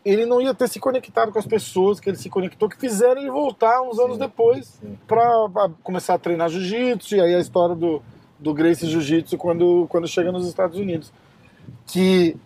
ele 0.05 0.25
não 0.25 0.39
ia 0.41 0.53
ter 0.53 0.67
se 0.69 0.79
conectado 0.79 1.31
com 1.31 1.39
as 1.39 1.45
pessoas 1.45 1.99
que 1.99 2.09
ele 2.09 2.17
se 2.17 2.29
conectou, 2.29 2.69
que 2.69 2.77
fizeram 2.77 3.19
ele 3.19 3.29
voltar 3.29 3.81
uns 3.81 3.99
anos 3.99 4.13
Sim, 4.13 4.19
depois 4.19 4.81
pra 5.05 5.69
começar 5.83 6.13
a 6.13 6.19
treinar 6.19 6.49
jiu-jitsu, 6.49 7.15
e 7.17 7.21
aí 7.21 7.35
a 7.35 7.39
história 7.39 7.75
do, 7.75 8.01
do 8.39 8.53
Gracie 8.53 8.89
Jiu-Jitsu 8.89 9.37
quando, 9.37 9.87
quando 9.89 10.07
chega 10.07 10.31
nos 10.31 10.47
Estados 10.47 10.79
Unidos. 10.79 11.11
Que 11.85 12.37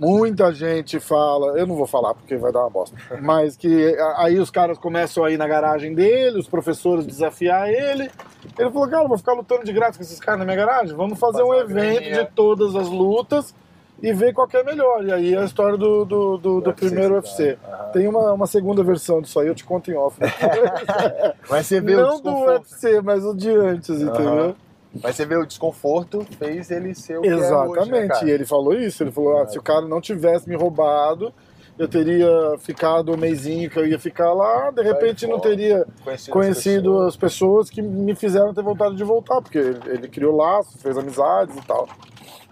muita 0.00 0.50
gente 0.50 0.98
fala, 0.98 1.58
eu 1.58 1.66
não 1.66 1.76
vou 1.76 1.86
falar 1.86 2.14
porque 2.14 2.34
vai 2.36 2.50
dar 2.50 2.60
uma 2.60 2.70
bosta, 2.70 2.96
mas 3.20 3.54
que 3.54 3.94
aí 4.16 4.38
os 4.38 4.50
caras 4.50 4.78
começam 4.78 5.22
a 5.22 5.30
ir 5.30 5.36
na 5.36 5.46
garagem 5.46 5.94
dele, 5.94 6.38
os 6.38 6.48
professores 6.48 7.06
desafiar 7.06 7.68
ele. 7.68 8.10
Ele 8.58 8.70
falou, 8.70 8.88
cara, 8.88 9.04
eu 9.04 9.08
vou 9.08 9.18
ficar 9.18 9.34
lutando 9.34 9.62
de 9.64 9.72
graça 9.72 9.98
com 9.98 10.02
esses 10.02 10.18
caras 10.18 10.38
na 10.38 10.46
minha 10.46 10.56
garagem, 10.56 10.96
vamos 10.96 11.18
fazer 11.18 11.42
um 11.42 11.52
evento 11.52 12.00
graninha." 12.00 12.24
de 12.24 12.30
todas 12.30 12.74
as 12.74 12.88
lutas 12.88 13.54
e 14.02 14.10
ver 14.14 14.32
qual 14.32 14.48
que 14.48 14.56
é 14.56 14.64
melhor. 14.64 15.04
E 15.04 15.12
aí 15.12 15.34
é 15.34 15.38
a 15.38 15.44
história 15.44 15.76
do, 15.76 16.06
do, 16.06 16.38
do, 16.38 16.60
do 16.62 16.70
UFC, 16.70 16.86
primeiro 16.86 17.14
UFC. 17.16 17.58
Tem 17.92 18.08
uma, 18.08 18.32
uma 18.32 18.46
segunda 18.46 18.82
versão 18.82 19.20
disso 19.20 19.38
aí, 19.38 19.48
eu 19.48 19.54
te 19.54 19.64
conto 19.64 19.90
em 19.90 19.94
off. 19.94 20.18
né? 21.80 21.94
Vê 21.96 21.96
o 21.96 22.06
Não 22.06 22.20
do. 22.20 22.30
UFC, 22.46 23.02
mas 23.02 23.22
o 23.22 23.34
de 23.34 23.50
antes, 23.50 24.00
entendeu? 24.00 24.56
Mas 25.02 25.16
você 25.16 25.24
vê 25.24 25.36
o 25.36 25.46
desconforto 25.46 26.26
fez 26.38 26.70
ele 26.70 26.94
ser 26.94 27.18
o 27.18 27.22
que 27.22 27.28
é 27.28 27.32
hoje, 27.32 27.40
né, 27.40 27.44
Exatamente, 27.44 28.08
cara? 28.08 28.26
e 28.26 28.30
ele 28.30 28.44
falou 28.44 28.74
isso, 28.74 29.02
ele 29.02 29.12
falou, 29.12 29.38
ah, 29.38 29.46
se 29.46 29.58
o 29.58 29.62
cara 29.62 29.86
não 29.86 30.00
tivesse 30.00 30.48
me 30.48 30.56
roubado, 30.56 31.32
eu 31.78 31.86
teria 31.88 32.28
ficado 32.58 33.12
o 33.12 33.16
mêsinho 33.16 33.70
que 33.70 33.78
eu 33.78 33.86
ia 33.86 33.98
ficar 33.98 34.32
lá, 34.34 34.70
de 34.70 34.82
repente 34.82 35.26
não 35.26 35.38
teria 35.38 35.86
Conhecido, 36.04 36.32
conhecido 36.32 36.98
as 37.02 37.08
as 37.08 37.16
pessoas 37.16 37.70
que 37.70 37.80
me 37.80 38.14
fizeram 38.14 38.52
ter 38.52 38.62
vontade 38.62 38.96
de 38.96 39.04
voltar, 39.04 39.40
porque 39.40 39.58
ele, 39.58 39.80
ele 39.86 40.08
criou 40.08 40.36
laços, 40.36 40.80
fez 40.82 40.98
amizades 40.98 41.56
e 41.56 41.62
tal. 41.66 41.88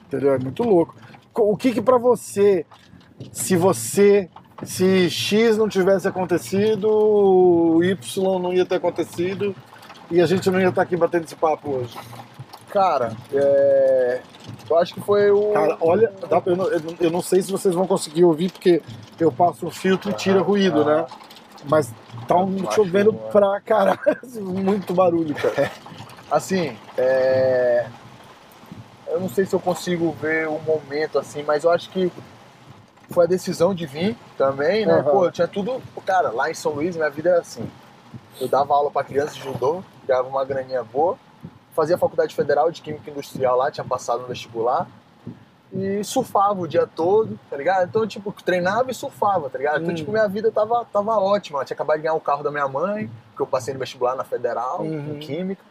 Entendeu? 0.07 0.33
É 0.33 0.39
muito 0.39 0.63
louco. 0.63 0.95
Co- 1.33 1.51
O 1.53 1.57
que 1.57 1.73
que 1.73 1.83
pra 1.83 1.99
você, 1.99 2.65
se 3.31 3.57
você, 3.57 4.31
se 4.63 5.11
X 5.11 5.59
não 5.59 5.69
tivesse 5.69 6.09
acontecido, 6.09 6.89
o 6.89 7.85
Y 7.85 8.39
não 8.41 8.53
ia 8.55 8.65
ter 8.65 8.77
acontecido 8.77 9.55
e 10.11 10.21
a 10.21 10.27
gente 10.27 10.51
não 10.51 10.61
ia 10.61 10.69
estar 10.69 10.83
aqui 10.83 10.97
batendo 10.97 11.25
esse 11.25 11.37
papo 11.37 11.71
hoje? 11.71 11.97
Cara, 12.71 13.13
é... 13.33 14.21
eu 14.69 14.79
acho 14.79 14.95
que 14.95 15.01
foi 15.01 15.31
o. 15.31 15.53
Cara, 15.53 15.77
olha, 15.81 16.13
dá- 16.29 16.43
eu, 16.45 16.57
não, 16.57 16.67
eu 16.69 16.81
não- 16.81 16.97
eu 17.01 17.11
não 17.11 17.23
sei 17.23 17.41
se 17.43 17.51
vocês 17.51 17.75
vão 17.75 17.87
conseguir 17.87 18.25
ouvir, 18.25 18.53
porque 18.53 18.83
eu 19.19 19.33
passo 19.33 19.67
um 19.67 19.71
filtro 19.71 20.11
e 20.11 20.15
tira 20.15 20.41
ruído, 20.41 20.85
né? 20.85 21.07
Mas 21.65 21.93
tá 22.27 22.37
um 22.37 22.71
chovendo 22.71 23.13
boa. 23.13 23.31
pra 23.31 23.61
caralho, 23.61 23.99
muito 24.41 24.93
barulho, 24.95 25.35
cara. 25.35 25.71
Assim, 26.31 26.77
é... 26.97 27.87
eu 29.07 29.19
não 29.19 29.29
sei 29.31 29.47
se 29.47 29.55
eu 29.55 29.61
consigo 29.61 30.13
ver 30.21 30.47
o 30.49 30.59
momento 30.61 31.19
assim, 31.19 31.43
mas 31.43 31.65
eu 31.65 31.71
acho 31.71 31.89
que 31.91 32.13
foi 33.11 33.25
a 33.25 33.29
decisão 33.29 33.75
de 33.75 33.87
vir 33.87 34.15
também, 34.37 34.85
né? 34.85 34.93
Aham. 35.01 35.11
Pô, 35.11 35.25
eu 35.25 35.33
tinha 35.33 35.49
tudo. 35.49 35.83
Cara, 36.05 36.31
lá 36.31 36.51
em 36.51 36.55
São 36.55 36.73
Luís, 36.73 36.95
minha 36.95 37.09
vida 37.09 37.31
era 37.31 37.41
assim. 37.41 37.67
Eu 38.39 38.47
dava 38.47 38.75
aula 38.75 38.91
pra 38.91 39.03
criança 39.03 39.35
de 39.35 39.41
judô, 39.43 39.83
ganhava 40.09 40.27
uma 40.29 40.45
graninha 40.45 40.83
boa, 40.83 41.17
fazia 41.77 41.97
faculdade 41.99 42.35
federal 42.35 42.71
de 42.71 42.81
Química 42.83 43.11
Industrial 43.11 43.57
lá, 43.57 43.71
tinha 43.71 43.85
passado 43.85 44.23
no 44.23 44.27
vestibular. 44.27 44.89
E 45.71 46.03
surfava 46.03 46.59
o 46.63 46.67
dia 46.67 46.87
todo, 46.87 47.39
tá 47.51 47.57
ligado? 47.57 47.87
Então, 47.89 48.07
tipo, 48.07 48.33
treinava 48.43 48.91
e 48.91 48.95
surfava, 48.95 49.51
tá 49.51 49.59
ligado? 49.59 49.83
Então, 49.83 49.93
Hum. 49.93 49.95
tipo, 49.95 50.11
minha 50.11 50.27
vida 50.27 50.51
tava, 50.51 50.83
tava 50.91 51.19
ótima. 51.19 51.61
Eu 51.61 51.65
tinha 51.67 51.75
acabado 51.75 51.97
de 51.99 52.03
ganhar 52.05 52.15
o 52.15 52.21
carro 52.21 52.43
da 52.43 52.51
minha 52.51 52.67
mãe, 52.67 53.11
porque 53.29 53.43
eu 53.43 53.47
passei 53.47 53.75
no 53.75 53.79
vestibular 53.81 54.17
na 54.17 54.25
federal, 54.25 54.81
Uhum. 54.81 55.17
em 55.17 55.19
Química. 55.19 55.63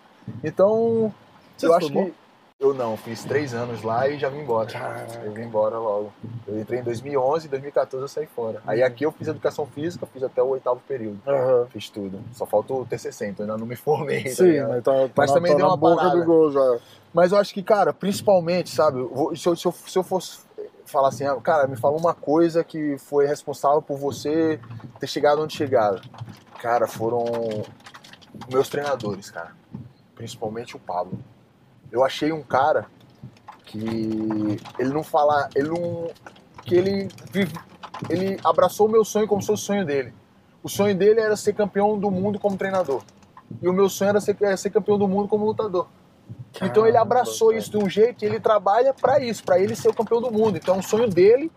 Então, 0.43 1.11
Você 1.57 1.65
eu 1.65 1.73
acho 1.73 1.89
que. 1.89 2.13
Eu 2.59 2.73
não, 2.73 2.97
fiz 2.97 3.23
três 3.23 3.53
anos 3.53 3.83
lá 3.83 4.09
e 4.09 4.17
já 4.17 4.29
vim 4.29 4.39
embora. 4.39 4.67
Caraca. 4.67 5.19
Eu 5.23 5.31
vim 5.31 5.43
embora 5.43 5.77
logo. 5.77 6.11
Eu 6.47 6.59
entrei 6.59 6.79
em 6.79 6.83
2011 6.83 7.45
e 7.45 7.49
2014 7.49 8.03
eu 8.03 8.07
saí 8.07 8.25
fora. 8.25 8.63
Aí 8.65 8.81
aqui 8.81 9.05
eu 9.05 9.11
fiz 9.11 9.27
educação 9.27 9.67
física, 9.67 10.07
fiz 10.07 10.23
até 10.23 10.41
o 10.41 10.47
oitavo 10.47 10.81
período. 10.87 11.19
Aham. 11.27 11.67
Fiz 11.69 11.87
tudo. 11.87 12.19
Só 12.33 12.47
falta 12.47 12.73
o 12.73 12.83
TCC, 12.83 13.27
então 13.27 13.43
ainda 13.43 13.57
não 13.59 13.67
me 13.67 13.75
formei. 13.75 14.23
tá 14.23 14.29
Sim, 14.31 14.43
ligado? 14.45 14.69
mas, 14.69 14.83
tá, 14.83 14.91
tá 14.91 15.09
Mas 15.15 15.29
na, 15.29 15.35
também 15.35 15.51
tá 15.51 15.57
deu 15.59 15.67
uma 15.67 15.77
boca 15.77 15.97
parada. 15.97 16.19
do 16.19 16.25
gol 16.25 16.51
já. 16.51 16.79
Mas 17.13 17.31
eu 17.31 17.37
acho 17.37 17.53
que, 17.53 17.61
cara, 17.61 17.93
principalmente, 17.93 18.71
sabe, 18.71 19.07
se 19.35 19.47
eu, 19.47 19.55
se 19.55 19.65
eu, 19.67 19.71
se 19.71 19.99
eu 19.99 20.03
fosse 20.03 20.39
falar 20.83 21.09
assim, 21.09 21.25
ah, 21.27 21.35
cara, 21.35 21.67
me 21.67 21.77
fala 21.77 21.95
uma 21.95 22.15
coisa 22.15 22.63
que 22.63 22.97
foi 22.97 23.27
responsável 23.27 23.83
por 23.83 23.99
você 23.99 24.59
ter 24.99 25.05
chegado 25.05 25.43
onde 25.43 25.55
chegaram. 25.55 26.01
Cara, 26.59 26.87
foram 26.87 27.23
meus 28.51 28.67
treinadores, 28.67 29.29
cara. 29.29 29.51
Principalmente 30.15 30.75
o 30.75 30.79
Pablo. 30.79 31.19
Eu 31.91 32.03
achei 32.03 32.31
um 32.31 32.43
cara 32.43 32.85
que 33.65 34.59
ele 34.79 34.89
não 34.89 35.03
fala, 35.03 35.49
ele 35.55 35.69
não 35.69 36.09
que 36.63 36.75
ele 36.75 37.09
ele 38.09 38.39
abraçou 38.43 38.87
o 38.87 38.91
meu 38.91 39.03
sonho 39.03 39.27
como 39.27 39.41
se 39.41 39.47
fosse 39.47 39.63
o 39.63 39.65
sonho 39.65 39.85
dele. 39.85 40.13
O 40.63 40.69
sonho 40.69 40.95
dele 40.95 41.19
era 41.19 41.35
ser 41.35 41.53
campeão 41.53 41.97
do 41.97 42.11
mundo 42.11 42.39
como 42.39 42.57
treinador. 42.57 43.01
E 43.61 43.67
o 43.67 43.73
meu 43.73 43.89
sonho 43.89 44.09
era 44.09 44.21
ser, 44.21 44.35
era 44.41 44.57
ser 44.57 44.69
campeão 44.69 44.97
do 44.97 45.07
mundo 45.07 45.27
como 45.27 45.45
lutador. 45.45 45.87
Então 46.61 46.83
ele 46.85 46.93
Caramba, 46.93 47.01
abraçou 47.01 47.49
cara. 47.49 47.59
isso 47.59 47.71
de 47.71 47.77
um 47.77 47.89
jeito 47.89 48.23
e 48.23 48.27
ele 48.27 48.39
trabalha 48.39 48.93
pra 48.93 49.19
isso, 49.19 49.43
pra 49.43 49.59
ele 49.59 49.75
ser 49.75 49.89
o 49.89 49.93
campeão 49.93 50.19
do 50.21 50.31
mundo. 50.31 50.57
Então 50.57 50.75
é 50.75 50.77
um 50.79 50.81
sonho 50.81 51.07
dele 51.07 51.51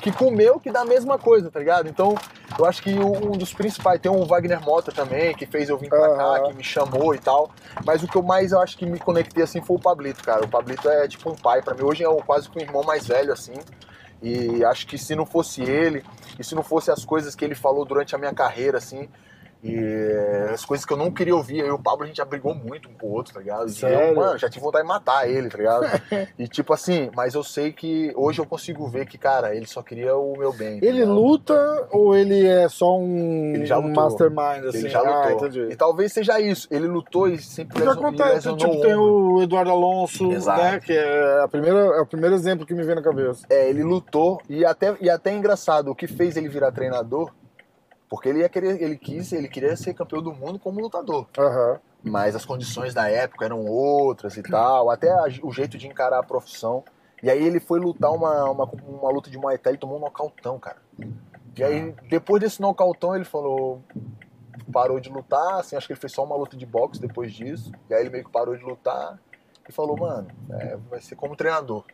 que 0.00 0.12
com 0.12 0.26
o 0.28 0.30
meu 0.30 0.60
que 0.60 0.70
dá 0.70 0.82
a 0.82 0.84
mesma 0.84 1.18
coisa, 1.18 1.50
tá 1.50 1.58
ligado? 1.58 1.88
Então 1.88 2.14
eu 2.58 2.64
acho 2.64 2.82
que 2.82 2.90
um 2.98 3.32
dos 3.32 3.52
principais, 3.52 4.00
tem 4.00 4.10
o 4.10 4.24
Wagner 4.24 4.60
Mota 4.62 4.92
também, 4.92 5.34
que 5.34 5.46
fez 5.46 5.68
eu 5.68 5.76
vir 5.76 5.88
pra 5.88 6.16
cá, 6.16 6.24
Aham. 6.24 6.48
que 6.48 6.54
me 6.54 6.64
chamou 6.64 7.14
e 7.14 7.18
tal. 7.18 7.50
Mas 7.84 8.02
o 8.02 8.08
que 8.08 8.16
eu 8.16 8.22
mais 8.22 8.52
eu 8.52 8.60
acho 8.60 8.76
que 8.78 8.86
me 8.86 8.98
conectei 8.98 9.42
assim 9.42 9.60
foi 9.60 9.76
o 9.76 9.80
Pablito, 9.80 10.22
cara. 10.22 10.44
O 10.44 10.48
Pablito 10.48 10.88
é 10.88 11.08
tipo 11.08 11.30
um 11.30 11.34
pai 11.34 11.60
pra 11.62 11.74
mim. 11.74 11.82
Hoje 11.82 12.04
é 12.04 12.22
quase 12.22 12.48
que 12.48 12.58
um 12.58 12.62
irmão 12.62 12.82
mais 12.84 13.06
velho, 13.06 13.32
assim. 13.32 13.54
E 14.22 14.64
acho 14.64 14.86
que 14.86 14.96
se 14.96 15.14
não 15.14 15.26
fosse 15.26 15.62
ele, 15.62 16.02
e 16.38 16.44
se 16.44 16.54
não 16.54 16.62
fosse 16.62 16.90
as 16.90 17.04
coisas 17.04 17.34
que 17.34 17.44
ele 17.44 17.54
falou 17.54 17.84
durante 17.84 18.14
a 18.14 18.18
minha 18.18 18.32
carreira, 18.32 18.78
assim, 18.78 19.08
e 19.62 20.50
as 20.52 20.64
coisas 20.64 20.84
que 20.86 20.92
eu 20.92 20.96
não 20.96 21.10
queria 21.10 21.34
ouvir, 21.34 21.58
eu 21.60 21.66
e 21.66 21.70
o 21.70 21.78
Pablo 21.78 22.04
a 22.04 22.06
gente 22.06 22.16
já 22.16 22.24
brigou 22.24 22.54
muito 22.54 22.88
um 22.88 22.94
com 22.94 23.06
o 23.08 23.12
outro, 23.12 23.34
tá 23.34 23.40
ligado? 23.40 23.68
E 23.68 23.72
Sério? 23.72 23.98
Eu, 24.00 24.14
mano, 24.14 24.38
já 24.38 24.48
tive 24.48 24.64
vontade 24.64 24.82
de 24.84 24.88
matar 24.88 25.28
ele, 25.28 25.48
tá 25.48 25.58
ligado? 25.58 25.86
e 26.38 26.46
tipo 26.46 26.72
assim, 26.72 27.10
mas 27.16 27.34
eu 27.34 27.42
sei 27.42 27.72
que 27.72 28.12
hoje 28.16 28.40
eu 28.40 28.46
consigo 28.46 28.86
ver 28.88 29.06
que, 29.06 29.18
cara, 29.18 29.54
ele 29.54 29.66
só 29.66 29.82
queria 29.82 30.16
o 30.16 30.36
meu 30.38 30.52
bem. 30.52 30.78
tá 30.80 30.86
Ele 30.86 30.98
ligado? 31.00 31.12
luta 31.14 31.88
ou 31.90 32.16
ele 32.16 32.46
é 32.46 32.68
só 32.68 32.96
um, 32.98 33.54
Ele 33.54 33.66
já 33.66 33.78
um 33.78 33.88
lutou. 33.88 34.02
mastermind, 34.04 34.64
assim? 34.66 34.78
Ele 34.78 34.88
já 34.88 35.00
Ah, 35.00 35.28
lutou. 35.28 35.46
entendi. 35.48 35.72
e 35.72 35.76
talvez 35.76 36.12
seja 36.12 36.40
isso. 36.40 36.68
Ele 36.70 36.86
lutou 36.86 37.28
e 37.28 37.38
sempre 37.38 37.76
O 37.76 37.80
que 37.80 37.86
leso- 37.88 38.00
e 38.00 38.04
acontece? 38.04 38.34
lesionou 38.34 38.58
Tipo, 38.58 38.72
o 38.76 38.80
tem 38.80 38.94
o 38.94 39.42
Eduardo 39.42 39.70
Alonso, 39.70 40.30
Exato. 40.32 40.60
né? 40.62 40.80
Que 40.80 40.92
é, 40.92 41.40
a 41.42 41.48
primeira, 41.48 41.78
é 41.78 42.00
o 42.00 42.06
primeiro 42.06 42.34
exemplo 42.34 42.64
que 42.66 42.74
me 42.74 42.82
vem 42.84 42.94
na 42.94 43.02
cabeça. 43.02 43.44
É, 43.50 43.68
ele 43.68 43.82
lutou 43.82 44.40
e 44.48 44.64
até, 44.64 44.94
e 45.00 45.10
até 45.10 45.30
é 45.30 45.34
engraçado, 45.34 45.90
o 45.90 45.94
que 45.94 46.06
fez 46.06 46.36
ele 46.36 46.48
virar 46.48 46.70
treinador, 46.72 47.32
porque 48.08 48.28
ele 48.28 48.40
ia 48.40 48.48
querer, 48.48 48.80
ele 48.82 48.96
quis, 48.96 49.32
ele 49.32 49.48
queria 49.48 49.76
ser 49.76 49.94
campeão 49.94 50.22
do 50.22 50.32
mundo 50.32 50.58
como 50.58 50.80
lutador. 50.80 51.26
Aham. 51.38 51.78
Mas 52.02 52.36
as 52.36 52.44
condições 52.44 52.94
da 52.94 53.08
época 53.10 53.44
eram 53.44 53.64
outras 53.66 54.36
e 54.36 54.42
tal, 54.42 54.90
até 54.90 55.10
a- 55.10 55.24
o 55.42 55.50
jeito 55.52 55.76
de 55.76 55.88
encarar 55.88 56.20
a 56.20 56.22
profissão. 56.22 56.84
E 57.22 57.28
aí 57.30 57.42
ele 57.44 57.58
foi 57.58 57.80
lutar 57.80 58.12
uma, 58.12 58.48
uma, 58.50 58.64
uma 58.64 59.10
luta 59.10 59.28
de 59.28 59.36
Muay 59.38 59.58
Thai 59.58 59.74
e 59.74 59.78
tomou 59.78 59.96
um 59.96 60.00
nocautão, 60.00 60.58
cara. 60.58 60.76
E 61.56 61.64
aí, 61.64 61.94
depois 62.10 62.40
desse 62.42 62.60
nocautão, 62.60 63.16
ele 63.16 63.24
falou. 63.24 63.82
Parou 64.72 64.98
de 65.00 65.08
lutar, 65.08 65.60
assim, 65.60 65.76
acho 65.76 65.86
que 65.86 65.92
ele 65.92 66.00
fez 66.00 66.12
só 66.12 66.24
uma 66.24 66.36
luta 66.36 66.56
de 66.56 66.66
boxe 66.66 67.00
depois 67.00 67.32
disso. 67.32 67.70
E 67.88 67.94
aí 67.94 68.02
ele 68.02 68.10
meio 68.10 68.24
que 68.24 68.30
parou 68.30 68.56
de 68.56 68.64
lutar 68.64 69.18
e 69.68 69.72
falou, 69.72 69.96
mano, 69.96 70.28
é, 70.50 70.76
vai 70.90 71.00
ser 71.00 71.14
como 71.14 71.36
treinador. 71.36 71.84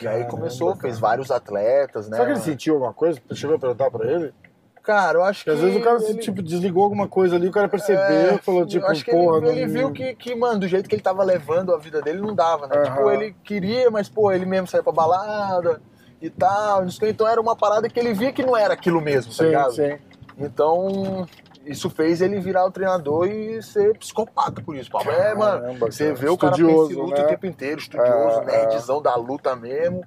E 0.00 0.08
aí 0.08 0.24
começou, 0.26 0.74
fez 0.76 0.98
vários 0.98 1.30
atletas, 1.30 2.08
né? 2.08 2.16
Será 2.16 2.26
que 2.26 2.32
ele 2.32 2.40
sentiu 2.44 2.74
alguma 2.74 2.92
coisa? 2.92 3.20
Chegou 3.34 3.56
a 3.56 3.58
perguntar 3.58 3.90
pra 3.90 4.10
ele? 4.10 4.34
Cara, 4.82 5.18
eu 5.18 5.24
acho 5.24 5.44
que. 5.44 5.50
às 5.50 5.60
vezes 5.60 5.76
o 5.76 5.82
cara 5.82 5.98
se, 6.00 6.10
ele- 6.10 6.20
tipo, 6.20 6.42
desligou 6.42 6.82
alguma 6.82 7.06
coisa 7.06 7.36
ali, 7.36 7.46
o 7.48 7.52
cara 7.52 7.68
percebeu, 7.68 8.34
É, 8.34 8.38
falou, 8.38 8.66
tipo, 8.66 8.86
acho 8.86 9.04
que 9.04 9.10
porra, 9.10 9.36
ele, 9.38 9.46
não... 9.46 9.52
ele 9.52 9.66
viu 9.66 9.92
que, 9.92 10.14
que, 10.14 10.34
mano, 10.34 10.60
do 10.60 10.68
jeito 10.68 10.88
que 10.88 10.94
ele 10.94 11.02
tava 11.02 11.22
levando 11.22 11.74
a 11.74 11.78
vida 11.78 12.00
dele, 12.00 12.20
não 12.20 12.34
dava, 12.34 12.66
né? 12.66 12.76
Aham. 12.76 12.84
Tipo, 12.84 13.10
ele 13.10 13.36
queria, 13.44 13.90
mas, 13.90 14.08
pô, 14.08 14.32
ele 14.32 14.46
mesmo 14.46 14.66
saía 14.66 14.82
pra 14.82 14.92
balada 14.92 15.80
e 16.20 16.30
tal. 16.30 16.86
Então 17.02 17.28
era 17.28 17.40
uma 17.40 17.54
parada 17.54 17.88
que 17.88 18.00
ele 18.00 18.14
via 18.14 18.32
que 18.32 18.42
não 18.42 18.56
era 18.56 18.74
aquilo 18.74 19.00
mesmo, 19.00 19.32
tá 19.32 19.42
Sim, 19.42 19.48
ligado? 19.48 19.72
sim. 19.74 19.98
Então, 20.38 21.26
isso 21.66 21.90
fez 21.90 22.22
ele 22.22 22.40
virar 22.40 22.64
o 22.64 22.70
treinador 22.70 23.28
e 23.28 23.62
ser 23.62 23.96
psicopata 23.98 24.62
por 24.62 24.74
isso. 24.74 24.90
Pablo 24.90 25.12
é, 25.12 25.34
mano, 25.34 25.60
Caramba, 25.60 25.90
você 25.92 26.04
cara. 26.04 26.14
vê 26.16 26.28
o 26.30 26.38
cara 26.38 26.56
pensa 26.56 26.94
luta 26.94 27.18
né? 27.18 27.24
o 27.24 27.28
tempo 27.28 27.46
inteiro, 27.46 27.80
estudioso, 27.80 28.40
É, 28.40 28.44
nerdzão 28.46 29.02
da 29.02 29.14
luta 29.14 29.54
mesmo. 29.54 30.02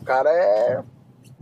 O 0.00 0.04
cara 0.04 0.30
é 0.30 0.82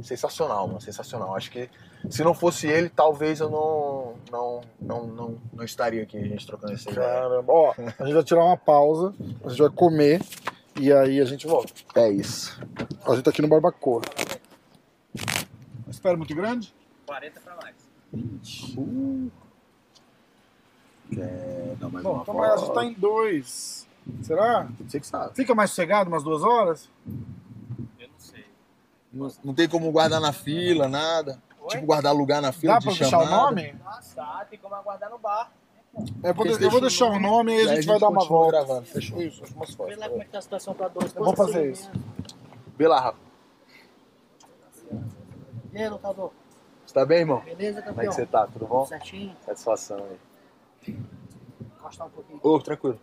sensacional, 0.02 0.66
mano, 0.68 0.80
sensacional. 0.80 1.34
Acho 1.34 1.50
que 1.50 1.68
se 2.10 2.22
não 2.22 2.34
fosse 2.34 2.66
ele, 2.66 2.88
talvez 2.88 3.40
eu 3.40 3.50
não, 3.50 4.14
não, 4.30 4.60
não, 4.80 5.06
não, 5.06 5.38
não 5.52 5.64
estaria 5.64 6.02
aqui, 6.02 6.16
a 6.18 6.24
gente 6.24 6.46
trocando 6.46 6.72
essa 6.72 6.90
ideia. 6.90 7.06
Caramba. 7.06 7.52
Ó, 7.52 7.74
a 7.76 8.04
gente 8.04 8.14
vai 8.14 8.24
tirar 8.24 8.44
uma 8.44 8.56
pausa, 8.56 9.14
a 9.44 9.48
gente 9.48 9.60
vai 9.60 9.70
comer 9.70 10.20
e 10.80 10.92
aí 10.92 11.20
a 11.20 11.24
gente 11.24 11.46
volta. 11.46 11.72
É 11.94 12.08
isso. 12.10 12.60
A 13.04 13.14
gente 13.14 13.24
tá 13.24 13.30
aqui 13.30 13.42
no 13.42 13.48
Barbacoa. 13.48 14.02
Espera 15.88 16.16
muito 16.16 16.34
grande? 16.34 16.74
40 17.06 17.40
pra 17.40 17.56
mais. 17.62 17.74
Quer 21.10 21.76
dar 21.76 21.88
mais 21.88 22.04
Bom, 22.04 22.12
uma 22.12 22.22
então 22.22 22.34
mas 22.34 22.52
a 22.52 22.56
gente 22.56 22.74
tá 22.74 22.84
em 22.84 22.92
dois. 22.94 23.86
Será? 24.22 24.68
Você 24.80 25.00
que 25.00 25.06
sabe. 25.06 25.34
Fica 25.34 25.54
mais 25.54 25.70
sossegado 25.70 26.08
umas 26.08 26.22
duas 26.22 26.42
horas? 26.42 26.88
Eu 27.98 28.08
não 28.08 28.18
sei. 28.18 28.44
Não, 29.12 29.28
não 29.44 29.54
tem 29.54 29.68
como 29.68 29.90
guardar 29.90 30.20
na 30.20 30.32
fila, 30.32 30.88
nada. 30.88 31.40
Oi? 31.66 31.70
Tipo, 31.70 31.86
guardar 31.86 32.14
lugar 32.14 32.40
na 32.40 32.52
fila 32.52 32.74
Dá 32.74 32.78
de 32.78 32.84
pra 32.86 32.94
deixar 32.94 33.10
chamada. 33.10 33.30
o 33.30 33.40
nome? 33.44 33.72
Nossa, 33.84 34.14
tá, 34.14 34.46
tem 34.48 34.58
como 34.58 34.74
aguardar 34.74 35.10
no 35.10 35.18
bar. 35.18 35.50
É, 36.22 36.28
eu 36.30 36.34
vou, 36.34 36.46
eu 36.46 36.70
vou 36.70 36.80
deixa 36.80 36.80
deixar 36.80 37.06
o 37.06 37.18
nome 37.18 37.56
e 37.56 37.60
a 37.68 37.74
gente 37.74 37.86
vai 37.86 37.98
dar 37.98 38.08
uma 38.10 38.24
volta. 38.24 38.52
gravando, 38.52 38.86
fechou. 38.86 39.20
Isso, 39.20 39.42
Vê 39.86 39.96
lá 39.96 40.08
como 40.08 40.20
é 40.22 40.24
que 40.26 40.30
tá 40.30 40.38
a 40.38 40.42
situação 40.42 40.74
pra 40.74 40.88
dois. 40.88 41.14
Eu 41.14 41.24
vou 41.24 41.34
fazer 41.34 41.70
isso. 41.72 41.90
Vê 42.76 42.86
lá, 42.86 43.00
Rafa. 43.00 43.18
E 45.72 45.78
aí, 45.78 45.88
lutador? 45.88 46.32
Você 46.86 46.94
tá 46.94 47.04
bem, 47.04 47.20
irmão? 47.20 47.40
Beleza, 47.40 47.80
Como 47.82 47.92
é 47.92 47.94
campeão? 47.94 48.08
que 48.10 48.14
você 48.14 48.26
tá? 48.26 48.46
Tudo 48.46 48.66
bom? 48.66 48.84
Certinho? 48.86 49.34
Satisfação 49.44 49.98
aí. 50.86 50.96
Encostar 51.78 52.06
um 52.06 52.10
pouquinho. 52.10 52.40
Ô, 52.42 52.60
tranquilo. 52.60 53.00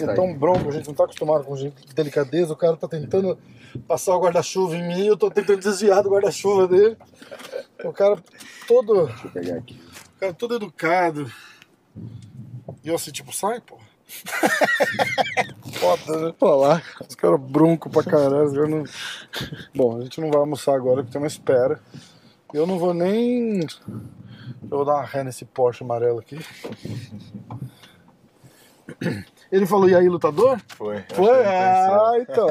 É 0.00 0.14
tão 0.14 0.34
bronco, 0.34 0.68
a 0.68 0.72
gente 0.72 0.86
não 0.88 0.94
tá 0.94 1.04
acostumado 1.04 1.44
com 1.44 1.56
gente 1.56 1.86
de 1.86 1.94
delicadeza. 1.94 2.52
O 2.52 2.56
cara 2.56 2.76
tá 2.76 2.88
tentando 2.88 3.38
passar 3.86 4.16
o 4.16 4.20
guarda-chuva 4.20 4.76
em 4.76 4.86
mim, 4.86 5.06
eu 5.06 5.16
tô 5.16 5.30
tentando 5.30 5.60
desviar 5.60 6.02
do 6.02 6.10
guarda-chuva 6.10 6.68
dele. 6.68 6.96
O 7.84 7.92
cara 7.92 8.22
todo. 8.66 9.06
Deixa 9.06 9.26
eu 9.26 9.30
pegar 9.30 9.56
aqui. 9.56 9.80
O 10.16 10.20
cara 10.20 10.34
todo 10.34 10.56
educado. 10.56 11.30
E 12.84 12.88
eu 12.88 12.94
assim, 12.94 13.10
tipo, 13.10 13.34
sai, 13.34 13.60
pô. 13.60 13.78
Foda, 15.74 16.26
né? 16.26 16.34
Pô, 16.38 16.54
lá. 16.56 16.82
Os 17.08 17.14
caras 17.14 17.40
bronco 17.40 17.90
pra 17.90 18.02
caralho. 18.02 18.68
não... 18.68 18.84
Bom, 19.74 19.98
a 19.98 20.02
gente 20.02 20.20
não 20.20 20.30
vai 20.30 20.38
almoçar 20.38 20.74
agora 20.74 21.02
porque 21.02 21.12
tem 21.12 21.20
uma 21.20 21.26
espera. 21.26 21.80
Eu 22.54 22.66
não 22.66 22.78
vou 22.78 22.94
nem. 22.94 23.60
Eu 23.60 24.78
vou 24.78 24.84
dar 24.84 24.94
uma 24.94 25.04
ré 25.04 25.24
nesse 25.24 25.44
Porsche 25.44 25.82
amarelo 25.82 26.20
aqui. 26.20 26.38
Ele 29.50 29.66
falou, 29.66 29.88
e 29.88 29.94
aí, 29.94 30.08
lutador? 30.08 30.60
Foi. 30.68 31.04
Foi? 31.14 31.44
Ah, 31.46 32.12
então. 32.20 32.48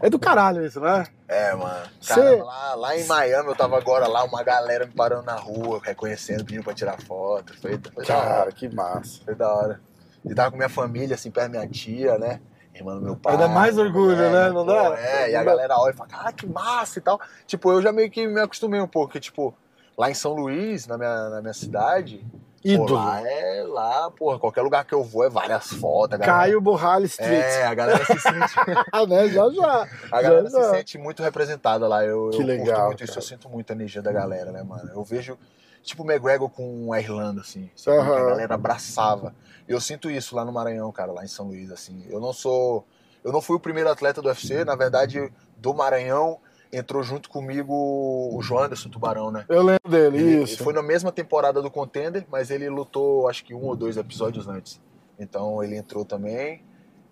É 0.00 0.10
do 0.10 0.18
caralho 0.18 0.64
isso, 0.66 0.80
né? 0.80 1.06
É, 1.28 1.54
mano. 1.54 1.86
Cê- 2.00 2.14
Cara, 2.14 2.44
lá, 2.44 2.74
lá 2.74 2.96
em 2.98 3.04
Miami 3.06 3.48
eu 3.48 3.54
tava 3.54 3.78
agora 3.78 4.08
lá, 4.08 4.24
uma 4.24 4.42
galera 4.42 4.84
me 4.84 4.92
parando 4.92 5.22
na 5.24 5.36
rua, 5.36 5.80
reconhecendo, 5.82 6.44
pedindo 6.44 6.64
pra 6.64 6.74
tirar 6.74 7.00
foto. 7.00 7.56
Foi, 7.60 7.78
foi 7.94 8.04
da 8.04 8.16
hora. 8.18 8.28
Cara, 8.28 8.52
que 8.52 8.68
massa. 8.74 9.20
Foi 9.24 9.34
da 9.34 9.52
hora. 9.54 9.80
E 10.24 10.34
tava 10.34 10.50
com 10.50 10.56
minha 10.56 10.68
família, 10.68 11.14
assim, 11.14 11.30
perto 11.30 11.52
da 11.52 11.58
minha 11.60 11.70
tia, 11.70 12.18
né? 12.18 12.40
Irmã 12.74 12.94
do 12.96 13.02
meu 13.02 13.16
pai. 13.16 13.36
Dá 13.36 13.46
mais 13.48 13.78
orgulho, 13.78 14.20
é, 14.20 14.30
né? 14.32 14.50
Não 14.50 14.64
dá? 14.66 14.98
É, 14.98 15.30
e 15.30 15.36
a 15.36 15.44
galera 15.44 15.76
olha 15.78 15.92
e 15.92 15.96
fala, 15.96 16.08
cara, 16.08 16.32
que 16.32 16.46
massa 16.46 16.98
e 16.98 17.02
tal. 17.02 17.20
Tipo, 17.46 17.70
eu 17.70 17.82
já 17.82 17.92
meio 17.92 18.10
que 18.10 18.26
me 18.26 18.40
acostumei 18.40 18.80
um 18.80 18.88
pouco, 18.88 19.08
porque, 19.08 19.20
tipo, 19.20 19.54
lá 19.96 20.10
em 20.10 20.14
São 20.14 20.32
Luís, 20.34 20.86
na 20.86 20.96
minha, 20.98 21.28
na 21.28 21.40
minha 21.40 21.52
cidade, 21.54 22.24
pô, 22.62 22.68
Ídolo. 22.68 22.94
lá 22.94 23.20
é 23.20 23.64
lá, 23.66 24.10
porra, 24.10 24.38
qualquer 24.38 24.62
lugar 24.62 24.84
que 24.84 24.94
eu 24.94 25.02
vou 25.02 25.24
é 25.24 25.28
várias 25.28 25.72
fotos. 25.72 26.18
galera- 26.18 26.32
Caio 26.40 26.60
Borralho 26.60 27.06
Street. 27.06 27.32
É, 27.42 27.64
a 27.66 27.74
galera 27.74 28.04
se 28.04 28.18
sente. 28.20 28.54
Ah, 28.92 29.06
né? 29.06 29.28
Já 29.28 29.50
já. 29.50 29.88
A 30.10 30.22
galera 30.22 30.48
Já, 30.50 30.58
já. 30.60 30.64
se 30.64 30.76
sente 30.76 30.98
muito 30.98 31.22
representada 31.22 31.86
lá. 31.88 32.04
Eu, 32.04 32.30
Que 32.30 32.42
eu 32.42 32.46
legal, 32.46 32.86
muito 32.88 33.02
isso, 33.04 33.12
cara. 33.14 33.24
eu 33.24 33.28
sinto 33.28 33.48
muito 33.48 33.70
a 33.70 33.74
energia 33.74 34.00
da 34.02 34.12
galera, 34.12 34.52
né, 34.52 34.62
mano? 34.62 34.90
Eu 34.94 35.02
vejo, 35.02 35.38
tipo, 35.82 36.02
o 36.02 36.06
McGregor 36.10 36.48
com 36.50 36.92
a 36.92 37.00
Irlanda, 37.00 37.40
assim, 37.40 37.70
sabe? 37.74 37.98
A 37.98 38.04
galera 38.26 38.54
abraçava. 38.54 39.34
Eu 39.68 39.80
sinto 39.80 40.10
isso 40.10 40.34
lá 40.36 40.44
no 40.44 40.52
Maranhão, 40.52 40.90
cara, 40.92 41.12
lá 41.12 41.24
em 41.24 41.28
São 41.28 41.46
Luís, 41.46 41.70
assim. 41.70 42.04
Eu 42.10 42.20
não 42.20 42.32
sou. 42.32 42.84
Eu 43.24 43.32
não 43.32 43.40
fui 43.40 43.56
o 43.56 43.60
primeiro 43.60 43.88
atleta 43.90 44.20
do 44.20 44.28
UFC, 44.28 44.64
na 44.64 44.74
verdade, 44.74 45.32
do 45.56 45.72
Maranhão 45.72 46.38
entrou 46.72 47.02
junto 47.02 47.28
comigo 47.28 47.72
o 47.72 48.40
João 48.42 48.64
Anderson 48.64 48.88
Tubarão, 48.88 49.30
né? 49.30 49.44
Eu 49.48 49.62
lembro 49.62 49.90
dele, 49.90 50.16
Ele, 50.18 50.32
ele 50.34 50.42
isso. 50.44 50.64
foi 50.64 50.72
na 50.72 50.82
mesma 50.82 51.12
temporada 51.12 51.60
do 51.60 51.70
Contender, 51.70 52.24
mas 52.30 52.50
ele 52.50 52.68
lutou 52.70 53.28
acho 53.28 53.44
que 53.44 53.54
um 53.54 53.64
ou 53.66 53.76
dois 53.76 53.96
episódios 53.96 54.48
antes. 54.48 54.80
Então 55.18 55.62
ele 55.62 55.76
entrou 55.76 56.04
também. 56.04 56.62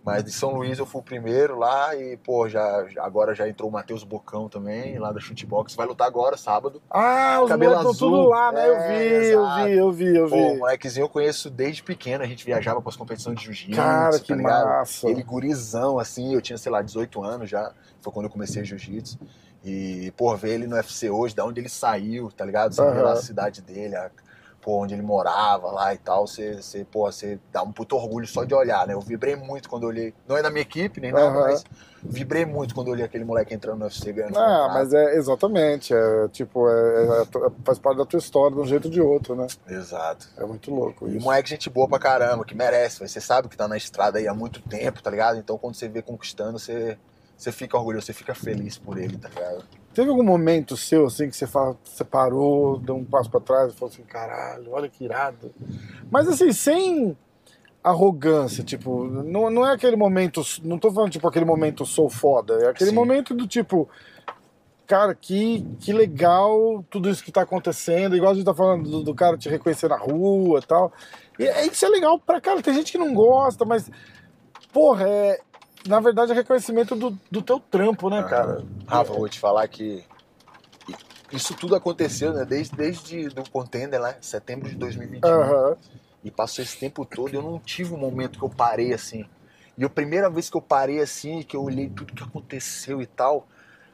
Mas 0.03 0.25
de 0.25 0.33
São 0.33 0.55
Luís 0.55 0.79
eu 0.79 0.87
fui 0.87 1.03
o 1.03 1.05
primeiro 1.05 1.59
lá 1.59 1.95
e, 1.95 2.17
pô, 2.17 2.49
já, 2.49 2.87
agora 3.01 3.35
já 3.35 3.47
entrou 3.47 3.69
o 3.69 3.73
Matheus 3.73 4.03
Bocão 4.03 4.49
também, 4.49 4.99
lá 4.99 5.13
da 5.13 5.21
Shootbox. 5.21 5.75
Vai 5.75 5.87
lutar 5.87 6.07
agora, 6.07 6.39
sábado. 6.39 6.81
Ah, 6.89 7.41
os 7.43 7.51
Cabelo 7.51 7.75
moleques 7.75 7.93
estão 7.93 8.09
tudo 8.09 8.17
azul. 8.21 8.31
lá, 8.31 8.51
né? 8.51 8.67
Eu 8.67 8.75
É, 8.77 9.21
vi, 9.21 9.29
eu 9.29 9.47
vi, 9.47 9.77
eu 9.77 9.93
vi, 9.93 10.17
eu 10.17 10.29
Pô, 10.31 10.37
o 10.37 10.53
vi. 10.55 10.59
molequezinho 10.59 11.05
eu 11.05 11.09
conheço 11.11 11.51
desde 11.51 11.83
pequeno, 11.83 12.25
a 12.25 12.27
gente 12.27 12.47
viajava 12.47 12.81
para 12.81 12.89
as 12.89 12.97
competições 12.97 13.39
de 13.39 13.45
jiu-jitsu. 13.45 13.77
Cara, 13.77 14.19
que 14.19 14.29
tá 14.29 14.35
ligado? 14.37 14.65
massa. 14.65 15.07
Ele 15.07 15.23
gurizão, 15.23 15.99
assim, 15.99 16.33
eu 16.33 16.41
tinha, 16.41 16.57
sei 16.57 16.73
lá, 16.73 16.81
18 16.81 17.23
anos 17.23 17.51
já, 17.51 17.71
foi 18.01 18.11
quando 18.11 18.25
eu 18.25 18.31
comecei 18.33 18.65
jiu-jitsu. 18.65 19.19
E, 19.65 20.11
pô, 20.17 20.35
ver 20.37 20.55
ele 20.55 20.67
no 20.67 20.77
UFC 20.77 21.11
hoje, 21.11 21.35
da 21.35 21.45
onde 21.45 21.61
ele 21.61 21.69
saiu, 21.69 22.31
tá 22.33 22.45
ligado? 22.45 22.73
Você 22.73 22.81
vê 22.83 22.89
Aham. 22.89 23.03
lá 23.03 23.13
a 23.13 23.17
cidade 23.17 23.61
dele, 23.61 23.95
a, 23.95 24.11
pô, 24.63 24.83
onde 24.83 24.95
ele 24.95 25.03
morava 25.03 25.71
lá 25.71 25.93
e 25.95 25.99
tal, 25.99 26.27
você, 26.27 26.55
você, 26.63 26.85
pô, 26.85 27.11
você 27.11 27.39
dá 27.53 27.63
um 27.63 27.73
puto 27.73 27.95
orgulho 27.97 28.27
só 28.27 28.45
de 28.45 28.55
olhar, 28.55 28.87
né? 28.87 28.95
Eu 28.95 29.01
vibrei 29.01 29.37
muito 29.37 29.69
quando 29.69 29.83
eu 29.85 29.89
olhei, 29.91 30.15
não 30.27 30.37
é 30.37 30.43
da 30.43 30.51
minha 30.51 30.63
equipe 30.63 31.01
nem 31.01 31.13
nada, 31.13 31.27
Aham. 31.27 31.51
mas 31.51 31.65
vibrei 32.05 32.45
muito 32.47 32.75
quando 32.75 32.89
eu 32.89 32.93
olhei 32.95 33.05
aquele 33.05 33.25
moleque 33.25 33.55
entrando 33.55 33.79
no 33.79 33.85
UFC 33.85 34.13
ganhando 34.13 34.37
Ah, 34.39 34.69
mas 34.73 34.93
é 34.95 35.15
exatamente, 35.17 35.93
é 35.95 36.29
tipo, 36.29 36.69
é, 36.69 36.73
é- 36.73 37.23
é- 37.23 37.51
faz 37.65 37.79
parte 37.79 37.99
da 37.99 38.07
tua 38.07 38.19
história 38.19 38.57
de 38.57 38.63
um 38.63 38.67
jeito 38.67 38.87
ou 38.87 38.91
de 38.91 39.01
outro, 39.01 39.35
né? 39.37 39.47
Exato. 39.69 40.27
É 40.37 40.45
muito 40.45 40.71
louco 40.75 41.07
E 41.09 41.17
isso. 41.17 41.25
moleque 41.25 41.51
gente 41.51 41.69
boa 41.71 41.87
pra 41.89 41.99
caramba, 41.99 42.45
que 42.45 42.55
merece, 42.55 43.07
você 43.07 43.21
sabe 43.21 43.49
que 43.49 43.57
tá 43.57 43.69
na 43.69 43.77
estrada 43.77 44.19
aí 44.19 44.27
há 44.27 44.35
muito 44.35 44.61
tempo, 44.63 45.03
tá 45.03 45.11
ligado? 45.11 45.39
Então 45.39 45.59
quando 45.59 45.75
você 45.75 45.89
vê 45.89 46.01
conquistando, 46.03 46.59
você, 46.59 46.99
você 47.41 47.51
fica 47.51 47.75
orgulhoso, 47.79 48.05
você 48.05 48.13
fica 48.13 48.35
feliz 48.35 48.77
por 48.77 48.99
ele, 48.99 49.17
tá 49.17 49.31
ligado? 49.31 49.65
Teve 49.95 50.11
algum 50.11 50.23
momento 50.23 50.77
seu, 50.77 51.07
assim, 51.07 51.31
que 51.31 51.35
você, 51.35 51.47
fala, 51.47 51.75
você 51.83 52.05
parou, 52.05 52.79
deu 52.79 52.95
um 52.95 53.05
passo 53.05 53.31
pra 53.31 53.41
trás 53.41 53.73
e 53.73 53.77
falou 53.77 53.91
assim, 53.91 54.03
caralho, 54.03 54.71
olha 54.73 54.91
que 54.91 55.05
irado. 55.05 55.51
Mas 56.11 56.29
assim, 56.29 56.53
sem 56.53 57.17
arrogância, 57.83 58.63
tipo, 58.63 59.05
não, 59.07 59.49
não 59.49 59.67
é 59.67 59.73
aquele 59.73 59.97
momento, 59.97 60.43
não 60.63 60.79
tô 60.79 60.93
falando 60.93 61.13
tipo 61.13 61.27
aquele 61.27 61.47
momento 61.47 61.87
sou 61.87 62.11
foda, 62.11 62.53
é 62.63 62.69
aquele 62.69 62.91
Sim. 62.91 62.97
momento 62.97 63.33
do 63.35 63.47
tipo, 63.47 63.89
cara, 64.87 65.15
que, 65.15 65.67
que 65.81 65.95
legal 65.95 66.85
tudo 66.91 67.09
isso 67.09 67.25
que 67.25 67.33
tá 67.33 67.41
acontecendo, 67.41 68.15
igual 68.15 68.33
a 68.33 68.35
gente 68.35 68.45
tá 68.45 68.55
falando 68.55 68.87
do, 68.87 69.03
do 69.03 69.15
cara 69.15 69.39
te 69.39 69.49
reconhecer 69.49 69.89
na 69.89 69.97
rua 69.97 70.61
tal. 70.61 70.93
E 71.39 71.47
é- 71.47 71.67
isso 71.67 71.87
é 71.87 71.89
legal 71.89 72.19
pra 72.19 72.39
cara, 72.39 72.61
tem 72.61 72.75
gente 72.75 72.93
que 72.93 72.99
não 72.99 73.15
gosta, 73.15 73.65
mas, 73.65 73.91
porra, 74.75 75.09
é, 75.09 75.41
na 75.87 76.01
verdade 76.01 76.33
é 76.33 76.35
reconhecimento 76.35 76.95
do, 76.95 77.19
do 77.31 77.43
teu 77.43 77.59
trampo, 77.61 78.11
né, 78.11 78.23
cara? 78.23 78.65
Rafa, 78.87 79.13
eu 79.13 79.19
vou 79.19 79.29
te 79.29 79.39
falar 79.39 79.67
que 79.69 80.05
isso 81.33 81.55
tudo 81.55 81.75
aconteceu, 81.75 82.33
né? 82.33 82.45
Desde, 82.45 82.77
desde 82.77 83.29
do 83.29 83.49
contender, 83.51 84.01
né? 84.01 84.17
Setembro 84.21 84.69
de 84.69 84.77
2021. 84.77 85.29
Aham. 85.29 85.77
E 86.23 86.31
passou 86.31 86.63
esse 86.63 86.77
tempo 86.77 87.05
todo, 87.05 87.33
eu 87.33 87.43
não 87.43 87.59
tive 87.59 87.95
um 87.95 87.97
momento 87.97 88.39
que 88.39 88.45
eu 88.45 88.51
parei 88.51 88.93
assim. 88.93 89.25
E 89.79 89.85
a 89.85 89.89
primeira 89.89 90.29
vez 90.29 90.51
que 90.51 90.57
eu 90.57 90.61
parei 90.61 91.01
assim, 91.01 91.43
que 91.43 91.57
eu 91.57 91.63
olhei 91.63 91.89
tudo 91.89 92.13
que 92.13 92.23
aconteceu 92.23 93.01
e 93.01 93.07
tal, 93.07 93.49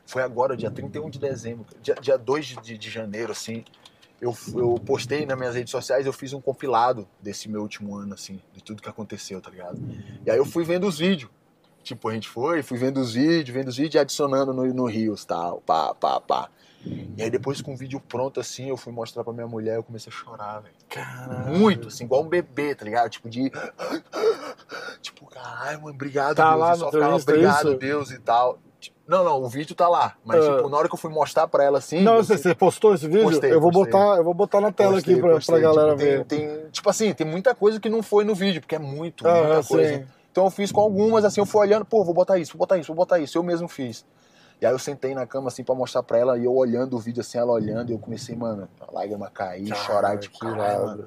foi 0.05 0.23
agora, 0.23 0.57
dia 0.57 0.71
31 0.71 1.11
de 1.11 1.19
dezembro, 1.19 1.67
dia, 1.81 1.95
dia 1.95 2.19
2 2.19 2.47
de, 2.47 2.57
de, 2.57 2.79
de 2.79 2.91
janeiro, 2.91 3.31
assim. 3.31 3.65
Eu, 4.21 4.35
eu 4.55 4.81
postei 4.85 5.27
nas 5.27 5.37
minhas 5.39 5.55
redes 5.55 5.71
sociais, 5.71 6.07
eu 6.07 6.13
fiz 6.13 6.33
um 6.33 6.41
compilado 6.41 7.07
desse 7.21 7.49
meu 7.49 7.61
último 7.61 7.95
ano, 7.95 8.15
assim, 8.15 8.41
de 8.53 8.63
tudo 8.63 8.83
que 8.83 8.89
aconteceu, 8.89 9.41
tá 9.41 9.51
ligado? 9.51 9.79
E 10.25 10.31
aí 10.31 10.39
eu 10.39 10.45
fui 10.45 10.65
vendo 10.65 10.87
os 10.87 10.99
vídeos. 10.99 11.31
Tipo, 11.87 12.09
a 12.09 12.13
gente 12.15 12.29
foi, 12.29 12.65
fui 12.65 12.77
vendo 12.77 12.99
os 12.99 13.15
vídeos, 13.15 13.49
vendo 13.57 13.69
os 13.69 13.77
vídeos 13.77 13.95
e 13.95 13.99
adicionando 14.01 14.53
no, 14.53 14.65
no 14.75 14.87
Rios, 14.87 15.25
tal, 15.25 15.61
pá, 15.65 15.95
pá, 15.95 16.21
pá. 16.21 16.49
E 17.17 17.23
aí 17.23 17.31
depois 17.31 17.61
com 17.63 17.75
o 17.75 17.77
vídeo 17.77 18.01
pronto, 18.09 18.41
assim, 18.41 18.69
eu 18.69 18.77
fui 18.77 18.93
mostrar 18.93 19.23
pra 19.23 19.33
minha 19.33 19.47
mulher, 19.47 19.77
eu 19.77 19.85
comecei 19.85 20.13
a 20.13 20.17
chorar, 20.17 20.61
velho. 20.63 20.75
Caralho. 20.89 21.57
Muito, 21.57 21.87
assim, 21.87 22.03
igual 22.03 22.25
um 22.25 22.29
bebê, 22.29 22.75
tá 22.75 22.85
ligado? 22.85 23.09
Tipo, 23.09 23.29
de. 23.31 23.53
Tipo, 25.01 25.27
caralho, 25.27 25.83
mãe, 25.83 25.95
obrigado, 25.95 26.35
Tá 26.37 26.49
Deus. 26.51 26.61
lá 26.61 26.75
só 26.75 26.91
ficava, 26.91 27.17
obrigado, 27.17 27.69
isso? 27.71 27.79
Deus 27.79 28.11
e 28.11 28.19
tal. 28.19 28.59
Tipo, 28.81 28.97
Não, 29.07 29.23
não, 29.25 29.41
o 29.43 29.49
vídeo 29.49 29.75
tá 29.77 29.89
lá. 29.89 30.15
Mas, 30.25 30.45
Ah. 30.45 30.57
tipo, 30.57 30.69
na 30.69 30.77
hora 30.77 30.89
que 30.89 30.95
eu 30.95 30.99
fui 30.99 31.11
mostrar 31.11 31.47
pra 31.47 31.63
ela 31.63 31.79
assim. 31.79 32.03
Não, 32.03 32.17
você, 32.17 32.37
você 32.37 32.55
postou 32.55 32.95
esse 32.95 33.07
vídeo? 33.07 33.23
Postei, 33.23 33.53
eu 33.53 33.61
vou 33.61 33.71
postei. 33.71 33.93
botar, 33.93 34.17
eu 34.17 34.25
vou 34.25 34.35
botar 34.35 34.61
na 34.61 34.73
tela 34.73 34.95
postei, 34.95 35.15
aqui 35.15 35.23
pra, 35.23 35.35
postei. 35.35 35.55
pra 35.55 35.63
galera 35.63 35.91
tipo, 35.97 36.01
tem- 36.01 36.17
ver. 36.19 36.25
Tem, 36.59 36.71
tipo 36.71 36.91
assim, 36.91 37.15
tem 37.15 37.27
muita 37.27 37.55
coisa 37.55 37.79
que 37.79 37.89
não 37.89 38.03
foi 38.03 38.25
no 38.25 38.35
vídeo, 38.35 38.61
porque 38.61 38.75
é 38.75 38.79
muito, 38.81 39.25
Aham, 39.27 39.47
muita 39.55 39.69
coisa. 39.69 40.07
Então 40.37 40.45
eu 40.45 40.51
fiz 40.51 40.71
com 40.71 40.83
algumas, 40.83 41.25
assim, 41.25 41.41
eu 41.41 41.47
fui 41.47 41.63
olhando, 41.63 41.87
pô, 41.87 42.05
vou 42.05 42.13
botar 42.13 42.37
isso, 42.37 42.53
vou 42.53 42.59
botar 42.59 42.77
isso, 42.77 42.89
vou 42.89 42.97
botar 42.97 43.19
isso. 43.19 43.39
Eu 43.39 43.43
mesmo 43.43 43.67
fiz. 43.67 44.05
E 44.61 44.67
aí 44.67 44.73
eu 44.73 44.79
sentei 44.79 45.15
na 45.15 45.27
cama 45.27 45.49
assim 45.49 45.65
pra 45.65 45.75
mostrar 45.75 46.03
pra 46.03 46.19
ela, 46.19 46.37
e 46.39 46.45
eu 46.45 46.55
olhando 46.55 46.95
o 46.95 46.99
vídeo 46.99 47.23
assim, 47.23 47.39
ela 47.39 47.53
olhando, 47.53 47.89
e 47.89 47.95
eu 47.95 47.99
comecei, 47.99 48.37
mano, 48.37 48.69
a 48.79 48.93
lágrima 48.93 49.31
cair, 49.31 49.71
Cara, 49.71 49.81
chorar, 49.81 50.19
tipo, 50.19 50.39
que 50.39 50.45
caralho, 50.45 50.85
mano, 50.85 51.07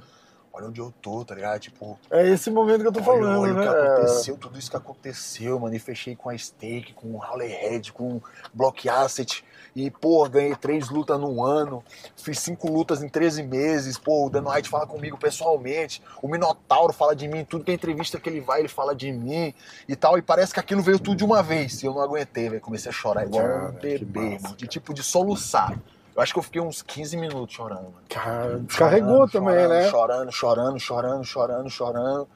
olha 0.52 0.68
onde 0.68 0.82
eu 0.82 0.92
tô, 1.00 1.24
tá 1.24 1.36
ligado? 1.36 1.60
Tipo, 1.60 2.00
É 2.10 2.28
esse 2.28 2.50
momento 2.50 2.82
que 2.82 2.88
eu 2.88 2.92
tô 2.92 3.02
olha, 3.02 3.06
falando, 3.06 3.42
olha 3.42 3.54
né? 3.54 3.60
o 3.60 3.72
que 3.72 3.78
aconteceu, 3.78 4.36
tudo 4.36 4.58
isso 4.58 4.72
que 4.72 4.78
aconteceu, 4.78 5.60
mano, 5.60 5.76
e 5.76 5.80
fechei 5.80 6.16
com 6.16 6.32
a 6.32 6.36
Steak, 6.36 6.94
com 6.94 7.10
o 7.10 7.24
Howley 7.24 7.50
Head, 7.50 7.94
com 7.94 8.20
Block 8.52 8.90
Asset, 8.90 9.46
e, 9.76 9.90
pô, 9.90 10.28
ganhei 10.28 10.56
três 10.56 10.90
lutas 10.90 11.20
num 11.20 11.44
ano, 11.44 11.84
fiz 12.16 12.40
cinco 12.40 12.72
lutas 12.72 13.04
em 13.04 13.10
13 13.10 13.44
meses, 13.44 13.98
pô, 13.98 14.26
o 14.28 14.30
Dan 14.30 14.44
White 14.50 14.70
fala 14.70 14.86
comigo 14.88 15.18
pessoalmente, 15.18 16.02
o 16.22 16.28
Minotauro 16.28 16.94
fala 16.94 17.16
de 17.16 17.28
mim, 17.28 17.46
tudo 17.46 17.64
que 17.64 17.72
é 17.72 17.74
entrevista 17.74 18.20
que 18.20 18.30
ele 18.30 18.42
vai, 18.42 18.60
ele 18.60 18.68
fala 18.68 18.96
de 18.96 19.12
mim 19.12 19.54
e 19.88 19.96
tal, 19.96 20.18
e 20.18 20.22
parece 20.22 20.54
que 20.54 20.60
aquilo 20.60 20.82
veio 20.82 21.00
tudo 21.00 21.18
de 21.18 21.24
uma 21.24 21.42
vez, 21.44 21.82
e 21.82 21.86
eu 21.86 21.94
não 21.94 22.02
aguentei, 22.02 22.50
velho, 22.50 22.62
comecei 22.62 22.90
a 22.90 22.94
chorar 22.94 23.26
igual 23.26 23.44
Cara, 23.44 23.70
um 23.70 23.72
bebê, 23.74 24.20
massa, 24.40 24.56
de 24.56 24.56
cara. 24.56 24.68
tipo 24.68 24.94
de 24.94 25.04
soluçar. 25.04 25.78
Eu 26.16 26.22
acho 26.22 26.34
que 26.34 26.40
eu 26.40 26.44
fiquei 26.44 26.60
uns 26.60 26.82
15 26.82 27.16
minutos 27.16 27.56
chorando, 27.56 27.84
mano. 27.84 28.04
Cara, 28.10 28.60
descarregou 28.60 29.28
Chorando, 29.28 29.32
também, 29.32 29.56
chorando, 29.56 29.70
né? 29.70 29.90
Chorando, 29.90 30.32
chorando, 30.32 30.80
chorando, 30.80 31.24
chorando, 31.24 31.70
chorando. 31.70 32.28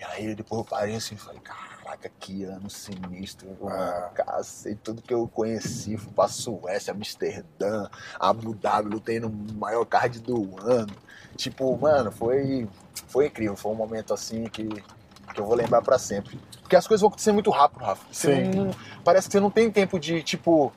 E 0.00 0.04
aí 0.04 0.34
depois 0.34 0.60
eu 0.60 0.64
parei 0.64 0.96
assim 0.96 1.14
e 1.14 1.18
falei, 1.18 1.40
caraca, 1.92 2.10
que 2.18 2.44
ano 2.44 2.68
sinistro, 2.70 3.48
Ah. 3.62 3.64
mano. 3.64 4.10
Cacete, 4.14 4.78
tudo 4.82 5.02
que 5.02 5.12
eu 5.12 5.28
conheci, 5.28 5.96
fui 5.96 6.12
pra 6.12 6.28
Suécia, 6.28 6.92
Amsterdã, 6.92 7.88
Abu 8.18 8.54
Dhabi, 8.54 8.88
lutei 8.88 9.20
no 9.20 9.30
maior 9.30 9.84
card 9.84 10.20
do 10.20 10.58
ano. 10.60 10.94
Tipo, 11.36 11.76
mano, 11.78 12.10
foi, 12.10 12.68
foi 13.08 13.26
incrível, 13.26 13.56
foi 13.56 13.72
um 13.72 13.76
momento 13.76 14.12
assim 14.14 14.44
que, 14.44 14.66
que 15.34 15.40
eu 15.40 15.44
vou 15.46 15.54
lembrar 15.54 15.82
pra 15.82 15.98
sempre. 15.98 16.38
Porque 16.60 16.76
as 16.76 16.86
coisas 16.86 17.00
vão 17.02 17.08
acontecer 17.08 17.32
muito 17.32 17.50
rápido, 17.50 17.82
Rafa. 17.84 18.04
Você 18.10 18.44
Sim. 18.44 18.50
não- 18.50 18.70
parece 19.04 19.28
que 19.28 19.32
você 19.32 19.40
não 19.40 19.50
tem 19.50 19.70
tempo 19.70 19.98
de, 19.98 20.22
tipo, 20.22 20.72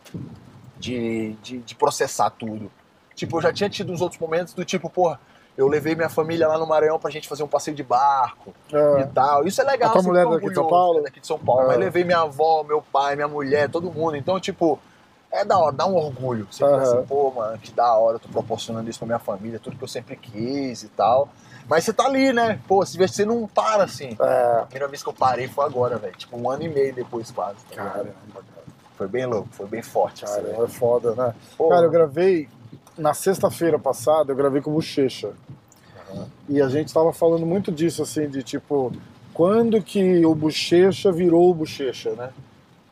de, 0.78 1.34
de, 1.41 1.59
de 1.59 1.76
processar 1.76 2.30
tudo. 2.32 2.72
Tipo, 3.16 3.38
eu 3.38 3.41
já 3.41 3.53
tinha 3.53 3.70
tido 3.70 3.93
uns 3.93 4.01
outros 4.01 4.20
momentos 4.20 4.53
do 4.53 4.66
tipo, 4.66 4.89
porra, 4.89 5.20
eu 5.57 5.67
levei 5.67 5.95
minha 5.95 6.09
família 6.09 6.47
lá 6.47 6.57
no 6.57 6.67
Maranhão 6.67 6.99
pra 6.99 7.09
gente 7.09 7.27
fazer 7.27 7.43
um 7.43 7.47
passeio 7.47 7.75
de 7.75 7.83
barco 7.83 8.53
e 8.71 8.75
É. 9.01 9.05
tal. 9.13 9.45
Isso 9.47 9.61
é 9.61 9.63
legal. 9.63 9.89
A 9.89 9.93
tua 9.93 10.01
você 10.01 10.07
mulher 10.07 10.23
fica 10.23 10.35
daqui 10.35 10.49
de 10.49 10.55
São 10.55 10.67
Paulo? 10.67 10.99
é 10.99 11.01
daqui 11.03 11.19
de 11.19 11.27
São 11.27 11.39
Paulo. 11.39 11.61
Ah. 11.61 11.67
Mas 11.67 11.77
levei 11.77 12.03
minha 12.03 12.19
avó, 12.21 12.63
meu 12.63 12.81
pai, 12.81 13.15
minha 13.15 13.27
mulher, 13.27 13.69
todo 13.69 13.91
mundo. 13.91 14.15
Então, 14.17 14.39
tipo, 14.39 14.77
é 15.31 15.43
da 15.45 15.57
hora, 15.57 15.71
dá 15.75 15.85
um 15.85 15.95
orgulho. 15.95 16.47
Você 16.51 16.63
Aham. 16.63 16.81
assim, 16.81 17.05
pô, 17.07 17.31
mano, 17.31 17.57
que 17.57 17.71
da 17.71 17.93
hora, 17.97 18.15
eu 18.15 18.19
tô 18.19 18.27
proporcionando 18.29 18.89
isso 18.89 18.99
pra 18.99 19.05
minha 19.05 19.19
família, 19.19 19.59
tudo 19.59 19.77
que 19.77 19.83
eu 19.83 19.87
sempre 19.87 20.15
quis 20.15 20.83
e 20.83 20.87
tal. 20.89 21.29
Mas 21.67 21.83
você 21.83 21.91
tá 21.93 22.05
ali, 22.05 22.31
né? 22.31 22.59
Pô, 22.67 22.85
se 22.85 22.97
você 22.97 23.25
não 23.25 23.47
para 23.47 23.83
assim. 23.85 24.15
É. 24.19 24.59
A 24.61 24.65
primeira 24.65 24.87
vez 24.87 25.01
que 25.01 25.09
eu 25.09 25.13
parei 25.13 25.47
foi 25.47 25.65
agora, 25.65 25.97
velho. 25.97 26.15
Tipo, 26.15 26.37
um 26.37 26.49
ano 26.49 26.63
e 26.63 26.69
meio 26.69 26.93
depois 26.93 27.31
quase. 27.31 27.57
tá? 27.73 27.75
Caramba, 27.83 28.13
Foi 28.95 29.07
bem 29.07 29.25
louco, 29.25 29.49
foi 29.51 29.65
bem 29.65 29.81
forte. 29.81 30.23
assim, 30.25 30.35
cara, 30.41 30.47
velho. 30.53 30.63
é 30.63 30.67
foda, 30.67 31.15
né? 31.15 31.33
Pô, 31.57 31.69
Cara, 31.69 31.85
eu 31.85 31.89
gravei 31.91 32.47
na 32.97 33.13
sexta-feira 33.13 33.78
passada, 33.80 34.32
eu 34.32 34.36
gravei 34.36 34.61
com 34.61 34.71
o 34.71 34.73
Bochecha. 34.73 35.34
Aham. 36.11 36.28
E 36.47 36.61
a 36.61 36.69
gente 36.69 36.93
tava 36.93 37.11
falando 37.11 37.45
muito 37.45 37.71
disso, 37.71 38.01
assim, 38.03 38.28
de 38.30 38.43
tipo, 38.43 38.91
quando 39.34 39.82
que 39.82 40.26
o 40.26 40.34
Bochecha 40.34 41.11
virou 41.11 41.49
o 41.49 41.53
Bochecha, 41.53 42.11
né? 42.11 42.30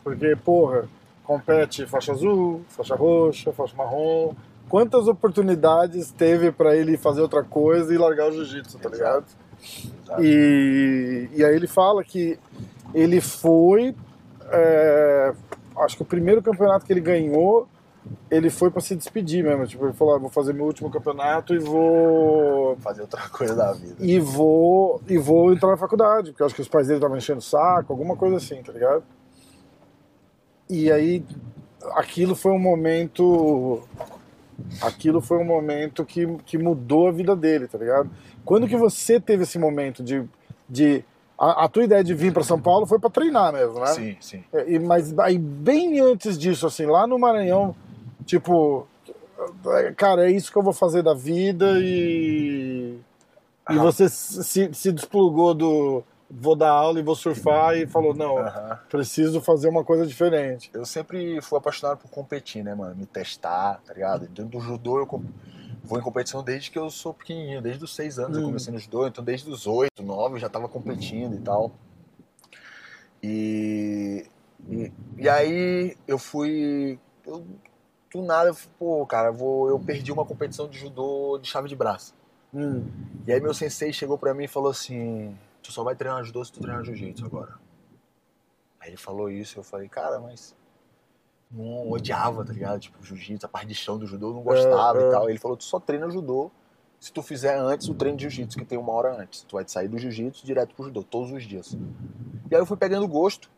Porque, 0.03 0.35
porra, 0.35 0.87
compete 1.23 1.85
faixa 1.85 2.11
azul, 2.11 2.61
faixa 2.67 2.95
roxa, 2.95 3.53
faixa 3.53 3.75
marrom. 3.75 4.33
Quantas 4.67 5.07
oportunidades 5.07 6.11
teve 6.11 6.51
pra 6.51 6.75
ele 6.75 6.97
fazer 6.97 7.21
outra 7.21 7.43
coisa 7.43 7.93
e 7.93 7.97
largar 7.97 8.29
o 8.29 8.31
jiu-jitsu, 8.31 8.77
tá 8.79 8.89
ligado? 8.89 9.25
Exato. 10.03 10.23
E, 10.23 11.29
e 11.35 11.43
aí 11.45 11.55
ele 11.55 11.67
fala 11.67 12.03
que 12.03 12.37
ele 12.93 13.21
foi. 13.21 13.95
é, 14.51 15.33
acho 15.77 15.95
que 15.97 16.01
o 16.03 16.05
primeiro 16.05 16.41
campeonato 16.41 16.85
que 16.85 16.93
ele 16.93 17.01
ganhou, 17.01 17.67
ele 18.29 18.49
foi 18.49 18.69
pra 18.71 18.81
se 18.81 18.95
despedir 18.95 19.43
mesmo. 19.43 19.65
Tipo, 19.65 19.85
ele 19.85 19.93
falou: 19.93 20.15
ah, 20.15 20.19
vou 20.19 20.29
fazer 20.29 20.53
meu 20.53 20.65
último 20.65 20.89
campeonato 20.89 21.53
e 21.53 21.59
vou. 21.59 22.75
fazer 22.77 23.01
outra 23.01 23.21
coisa 23.29 23.55
da 23.55 23.71
vida. 23.73 23.95
E 23.99 24.19
vou, 24.19 25.01
e 25.07 25.17
vou 25.17 25.53
entrar 25.53 25.69
na 25.69 25.77
faculdade, 25.77 26.31
porque 26.31 26.41
eu 26.41 26.45
acho 26.45 26.55
que 26.55 26.61
os 26.61 26.67
pais 26.67 26.87
dele 26.87 26.97
estavam 26.97 27.17
enchendo 27.17 27.39
o 27.39 27.43
saco, 27.43 27.93
alguma 27.93 28.15
coisa 28.15 28.37
assim, 28.37 28.61
tá 28.61 28.71
ligado? 28.71 29.03
E 30.69 30.91
aí, 30.91 31.23
aquilo 31.91 32.35
foi 32.35 32.51
um 32.51 32.59
momento. 32.59 33.81
Aquilo 34.81 35.19
foi 35.19 35.37
um 35.37 35.43
momento 35.43 36.05
que, 36.05 36.25
que 36.45 36.57
mudou 36.57 37.07
a 37.07 37.11
vida 37.11 37.35
dele, 37.35 37.67
tá 37.67 37.77
ligado? 37.77 38.09
Quando 38.45 38.67
que 38.67 38.77
você 38.77 39.19
teve 39.19 39.43
esse 39.43 39.59
momento 39.59 40.03
de. 40.03 40.23
de 40.69 41.03
a, 41.37 41.65
a 41.65 41.67
tua 41.67 41.83
ideia 41.83 42.03
de 42.03 42.13
vir 42.13 42.31
para 42.31 42.43
São 42.43 42.61
Paulo 42.61 42.85
foi 42.85 42.99
para 42.99 43.09
treinar 43.09 43.51
mesmo, 43.51 43.79
né? 43.79 43.87
Sim, 43.87 44.17
sim. 44.21 44.43
É, 44.53 44.71
E, 44.71 44.79
mas 44.79 45.17
aí, 45.19 45.37
bem 45.37 45.99
antes 45.99 46.37
disso, 46.37 46.65
assim, 46.65 46.85
lá 46.85 47.05
no 47.05 47.19
Maranhão, 47.19 47.75
tipo, 48.23 48.87
cara, 49.95 50.27
é 50.27 50.31
isso 50.31 50.51
que 50.51 50.57
eu 50.57 50.63
vou 50.63 50.73
fazer 50.73 51.03
da 51.03 51.13
vida 51.13 51.79
e. 51.79 52.99
E 53.69 53.77
Ah. 53.77 53.81
você 53.81 54.09
se, 54.09 54.73
se 54.73 54.91
desplugou 54.91 55.53
do 55.53 56.03
vou 56.29 56.55
dar 56.55 56.71
aula 56.71 56.99
e 56.99 57.03
vou 57.03 57.15
surfar 57.15 57.75
e 57.77 57.85
falou, 57.85 58.13
não, 58.13 58.39
Aham. 58.39 58.79
preciso 58.89 59.39
fazer 59.39 59.69
uma 59.69 59.83
coisa 59.83 60.05
diferente. 60.05 60.69
Eu 60.73 60.85
sempre 60.85 61.39
fui 61.41 61.57
apaixonado 61.59 61.99
por 61.99 62.09
competir, 62.09 62.63
né, 62.63 62.73
mano? 62.73 62.95
Me 62.95 63.05
testar, 63.05 63.81
tá 63.85 63.93
ligado? 63.93 64.27
Dentro 64.27 64.47
do 64.47 64.59
judô 64.59 64.99
eu 64.99 65.05
vou 65.83 65.99
em 65.99 66.01
competição 66.01 66.43
desde 66.43 66.71
que 66.71 66.79
eu 66.79 66.89
sou 66.89 67.13
pequenininho, 67.13 67.61
desde 67.61 67.83
os 67.83 67.95
seis 67.95 68.17
anos 68.17 68.35
eu 68.37 68.43
Hum. 68.43 68.47
comecei 68.47 68.73
no 68.73 68.79
judô, 68.79 69.05
então 69.07 69.23
desde 69.23 69.49
os 69.49 69.67
oito, 69.67 70.01
nove 70.01 70.35
eu 70.35 70.39
já 70.39 70.49
tava 70.49 70.67
competindo 70.67 71.35
e 71.35 71.39
tal. 71.39 71.71
E, 73.21 74.25
e, 74.67 74.91
e 75.17 75.29
aí 75.29 75.95
eu 76.07 76.17
fui. 76.17 76.99
Eu, 77.25 77.45
do 78.13 78.21
nada, 78.21 78.49
eu, 78.49 78.57
pô, 78.77 79.05
cara, 79.05 79.31
vou, 79.31 79.67
eu 79.69 79.79
perdi 79.79 80.11
uma 80.11 80.25
competição 80.25 80.67
de 80.67 80.77
judô 80.77 81.39
de 81.41 81.47
chave 81.47 81.67
de 81.67 81.75
braço. 81.75 82.13
Hum. 82.53 82.85
E 83.25 83.33
aí 83.33 83.41
meu 83.41 83.53
sensei 83.53 83.91
chegou 83.91 84.17
pra 84.17 84.33
mim 84.33 84.43
e 84.43 84.47
falou 84.47 84.69
assim: 84.69 85.35
Tu 85.61 85.71
só 85.71 85.83
vai 85.83 85.95
treinar 85.95 86.23
judô 86.23 86.43
se 86.45 86.51
tu 86.51 86.59
treinar 86.59 86.83
jiu-jitsu 86.83 87.25
agora. 87.25 87.53
Aí 88.79 88.89
ele 88.89 88.97
falou 88.97 89.29
isso, 89.29 89.57
eu 89.57 89.63
falei, 89.63 89.89
cara, 89.89 90.19
mas. 90.19 90.55
Não 91.49 91.91
odiava, 91.91 92.43
tá 92.43 92.51
ligado? 92.51 92.79
Tipo, 92.79 93.03
jiu-jitsu, 93.03 93.45
a 93.45 93.49
parte 93.49 93.67
de 93.67 93.75
chão 93.75 93.97
do 93.97 94.07
judô, 94.07 94.29
eu 94.29 94.33
não 94.33 94.41
gostava 94.41 94.99
É, 94.99 95.03
é. 95.03 95.07
e 95.07 95.11
tal. 95.11 95.29
Ele 95.29 95.39
falou: 95.39 95.57
Tu 95.57 95.63
só 95.63 95.79
treina 95.79 96.09
judô 96.09 96.51
se 96.99 97.11
tu 97.11 97.21
fizer 97.21 97.57
antes 97.57 97.89
o 97.89 97.93
treino 97.93 98.17
de 98.17 98.23
jiu-jitsu, 98.23 98.57
que 98.57 98.65
tem 98.65 98.77
uma 98.77 98.93
hora 98.93 99.21
antes. 99.21 99.43
Tu 99.43 99.55
vai 99.55 99.67
sair 99.67 99.87
do 99.87 99.97
jiu-jitsu 99.97 100.45
direto 100.45 100.73
pro 100.73 100.85
judô, 100.85 101.03
todos 101.03 101.31
os 101.31 101.43
dias. 101.43 101.73
E 102.49 102.55
aí 102.55 102.61
eu 102.61 102.65
fui 102.65 102.77
pegando 102.77 103.07
gosto. 103.07 103.51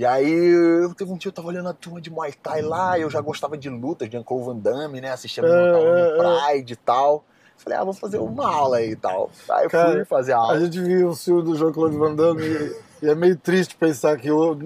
E 0.00 0.06
aí, 0.06 0.32
eu 0.32 0.94
teve 0.94 1.12
um 1.12 1.16
dia 1.18 1.28
eu 1.28 1.32
tava 1.34 1.48
olhando 1.48 1.68
a 1.68 1.74
turma 1.74 2.00
de 2.00 2.08
Muay 2.10 2.32
Thai 2.32 2.62
lá, 2.62 2.98
eu 2.98 3.10
já 3.10 3.20
gostava 3.20 3.58
de 3.58 3.68
lutas, 3.68 4.08
de 4.08 4.16
Uncle 4.16 4.42
Van 4.42 4.56
Damme, 4.56 4.98
né? 4.98 5.10
Assistia 5.12 5.44
É, 5.44 5.46
luta 5.46 5.78
é, 5.86 6.16
no 6.16 6.46
Pride 6.48 6.72
e 6.72 6.76
tal. 6.76 7.22
Falei, 7.58 7.78
ah, 7.78 7.84
vou 7.84 7.92
fazer 7.92 8.16
uma 8.16 8.50
aula 8.50 8.78
aí 8.78 8.92
e 8.92 8.96
tal. 8.96 9.30
Aí 9.50 9.64
eu 9.64 9.68
Cara, 9.68 9.92
fui 9.92 10.04
fazer 10.06 10.32
a 10.32 10.36
A 10.38 10.40
aula. 10.40 10.60
gente 10.60 10.80
viu 10.80 11.10
o 11.10 11.14
filme 11.14 11.42
do 11.42 11.54
Jean-Claude 11.54 11.98
Van 11.98 12.14
Damme 12.14 12.42
e, 12.42 12.76
e 13.02 13.10
é 13.10 13.14
meio 13.14 13.36
triste 13.36 13.76
pensar 13.76 14.16
que 14.16 14.30
o, 14.30 14.56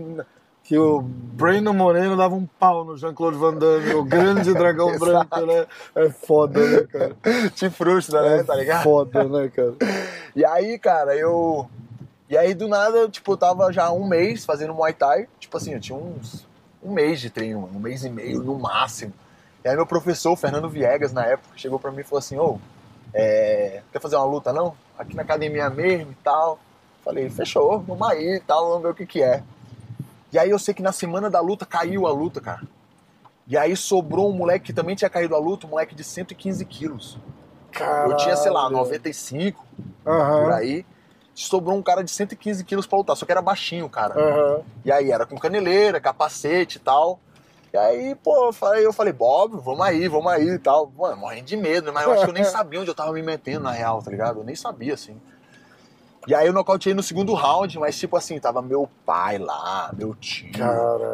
que 0.62 0.78
o 0.78 1.02
Brandon 1.02 1.72
Moreno 1.72 2.16
dava 2.16 2.36
um 2.36 2.46
pau 2.46 2.84
no 2.84 2.96
Jean-Claude 2.96 3.36
Van 3.36 3.54
Damme, 3.54 3.92
o 3.94 4.04
grande 4.04 4.54
dragão 4.54 4.96
branco, 4.96 5.40
né? 5.46 5.66
É 5.96 6.10
foda, 6.10 6.60
né, 6.64 6.82
cara? 6.82 7.16
Te 7.56 7.68
frustra, 7.70 8.22
né? 8.22 8.38
É 8.38 8.44
Tá 8.44 8.54
ligado? 8.54 8.84
foda, 8.84 9.24
né, 9.24 9.48
cara? 9.48 9.74
E 10.36 10.44
aí, 10.44 10.78
cara, 10.78 11.16
eu. 11.16 11.68
E 12.28 12.36
aí, 12.36 12.54
do 12.54 12.68
nada, 12.68 13.08
tipo, 13.08 13.32
eu 13.32 13.36
tava 13.36 13.72
já 13.72 13.90
um 13.90 14.06
mês 14.06 14.44
fazendo 14.44 14.74
Muay 14.74 14.92
Thai. 14.92 15.28
Tipo 15.38 15.56
assim, 15.56 15.74
eu 15.74 15.80
tinha 15.80 15.98
uns. 15.98 16.46
Um 16.82 16.92
mês 16.92 17.18
de 17.20 17.30
treino, 17.30 17.68
um 17.74 17.78
mês 17.78 18.04
e 18.04 18.10
meio 18.10 18.42
no 18.42 18.58
máximo. 18.58 19.12
E 19.64 19.68
aí, 19.68 19.74
meu 19.74 19.86
professor, 19.86 20.36
Fernando 20.36 20.68
Viegas, 20.68 21.12
na 21.12 21.24
época, 21.24 21.56
chegou 21.56 21.78
pra 21.78 21.90
mim 21.90 22.00
e 22.00 22.04
falou 22.04 22.18
assim: 22.18 22.38
Ô, 22.38 22.58
é, 23.12 23.82
quer 23.90 24.00
fazer 24.00 24.16
uma 24.16 24.26
luta 24.26 24.52
não? 24.52 24.74
Aqui 24.98 25.16
na 25.16 25.22
academia 25.22 25.70
mesmo 25.70 26.12
e 26.12 26.16
tal. 26.16 26.58
Falei: 27.02 27.30
fechou, 27.30 27.80
vamos 27.80 28.06
aí 28.06 28.36
e 28.36 28.40
tal, 28.40 28.68
vamos 28.68 28.82
ver 28.82 28.88
o 28.90 28.94
que 28.94 29.06
que 29.06 29.22
é. 29.22 29.42
E 30.30 30.38
aí, 30.38 30.50
eu 30.50 30.58
sei 30.58 30.74
que 30.74 30.82
na 30.82 30.92
semana 30.92 31.30
da 31.30 31.40
luta 31.40 31.64
caiu 31.64 32.06
a 32.06 32.12
luta, 32.12 32.40
cara. 32.40 32.62
E 33.46 33.56
aí 33.56 33.76
sobrou 33.76 34.30
um 34.30 34.32
moleque 34.32 34.66
que 34.66 34.72
também 34.72 34.96
tinha 34.96 35.10
caído 35.10 35.34
a 35.34 35.38
luta, 35.38 35.66
um 35.66 35.70
moleque 35.70 35.94
de 35.94 36.02
115 36.02 36.64
quilos. 36.64 37.18
Eu 38.08 38.16
tinha, 38.16 38.36
sei 38.36 38.50
lá, 38.50 38.62
Caralho. 38.62 38.76
95 38.78 39.64
por 40.02 40.12
Aham, 40.12 40.54
aí. 40.54 40.86
Sobrou 41.34 41.76
um 41.76 41.82
cara 41.82 42.02
de 42.04 42.10
115 42.10 42.62
quilos 42.64 42.86
pra 42.86 42.98
lutar, 42.98 43.16
só 43.16 43.26
que 43.26 43.32
era 43.32 43.42
baixinho, 43.42 43.88
cara. 43.88 44.14
aham. 44.14 44.60
E 44.84 44.92
aí 44.92 45.10
era 45.10 45.26
com 45.26 45.36
caneleira, 45.36 46.00
capacete 46.00 46.78
e 46.78 46.80
tal. 46.80 47.18
E 47.72 47.76
aí, 47.76 48.14
pô, 48.14 48.46
eu 48.46 48.52
falei, 48.52 48.86
eu 48.86 48.92
falei, 48.92 49.12
Bob, 49.12 49.56
vamos 49.60 49.80
aí, 49.80 50.06
vamos 50.06 50.30
aí 50.30 50.48
e 50.48 50.58
tal. 50.60 50.92
Mano, 50.96 51.16
morrendo 51.16 51.46
de 51.46 51.56
medo, 51.56 51.92
mas 51.92 52.04
eu 52.06 52.12
acho 52.12 52.24
que 52.24 52.30
eu 52.30 52.34
nem 52.34 52.44
sabia 52.46 52.80
onde 52.80 52.88
eu 52.88 52.94
tava 52.94 53.12
me 53.12 53.20
metendo 53.20 53.64
na 53.64 53.72
real, 53.72 54.00
tá 54.00 54.12
ligado? 54.12 54.38
Eu 54.38 54.44
nem 54.44 54.54
sabia, 54.54 54.94
assim. 54.94 55.20
E 56.26 56.34
aí 56.34 56.46
eu 56.46 56.52
nocauteei 56.52 56.94
no 56.94 57.02
segundo 57.02 57.34
round, 57.34 57.78
mas 57.78 57.98
tipo 57.98 58.16
assim, 58.16 58.38
tava 58.38 58.62
meu 58.62 58.88
pai 59.04 59.36
lá, 59.38 59.92
meu 59.94 60.14
tio, 60.14 60.50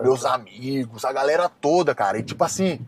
meus 0.02 0.24
amigos, 0.24 1.04
a 1.04 1.12
galera 1.12 1.48
toda, 1.48 1.94
cara. 1.94 2.18
E 2.18 2.22
tipo 2.22 2.44
assim, 2.44 2.78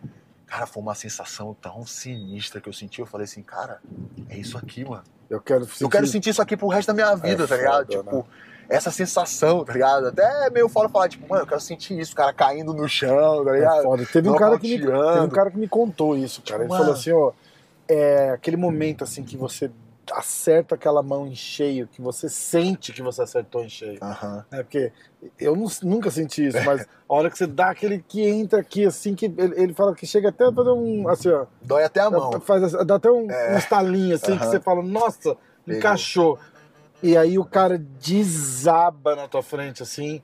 cara, 0.47 0.67
foi 0.67 0.83
uma 0.83 0.95
sensação 0.95 1.57
tão 1.61 1.85
sinistra 1.87 2.61
que 2.61 2.69
eu 2.69 2.73
senti. 2.73 3.01
Eu 3.01 3.07
falei 3.07 3.25
assim, 3.25 3.43
cara, 3.43 3.81
é 4.29 4.37
isso 4.37 4.57
aqui, 4.57 4.85
mano. 4.85 5.03
Eu 5.33 5.41
quero 5.41 5.65
sentir. 5.65 5.83
Eu 5.85 5.89
quero 5.89 6.07
sentir 6.07 6.31
isso 6.31 6.43
aqui 6.43 6.57
pro 6.57 6.69
resto 6.69 6.89
da 6.89 6.95
minha 6.95 7.15
vida, 7.17 7.45
É 7.45 7.47
tá 7.47 7.57
ligado? 7.57 7.87
foda, 7.93 8.05
Tipo, 8.05 8.27
essa 8.69 8.91
sensação, 8.91 9.65
tá 9.65 9.73
ligado? 9.73 10.09
Até 10.09 10.47
é 10.47 10.51
meio 10.51 10.69
foda 10.69 10.89
falar, 10.89 11.09
tipo, 11.09 11.29
mano, 11.29 11.43
eu 11.43 11.47
quero 11.47 11.61
sentir 11.61 11.99
isso, 11.99 12.13
o 12.13 12.17
cara 12.17 12.33
caindo 12.33 12.73
no 12.75 12.87
chão, 12.89 13.45
tá 13.45 13.51
É 13.51 13.55
ligado? 13.55 13.83
foda. 13.83 14.07
Teve 14.13 14.29
um, 14.29 14.37
cara 14.37 14.59
que 14.59 14.69
me, 14.69 14.79
teve 14.79 15.21
um 15.21 15.29
cara 15.29 15.51
que 15.51 15.59
me 15.59 15.69
contou 15.69 16.17
isso, 16.17 16.43
cara. 16.43 16.63
Ele 16.63 16.69
Mano. 16.69 16.83
falou 16.85 16.99
assim, 16.99 17.13
ó, 17.13 17.33
é 17.89 18.31
aquele 18.31 18.57
momento 18.57 19.05
assim 19.05 19.23
que 19.25 19.37
você 19.37 19.71
acerta 20.11 20.75
aquela 20.75 21.03
mão 21.03 21.27
em 21.27 21.35
cheio, 21.35 21.87
que 21.87 22.01
você 22.01 22.29
sente 22.29 22.93
que 22.93 23.03
você 23.03 23.23
acertou 23.23 23.63
em 23.65 23.69
cheio. 23.69 23.99
Aham. 24.03 24.45
É 24.51 24.63
porque 24.63 24.93
eu 25.39 25.55
nu- 25.55 25.71
nunca 25.83 26.11
senti 26.11 26.47
isso, 26.47 26.63
mas 26.65 26.83
a 27.09 27.15
hora 27.15 27.31
que 27.31 27.39
você 27.39 27.47
dá 27.47 27.71
aquele 27.71 28.03
que 28.03 28.21
entra 28.27 28.61
aqui, 28.61 28.85
assim, 28.85 29.15
que 29.15 29.27
ele, 29.27 29.61
ele 29.63 29.75
fala 29.75 29.95
que 29.95 30.07
chega 30.07 30.31
até 30.31 30.45
a 30.47 30.53
fazer 30.53 30.71
um, 30.71 31.09
assim, 31.09 31.31
ó, 31.31 31.47
Dói 31.61 31.85
até 31.85 32.01
a 32.01 32.11
mão. 32.11 32.41
faz, 32.41 32.63
assim, 32.65 32.85
dá 32.85 32.97
até 32.97 33.11
um, 33.11 33.27
um 33.29 33.59
estalinho, 33.59 34.15
assim, 34.15 34.37
que 34.37 34.43
Aham. 34.43 34.51
você 34.51 34.61
fala, 34.61 34.83
nossa, 34.83 35.37
Pegou. 35.65 35.79
encaixou. 35.79 36.39
E 37.03 37.17
aí 37.17 37.39
o 37.39 37.45
cara 37.45 37.79
desaba 37.79 39.17
na 39.17 39.27
tua 39.29 39.43
frente, 39.43 39.83
assim, 39.83 40.23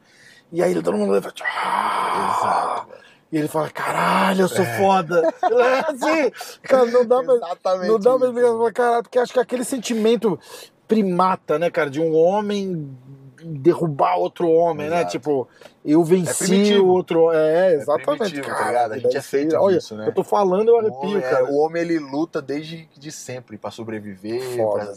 e 0.53 0.63
aí 0.63 0.75
todo 0.75 0.97
mundo 0.97 1.13
leva, 1.13 1.29
Exato. 1.29 2.89
E 3.31 3.37
ele 3.39 3.49
fala, 3.49 3.69
caralho, 3.71 4.43
eu 4.43 4.49
sou 4.49 4.65
foda. 4.65 5.23
É 5.43 5.91
assim, 5.91 6.31
cara, 6.63 6.87
não 6.87 7.05
dá 7.07 7.23
pra, 7.23 7.35
Exatamente. 7.35 7.89
não 7.91 7.99
dá 7.99 8.19
pra 8.19 8.29
isso. 8.29 8.39
explicar, 8.39 8.73
caralho, 8.73 9.03
porque 9.03 9.19
acho 9.19 9.33
que 9.33 9.41
aquele 9.41 9.65
sentimento 9.65 10.39
primata, 10.87 11.59
né, 11.59 11.71
cara, 11.71 11.91
de 11.91 12.01
um 12.01 12.15
homem 12.17 12.97
derrubar 13.41 14.17
outro 14.17 14.49
homem, 14.49 14.89
né? 14.91 14.97
Exato. 15.01 15.13
Tipo, 15.13 15.49
eu 15.85 16.03
venci 16.03 16.47
primitivo. 16.49 16.85
o 16.85 16.89
outro. 16.89 17.31
É, 17.33 17.75
exatamente. 17.75 18.19
primitivo, 18.19 18.43
tá 18.49 18.55
cara, 18.55 18.67
ligado? 18.71 18.93
A 18.95 18.99
gente 18.99 19.17
é 19.17 19.23
feito 19.23 19.57
Olha, 19.57 19.77
disso, 19.79 19.95
né? 19.95 20.09
eu 20.09 20.13
tô 20.13 20.25
falando, 20.25 20.69
eu 20.71 20.75
O 20.75 20.79
arrepio, 20.79 20.99
homem, 21.03 21.17
é- 21.19 21.21
cara. 21.31 21.45
o 21.45 21.57
homem, 21.59 21.83
ele 21.83 21.99
luta 22.01 22.43
desde 22.43 22.89
de 22.99 23.13
sempre 23.13 23.57
pra 23.57 23.71
sobreviver, 23.71 24.43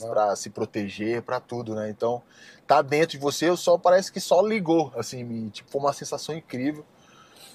pra, 0.10 0.30
né? 0.30 0.36
se 0.36 0.50
proteger, 0.50 1.22
pra 1.22 1.40
tudo, 1.40 1.76
né? 1.76 1.90
Então, 1.90 2.22
tá 2.66 2.82
dentro 2.82 3.10
de 3.12 3.18
você, 3.20 3.48
eu 3.50 3.58
só 3.58 3.78
parece 3.78 4.12
que 4.12 4.20
só 4.20 4.42
ligou, 4.42 4.92
assim, 4.96 5.24
me, 5.24 5.50
tipo, 5.52 5.70
foi 5.70 5.80
uma 5.82 5.94
sensação 5.94 6.34
incrível. 6.36 6.84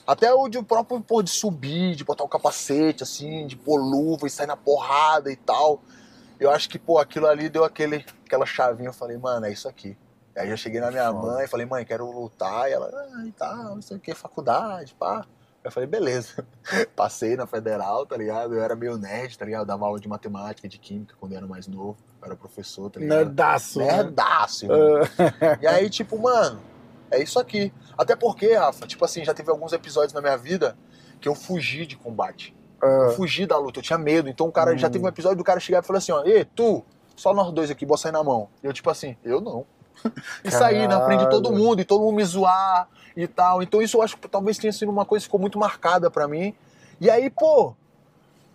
Até 0.07 0.33
o 0.33 0.49
de 0.49 0.63
próprio 0.63 1.01
pô, 1.01 1.23
de 1.23 1.31
subir, 1.31 1.97
de 1.97 2.05
botar 2.05 2.23
o 2.25 2.29
capacete, 2.29 3.03
assim, 3.03 3.47
de 3.47 3.57
pôr 3.57 3.79
luva 3.79 4.27
e 4.27 4.31
sair 4.31 4.47
na 4.47 4.57
porrada 4.57 5.31
e 5.33 5.37
tal. 5.37 5.83
Eu 6.39 6.51
acho 6.51 6.69
que, 6.69 6.79
pô, 6.79 6.99
aquilo 6.99 7.27
ali 7.27 7.49
deu 7.49 7.65
aquele, 7.65 8.05
aquela 8.25 8.47
chavinha, 8.47 8.91
eu 8.91 8.93
falei, 8.93 9.17
mano, 9.17 9.47
é 9.47 9.53
isso 9.53 9.69
aqui. 9.69 9.97
Aí 10.37 10.51
eu 10.51 10.57
cheguei 10.57 10.81
na 10.81 10.91
minha 10.91 11.11
Foda. 11.11 11.27
mãe 11.33 11.45
e 11.45 11.49
falei, 11.49 11.67
mãe, 11.67 11.85
quero 11.85 12.09
lutar. 12.11 12.69
E 12.69 12.75
ela, 12.75 12.91
ah, 12.93 13.27
e 13.27 13.33
tal, 13.33 13.75
não 13.75 13.83
sei 13.83 13.97
o 13.97 14.01
que, 14.01 14.15
faculdade, 14.15 14.95
pá. 14.99 15.25
Eu 15.65 15.73
falei, 15.73 15.89
beleza. 15.89 16.47
Passei 16.95 17.35
na 17.35 17.47
federal, 17.47 18.07
tá 18.07 18.17
ligado? 18.17 18.55
Eu 18.55 18.63
era 18.63 18.77
meio 18.77 18.97
nerd, 18.97 19.37
tá 19.37 19.45
ligado? 19.45 19.63
Eu 19.63 19.67
dava 19.67 19.87
aula 19.87 19.99
de 19.99 20.07
matemática 20.07 20.67
e 20.67 20.71
de 20.71 20.79
química 20.79 21.17
quando 21.19 21.33
eu 21.33 21.39
era 21.39 21.47
mais 21.47 21.67
novo. 21.67 21.97
Eu 22.21 22.27
era 22.27 22.37
professor, 22.37 22.89
tá 22.91 23.01
ligado? 23.01 23.17
Nerdaço. 23.17 23.79
né? 23.81 23.87
Nerdaço, 23.97 24.67
irmão. 24.67 25.01
E 25.61 25.67
aí, 25.67 25.91
tipo, 25.91 26.17
mano, 26.19 26.61
é 27.17 27.23
isso 27.23 27.39
aqui. 27.39 27.73
Até 27.97 28.15
porque, 28.17 28.55
Rafa, 28.55 28.87
tipo 28.87 29.05
assim, 29.05 29.25
já 29.25 29.33
teve 29.35 29.51
alguns 29.51 29.73
episódios 29.73 30.13
na 30.13 30.21
minha 30.21 30.37
vida 30.37 30.77
que 31.21 31.29
eu 31.29 31.35
fugi 31.35 31.87
de 31.87 31.97
combate. 31.97 32.55
Eu 32.83 33.07
Ah, 33.07 33.11
fugi 33.17 33.47
da 33.47 33.57
luta, 33.59 33.79
eu 33.79 33.83
tinha 33.83 33.99
medo. 33.99 34.29
Então 34.29 34.47
o 34.47 34.53
cara 34.53 34.77
já 34.77 34.87
Hum. 34.87 34.91
teve 34.91 35.05
um 35.05 35.09
episódio 35.09 35.39
do 35.39 35.45
cara 35.45 35.59
chegar 35.61 35.83
e 35.83 35.87
falar 35.87 35.99
assim, 35.99 36.13
ó, 36.13 36.23
Ê, 36.25 36.45
tu, 36.45 36.85
só 37.17 37.33
nós 37.33 37.51
dois 37.53 37.71
aqui, 37.71 37.87
bota 37.87 38.03
sair 38.03 38.13
na 38.13 38.23
mão. 38.23 38.49
E 38.63 38.67
eu, 38.67 38.73
tipo 38.73 38.91
assim, 38.91 39.17
eu 39.25 39.41
não. 39.41 39.65
E 40.45 40.51
saí 40.51 40.87
na 40.87 41.01
frente 41.01 41.21
de 41.21 41.31
todo 41.31 41.51
mundo, 41.53 41.81
e 41.81 41.85
todo 41.85 42.03
mundo 42.03 42.17
me 42.17 42.25
zoar 42.25 42.89
e 43.17 43.27
tal. 43.27 43.63
Então 43.63 43.81
isso 43.81 43.97
eu 43.97 44.03
acho 44.03 44.17
que 44.19 44.29
talvez 44.29 44.59
tenha 44.59 44.73
sido 44.73 44.91
uma 44.91 45.05
coisa 45.07 45.23
que 45.23 45.29
ficou 45.29 45.41
muito 45.41 45.59
marcada 45.59 46.11
pra 46.11 46.29
mim. 46.29 46.55
E 47.01 47.09
aí, 47.11 47.31
pô, 47.31 47.75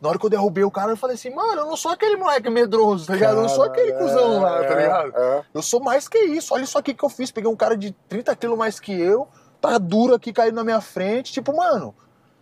na 0.01 0.09
hora 0.09 0.17
que 0.17 0.25
eu 0.25 0.29
derrubei 0.31 0.63
o 0.63 0.71
cara, 0.71 0.91
eu 0.91 0.97
falei 0.97 1.15
assim, 1.15 1.29
mano, 1.29 1.61
eu 1.61 1.65
não 1.67 1.77
sou 1.77 1.91
aquele 1.91 2.15
moleque 2.17 2.49
medroso, 2.49 3.05
tá 3.05 3.13
ligado? 3.13 3.35
Eu 3.37 3.43
não 3.43 3.49
sou 3.49 3.63
aquele 3.63 3.93
cuzão 3.93 4.41
lá, 4.41 4.63
é, 4.63 4.67
tá 4.67 4.75
ligado? 4.75 5.13
é. 5.15 5.43
Eu 5.53 5.61
sou 5.61 5.79
mais 5.79 6.07
que 6.07 6.17
isso. 6.17 6.53
Olha 6.55 6.63
isso 6.63 6.77
aqui 6.77 6.93
que 6.93 7.05
eu 7.05 7.09
fiz. 7.09 7.31
Peguei 7.31 7.49
um 7.49 7.55
cara 7.55 7.77
de 7.77 7.91
30 8.09 8.35
quilos 8.35 8.57
mais 8.57 8.79
que 8.79 8.91
eu, 8.91 9.27
tá 9.61 9.77
duro 9.77 10.15
aqui, 10.15 10.33
caindo 10.33 10.55
na 10.55 10.63
minha 10.63 10.81
frente. 10.81 11.31
Tipo, 11.31 11.55
mano, 11.55 11.93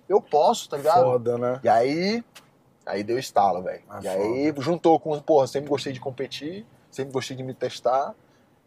eu 0.07 0.22
posso, 0.22 0.70
tá 0.70 0.78
ligado? 0.78 1.03
Foda, 1.03 1.38
né? 1.38 1.60
E 1.62 1.68
aí, 1.68 2.24
aí 2.86 3.03
deu 3.03 3.20
estalo, 3.20 3.62
velho. 3.62 3.84
Ah, 3.89 3.99
e 4.01 4.07
aí 4.07 4.53
juntou 4.60 4.97
com, 4.97 5.20
porra, 5.20 5.45
sempre 5.45 5.70
gostei 5.70 5.91
de 5.91 5.99
competir, 5.99 6.66
sempre 6.89 7.12
gostei 7.12 7.36
de 7.36 7.43
me 7.43 7.53
testar. 7.53 8.16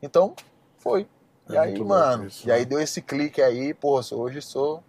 Então, 0.02 0.34
foi. 0.76 1.08
E 1.48 1.56
É 1.56 1.58
aí, 1.58 1.82
mano, 1.82 2.26
isso, 2.26 2.44
e 2.44 2.48
né? 2.48 2.54
aí 2.54 2.64
deu 2.66 2.78
esse 2.78 3.00
clique 3.00 3.40
aí, 3.40 3.72
porra, 3.72 4.02
hoje 4.12 4.42
sou, 4.42 4.82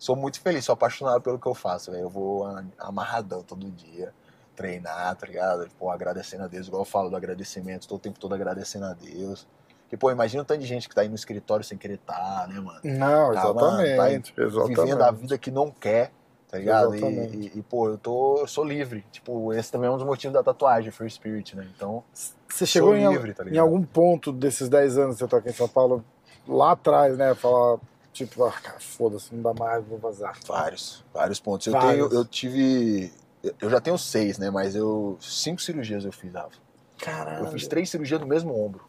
sou 0.00 0.16
muito 0.16 0.40
feliz, 0.40 0.64
sou 0.64 0.72
apaixonado 0.72 1.20
pelo 1.20 1.38
que 1.38 1.46
eu 1.46 1.54
faço, 1.54 1.90
velho. 1.92 2.04
Eu 2.04 2.08
vou 2.10 2.44
amarradão 2.78 3.42
todo 3.42 3.70
dia, 3.70 4.12
treinar, 4.56 5.14
tá 5.14 5.26
ligado? 5.26 5.68
Pô, 5.78 5.90
agradecendo 5.90 6.44
a 6.44 6.46
Deus, 6.48 6.66
igual 6.66 6.80
eu 6.82 6.86
falo 6.86 7.10
do 7.10 7.16
agradecimento, 7.16 7.86
tô 7.86 7.96
o 7.96 7.98
tempo 7.98 8.18
todo 8.18 8.34
agradecendo 8.34 8.86
a 8.86 8.94
Deus. 8.94 9.46
E, 9.92 9.96
pô, 9.96 10.10
imagina 10.10 10.42
o 10.42 10.46
tanto 10.46 10.60
de 10.60 10.66
gente 10.66 10.88
que 10.88 10.94
tá 10.94 11.02
aí 11.02 11.08
no 11.08 11.14
escritório 11.14 11.64
sem 11.64 11.76
querer 11.76 11.94
estar, 11.94 12.48
né, 12.48 12.58
mano? 12.60 12.80
Não, 12.82 13.32
Tá, 13.34 13.52
mano, 13.52 13.82
exatamente. 13.82 14.32
vivendo 14.32 14.80
a 14.80 14.86
exatamente. 14.86 15.20
vida 15.20 15.38
que 15.38 15.50
não 15.50 15.70
quer, 15.70 16.12
tá 16.48 16.58
ligado? 16.58 16.94
E, 16.94 16.98
Exatamente. 16.98 17.36
e- 17.36 17.58
e, 17.58 17.62
pô, 17.62 17.88
eu 17.88 17.98
tô, 17.98 18.38
eu 18.38 18.46
sou 18.46 18.64
livre. 18.64 19.04
Tipo, 19.12 19.52
esse 19.52 19.70
também 19.70 19.88
é 19.88 19.92
um 19.92 19.96
dos 19.96 20.06
motivos 20.06 20.32
da 20.32 20.42
tatuagem, 20.42 20.90
Free 20.90 21.10
Spirit, 21.10 21.56
né? 21.56 21.68
Então, 21.76 22.02
Você 22.48 22.64
chegou 22.66 22.94
em, 22.94 23.06
livre, 23.08 23.34
tá 23.34 23.44
em 23.44 23.58
algum 23.58 23.82
ponto 23.82 24.32
desses 24.32 24.68
10 24.68 24.96
anos 24.96 25.16
que 25.16 25.20
você 25.24 25.28
tá 25.28 25.36
aqui 25.38 25.50
em 25.50 25.52
São 25.52 25.68
Paulo, 25.68 26.04
lá 26.46 26.72
atrás, 26.72 27.16
né? 27.18 27.34
Falar, 27.34 27.78
tipo, 28.26 28.44
ah, 28.44 28.52
cara, 28.52 28.78
foda-se, 28.80 29.34
não 29.34 29.42
dá 29.42 29.54
mais, 29.54 29.84
vou 29.84 29.98
vazar. 29.98 30.38
vários, 30.46 31.04
vários 31.12 31.40
pontos. 31.40 31.66
Eu 31.66 31.72
Vários. 31.72 32.08
tenho, 32.08 32.20
eu 32.20 32.24
tive, 32.24 33.12
eu 33.60 33.70
já 33.70 33.80
tenho 33.80 33.96
seis, 33.98 34.38
né? 34.38 34.50
Mas 34.50 34.74
eu 34.74 35.16
cinco 35.20 35.60
cirurgias 35.60 36.04
eu 36.04 36.12
fiz, 36.12 36.32
Rafa. 36.32 36.56
Caralho. 36.98 37.46
Eu 37.46 37.50
fiz 37.52 37.66
três 37.66 37.88
cirurgias 37.90 38.20
no 38.20 38.26
mesmo 38.26 38.54
ombro. 38.58 38.84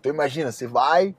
Então 0.00 0.12
imagina, 0.12 0.50
você 0.52 0.66
vai, 0.66 1.14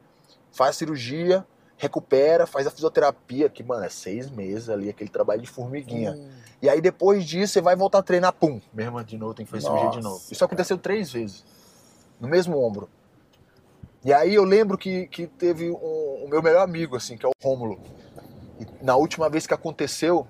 faz 0.51 0.71
a 0.71 0.79
cirurgia, 0.79 1.45
recupera, 1.77 2.45
faz 2.47 2.67
a 2.67 2.71
fisioterapia, 2.71 3.49
que, 3.49 3.63
mano, 3.63 3.83
é 3.85 3.89
seis 3.89 4.29
meses 4.29 4.69
ali, 4.69 4.89
aquele 4.89 5.09
trabalho 5.09 5.41
de 5.41 5.47
formiguinha. 5.47 6.13
Hum, 6.13 6.29
E 6.61 6.69
aí 6.69 6.81
depois 6.81 7.25
disso 7.25 7.53
você 7.53 7.61
vai 7.61 7.75
voltar 7.75 7.99
a 7.99 8.03
treinar, 8.03 8.33
pum, 8.33 8.59
mesmo 8.73 9.03
de 9.03 9.17
novo, 9.17 9.33
tem 9.33 9.45
que 9.45 9.51
fazer 9.51 9.63
cirurgia 9.65 9.89
de 9.89 9.95
Nossa, 9.97 10.09
novo. 10.09 10.23
Isso 10.31 10.43
aconteceu 10.43 10.77
três 10.77 11.11
vezes, 11.11 11.45
no 12.19 12.27
mesmo 12.27 12.57
ombro. 12.59 12.89
E 14.03 14.13
aí 14.13 14.35
eu 14.35 14.43
lembro 14.43 14.77
que, 14.77 15.07
que 15.07 15.27
teve 15.27 15.69
um, 15.69 16.23
o 16.25 16.27
meu 16.29 16.41
melhor 16.41 16.63
amigo, 16.63 16.95
assim, 16.95 17.17
que 17.17 17.25
é 17.25 17.29
o 17.29 17.31
Rômulo. 17.43 17.79
E 18.59 18.65
na 18.85 18.95
última 18.95 19.29
vez 19.29 19.45
que 19.45 19.53
aconteceu, 19.53 20.25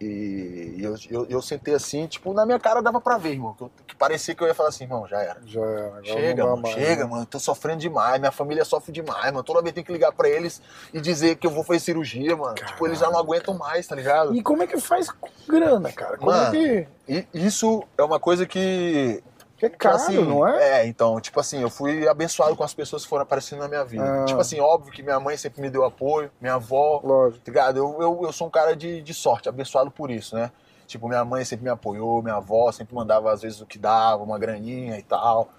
e 0.00 0.76
eu, 0.78 0.94
eu, 1.10 1.26
eu 1.28 1.42
sentei 1.42 1.74
assim, 1.74 2.06
tipo, 2.06 2.32
na 2.32 2.46
minha 2.46 2.58
cara 2.58 2.80
dava 2.80 3.00
pra 3.02 3.18
ver, 3.18 3.32
irmão. 3.32 3.52
Que, 3.52 3.62
eu- 3.64 3.70
que 3.86 3.94
parecia 3.94 4.34
que 4.34 4.42
eu 4.42 4.46
ia 4.46 4.54
falar 4.54 4.70
assim, 4.70 4.84
irmão, 4.84 5.06
já 5.06 5.20
era. 5.20 5.40
já 5.44 5.60
era. 5.60 6.00
Chega, 6.04 6.44
mano, 6.46 6.62
mais, 6.62 6.74
chega, 6.74 7.04
né? 7.04 7.10
mano. 7.10 7.26
Tô 7.26 7.38
sofrendo 7.38 7.80
demais. 7.80 8.18
Minha 8.18 8.32
família 8.32 8.64
sofre 8.64 8.92
demais, 8.92 9.26
mano. 9.26 9.42
Toda 9.44 9.60
vez 9.60 9.74
tem 9.74 9.84
que 9.84 9.92
ligar 9.92 10.10
pra 10.12 10.26
eles 10.28 10.62
e 10.94 11.00
dizer 11.02 11.36
que 11.36 11.46
eu 11.46 11.50
vou 11.50 11.62
fazer 11.64 11.80
cirurgia, 11.80 12.34
mano. 12.34 12.54
Tipo, 12.54 12.86
eles 12.86 12.98
já 12.98 13.10
não 13.10 13.18
aguentam 13.18 13.52
mais, 13.58 13.86
tá 13.86 13.94
ligado? 13.94 14.34
E 14.34 14.42
como 14.42 14.62
é 14.62 14.66
que 14.66 14.80
faz 14.80 15.10
com 15.10 15.28
grana, 15.46 15.92
cara? 15.92 16.16
Como 16.16 16.30
Mano, 16.30 16.56
é 16.56 16.86
que. 17.06 17.26
Isso 17.34 17.82
é 17.98 18.02
uma 18.02 18.18
coisa 18.18 18.46
que. 18.46 19.22
Que 19.60 19.66
é 19.66 19.68
caro, 19.68 19.96
assim, 19.96 20.24
não 20.24 20.48
é? 20.48 20.80
É, 20.80 20.86
então, 20.86 21.20
tipo 21.20 21.38
assim, 21.38 21.60
eu 21.60 21.68
fui 21.68 22.08
abençoado 22.08 22.56
com 22.56 22.64
as 22.64 22.72
pessoas 22.72 23.02
que 23.02 23.08
foram 23.10 23.24
aparecendo 23.24 23.58
na 23.58 23.68
minha 23.68 23.84
vida. 23.84 24.22
Ah. 24.22 24.24
Tipo 24.24 24.40
assim, 24.40 24.58
óbvio 24.58 24.90
que 24.90 25.02
minha 25.02 25.20
mãe 25.20 25.36
sempre 25.36 25.60
me 25.60 25.68
deu 25.68 25.84
apoio, 25.84 26.30
minha 26.40 26.54
avó, 26.54 27.00
Lógico. 27.04 27.44
tá 27.44 27.52
ligado? 27.52 27.76
Eu, 27.76 28.00
eu, 28.00 28.20
eu 28.22 28.32
sou 28.32 28.46
um 28.46 28.50
cara 28.50 28.74
de, 28.74 29.02
de 29.02 29.12
sorte, 29.12 29.50
abençoado 29.50 29.90
por 29.90 30.10
isso, 30.10 30.34
né? 30.34 30.50
Tipo, 30.86 31.08
minha 31.08 31.24
mãe 31.26 31.44
sempre 31.44 31.64
me 31.64 31.70
apoiou, 31.70 32.22
minha 32.22 32.36
avó 32.36 32.72
sempre 32.72 32.94
mandava 32.94 33.30
às 33.30 33.42
vezes 33.42 33.60
o 33.60 33.66
que 33.66 33.78
dava, 33.78 34.22
uma 34.22 34.38
graninha 34.38 34.98
e 34.98 35.02
tal. 35.02 35.50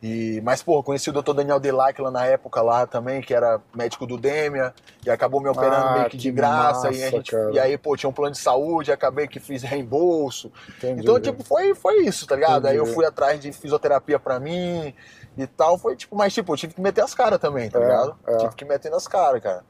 E, 0.00 0.40
mas, 0.44 0.62
pô, 0.62 0.80
conheci 0.80 1.10
o 1.10 1.12
Dr. 1.12 1.34
Daniel 1.34 1.58
Delac 1.58 2.00
lá 2.00 2.08
na 2.10 2.24
época 2.24 2.62
lá 2.62 2.86
também, 2.86 3.20
que 3.20 3.34
era 3.34 3.60
médico 3.74 4.06
do 4.06 4.16
Dêmia, 4.16 4.72
e 5.04 5.10
acabou 5.10 5.40
me 5.40 5.48
operando 5.48 5.88
Ah, 5.88 5.92
meio 5.94 6.04
que 6.04 6.10
que 6.12 6.16
de 6.18 6.30
graça. 6.30 6.88
e, 6.88 7.00
massa, 7.00 7.10
gente, 7.10 7.30
cara. 7.32 7.50
e 7.52 7.58
aí, 7.58 7.76
pô, 7.76 7.96
tinha 7.96 8.08
um 8.08 8.12
plano 8.12 8.30
de 8.32 8.38
saúde, 8.38 8.92
acabei 8.92 9.26
que 9.26 9.40
fiz 9.40 9.62
reembolso. 9.64 10.52
Entendi. 10.68 11.00
Então, 11.02 11.18
tipo, 11.20 11.42
foi, 11.42 11.74
foi 11.74 12.02
isso, 12.04 12.28
tá 12.28 12.36
ligado? 12.36 12.66
Aí 12.66 12.76
eu 12.76 12.82
Entendi. 12.84 12.94
fui 12.94 13.04
atrás 13.04 13.40
de 13.40 13.50
fisioterapia 13.52 14.20
pra 14.20 14.38
mim 14.38 14.94
e 15.36 15.46
tal. 15.48 15.76
Foi 15.76 15.96
tipo, 15.96 16.14
mas 16.14 16.32
tipo, 16.32 16.52
eu 16.52 16.56
tive 16.56 16.74
que 16.74 16.80
meter 16.80 17.02
as 17.02 17.12
caras 17.12 17.40
também, 17.40 17.68
tá 17.68 17.80
É, 17.80 17.82
ligado? 17.82 18.16
é. 18.28 18.36
Tive 18.36 18.54
que 18.54 18.64
meter 18.64 18.90
nas 18.92 19.08
caras, 19.08 19.42
cara. 19.42 19.64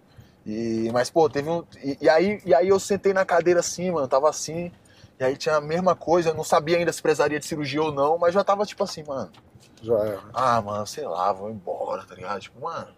E, 0.44 0.90
mas, 0.92 1.08
pô, 1.08 1.28
teve 1.30 1.48
um. 1.48 1.64
E, 1.82 1.96
e 2.02 2.08
aí, 2.08 2.40
e 2.44 2.54
aí 2.54 2.68
eu 2.68 2.78
sentei 2.78 3.14
na 3.14 3.24
cadeira 3.24 3.60
assim, 3.60 3.90
mano, 3.90 4.06
tava 4.06 4.28
assim. 4.28 4.70
E 5.18 5.24
aí 5.24 5.36
tinha 5.38 5.56
a 5.56 5.60
mesma 5.60 5.96
coisa, 5.96 6.30
eu 6.30 6.34
não 6.34 6.44
sabia 6.44 6.76
ainda 6.76 6.92
se 6.92 7.00
precisaria 7.02 7.40
de 7.40 7.46
cirurgia 7.46 7.82
ou 7.82 7.90
não, 7.92 8.18
mas 8.18 8.32
já 8.34 8.44
tava 8.44 8.64
tipo 8.66 8.84
assim, 8.84 9.02
mano. 9.04 9.30
Já. 9.82 10.18
Ah, 10.34 10.60
mano, 10.62 10.86
sei 10.86 11.06
lá, 11.06 11.32
vou 11.32 11.50
embora, 11.50 12.04
tá 12.04 12.14
ligado? 12.14 12.40
Tipo, 12.40 12.60
mano. 12.62 12.88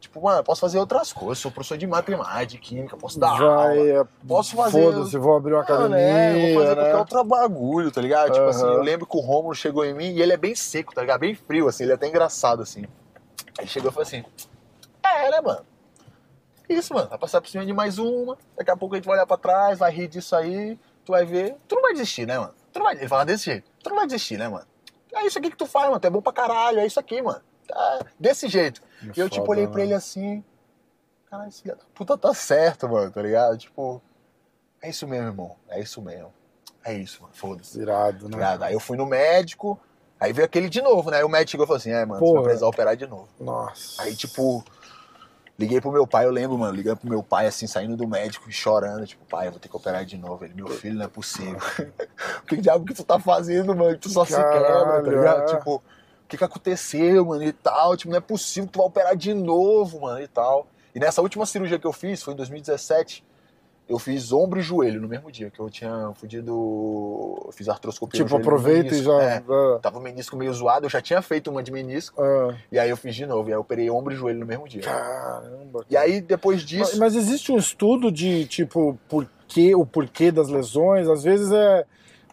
Tipo, 0.00 0.20
mano, 0.20 0.40
eu 0.40 0.44
posso 0.44 0.60
fazer 0.60 0.78
outras 0.80 1.12
coisas, 1.12 1.38
sou 1.38 1.50
professor 1.52 1.78
de 1.78 1.86
matemática, 1.86 2.46
de 2.46 2.58
química, 2.58 2.96
posso 2.96 3.20
dar 3.20 3.36
já 3.38 3.44
aula. 3.44 3.76
é. 3.88 4.04
Posso 4.26 4.56
fazer- 4.56 4.82
Foda-se, 4.92 5.16
vou 5.16 5.36
abrir 5.36 5.52
uma 5.52 5.62
academia. 5.62 5.88
Mano, 5.90 5.96
é, 5.96 6.32
vou 6.54 6.62
fazer 6.62 6.74
né? 6.74 6.74
qualquer 6.90 6.96
outro 6.96 7.24
bagulho, 7.24 7.90
tá 7.92 8.00
ligado? 8.00 8.32
Tipo 8.32 8.46
assim, 8.46 8.64
eu 8.64 8.82
lembro 8.82 9.06
que 9.06 9.16
o 9.16 9.20
Rômulo 9.20 9.54
chegou 9.54 9.84
em 9.84 9.94
mim 9.94 10.10
e 10.10 10.20
ele 10.20 10.32
é 10.32 10.36
bem 10.36 10.56
seco, 10.56 10.92
tá 10.92 11.02
ligado? 11.02 11.20
Bem 11.20 11.36
frio, 11.36 11.68
assim, 11.68 11.84
ele 11.84 11.92
é 11.92 11.94
até 11.94 12.08
engraçado, 12.08 12.62
assim. 12.62 12.84
Ele 13.58 13.68
chegou 13.68 13.90
e 13.90 13.94
falou 13.94 14.02
assim, 14.06 14.24
é, 15.04 15.30
né, 15.30 15.40
mano? 15.40 15.64
Isso, 16.68 16.92
mano, 16.94 17.08
vai 17.08 17.18
passar 17.18 17.40
por 17.40 17.48
cima 17.48 17.64
de 17.64 17.72
mais 17.72 17.98
uma, 17.98 18.36
daqui 18.56 18.70
a 18.72 18.76
pouco 18.76 18.94
a 18.94 18.98
gente 18.98 19.04
vai 19.06 19.14
olhar 19.16 19.26
pra 19.26 19.36
trás, 19.36 19.78
vai 19.78 19.92
rir 19.92 20.08
disso 20.08 20.34
aí, 20.34 20.76
tu 21.04 21.12
vai 21.12 21.24
ver, 21.24 21.54
tu 21.68 21.76
não 21.76 21.82
vai 21.82 21.92
desistir, 21.92 22.26
né, 22.26 22.38
mano? 22.38 22.52
Tu 22.72 22.78
não 22.80 22.86
vai... 22.86 22.96
Ele 22.96 23.06
fala 23.08 23.24
desse 23.24 23.44
jeito, 23.44 23.70
tu 23.82 23.90
não 23.90 23.96
vai 23.98 24.06
desistir, 24.06 24.36
né, 24.36 24.48
mano? 24.48 24.66
É 25.14 25.26
isso 25.26 25.38
aqui 25.38 25.50
que 25.50 25.56
tu 25.56 25.66
faz, 25.66 25.86
mano, 25.88 26.00
tu 26.00 26.06
é 26.06 26.10
bom 26.10 26.22
pra 26.22 26.32
caralho, 26.32 26.78
é 26.80 26.86
isso 26.86 26.98
aqui, 27.00 27.20
mano. 27.22 27.40
ah, 27.72 28.00
desse 28.18 28.48
jeito. 28.48 28.82
E 29.02 29.20
eu, 29.20 29.28
tipo, 29.28 29.44
Foda, 29.46 29.50
olhei 29.60 29.66
pra 29.68 29.82
ele 29.82 29.94
assim. 29.94 30.42
Cara, 31.30 31.48
esse 31.48 31.62
filho 31.62 31.76
da 31.76 31.82
puta 31.94 32.16
tá 32.18 32.32
certo, 32.34 32.88
mano, 32.88 33.10
tá 33.10 33.22
ligado? 33.22 33.56
Tipo, 33.58 34.00
é 34.82 34.90
isso 34.90 35.06
mesmo, 35.06 35.28
irmão. 35.28 35.56
É 35.68 35.80
isso 35.80 36.00
mesmo. 36.02 36.32
É 36.84 36.92
isso, 36.94 37.22
mano. 37.22 37.34
Foda-se. 37.34 37.80
Irado, 37.80 38.18
Tá 38.18 38.24
né? 38.24 38.34
ligado? 38.34 38.62
Aí 38.64 38.74
eu 38.74 38.80
fui 38.80 38.96
no 38.96 39.06
médico, 39.06 39.78
aí 40.18 40.32
veio 40.32 40.44
aquele 40.46 40.68
de 40.68 40.82
novo, 40.82 41.10
né? 41.10 41.18
Aí 41.18 41.24
o 41.24 41.28
médico 41.28 41.50
chegou 41.52 41.64
e 41.64 41.66
falou 41.68 41.78
assim: 41.78 41.90
é, 41.92 42.04
mano, 42.04 42.18
você 42.20 42.26
Porra. 42.26 42.34
vai 42.40 42.44
precisar 42.44 42.66
operar 42.66 42.96
de 42.96 43.06
novo. 43.06 43.28
Nossa. 43.40 44.02
Aí, 44.02 44.14
tipo, 44.16 44.64
liguei 45.62 45.80
pro 45.80 45.92
meu 45.92 46.06
pai, 46.06 46.26
eu 46.26 46.30
lembro, 46.30 46.58
mano, 46.58 46.74
ligando 46.74 46.98
pro 46.98 47.08
meu 47.08 47.22
pai, 47.22 47.46
assim, 47.46 47.68
saindo 47.68 47.96
do 47.96 48.06
médico 48.06 48.50
e 48.50 48.52
chorando, 48.52 49.06
tipo, 49.06 49.24
pai, 49.26 49.46
eu 49.46 49.52
vou 49.52 49.60
ter 49.60 49.68
que 49.68 49.76
operar 49.76 50.04
de 50.04 50.16
novo. 50.18 50.44
Ele, 50.44 50.54
meu 50.54 50.66
filho, 50.66 50.96
não 50.96 51.04
é 51.04 51.08
possível. 51.08 51.58
o 52.42 52.46
que 52.46 52.56
diabo 52.56 52.84
que 52.84 52.94
tu 52.94 53.04
tá 53.04 53.18
fazendo, 53.20 53.74
mano? 53.74 53.96
Tu 53.96 54.08
só 54.08 54.24
se 54.24 54.32
quebra, 54.32 54.50
tá 54.50 54.60
Caralho, 54.60 55.10
ligado? 55.10 55.42
é. 55.42 55.56
Tipo, 55.56 55.76
o 55.76 55.82
que 56.28 56.36
que 56.36 56.44
aconteceu, 56.44 57.24
mano, 57.24 57.44
e 57.44 57.52
tal? 57.52 57.96
Tipo, 57.96 58.10
não 58.10 58.18
é 58.18 58.20
possível 58.20 58.66
que 58.66 58.72
tu 58.72 58.78
vai 58.78 58.86
operar 58.88 59.16
de 59.16 59.32
novo, 59.32 60.00
mano, 60.00 60.20
e 60.20 60.26
tal. 60.26 60.66
E 60.94 60.98
nessa 60.98 61.22
última 61.22 61.46
cirurgia 61.46 61.78
que 61.78 61.86
eu 61.86 61.92
fiz, 61.92 62.22
foi 62.22 62.34
em 62.34 62.36
2017, 62.36 63.24
eu 63.92 63.98
fiz 63.98 64.32
ombro 64.32 64.58
e 64.58 64.62
joelho 64.62 65.00
no 65.00 65.06
mesmo 65.06 65.30
dia, 65.30 65.50
que 65.50 65.60
eu 65.60 65.68
tinha 65.68 66.12
fudido, 66.14 67.50
fiz 67.52 67.68
artroscopia 67.68 68.24
Tipo, 68.24 68.36
aproveita 68.36 68.94
e 68.94 69.02
já. 69.02 69.22
É, 69.22 69.42
ah, 69.48 69.78
tava 69.82 69.98
o 69.98 70.02
menisco 70.02 70.34
meio 70.36 70.52
zoado, 70.52 70.86
eu 70.86 70.90
já 70.90 71.00
tinha 71.00 71.20
feito 71.20 71.50
uma 71.50 71.62
de 71.62 71.70
menisco, 71.70 72.20
ah. 72.22 72.54
e 72.70 72.78
aí 72.78 72.88
eu 72.88 72.96
fiz 72.96 73.14
de 73.14 73.26
novo, 73.26 73.48
e 73.48 73.52
aí 73.52 73.56
eu 73.56 73.60
operei 73.60 73.90
ombro 73.90 74.14
e 74.14 74.16
joelho 74.16 74.40
no 74.40 74.46
mesmo 74.46 74.66
dia. 74.66 74.80
Caramba. 74.80 75.84
E 75.90 75.96
aí, 75.96 76.20
depois 76.22 76.60
Mas, 76.60 76.66
disso. 76.68 76.98
mas 76.98 77.14
existe 77.14 77.52
um 77.52 77.58
estudo 77.58 78.10
de, 78.10 78.46
tipo, 78.46 78.98
porquê, 79.08 79.74
o 79.74 79.84
porquê 79.84 80.32
das 80.32 80.48
lesões? 80.48 81.06
Às 81.08 81.22
vezes 81.22 81.52
é, 81.52 81.84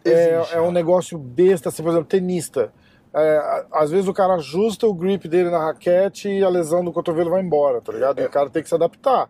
é, 0.04 0.38
Existe, 0.38 0.54
é 0.54 0.60
um 0.60 0.66
né? 0.68 0.72
negócio 0.72 1.18
besta, 1.18 1.68
assim, 1.68 1.82
por 1.82 1.90
exemplo, 1.90 2.06
tenista. 2.08 2.72
É, 3.12 3.64
às 3.72 3.90
vezes 3.90 4.08
o 4.08 4.14
cara 4.14 4.34
ajusta 4.34 4.86
o 4.86 4.94
grip 4.94 5.28
dele 5.28 5.50
na 5.50 5.58
raquete 5.58 6.28
e 6.28 6.42
a 6.44 6.48
lesão 6.48 6.82
do 6.84 6.92
cotovelo 6.92 7.28
vai 7.30 7.42
embora, 7.42 7.80
tá 7.80 7.92
ligado? 7.92 8.18
E 8.20 8.22
É. 8.22 8.26
o 8.26 8.30
cara 8.30 8.48
tem 8.48 8.62
que 8.62 8.68
se 8.68 8.74
adaptar. 8.74 9.28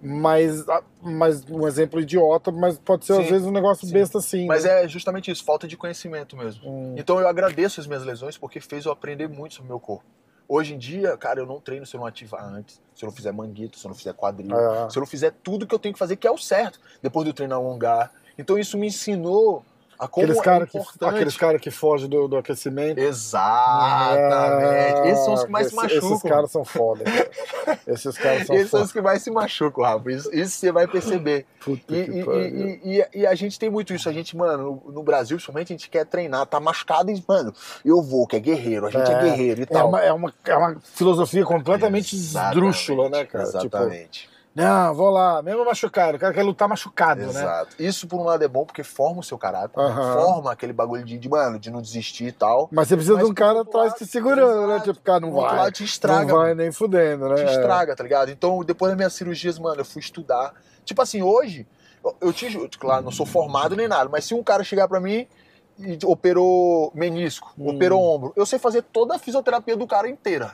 Mas, 0.00 0.64
mas 1.02 1.44
um 1.50 1.66
exemplo 1.66 2.00
idiota, 2.00 2.52
mas 2.52 2.78
pode 2.78 3.06
ser 3.06 3.14
às 3.14 3.24
Sim, 3.24 3.30
vezes 3.32 3.46
um 3.46 3.50
negócio 3.50 3.86
sim. 3.86 3.92
besta 3.92 4.18
assim. 4.18 4.46
Mas 4.46 4.64
né? 4.64 4.84
é 4.84 4.88
justamente 4.88 5.30
isso, 5.30 5.42
falta 5.44 5.66
de 5.66 5.76
conhecimento 5.76 6.36
mesmo. 6.36 6.68
Hum. 6.68 6.94
Então 6.96 7.18
eu 7.18 7.26
agradeço 7.26 7.80
as 7.80 7.86
minhas 7.86 8.04
lesões 8.04 8.36
porque 8.36 8.60
fez 8.60 8.84
eu 8.84 8.92
aprender 8.92 9.28
muito 9.28 9.54
sobre 9.54 9.66
o 9.66 9.68
meu 9.72 9.80
corpo. 9.80 10.04
Hoje 10.48 10.74
em 10.74 10.78
dia, 10.78 11.16
cara, 11.16 11.40
eu 11.40 11.46
não 11.46 11.60
treino 11.60 11.84
se 11.84 11.96
eu 11.96 12.00
não 12.00 12.06
ativar 12.06 12.44
antes, 12.44 12.80
se 12.94 13.04
eu 13.04 13.08
não 13.08 13.14
fizer 13.16 13.32
manguito, 13.32 13.78
se 13.78 13.84
eu 13.84 13.88
não 13.88 13.96
fizer 13.96 14.12
quadril, 14.12 14.56
É. 14.56 14.88
se 14.90 14.96
eu 14.96 15.00
não 15.00 15.06
fizer 15.06 15.32
tudo 15.42 15.66
que 15.66 15.74
eu 15.74 15.78
tenho 15.78 15.92
que 15.92 15.98
fazer, 15.98 16.14
que 16.16 16.26
é 16.26 16.30
o 16.30 16.38
certo, 16.38 16.78
depois 17.02 17.26
do 17.26 17.32
treino 17.32 17.54
alongar. 17.54 18.12
Então 18.38 18.56
isso 18.58 18.78
me 18.78 18.86
ensinou 18.86 19.64
Aqueles 19.98 20.38
é 20.38 20.42
caras 20.42 20.70
que, 20.70 20.78
importante. 20.78 21.14
aqueles 21.14 21.36
cara 21.36 21.58
que 21.58 21.70
fogem 21.70 22.08
do, 22.08 22.28
do 22.28 22.36
aquecimento. 22.36 22.98
Exatamente. 22.98 25.00
Ah, 25.00 25.06
Esses 25.06 25.24
são 25.24 25.34
os 25.34 25.44
que 25.44 25.50
mais 25.50 25.66
esse- 25.66 25.76
se 25.76 25.82
machucam. 25.82 26.10
Esses 26.16 26.22
caras 26.22 26.50
são 26.50 26.64
foda. 26.64 27.04
cara. 27.04 27.78
Esses 27.86 28.18
caras 28.18 28.46
são 28.46 28.56
Esses 28.56 28.70
são 28.70 28.80
foda. 28.80 28.84
os 28.86 28.92
que 28.92 29.00
mais 29.00 29.22
se 29.22 29.30
machucam, 29.30 29.84
Rafa. 29.84 30.10
Isso, 30.12 30.34
isso 30.34 30.56
você 30.58 30.72
vai 30.72 30.86
perceber. 30.86 31.46
Puta 31.64 31.96
E, 31.96 32.04
que 32.04 32.10
e- 32.10 32.80
e- 32.84 33.00
e- 33.00 33.20
e 33.20 33.26
a 33.26 33.34
gente 33.34 33.58
tem 33.58 33.70
muito 33.70 33.92
isso. 33.94 34.08
A 34.08 34.12
gente, 34.12 34.36
mano, 34.36 34.82
no, 34.86 34.92
no 34.92 35.02
Brasil, 35.02 35.36
principalmente, 35.36 35.72
a 35.72 35.76
gente 35.76 35.88
quer 35.90 36.04
treinar, 36.04 36.46
tá 36.46 36.60
machucado 36.60 37.10
e, 37.10 37.24
mano, 37.26 37.52
eu 37.84 38.02
vou, 38.02 38.26
que 38.26 38.36
é 38.36 38.40
guerreiro, 38.40 38.86
a 38.86 38.90
gente 38.90 39.10
é, 39.10 39.14
É, 39.14 39.22
guerreiro 39.22 39.60
e 39.60 39.64
É 39.64 39.66
tal. 39.66 39.88
uma, 39.88 40.00
é, 40.00 40.12
uma, 40.12 40.32
é 40.44 40.56
uma 40.56 40.76
filosofia 40.80 41.44
completamente 41.44 42.14
Exatamente, 42.14 42.54
esdrúxula, 42.56 43.08
né, 43.08 43.24
cara? 43.24 43.44
Tipo, 43.44 43.58
Exatamente. 43.58 44.28
Não, 44.56 44.94
vou 44.94 45.10
lá, 45.10 45.42
mesmo 45.42 45.64
machucado, 45.64 46.16
o 46.16 46.20
cara 46.20 46.32
quer 46.32 46.42
lutar 46.42 46.66
machucado, 46.68 47.20
né? 47.20 47.28
Exato. 47.28 47.76
Isso, 47.78 48.08
por 48.08 48.18
um 48.18 48.24
lado, 48.24 48.42
é 48.42 48.48
bom 48.48 48.64
porque 48.64 48.82
forma 48.82 49.20
o 49.20 49.22
seu 49.22 49.36
caráter, 49.36 49.78
Aham. 49.78 50.14
forma 50.14 50.50
aquele 50.52 50.72
bagulho 50.72 51.04
de, 51.04 51.18
de, 51.18 51.28
mano, 51.28 51.58
de 51.58 51.70
não 51.70 51.82
desistir 51.82 52.24
e 52.28 52.32
tal. 52.32 52.68
Mas 52.72 52.88
você 52.88 52.96
precisa 52.96 53.14
Mas 53.16 53.24
de 53.26 53.30
um 53.30 53.34
cara 53.34 53.60
atrás 53.60 53.92
te 53.94 54.06
segurando, 54.06 54.66
né? 54.66 54.74
exato. 54.76 54.92
Tipo, 54.94 55.04
cara, 55.04 55.20
não 55.20 55.32
vai. 55.32 55.56
lado, 55.56 55.72
te 55.72 55.84
estraga. 55.84 56.32
não 56.32 56.38
vai 56.40 56.54
nem 56.54 56.72
fudendo, 56.72 57.28
né? 57.28 57.34
te 57.36 57.44
estraga, 57.44 57.94
tá 57.94 58.02
ligado? 58.02 58.30
Então, 58.30 58.64
depois 58.64 58.90
das 58.90 58.96
minhas 58.96 59.12
cirurgias, 59.12 59.58
mano, 59.58 59.82
eu 59.82 59.84
fui 59.84 60.00
estudar. 60.00 60.54
Tipo 60.84 61.02
assim, 61.02 61.20
hoje, 61.22 61.66
eu- 62.02 62.16
eu 62.22 62.32
te 62.32 62.48
juro, 62.48 62.68
claro, 62.78 63.04
não 63.04 63.12
sou 63.12 63.26
formado 63.26 63.76
nem 63.76 63.86
nada, 63.86 64.08
mas 64.10 64.24
se 64.24 64.32
um 64.34 64.42
cara 64.42 64.64
chegar 64.64 64.88
pra 64.88 65.00
mim 65.00 65.26
e 65.78 65.98
operou 66.06 66.90
menisco, 66.94 67.52
Hum. 67.58 67.68
operou 67.74 68.02
ombro, 68.02 68.32
eu 68.34 68.46
sei 68.46 68.58
fazer 68.58 68.80
toda 68.82 69.16
a 69.16 69.18
fisioterapia 69.18 69.76
do 69.76 69.86
cara 69.86 70.08
inteira. 70.08 70.52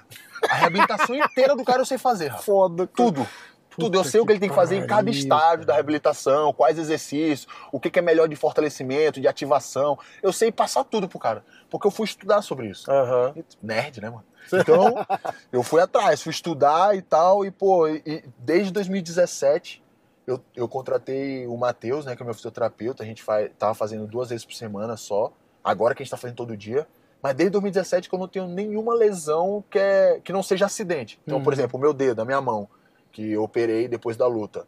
A 0.50 0.54
reabilitação 0.56 1.14
inteira 1.14 1.54
do 1.54 1.62
cara 1.64 1.80
eu 1.82 1.86
sei 1.86 1.98
fazer, 1.98 2.32
É. 2.32 2.38
Foda. 2.38 2.88
cara. 2.88 3.28
Tudo. 3.74 3.86
Tudo, 3.86 3.98
eu 3.98 4.04
sei 4.04 4.20
o 4.20 4.26
que 4.26 4.32
ele 4.32 4.40
tem 4.40 4.48
que 4.48 4.54
fazer 4.54 4.76
em 4.76 4.86
cada 4.86 5.10
estágio 5.10 5.64
da 5.66 5.74
reabilitação, 5.74 6.52
quais 6.52 6.78
exercícios, 6.78 7.46
o 7.70 7.80
que 7.80 7.90
que 7.90 7.98
é 7.98 8.02
melhor 8.02 8.28
de 8.28 8.36
fortalecimento, 8.36 9.20
de 9.20 9.26
ativação. 9.28 9.98
Eu 10.22 10.32
sei 10.32 10.52
passar 10.52 10.84
tudo 10.84 11.08
pro 11.08 11.18
cara, 11.18 11.44
porque 11.70 11.86
eu 11.86 11.90
fui 11.90 12.04
estudar 12.04 12.42
sobre 12.42 12.68
isso. 12.68 12.90
Aham. 12.90 13.34
Nerd, 13.62 14.00
né, 14.00 14.10
mano? 14.10 14.24
Então, 14.52 15.06
eu 15.52 15.62
fui 15.62 15.80
atrás, 15.80 16.20
fui 16.22 16.30
estudar 16.30 16.96
e 16.96 17.00
tal, 17.02 17.44
e, 17.44 17.50
pô, 17.50 17.86
e- 17.88 18.02
e 18.04 18.24
desde 18.38 18.72
2017 18.72 19.82
eu, 20.26 20.40
eu 20.54 20.68
contratei 20.68 21.46
o 21.46 21.56
Matheus, 21.56 22.04
né, 22.04 22.14
que 22.16 22.22
é 22.22 22.24
meu 22.24 22.34
fisioterapeuta, 22.34 23.02
a 23.02 23.06
gente 23.06 23.22
faz, 23.22 23.50
tava 23.58 23.74
fazendo 23.74 24.06
duas 24.06 24.28
vezes 24.30 24.44
por 24.44 24.54
semana 24.54 24.96
só, 24.96 25.32
agora 25.64 25.94
que 25.94 26.02
a 26.02 26.04
gente 26.04 26.10
tá 26.10 26.16
fazendo 26.16 26.36
todo 26.36 26.56
dia, 26.56 26.86
mas 27.22 27.34
desde 27.34 27.50
2017 27.52 28.08
que 28.08 28.14
eu 28.14 28.18
não 28.18 28.28
tenho 28.28 28.46
nenhuma 28.48 28.94
lesão 28.94 29.64
que, 29.70 29.78
é, 29.78 30.20
que 30.22 30.32
não 30.32 30.42
seja 30.42 30.66
acidente. 30.66 31.18
Então, 31.24 31.38
Uhum. 31.38 31.44
por 31.44 31.52
exemplo, 31.52 31.78
o 31.78 31.80
meu 31.80 31.92
dedo, 31.92 32.20
a 32.20 32.24
minha 32.24 32.40
mão, 32.40 32.68
que 33.12 33.32
eu 33.32 33.42
operei 33.42 33.86
depois 33.86 34.16
da 34.16 34.26
luta. 34.26 34.66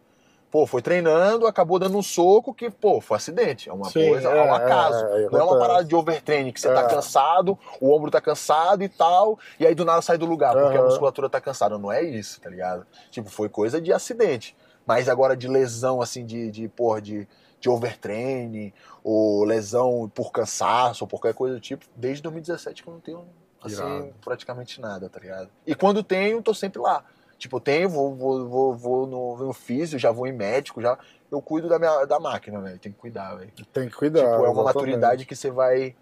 Pô, 0.51 0.69
foi 0.69 0.81
treinando, 0.81 1.49
acabou 1.49 1.81
dando 1.81 1.99
um 1.99 2.03
soco 2.03 2.55
que, 2.55 2.71
pô, 2.71 3.01
foi 3.01 3.17
acidente. 3.17 3.69
É 3.69 3.73
uma 3.73 3.91
Sim, 3.91 4.09
coisa, 4.09 4.29
é, 4.29 4.39
é, 4.39 4.43
um 4.45 4.55
acaso. 4.55 5.05
é, 5.07 5.25
é, 5.25 5.29
não 5.29 5.41
é 5.41 5.43
uma 5.43 5.59
parada 5.59 5.85
de 5.85 5.97
overtraining 5.97 6.53
que 6.53 6.61
você 6.61 6.69
É. 6.69 6.75
tá 6.75 6.85
cansado, 6.87 7.59
o 7.81 7.91
ombro 7.93 8.09
tá 8.09 8.21
cansado 8.21 8.85
e 8.85 8.89
tal, 8.89 9.37
e 9.59 9.67
aí 9.67 9.75
do 9.75 9.85
nada 9.85 10.01
sai 10.01 10.17
do 10.17 10.27
lugar, 10.27 10.55
porque 10.55 10.79
a 10.79 10.83
musculatura 10.83 11.29
tá 11.29 11.41
cansada. 11.41 11.77
Não 11.77 11.91
é 11.91 12.05
isso, 12.05 12.41
tá 12.41 12.49
ligado? 12.49 12.87
Tipo, 13.11 13.29
foi 13.31 13.49
coisa 13.49 13.81
de 13.81 13.93
acidente. 13.93 14.57
Mas 14.87 15.09
agora 15.09 15.37
de 15.37 15.49
lesão, 15.49 16.01
assim, 16.01 16.25
de, 16.25 16.51
de 16.53 16.69
porra, 16.69 17.03
de, 17.03 17.27
de 17.59 17.69
overtraining, 17.69 18.73
ou 19.03 19.43
lesão 19.43 20.09
por 20.15 20.31
cansaço, 20.31 21.03
ou 21.03 21.09
qualquer 21.09 21.35
coisa 21.35 21.57
do 21.57 21.61
tipo, 21.61 21.85
desde 21.97 22.23
2017 22.23 22.83
que 22.83 22.89
eu 22.89 22.93
não 22.95 23.01
tenho, 23.01 23.25
assim, 23.61 23.75
Irado. 23.83 24.15
praticamente 24.25 24.81
nada, 24.81 25.09
tá 25.09 25.19
ligado? 25.19 25.49
E 25.67 25.75
quando 25.75 26.03
tenho, 26.05 26.41
tô 26.43 26.55
sempre 26.55 26.81
lá. 26.81 27.03
Tipo, 27.45 27.59
eu 27.59 27.61
tenho, 27.61 27.91
vou, 27.91 28.15
vou, 28.15 28.49
vou, 28.49 28.75
vou 28.75 29.07
no, 29.07 29.37
no 29.37 29.53
físio, 29.53 29.99
já 29.99 30.11
vou 30.11 30.27
em 30.27 30.33
médico, 30.33 30.81
já. 30.81 30.97
Eu 31.31 31.43
cuido 31.43 31.69
da, 31.69 31.79
minha, 31.79 32.07
da 32.07 32.19
máquina, 32.19 32.59
velho. 32.59 32.79
Tem 32.79 32.91
que 32.91 32.97
cuidar, 32.99 33.35
velho. 33.35 33.53
Tem 33.71 33.87
que 33.87 33.95
cuidar. 33.95 34.21
Tipo, 34.23 34.47
é 34.47 34.49
uma 34.49 34.65
maturidade 34.65 35.27
que 35.27 35.37
você 35.37 35.51
vai. 35.51 35.95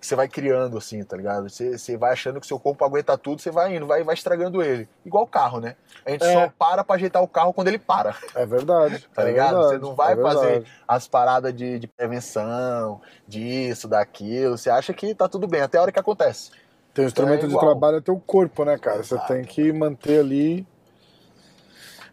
Que 0.00 0.06
você 0.06 0.16
vai 0.16 0.26
criando, 0.26 0.78
assim, 0.78 1.04
tá 1.04 1.14
ligado? 1.14 1.50
Você, 1.50 1.76
você 1.76 1.98
vai 1.98 2.12
achando 2.14 2.40
que 2.40 2.46
seu 2.46 2.58
corpo 2.58 2.82
aguenta 2.82 3.18
tudo, 3.18 3.42
você 3.42 3.50
vai 3.50 3.76
indo, 3.76 3.86
vai, 3.86 4.02
vai 4.04 4.14
estragando 4.14 4.62
ele. 4.62 4.88
Igual 5.04 5.24
o 5.24 5.26
carro, 5.26 5.60
né? 5.60 5.76
A 6.06 6.10
gente 6.12 6.24
É. 6.24 6.32
só 6.32 6.50
para 6.58 6.82
pra 6.82 6.96
ajeitar 6.96 7.22
o 7.22 7.28
carro 7.28 7.52
quando 7.52 7.68
ele 7.68 7.78
para, 7.78 8.16
É 8.34 8.46
verdade. 8.46 9.06
tá 9.14 9.22
é 9.22 9.26
ligado? 9.26 9.56
verdade, 9.58 9.74
você 9.74 9.78
não 9.86 9.94
vai 9.94 10.14
é 10.14 10.16
fazer 10.16 10.64
as 10.88 11.06
paradas 11.06 11.54
de, 11.54 11.78
de 11.78 11.86
prevenção, 11.86 13.02
disso, 13.28 13.86
daquilo. 13.86 14.56
Você 14.56 14.70
acha 14.70 14.94
que 14.94 15.14
tá 15.14 15.28
tudo 15.28 15.46
bem, 15.46 15.60
até 15.60 15.76
a 15.76 15.82
hora 15.82 15.92
que 15.92 16.00
acontece. 16.00 16.50
Tem 16.94 17.04
um 17.04 17.08
instrumento 17.08 17.44
É 17.44 17.48
de 17.48 17.52
igual. 17.54 17.66
trabalho 17.66 17.98
é 17.98 18.00
teu 18.00 18.18
corpo, 18.18 18.64
né, 18.64 18.78
cara? 18.78 19.02
Você 19.02 19.14
Exato. 19.16 19.32
tem 19.34 19.44
que 19.44 19.70
manter 19.74 20.20
ali. 20.20 20.66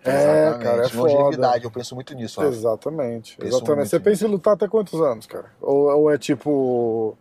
É, 0.06 0.58
cara, 0.62 0.86
é 0.86 0.90
foda. 0.90 1.14
Longevidade, 1.14 1.64
eu 1.64 1.72
penso 1.72 1.96
muito 1.96 2.14
nisso, 2.14 2.40
Rafa. 2.42 2.54
Exatamente. 2.54 3.38
Penso 3.38 3.58
exatamente. 3.58 3.90
Você 3.90 4.00
pensa 4.00 4.26
em 4.26 4.30
lutar 4.30 4.54
até 4.54 4.68
quantos 4.68 5.00
anos, 5.02 5.26
cara? 5.26 5.46
Ou, 5.62 6.02
ou 6.02 6.12
é 6.12 6.18
tipo. 6.18 7.18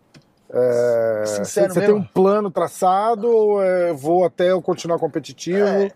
É, 0.49 1.23
Sincero 1.25 1.73
você 1.73 1.79
tem 1.79 1.89
mesmo. 1.89 2.01
um 2.01 2.03
plano 2.03 2.51
traçado 2.51 3.27
ou 3.27 3.63
é, 3.63 3.91
vou 3.91 4.23
até 4.23 4.51
eu 4.51 4.61
continuar 4.61 4.99
competitivo? 4.99 5.65
É. 5.65 5.91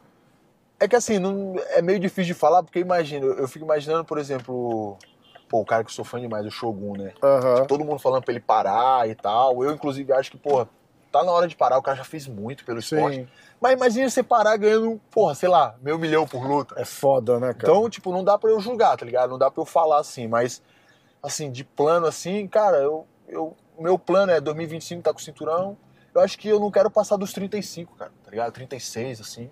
É 0.79 0.88
que 0.88 0.95
assim, 0.95 1.17
não, 1.17 1.55
é 1.69 1.81
meio 1.81 1.99
difícil 1.99 2.25
de 2.25 2.39
falar, 2.39 2.61
porque 2.61 2.79
imagina, 2.79 3.25
eu 3.25 3.47
fico 3.47 3.65
imaginando, 3.65 4.05
por 4.05 4.19
exemplo, 4.19 4.95
pô, 5.49 5.59
o 5.61 5.65
cara 5.65 5.83
que 5.83 5.89
eu 5.89 5.93
sou 5.93 6.05
fã 6.05 6.19
demais, 6.19 6.45
o 6.45 6.51
Shogun, 6.51 6.97
né? 6.97 7.13
Aham. 7.21 7.65
todo 7.65 7.83
mundo 7.83 7.97
falando 7.97 8.23
pra 8.23 8.31
ele 8.31 8.39
parar 8.39 9.09
e 9.09 9.15
tal. 9.15 9.63
Eu, 9.63 9.71
inclusive, 9.71 10.13
acho 10.13 10.29
que, 10.29 10.38
porra, 10.38 10.67
tá 11.12 11.24
na 11.24 11.32
hora 11.32 11.47
de 11.47 11.55
parar. 11.55 11.78
O 11.78 11.82
cara 11.82 11.97
já 11.97 12.03
fez 12.03 12.28
muito 12.28 12.66
pelo 12.66 12.80
esporte. 12.80 13.18
Sim. 13.18 13.28
Mas 13.60 13.74
imagina 13.74 14.10
você 14.10 14.22
parar 14.22 14.55
ganhando, 14.58 15.01
porra, 15.10 15.34
sei 15.34 15.49
lá, 15.49 15.76
meio 15.82 15.97
milhão 15.97 16.28
por 16.28 16.45
luta. 16.45 16.76
É 16.78 16.86
foda, 16.86 17.39
né, 17.39 17.53
cara? 17.53 17.72
Então, 17.74 17.89
tipo, 17.89 18.12
não 18.12 18.24
dá 18.24 18.38
pra 18.38 18.49
eu 18.49 18.60
julgar, 18.60 18.95
tá 18.95 19.05
ligado? 19.05 19.32
Não 19.32 19.38
dá 19.38 19.49
pra 19.49 19.62
eu 19.62 19.66
falar 19.66 19.99
assim, 19.99 20.28
mas, 20.28 20.62
assim, 21.22 21.51
de 21.51 21.64
plano 21.64 22.05
assim, 22.05 22.47
cara, 22.47 22.78
eu, 22.78 23.08
eu, 23.28 23.55
o 23.76 23.82
meu 23.82 23.97
plano 23.97 24.32
é 24.32 24.39
2025 24.39 25.01
tá 25.01 25.12
com 25.12 25.20
cinturão. 25.20 25.78
Eu 26.14 26.22
acho 26.22 26.38
que 26.38 26.47
eu 26.47 26.60
não 26.60 26.72
quero 26.72 26.89
passar 26.89 27.16
dos 27.18 27.34
35, 27.34 27.95
cara, 27.95 28.12
tá 28.24 28.32
ligado? 28.32 28.51
36, 28.51 29.22
assim. 29.22 29.49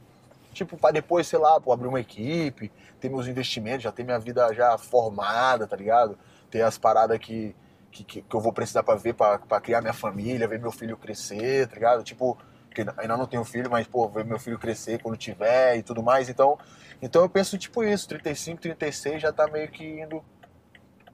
Tipo, 0.54 0.78
pra 0.78 0.92
depois, 0.92 1.28
sei 1.28 1.38
lá, 1.38 1.60
pô, 1.60 1.74
abrir 1.74 1.88
uma 1.88 2.00
equipe, 2.00 2.72
ter 3.00 3.10
meus 3.10 3.28
investimentos, 3.28 3.84
já 3.84 3.92
ter 3.92 4.04
minha 4.04 4.18
vida 4.18 4.54
já 4.54 4.78
formada, 4.78 5.68
tá 5.68 5.76
ligado? 5.76 6.18
Ter 6.50 6.62
as 6.62 6.78
paradas 6.78 7.18
que, 7.20 7.56
que, 7.96 8.04
que, 8.04 8.22
que 8.22 8.36
eu 8.36 8.42
vou 8.42 8.52
precisar 8.52 8.84
pra 8.84 8.96
ver, 8.96 9.14
pra 9.14 9.62
criar 9.62 9.80
minha 9.80 9.94
família, 9.94 10.48
ver 10.48 10.60
meu 10.60 10.72
filho 10.72 10.98
crescer, 10.98 11.66
tá 11.68 11.76
ligado? 11.76 12.04
Tipo, 12.04 12.38
que 12.74 12.82
ainda 12.82 13.16
não 13.16 13.26
tenho 13.26 13.46
filho, 13.46 13.72
mas, 13.72 13.88
pô, 13.88 14.10
ver 14.10 14.26
meu 14.26 14.38
filho 14.38 14.60
crescer 14.60 15.02
quando 15.02 15.16
tiver 15.16 15.78
e 15.78 15.84
tudo 15.84 16.04
mais. 16.04 16.28
Então, 16.28 16.58
então 17.02 17.22
eu 17.22 17.30
penso 17.30 17.58
tipo 17.58 17.82
isso, 17.84 18.10
35, 18.10 18.62
36 18.62 19.22
já 19.22 19.32
tá 19.32 19.48
meio 19.48 19.70
que 19.70 20.02
indo 20.02 20.22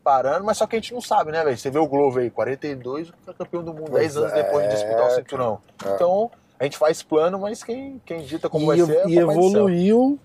parando, 0.04 0.44
mas 0.44 0.58
só 0.58 0.66
que 0.66 0.76
a 0.76 0.80
gente 0.80 0.92
não 0.92 1.02
sabe, 1.02 1.32
né, 1.32 1.44
velho? 1.44 1.56
Você 1.56 1.70
vê 1.70 1.78
o 1.78 1.86
Globo 1.86 2.18
aí, 2.18 2.32
42, 2.32 3.12
é 3.28 3.34
campeão 3.34 3.64
do 3.64 3.72
mundo, 3.72 3.92
Pois 3.92 4.16
10 4.16 4.18
anos 4.18 4.32
é, 4.34 4.44
depois 4.44 4.64
de 4.68 4.74
disputar 4.74 5.08
o 5.08 5.12
cinturão. 5.12 5.62
é. 5.86 5.94
Então, 5.94 6.32
A 6.60 6.64
gente 6.64 6.78
faz 6.78 7.04
plano, 7.04 7.40
mas 7.40 7.64
quem, 7.64 8.02
quem 8.04 8.24
dita 8.24 8.50
como 8.50 8.64
e, 8.74 8.78
vai 8.78 8.86
ser 8.88 8.98
é 8.98 9.08
e 9.08 9.20
evoluiu, 9.20 10.20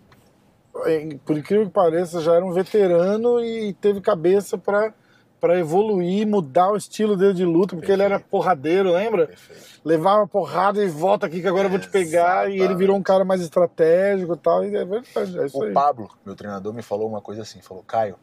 por 1.24 1.36
incrível 1.36 1.66
que 1.66 1.72
pareça, 1.72 2.20
já 2.22 2.34
era 2.34 2.44
um 2.44 2.52
veterano 2.52 3.40
e 3.44 3.74
teve 3.74 4.00
cabeça 4.00 4.56
pra 4.56 4.94
para 5.40 5.58
evoluir, 5.58 6.26
mudar 6.26 6.70
o 6.72 6.76
estilo 6.76 7.16
dele 7.16 7.34
de 7.34 7.44
luta, 7.44 7.76
porque 7.76 7.92
ele 7.92 8.02
era 8.02 8.18
porradeiro, 8.18 8.92
lembra? 8.92 9.26
Perfeito. 9.26 9.80
Levava 9.84 10.26
porrada 10.26 10.82
e 10.82 10.88
volta 10.88 11.26
aqui 11.26 11.40
que 11.40 11.46
agora 11.46 11.66
eu 11.66 11.70
vou 11.70 11.78
te 11.78 11.88
pegar, 11.90 12.50
e 12.50 12.58
ele 12.60 12.74
virou 12.74 12.96
um 12.96 13.02
cara 13.02 13.24
mais 13.24 13.40
estratégico 13.40 14.34
e 14.34 14.36
tal, 14.38 14.64
e 14.64 14.74
é 14.74 14.84
verdade, 14.84 15.38
é 15.38 15.46
isso 15.46 15.58
O 15.58 15.64
aí. 15.64 15.72
Pablo, 15.72 16.10
meu 16.24 16.34
treinador, 16.34 16.72
me 16.72 16.82
falou 16.82 17.08
uma 17.08 17.20
coisa 17.20 17.42
assim, 17.42 17.60
falou, 17.60 17.82
Caio, 17.82 18.16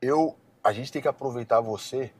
eu, 0.00 0.36
a 0.62 0.72
gente 0.72 0.92
tem 0.92 1.02
que 1.02 1.08
aproveitar 1.08 1.60
você, 1.60 2.12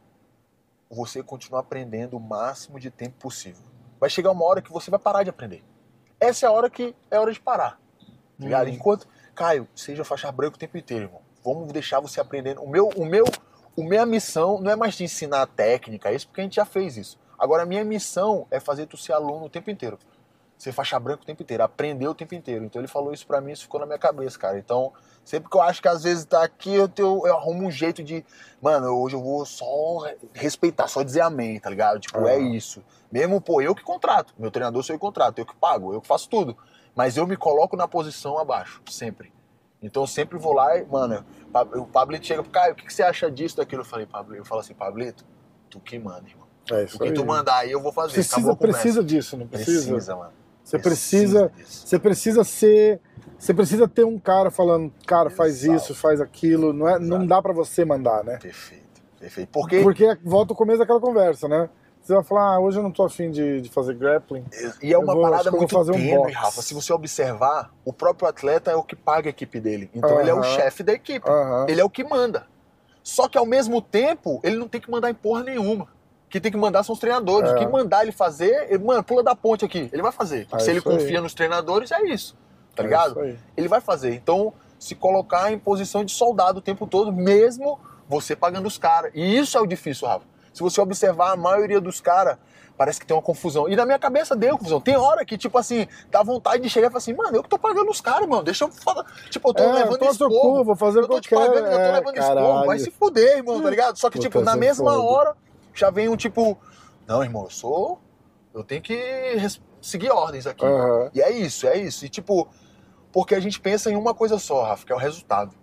você 0.91 1.23
continuar 1.23 1.61
aprendendo 1.61 2.17
o 2.17 2.21
máximo 2.21 2.81
de 2.81 2.91
tempo 2.91 3.17
possível. 3.19 3.63
Vai 3.99 4.11
chegar 4.11 4.31
uma 4.31 4.45
hora 4.45 4.63
que 4.63 4.73
você 4.73 4.91
vai 4.91 4.99
parar 4.99 5.23
de 5.23 5.31
aprender. 5.31 5.63
Essa 6.19 6.47
é 6.47 6.49
a 6.49 6.53
hora 6.53 6.69
que 6.69 6.95
é 7.11 7.19
hora 7.19 7.33
de 7.33 7.41
parar. 7.41 7.79
tá? 8.39 8.63
Uhum. 8.63 8.69
Enquanto, 8.69 9.07
Caio, 9.35 9.69
seja 9.75 10.05
faixa 10.05 10.31
branca 10.33 10.57
o 10.57 10.59
tempo 10.59 10.77
inteiro, 10.77 11.05
irmão. 11.05 11.30
Vamos 11.45 11.73
deixar 11.73 12.01
você 12.01 12.21
aprendendo. 12.21 12.63
O 12.63 12.69
meu, 12.69 12.89
o 12.97 13.05
meu, 13.05 13.25
o 13.77 13.83
minha 13.83 14.05
missão 14.05 14.61
não 14.61 14.71
é 14.71 14.77
mais 14.77 14.97
te 14.97 15.05
ensinar 15.05 15.47
técnica, 15.47 16.13
isso 16.13 16.27
porque 16.27 16.41
a 16.41 16.45
gente 16.45 16.57
já 16.57 16.65
fez 16.65 16.97
isso. 16.97 17.19
Agora 17.39 17.63
a 17.63 17.67
minha 17.67 17.85
missão 17.85 18.47
é 18.51 18.61
fazer 18.61 18.87
tu 18.87 18.97
ser 18.97 19.15
aluno 19.15 19.47
o 19.47 19.51
tempo 19.51 19.71
inteiro. 19.71 19.99
Ser 20.59 20.73
faixa 20.73 21.01
branca 21.01 21.23
o 21.23 21.27
tempo 21.27 21.43
inteiro, 21.43 21.63
aprender 21.63 22.07
o 22.07 22.15
tempo 22.15 22.35
inteiro. 22.35 22.67
Então 22.67 22.83
ele 22.83 22.89
falou 22.89 23.15
isso 23.15 23.27
pra 23.27 23.41
mim, 23.41 23.53
isso 23.53 23.63
ficou 23.63 23.81
na 23.81 23.87
minha 23.87 23.99
cabeça, 23.99 24.39
cara. 24.39 24.59
Então, 24.59 24.93
sempre 25.25 25.49
que 25.49 25.57
eu 25.57 25.63
acho 25.63 25.81
que 25.81 25.89
às 25.89 26.03
vezes 26.03 26.27
tá 26.27 26.45
aqui, 26.45 26.75
eu, 26.75 26.87
tenho, 26.87 27.27
eu 27.27 27.35
arrumo 27.35 27.67
um 27.67 27.71
jeito 27.71 28.05
de, 28.05 28.23
mano, 28.61 28.89
hoje 29.01 29.17
eu 29.17 29.23
vou 29.23 29.47
só 29.47 30.07
respeitar, 30.35 30.87
só 30.87 31.03
dizer 31.03 31.23
amém, 31.23 31.59
tá 31.59 31.71
ligado? 31.71 31.99
Tipo, 31.99 32.27
é 32.29 32.37
Aham. 32.37 32.55
isso. 32.55 32.85
Mesmo, 33.11 33.41
pô, 33.41 33.63
eu 33.63 33.75
que 33.75 33.83
contrato. 33.83 34.35
Meu 34.39 34.51
treinador 34.51 34.83
sou 34.83 34.93
eu 34.95 34.99
que 34.99 35.07
contrato, 35.07 35.39
eu 35.39 35.47
que 35.47 35.57
pago, 35.57 35.95
eu 35.95 36.03
que 36.03 36.07
faço 36.07 36.29
tudo. 36.29 36.55
Mas 36.95 37.17
eu 37.17 37.27
me 37.27 37.39
coloco 37.39 37.75
na 37.75 37.89
posição 37.89 38.37
abaixo, 38.37 38.83
sempre. 38.91 39.33
Então 39.83 40.03
eu 40.03 40.07
sempre 40.07 40.39
vou 40.39 40.53
lá 40.53 40.77
e, 40.77 40.85
mano, 40.85 41.25
o 41.75 41.87
Pablito 41.87 42.27
chega 42.27 42.43
Caio, 42.45 42.73
o 42.75 42.77
que, 42.77 42.87
que 42.87 42.93
você 42.93 43.03
acha 43.03 43.31
disso, 43.31 43.57
daquilo? 43.57 43.83
Eu 43.83 43.87
falei, 43.87 44.07
Pablo, 44.07 44.35
eu 44.37 44.45
falo 44.45 44.61
assim, 44.61 44.75
Pablito, 44.75 45.25
tu 45.71 45.81
que 45.81 45.99
manda, 45.99 46.29
irmão. 46.29 46.47
É 46.71 46.85
isso 46.85 46.97
O 46.97 47.01
que 47.01 47.09
aí. 47.09 47.15
tu 47.15 47.25
mandar 47.25 47.59
aí 47.59 47.73
eu 47.73 47.81
vou 47.81 47.93
fazer. 47.93 48.15
Precisa, 48.15 48.55
precisa 48.57 49.03
disso, 49.05 49.37
não 49.37 49.47
precisa? 49.47 49.91
Precisa, 49.93 50.17
mano. 50.17 50.33
Você 50.63 50.79
precisa, 50.79 51.53
você 51.67 51.99
precisa 51.99 52.45
ser, 52.45 53.01
você 53.37 53.53
precisa 53.53 53.89
ter 53.89 54.05
um 54.05 54.19
cara 54.19 54.51
falando, 54.51 54.93
cara, 55.07 55.31
faz 55.31 55.65
Exato. 55.65 55.77
isso, 55.77 55.95
faz 55.95 56.21
aquilo, 56.21 56.73
não 56.73 56.89
é, 56.89 56.99
não 56.99 57.27
dá 57.27 57.43
pra 57.43 57.53
você 57.53 57.85
mandar, 57.85 58.23
né? 58.23 58.37
Perfeito, 58.37 59.03
perfeito. 59.19 59.49
Porque, 59.51 59.83
Porque 59.83 60.19
volta 60.23 60.53
o 60.53 60.57
começo 60.57 60.79
daquela 60.79 61.01
conversa, 61.01 61.49
né? 61.49 61.69
Você 62.03 62.15
vai 62.15 62.25
falar, 62.25 62.55
ah, 62.55 62.61
hoje 62.61 62.79
eu 62.79 62.83
não 62.83 62.91
tô 62.91 63.03
afim 63.05 63.31
de, 63.31 63.61
de 63.61 63.69
fazer 63.69 63.95
grappling. 63.95 64.45
e 64.83 64.93
é 64.93 64.99
uma 64.99 65.13
vou- 65.13 65.23
parada 65.23 65.51
que 65.51 65.57
muito 65.57 65.75
fazer 65.75 65.93
um 65.93 66.17
box. 66.17 66.33
Rafa. 66.35 66.63
Se 66.63 66.75
você 66.75 66.93
observar, 66.93 67.71
o 67.85 67.93
próprio 67.93 68.29
atleta 68.29 68.71
é 68.71 68.75
o 68.75 68.83
que 68.83 68.97
paga 68.97 69.29
a 69.29 69.31
equipe 69.31 69.61
dele. 69.61 69.91
Então 69.95 70.19
ele 70.21 70.31
é 70.31 70.35
o 70.35 70.43
chefe 70.43 70.83
da 70.83 70.93
equipe. 70.93 71.29
Aham. 71.29 71.67
Ele 71.69 71.81
é 71.81 71.85
o 71.85 71.91
que 71.91 72.03
manda. 72.03 72.47
Só 73.03 73.29
que 73.29 73.37
ao 73.39 73.47
mesmo 73.47 73.81
tempo, 73.81 74.41
ele 74.43 74.57
não 74.57 74.67
tem 74.69 74.81
que 74.81 74.91
mandar 74.91 75.11
em 75.11 75.15
porra 75.15 75.43
nenhuma. 75.43 75.89
Quem 76.29 76.41
tem 76.41 76.51
que 76.51 76.59
mandar 76.59 76.83
são 76.85 76.93
os 76.95 76.99
treinadores. 77.01 77.51
É. 77.51 77.55
O 77.55 77.59
que 77.59 77.67
mandar 77.67 78.03
ele 78.03 78.13
fazer, 78.13 78.67
ele, 78.73 78.83
mano, 78.85 79.03
pula 79.03 79.23
da 79.23 79.35
ponte 79.35 79.65
aqui. 79.65 79.89
Ele 79.93 80.03
vai 80.03 80.13
fazer. 80.13 80.47
É 80.53 80.59
Se 80.59 80.71
ele 80.71 80.79
isso 80.79 80.89
aí. 80.89 80.97
confia 80.99 81.21
nos 81.21 81.35
treinadores, 81.35 81.91
é 81.93 82.03
isso. 82.05 82.37
Tá 82.75 82.83
É 82.83 82.87
ligado? 82.87 83.37
ele 83.57 83.69
vai 83.69 83.81
fazer. 83.81 84.15
Então, 84.15 84.53
se 84.79 84.95
colocar 84.95 85.53
em 85.53 85.59
posição 85.59 86.05
de 86.05 86.13
soldado 86.13 86.59
o 86.59 86.63
tempo 86.63 86.87
todo, 86.87 87.13
mesmo 87.13 87.79
você 88.09 88.35
pagando 88.37 88.67
os 88.67 88.79
caras. 88.79 89.11
E 89.15 89.39
isso 89.39 89.57
é 89.59 89.61
o 89.61 89.67
difícil, 89.67 90.07
Rafa. 90.09 90.25
Se 90.53 90.61
você 90.63 90.81
observar, 90.81 91.33
a 91.33 91.37
maioria 91.37 91.81
dos 91.81 92.01
caras 92.01 92.37
parece 92.77 92.99
que 92.99 93.07
tem 93.07 93.15
uma 93.15 93.23
confusão. 93.23 93.69
E 93.69 93.77
na 93.77 93.85
minha 93.85 93.99
cabeça 93.99 94.35
deu 94.35 94.57
confusão. 94.57 94.81
Tem 94.81 94.97
hora 94.97 95.25
que, 95.25 95.37
tipo 95.37 95.59
assim, 95.59 95.87
dá 96.11 96.23
vontade 96.23 96.63
de 96.63 96.71
chegar 96.71 96.87
e 96.87 96.91
falar 96.91 96.99
assim, 96.99 97.13
mano, 97.13 97.37
eu 97.37 97.43
que 97.43 97.49
tô 97.49 97.59
pagando 97.59 97.91
os 97.91 98.01
caras, 98.01 98.27
mano. 98.27 98.43
Deixa 98.43 98.65
eu 98.65 98.73
falar. 98.73 99.05
Tipo, 99.29 99.51
eu 99.51 99.55
tô 99.55 99.63
É, 99.63 99.73
levando 99.73 99.99
tô 99.99 100.07
esporro. 100.11 100.31
cu, 100.59 100.65
vou 100.65 100.77
fazer 100.77 101.01
eu 101.01 101.05
o 101.05 101.07
que 101.07 101.11
tô 101.13 101.17
eu 101.19 101.21
te 101.21 101.29
quero. 101.29 101.41
pagando, 101.43 101.67
eu 101.67 101.71
tô 101.73 101.79
É, 101.79 101.93
levando 101.93 102.17
esporro. 102.19 102.67
Vai 102.67 102.79
se 102.79 102.91
fuder, 102.91 103.37
irmão, 103.37 103.61
tá 103.63 103.69
ligado? 103.71 103.97
Só 103.99 104.09
que, 104.09 104.17
Puta, 104.19 104.29
tipo, 104.29 104.41
na 104.41 104.53
é 104.53 104.57
mesma 104.57 104.93
foda. 104.93 105.03
hora, 105.05 105.37
já 105.75 105.91
vem 105.91 106.09
um 106.09 106.17
tipo, 106.17 106.57
não, 107.07 107.23
irmão, 107.23 107.45
eu 107.45 107.51
sou. 107.51 108.01
Eu 108.55 108.65
tenho 108.65 108.81
que 108.83 109.37
seguir 109.81 110.11
ordens 110.11 110.47
aqui. 110.47 110.65
Aham. 110.65 111.11
E 111.15 111.21
é 111.21 111.31
isso, 111.31 111.67
é 111.69 111.77
isso. 111.77 112.05
E 112.07 112.09
tipo, 112.09 112.49
porque 113.13 113.35
a 113.35 113.41
gente 113.41 113.61
pensa 113.61 113.91
em 113.91 113.97
uma 113.97 114.15
coisa 114.15 114.39
só, 114.39 114.65
Rafa, 114.65 114.87
que 114.87 114.93
é 114.93 114.95
o 114.97 114.99
resultado. 114.99 115.55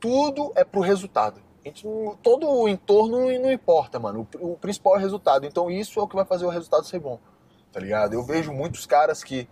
Tudo 0.00 0.52
é 0.56 0.64
pro 0.64 0.80
resultado. 0.80 1.40
Todo 2.22 2.48
o 2.48 2.68
entorno 2.68 3.18
não 3.38 3.52
importa, 3.52 3.98
mano. 3.98 4.26
O, 4.40 4.52
o 4.52 4.56
principal 4.56 4.94
é 4.94 4.98
o 4.98 5.00
resultado. 5.00 5.46
Então 5.46 5.70
isso 5.70 5.98
é 6.00 6.02
o 6.02 6.08
que 6.08 6.16
vai 6.16 6.24
fazer 6.24 6.44
o 6.46 6.50
resultado 6.50 6.84
ser 6.86 6.98
bom. 7.00 7.18
Tá 7.72 7.80
ligado? 7.80 8.14
Eu 8.14 8.22
vejo 8.22 8.52
muitos 8.52 8.86
caras 8.86 9.22
que 9.22 9.48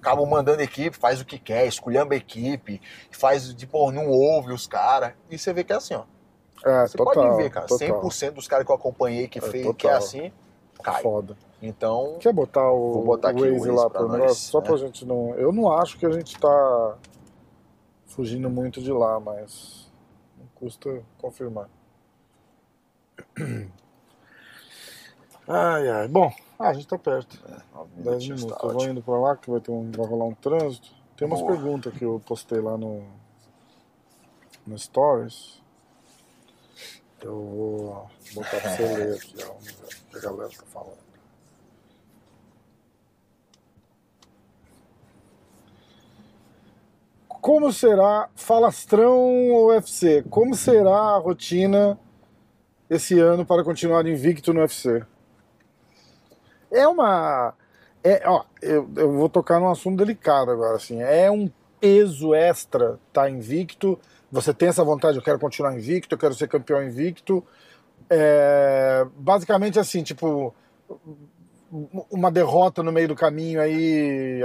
acabam 0.00 0.26
mandando 0.28 0.62
equipe, 0.62 0.96
faz 0.96 1.20
o 1.20 1.24
que 1.24 1.38
quer, 1.38 1.66
esculhamba 1.66 2.14
a 2.14 2.16
equipe, 2.16 2.80
faz, 3.10 3.52
tipo, 3.54 3.90
não 3.90 4.08
ouve 4.08 4.52
os 4.52 4.66
caras. 4.66 5.12
E 5.30 5.36
você 5.38 5.52
vê 5.52 5.64
que 5.64 5.72
é 5.72 5.76
assim, 5.76 5.94
ó. 5.94 6.04
É, 6.64 6.86
Você 6.86 6.96
total. 6.98 7.14
pode 7.14 7.36
ver, 7.42 7.50
cara. 7.50 7.66
total. 7.66 8.02
100% 8.02 8.30
dos 8.32 8.48
caras 8.48 8.66
que 8.66 8.72
eu 8.72 8.76
acompanhei 8.76 9.28
que, 9.28 9.38
É, 9.38 9.42
fez, 9.42 9.62
total. 9.64 9.74
que 9.74 9.86
é 9.88 9.92
assim, 9.92 10.32
cai. 10.82 11.02
Foda. 11.02 11.36
Então, 11.60 12.16
Quer 12.20 12.32
botar 12.32 12.70
o, 12.70 12.92
Vou 12.92 13.04
botar 13.04 13.30
aqui 13.30 13.42
o 13.42 13.44
o 13.46 13.52
Waze 13.52 13.58
Waze 13.68 13.70
lá 13.70 13.90
pra 13.90 13.98
pro 14.00 14.08
nós, 14.08 14.18
negócio? 14.20 14.50
Só 14.50 14.60
né? 14.60 14.66
pra 14.66 14.76
gente 14.76 15.04
não. 15.04 15.34
Eu 15.34 15.52
não 15.52 15.72
acho 15.72 15.98
que 15.98 16.06
a 16.06 16.10
gente 16.10 16.38
tá 16.38 16.96
fugindo 18.06 18.48
muito 18.48 18.80
de 18.80 18.92
lá, 18.92 19.18
mas 19.20 19.87
custa 20.58 21.02
confirmar. 21.18 21.68
Ai, 25.50 25.88
ai. 25.88 26.08
Bom, 26.08 26.30
ah, 26.58 26.68
a 26.68 26.72
gente 26.74 26.86
tá 26.86 26.98
perto. 26.98 27.42
10 27.96 28.04
minutinhos, 28.04 28.42
minutos. 28.42 28.60
tá 28.60 28.68
Eu 28.68 28.74
vou 28.74 28.86
indo 28.86 29.02
pra 29.02 29.18
lá, 29.18 29.34
que 29.34 29.50
vai, 29.50 29.60
ter 29.60 29.70
um, 29.70 29.90
vai 29.90 30.06
rolar 30.06 30.26
um 30.26 30.34
trânsito. 30.34 30.90
Tem 31.16 31.26
umas 31.26 31.40
Boa. 31.40 31.52
perguntas 31.52 31.94
que 31.94 32.04
eu 32.04 32.20
postei 32.26 32.60
lá 32.60 32.76
no, 32.76 33.02
no 34.66 34.78
Stories. 34.78 35.62
Eu 37.22 37.34
vou 37.34 38.10
botar 38.34 38.60
pra 38.60 38.76
você 38.76 38.82
ler 38.94 39.16
aqui, 39.16 39.36
ó. 39.42 39.52
O 39.52 40.10
que 40.10 40.18
a 40.18 40.20
galera 40.20 40.50
tá 40.50 40.66
falando. 40.66 41.07
Como 47.40 47.72
será 47.72 48.28
Falastrão 48.34 49.66
UFC? 49.66 50.24
Como 50.28 50.54
será 50.54 50.96
a 50.96 51.18
rotina 51.18 51.98
esse 52.90 53.18
ano 53.18 53.46
para 53.46 53.64
continuar 53.64 54.06
invicto 54.06 54.52
no 54.52 54.60
UFC? 54.60 55.04
É 56.70 56.86
uma. 56.86 57.54
É, 58.02 58.22
ó, 58.28 58.44
eu, 58.60 58.88
eu 58.96 59.12
vou 59.12 59.28
tocar 59.28 59.60
num 59.60 59.70
assunto 59.70 59.98
delicado 59.98 60.50
agora, 60.50 60.76
assim. 60.76 61.00
É 61.00 61.30
um 61.30 61.50
peso 61.80 62.34
extra 62.34 62.98
estar 63.08 63.30
invicto. 63.30 63.98
Você 64.30 64.52
tem 64.52 64.68
essa 64.68 64.84
vontade, 64.84 65.16
eu 65.16 65.22
quero 65.22 65.38
continuar 65.38 65.74
invicto, 65.74 66.14
eu 66.14 66.18
quero 66.18 66.34
ser 66.34 66.48
campeão 66.48 66.82
invicto. 66.82 67.44
É, 68.10 69.06
basicamente 69.16 69.78
assim, 69.78 70.02
tipo, 70.02 70.54
uma 72.10 72.30
derrota 72.30 72.82
no 72.82 72.92
meio 72.92 73.08
do 73.08 73.14
caminho 73.14 73.60
aí 73.60 74.42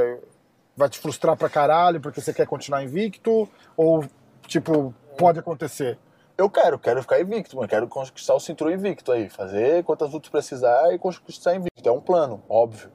vai 0.75 0.89
te 0.89 0.99
frustrar 0.99 1.35
pra 1.37 1.49
caralho 1.49 1.99
porque 2.01 2.19
você 2.21 2.33
quer 2.33 2.47
continuar 2.47 2.83
invicto? 2.83 3.47
Ou, 3.77 4.05
tipo, 4.47 4.93
pode 5.17 5.39
acontecer? 5.39 5.97
Eu 6.37 6.49
quero, 6.49 6.79
quero 6.79 7.01
ficar 7.01 7.21
invicto, 7.21 7.55
mano. 7.55 7.67
Quero 7.67 7.87
conquistar 7.87 8.33
o 8.33 8.39
cinturão 8.39 8.71
invicto 8.73 9.11
aí. 9.11 9.29
Fazer 9.29 9.83
quantas 9.83 10.11
lutas 10.11 10.29
precisar 10.29 10.93
e 10.93 10.97
conquistar 10.97 11.55
invicto. 11.55 11.87
É 11.87 11.91
um 11.91 12.01
plano, 12.01 12.41
óbvio. 12.49 12.89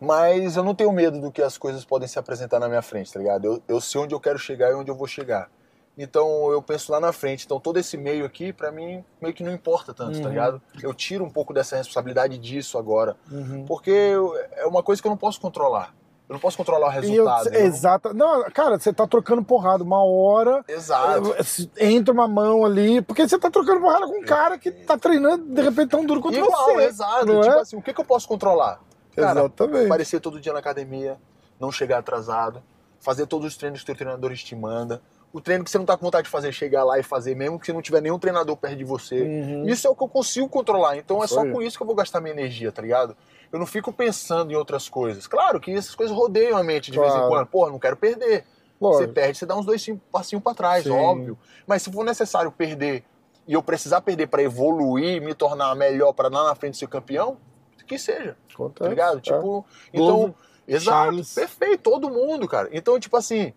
Mas 0.00 0.56
eu 0.56 0.62
não 0.62 0.74
tenho 0.74 0.92
medo 0.92 1.20
do 1.20 1.32
que 1.32 1.42
as 1.42 1.58
coisas 1.58 1.84
podem 1.84 2.06
se 2.06 2.18
apresentar 2.18 2.60
na 2.60 2.68
minha 2.68 2.82
frente, 2.82 3.12
tá 3.12 3.18
ligado? 3.18 3.44
Eu, 3.46 3.62
eu 3.66 3.80
sei 3.80 4.00
onde 4.00 4.14
eu 4.14 4.20
quero 4.20 4.38
chegar 4.38 4.70
e 4.70 4.74
onde 4.74 4.90
eu 4.90 4.94
vou 4.94 5.06
chegar. 5.08 5.50
Então 5.96 6.52
eu 6.52 6.62
penso 6.62 6.92
lá 6.92 7.00
na 7.00 7.12
frente. 7.12 7.44
Então 7.44 7.58
todo 7.58 7.78
esse 7.78 7.96
meio 7.96 8.24
aqui, 8.24 8.52
pra 8.52 8.70
mim, 8.70 9.04
meio 9.20 9.34
que 9.34 9.42
não 9.42 9.50
importa 9.52 9.92
tanto, 9.92 10.18
tá 10.18 10.24
Uhum. 10.24 10.28
ligado? 10.30 10.62
Eu 10.80 10.94
tiro 10.94 11.24
um 11.24 11.30
pouco 11.30 11.52
dessa 11.52 11.74
responsabilidade 11.76 12.38
disso 12.38 12.78
agora. 12.78 13.16
Uhum. 13.32 13.64
Porque 13.66 13.90
eu- 13.90 14.36
é 14.52 14.64
uma 14.66 14.82
coisa 14.84 15.02
que 15.02 15.08
eu 15.08 15.10
não 15.10 15.16
posso 15.16 15.40
controlar. 15.40 15.92
Eu 16.28 16.34
não 16.34 16.40
posso 16.40 16.56
controlar 16.58 16.88
o 16.88 16.90
eu, 16.90 17.00
resultado. 17.00 17.46
eu 17.48 17.52
não- 17.52 17.60
exata. 17.66 18.12
Não, 18.12 18.42
cara, 18.50 18.78
você 18.78 18.92
tá 18.92 19.06
trocando 19.06 19.42
porrada 19.42 19.82
uma 19.82 20.04
hora. 20.04 20.62
Exato. 20.68 21.34
eh, 21.78 21.86
Entra 21.88 22.12
uma 22.12 22.28
mão 22.28 22.64
ali, 22.66 23.00
porque 23.00 23.26
você 23.26 23.38
tá 23.38 23.50
trocando 23.50 23.80
porrada 23.80 24.06
com 24.06 24.18
um 24.18 24.24
cara 24.24 24.58
que 24.58 24.70
tá 24.70 24.98
treinando 24.98 25.44
de 25.54 25.62
repente 25.62 25.88
tão 25.88 26.04
duro 26.04 26.20
quanto 26.20 26.36
Igual, 26.36 26.74
você. 26.74 26.84
exato. 26.84 27.24
não 27.26 27.40
Tipo 27.40 27.54
é? 27.54 27.60
assim, 27.60 27.76
o 27.76 27.82
que, 27.82 27.94
que 27.94 28.00
eu 28.00 28.04
posso 28.04 28.28
controlar? 28.28 28.80
Cara, 29.16 29.40
Exatamente. 29.40 29.86
aparecer 29.86 30.20
todo 30.20 30.38
dia 30.40 30.52
na 30.52 30.58
academia, 30.58 31.16
não 31.58 31.72
chegar 31.72 31.98
atrasado, 31.98 32.62
fazer 33.00 33.26
todos 33.26 33.46
os 33.46 33.56
treinos 33.56 33.82
que 33.82 33.90
o 33.90 33.94
treinador 33.94 34.32
te 34.34 34.54
manda. 34.54 35.00
O 35.32 35.40
treino 35.40 35.62
que 35.64 35.70
você 35.70 35.76
não 35.78 35.84
tá 35.84 35.96
com 35.96 36.04
vontade 36.06 36.24
de 36.24 36.30
fazer, 36.30 36.52
chegar 36.52 36.84
lá 36.84 36.98
e 36.98 37.02
fazer, 37.02 37.34
mesmo 37.34 37.58
que 37.58 37.66
você 37.66 37.72
não 37.72 37.82
tiver 37.82 38.00
nenhum 38.00 38.18
treinador 38.18 38.56
perto 38.56 38.76
de 38.76 38.84
você. 38.84 39.22
Uhum. 39.22 39.66
Isso 39.66 39.86
é 39.86 39.90
o 39.90 39.94
que 39.94 40.02
eu 40.02 40.08
consigo 40.08 40.48
controlar. 40.48 40.96
Então 40.96 41.22
é 41.22 41.26
só 41.26 41.44
com 41.46 41.60
isso 41.62 41.76
que 41.76 41.82
eu 41.82 41.86
vou 41.86 41.94
gastar 41.96 42.20
minha 42.20 42.32
energia, 42.32 42.70
tá 42.72 42.80
ligado? 42.80 43.14
Eu 43.52 43.58
não 43.58 43.66
fico 43.66 43.92
pensando 43.92 44.52
em 44.52 44.54
outras 44.56 44.88
coisas. 44.88 45.26
Claro 45.26 45.58
que 45.60 45.70
essas 45.72 45.94
coisas 45.94 46.14
rodeiam 46.14 46.56
a 46.58 46.62
mente 46.62 46.90
de 46.90 46.98
vez 46.98 47.10
em 47.10 47.16
Claro. 47.16 47.28
quando. 47.30 47.46
Pô, 47.46 47.68
não 47.70 47.78
quero 47.78 47.96
perder. 47.96 48.44
Lógico. 48.80 49.04
Você 49.06 49.08
perde, 49.12 49.38
você 49.38 49.46
dá 49.46 49.56
uns 49.56 49.66
dois 49.66 49.84
passinhos 50.12 50.42
pra 50.42 50.54
trás, 50.54 50.84
Sim. 50.84 50.90
óbvio. 50.90 51.38
Mas 51.66 51.82
se 51.82 51.90
for 51.90 52.04
necessário 52.04 52.52
perder 52.52 53.02
e 53.46 53.54
eu 53.54 53.62
precisar 53.62 54.00
perder 54.02 54.26
pra 54.28 54.42
evoluir, 54.42 55.20
me 55.22 55.34
tornar 55.34 55.74
melhor 55.74 56.12
pra 56.12 56.28
lá 56.28 56.44
na 56.44 56.54
frente 56.54 56.76
ser 56.76 56.86
campeão, 56.88 57.38
que 57.86 57.98
seja, 57.98 58.36
Acontece, 58.52 58.80
tá 58.84 58.88
ligado? 58.88 59.18
é. 59.18 59.20
Tipo, 59.22 59.64
então, 59.92 60.06
Glover, 60.16 60.34
exato, 60.68 60.96
Charles. 60.98 61.34
perfeito, 61.34 61.82
todo 61.82 62.10
mundo, 62.10 62.46
cara. 62.46 62.68
Então, 62.70 63.00
tipo 63.00 63.16
assim, 63.16 63.54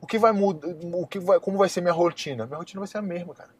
o 0.00 0.06
que 0.06 0.18
vai 0.18 0.32
mudar, 0.32 0.66
o 0.92 1.06
que 1.06 1.20
vai, 1.20 1.38
como 1.38 1.56
vai 1.56 1.68
ser 1.68 1.80
minha 1.80 1.92
rotina? 1.92 2.44
Minha 2.44 2.58
rotina 2.58 2.80
vai 2.80 2.88
ser 2.88 2.98
a 2.98 3.02
mesma, 3.02 3.32
cara. 3.34 3.50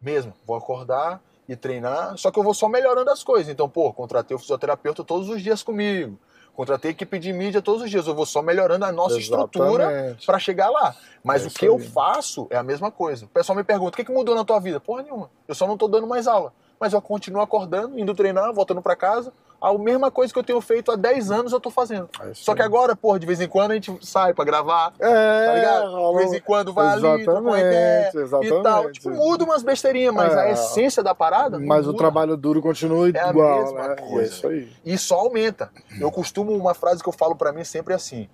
Mesmo, 0.00 0.34
vou 0.46 0.54
acordar 0.56 1.22
e 1.48 1.56
treinar, 1.56 2.16
só 2.16 2.30
que 2.30 2.38
eu 2.38 2.42
vou 2.42 2.54
só 2.54 2.68
melhorando 2.68 3.10
as 3.10 3.24
coisas. 3.24 3.48
Então, 3.52 3.68
pô, 3.68 3.92
contratei 3.92 4.34
o 4.34 4.38
fisioterapeuta 4.38 5.02
todos 5.02 5.28
os 5.28 5.42
dias 5.42 5.62
comigo. 5.62 6.18
Contratei 6.54 6.90
a 6.90 6.92
equipe 6.92 7.18
de 7.18 7.32
mídia 7.32 7.62
todos 7.62 7.82
os 7.82 7.90
dias. 7.90 8.06
Eu 8.06 8.14
vou 8.14 8.26
só 8.26 8.42
melhorando 8.42 8.84
a 8.84 8.92
nossa 8.92 9.18
estrutura 9.18 9.84
Exatamente. 9.84 10.26
para 10.26 10.38
chegar 10.38 10.68
lá. 10.68 10.94
Mas 11.24 11.44
É 11.44 11.48
o 11.48 11.50
que 11.50 11.64
eu 11.64 11.78
faço 11.78 12.46
é 12.50 12.56
a 12.56 12.62
mesma 12.62 12.90
coisa. 12.90 13.24
O 13.24 13.28
pessoal 13.28 13.56
me 13.56 13.64
pergunta: 13.64 13.94
o 13.94 13.96
que, 13.96 14.04
que 14.04 14.12
mudou 14.12 14.34
na 14.34 14.44
tua 14.44 14.60
vida? 14.60 14.78
Porra 14.78 15.02
nenhuma. 15.02 15.30
Eu 15.48 15.54
só 15.54 15.66
não 15.66 15.78
tô 15.78 15.88
dando 15.88 16.06
mais 16.06 16.26
aula. 16.26 16.52
Mas 16.78 16.92
eu 16.92 17.00
continuo 17.00 17.40
acordando, 17.40 17.98
indo 17.98 18.14
treinar, 18.14 18.52
voltando 18.52 18.82
para 18.82 18.94
casa. 18.94 19.32
A 19.62 19.78
mesma 19.78 20.10
coisa 20.10 20.32
que 20.32 20.38
eu 20.38 20.42
tenho 20.42 20.60
feito 20.60 20.90
há 20.90 20.96
10 20.96 21.30
anos 21.30 21.52
eu 21.52 21.60
tô 21.60 21.70
fazendo. 21.70 22.08
É 22.20 22.34
Só 22.34 22.52
que 22.52 22.62
agora, 22.62 22.96
porra, 22.96 23.20
de 23.20 23.26
vez 23.26 23.40
em 23.40 23.46
quando 23.46 23.70
a 23.70 23.74
gente 23.74 23.96
sai 24.04 24.34
para 24.34 24.44
gravar. 24.44 24.92
É, 24.98 25.46
Tá 25.46 25.54
ligado? 25.54 26.10
De 26.12 26.16
vez 26.18 26.32
em 26.32 26.40
quando 26.40 26.72
vai 26.72 26.88
ali, 26.88 27.24
troca 27.24 27.40
uma 27.40 27.60
ideia 27.60 28.10
Exatamente, 28.12 28.58
e 28.58 28.62
tal. 28.64 28.90
Tipo, 28.90 29.10
muda 29.10 29.44
umas 29.44 29.62
besteirinhas, 29.62 30.12
mas 30.12 30.32
É. 30.34 30.40
a 30.40 30.50
essência 30.50 31.00
da 31.00 31.14
parada. 31.14 31.60
Mas 31.60 31.84
o 31.84 31.90
muda. 31.92 31.98
trabalho 31.98 32.36
duro 32.36 32.60
continua 32.60 33.08
É 33.10 33.20
a 33.20 33.30
igual, 33.30 33.62
mesma 33.62 33.88
né? 33.88 33.96
coisa. 33.96 34.20
É 34.20 34.24
isso 34.24 34.48
aí. 34.48 34.72
E 34.84 34.98
só 34.98 35.20
aumenta. 35.20 35.70
Eu 36.00 36.10
costumo, 36.10 36.50
uma 36.56 36.74
frase 36.74 37.00
que 37.00 37.08
eu 37.08 37.12
falo 37.12 37.36
pra 37.36 37.52
mim 37.52 37.62
sempre 37.62 37.92
é 37.92 37.96
assim: 37.96 38.28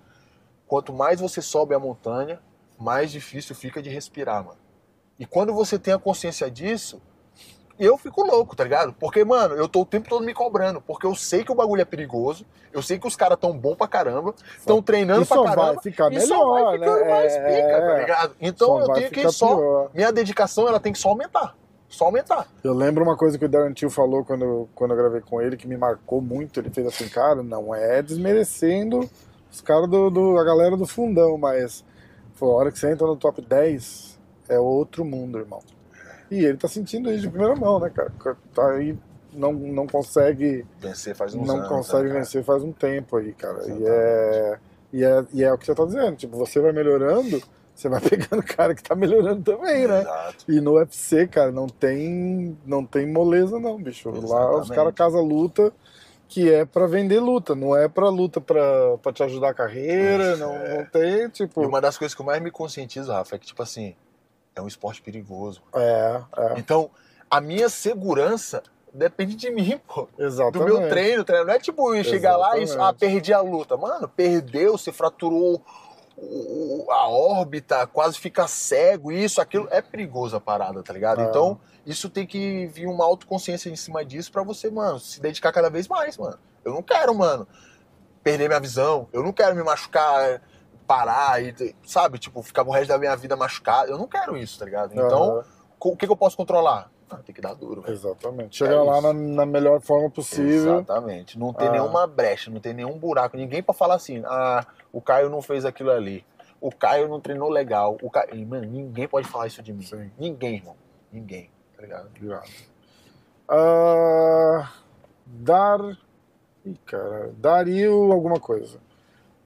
quanto 0.65 0.91
mais 0.91 1.19
você 1.21 1.43
sobe 1.43 1.75
a 1.75 1.79
montanha, 1.79 2.39
mais 2.79 3.11
difícil 3.11 3.55
fica 3.55 3.83
de 3.83 3.89
respirar, 3.91 4.43
mano. 4.43 4.57
E 5.19 5.27
quando 5.27 5.53
você 5.53 5.77
tem 5.77 5.93
a 5.93 5.99
consciência 5.99 6.49
disso, 6.49 6.99
eu 7.85 7.97
fico 7.97 8.21
louco, 8.25 8.55
tá 8.55 8.63
ligado? 8.63 8.93
Porque, 8.99 9.23
mano, 9.23 9.55
eu 9.55 9.67
tô 9.67 9.81
o 9.81 9.85
tempo 9.85 10.09
todo 10.09 10.25
me 10.25 10.33
cobrando, 10.33 10.81
porque 10.81 11.05
eu 11.05 11.15
sei 11.15 11.43
que 11.43 11.51
o 11.51 11.55
bagulho 11.55 11.81
é 11.81 11.85
perigoso, 11.85 12.45
eu 12.73 12.81
sei 12.81 12.99
que 12.99 13.07
os 13.07 13.15
caras 13.15 13.37
tão 13.39 13.57
bom 13.57 13.75
pra 13.75 13.87
caramba, 13.87 14.33
estão 14.57 14.81
treinando 14.81 15.23
E 15.23 15.25
pra 15.25 15.43
caramba. 15.43 15.73
vai 15.73 15.77
ficar 15.83 16.11
e 16.13 16.19
só 16.21 16.51
vai 16.51 16.77
melhor, 16.77 16.97
ficando 16.97 17.05
né? 17.05 17.09
mais 17.13 17.33
pica, 17.33 17.81
tá 17.81 17.97
É. 17.97 17.99
ligado? 18.01 18.35
Então 18.41 18.79
eu 18.79 18.93
tenho 18.93 19.09
que 19.11 19.31
só. 19.31 19.55
pior. 19.55 19.89
Minha 19.93 20.11
dedicação, 20.11 20.67
ela 20.67 20.79
tem 20.79 20.91
que 20.93 20.99
só 20.99 21.09
aumentar. 21.09 21.55
Só 21.87 22.05
aumentar. 22.05 22.47
Eu 22.63 22.73
lembro 22.73 23.03
uma 23.03 23.17
coisa 23.17 23.35
que 23.37 23.45
o 23.45 23.49
Darren 23.49 23.73
Till 23.73 23.89
falou 23.89 24.23
quando, 24.23 24.45
eu- 24.45 24.69
quando 24.75 24.91
eu 24.91 24.97
gravei 24.97 25.21
com 25.21 25.41
ele, 25.41 25.57
que 25.57 25.67
me 25.67 25.75
marcou 25.75 26.21
muito. 26.21 26.59
Ele 26.59 26.69
fez 26.69 26.85
assim, 26.85 27.09
cara, 27.09 27.41
não 27.41 27.73
é 27.73 28.03
desmerecendo 28.03 29.09
os 29.51 29.59
caras 29.61 29.89
do, 29.89 30.09
do- 30.11 30.37
a 30.37 30.43
galera 30.43 30.77
do 30.77 30.85
fundão, 30.85 31.35
mas 31.35 31.83
foi 32.35 32.47
a 32.47 32.51
hora 32.51 32.71
que 32.71 32.77
você 32.77 32.91
entra 32.91 33.07
no 33.07 33.15
top 33.15 33.41
10, 33.41 34.19
é 34.47 34.59
outro 34.59 35.03
mundo, 35.03 35.39
irmão. 35.39 35.61
E 36.31 36.45
ele 36.45 36.57
tá 36.57 36.67
sentindo 36.67 37.11
isso 37.11 37.21
de 37.21 37.29
primeira 37.29 37.55
mão, 37.55 37.79
né, 37.79 37.89
cara? 37.89 38.11
Tá 38.53 38.71
aí, 38.71 38.97
não, 39.33 39.53
não 39.53 39.87
consegue, 39.87 40.65
Vencer 40.79 41.15
faz 41.15 41.33
uns 41.33 41.47
não 41.47 41.57
anos. 41.57 41.67
consegue 41.69 42.09
né, 42.09 42.19
vencer 42.19 42.43
faz 42.43 42.63
um 42.63 42.71
tempo 42.71 43.17
aí, 43.17 43.33
cara. 43.33 43.57
E 43.67 43.71
Exatamente. 43.71 43.87
é, 43.87 44.59
e, 44.93 45.03
é, 45.03 45.25
e 45.33 45.43
é 45.43 45.53
o 45.53 45.57
que 45.57 45.65
você 45.65 45.75
tá 45.75 45.85
dizendo, 45.85 46.15
tipo, 46.15 46.37
você 46.37 46.59
vai 46.59 46.71
melhorando, 46.71 47.41
você 47.73 47.89
vai 47.89 48.01
pegando 48.01 48.43
cara 48.43 48.73
que 48.75 48.83
tá 48.83 48.95
melhorando 48.95 49.41
também, 49.43 49.87
né? 49.87 50.01
Exato. 50.01 50.45
E 50.47 50.59
no 50.61 50.73
UFC, 50.73 51.27
cara, 51.27 51.51
não 51.51 51.67
tem, 51.67 52.57
não 52.65 52.85
tem 52.85 53.07
moleza 53.07 53.59
não, 53.59 53.77
bicho. 53.81 54.09
Lá 54.09 54.15
os 54.19 54.25
Exatamente. 54.25 54.71
caras 54.73 54.93
casam 54.93 55.21
luta 55.23 55.71
que 56.27 56.53
é 56.53 56.63
pra 56.63 56.85
vender 56.85 57.19
luta, 57.19 57.55
não 57.55 57.75
é 57.75 57.87
pra 57.87 58.07
luta 58.07 58.39
pra, 58.39 58.97
pra 59.01 59.11
te 59.11 59.23
ajudar 59.23 59.49
a 59.49 59.53
carreira, 59.53 60.33
Isso, 60.33 60.39
não, 60.39 60.53
é. 60.53 60.77
não 60.77 60.85
tem, 60.85 61.27
tipo... 61.29 61.63
E 61.63 61.65
uma 61.65 61.81
das 61.81 61.97
coisas 61.97 62.13
que 62.13 62.21
eu 62.21 62.25
mais 62.25 62.39
me 62.39 62.51
conscientizo, 62.51 63.11
Rafa, 63.11 63.35
é 63.35 63.39
que, 63.39 63.47
tipo 63.47 63.63
assim, 63.63 63.95
é 64.55 64.61
um 64.61 64.67
esporte 64.67 65.01
perigoso. 65.01 65.61
É, 65.73 66.21
é, 66.37 66.59
Então, 66.59 66.89
a 67.29 67.39
minha 67.39 67.69
segurança 67.69 68.63
depende 68.93 69.35
de 69.35 69.49
mim, 69.51 69.79
pô. 69.87 70.07
Do 70.17 70.23
exatamente. 70.25 70.71
meu 70.71 70.89
treino, 70.89 71.23
treino. 71.23 71.45
Não 71.45 71.53
é 71.53 71.59
tipo 71.59 71.93
eu 71.93 72.03
chegar 72.03 72.37
lá 72.37 72.57
e 72.57 72.65
ah, 72.77 72.93
perdi 72.93 73.33
a 73.33 73.41
luta. 73.41 73.77
Mano, 73.77 74.07
perdeu, 74.07 74.77
você 74.77 74.91
fraturou 74.91 75.63
a 76.89 77.07
órbita, 77.07 77.87
quase 77.87 78.17
fica 78.17 78.47
cego, 78.47 79.11
isso, 79.11 79.39
aquilo. 79.39 79.67
É 79.71 79.81
perigoso 79.81 80.35
a 80.35 80.41
parada, 80.41 80.83
tá 80.83 80.91
ligado? 80.91 81.21
É. 81.21 81.25
Então, 81.25 81.59
isso 81.85 82.09
tem 82.09 82.25
que 82.25 82.67
vir 82.67 82.87
uma 82.87 83.05
autoconsciência 83.05 83.69
em 83.69 83.75
cima 83.75 84.03
disso 84.03 84.31
pra 84.31 84.43
você, 84.43 84.69
mano, 84.69 84.99
se 84.99 85.21
dedicar 85.21 85.51
cada 85.51 85.69
vez 85.69 85.87
mais, 85.87 86.17
mano. 86.17 86.37
Eu 86.63 86.73
não 86.73 86.83
quero, 86.83 87.15
mano, 87.15 87.47
perder 88.23 88.47
minha 88.47 88.59
visão. 88.59 89.07
Eu 89.13 89.23
não 89.23 89.31
quero 89.31 89.55
me 89.55 89.63
machucar, 89.63 90.41
parar 90.89 91.39
e, 91.43 91.75
sabe, 91.85 92.17
tipo, 92.17 92.41
ficar 92.41 92.63
o 92.67 92.71
resto 92.71 92.87
da 92.89 92.97
minha 92.97 93.15
vida 93.15 93.35
machucado. 93.35 93.91
Eu 93.91 93.97
não 93.99 94.07
quero 94.07 94.35
isso, 94.35 94.57
tá 94.57 94.65
ligado? 94.65 94.91
Então, 94.91 95.43
co- 95.77 95.89
o 95.89 95.95
que, 95.95 96.07
que 96.07 96.11
eu 96.11 96.17
posso 96.17 96.35
controlar? 96.35 96.89
Ah, 97.07 97.17
tem 97.17 97.33
que 97.33 97.41
dar 97.41 97.53
duro, 97.53 97.81
velho. 97.81 97.93
exatamente. 97.93 98.57
Chegar 98.57 98.73
É 98.73 98.81
lá 98.81 98.99
na, 99.01 99.13
na 99.13 99.45
melhor 99.45 99.79
forma 99.81 100.09
possível. 100.09 100.77
Exatamente. 100.79 101.37
Não 101.37 101.53
tem 101.53 101.67
Ah. 101.67 101.71
nenhuma 101.73 102.07
brecha, 102.07 102.49
não 102.49 102.59
tem 102.59 102.73
nenhum 102.73 102.97
buraco. 102.97 103.37
Ninguém 103.37 103.61
pra 103.61 103.73
falar 103.73 103.95
assim, 103.95 104.23
ah, 104.25 104.65
o 104.91 104.99
Caio 104.99 105.29
não 105.29 105.41
fez 105.43 105.63
aquilo 105.63 105.91
ali. 105.91 106.25
O 106.59 106.71
Caio 106.71 107.07
não 107.07 107.19
treinou 107.21 107.49
legal. 107.49 107.95
O 108.01 108.09
Caio... 108.09 108.45
Mano, 108.47 108.65
ninguém 108.65 109.07
pode 109.07 109.27
falar 109.27 109.45
isso 109.47 109.61
de 109.61 109.71
mim. 109.71 109.83
Sim. 109.83 110.11
Ninguém, 110.17 110.55
irmão. 110.55 110.75
Ninguém, 111.11 111.49
tá 111.75 111.81
ligado? 111.83 112.07
Obrigado. 112.07 112.47
Ah, 113.47 114.71
dar. 115.25 115.79
Ih, 116.65 116.77
cara. 116.85 117.31
Dario 117.37 118.11
alguma 118.11 118.39
coisa. 118.39 118.79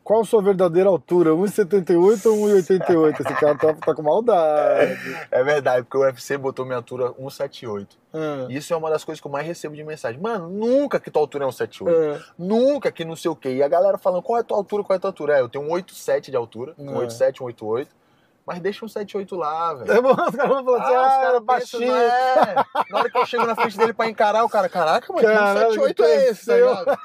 Qual 0.04 0.26
sua 0.26 0.41
verdadeira 0.41 0.89
altura? 0.89 1.30
1,78 1.32 2.26
ou 2.26 2.38
1,88? 2.49 3.22
Esse 3.22 3.34
cara 3.36 3.58
tá, 3.58 3.74
tá 3.74 3.95
com 3.95 4.01
maldade. 4.01 4.97
É 5.32 5.43
verdade, 5.43 5.84
porque 5.84 5.97
o 5.97 6.01
UFC 6.01 6.38
botou 6.38 6.66
minha 6.66 6.78
altura 6.78 7.14
178. 7.18 7.97
Ah, 8.14 8.45
Isso 8.49 8.74
é 8.74 8.78
uma 8.78 8.89
das 8.89 9.04
coisas 9.04 9.22
que 9.22 9.28
eu 9.28 9.32
mais 9.32 9.47
recebo 9.47 9.76
de 9.76 9.84
mensagem. 9.84 10.20
Mano, 10.20 10.49
nunca 10.49 10.99
que 10.99 11.10
tua 11.10 11.22
altura 11.22 11.45
é 11.45 11.51
178. 11.51 12.22
ah, 12.22 12.34
Nunca 12.38 12.91
que 12.91 13.06
não 13.06 13.16
sei 13.16 13.32
o 13.32 13.36
quê. 13.36 13.49
E 13.56 13.64
a 13.64 13.68
galera 13.68 13.97
falando, 13.97 14.22
qual 14.22 14.38
é 14.38 14.41
a 14.41 14.43
tua 14.43 14.58
altura, 14.58 14.84
qual 14.84 14.95
é 14.95 14.97
a 14.97 14.99
tua 14.99 15.10
altura? 15.10 15.38
É, 15.38 15.41
eu 15.41 15.47
tenho 15.49 15.64
um 15.66 15.72
87 15.72 16.32
de 16.32 16.38
altura, 16.38 16.74
um 16.78 16.95
É. 16.95 16.97
87, 16.99 17.41
um 17.41 17.45
88. 17.45 17.89
Mas 18.46 18.60
deixa 18.60 18.84
um 18.84 18.89
78 18.89 19.36
lá, 19.38 19.74
velho. 19.74 19.91
É 19.91 20.02
bom, 20.02 20.12
os 20.12 20.36
caras 20.36 20.52
vão 20.52 20.66
falar 20.66 20.84
assim, 20.84 20.94
Ah, 20.94 21.02
os 21.02 21.14
ah, 21.14 21.22
caras 21.22 21.41
baixinho. 21.44 21.91
baixinho. 21.91 22.12
É. 22.12 22.56
Na 22.89 23.00
hora 23.00 23.10
que 23.10 23.18
eu 23.18 23.26
chego 23.26 23.46
na 23.46 23.56
frente 23.56 23.78
dele 23.78 23.94
pra 23.94 24.10
encarar, 24.10 24.44
o 24.44 24.50
cara, 24.50 24.68
caraca, 24.68 25.14
mas 25.14 25.22
Caralho, 25.24 25.54
que 25.54 25.76
78 25.76 25.96
que 25.96 26.04
é 26.04 26.30
esse, 26.30 26.46
tá 26.46 26.56
ligado? 26.56 27.00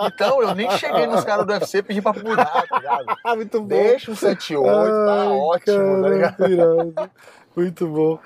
Então, 0.00 0.42
eu 0.42 0.54
nem 0.54 0.70
cheguei 0.72 1.06
nos 1.06 1.22
caras 1.24 1.46
do 1.46 1.52
UFC 1.54 1.78
e 1.78 1.82
pedi 1.82 2.02
pra 2.02 2.12
mudar, 2.12 2.66
tá 2.68 2.78
ligado? 2.78 3.04
Ah, 3.24 3.36
muito 3.36 3.60
bom. 3.60 3.68
Deixa 3.68 4.10
um 4.10 4.16
78, 4.16 4.66
tá 4.66 5.30
ótimo, 5.30 6.02
tá 6.02 6.08
ligado? 6.08 6.36
cara, 6.36 6.50
irado. 6.50 7.10
Muito 7.56 7.86
bom. 7.86 8.18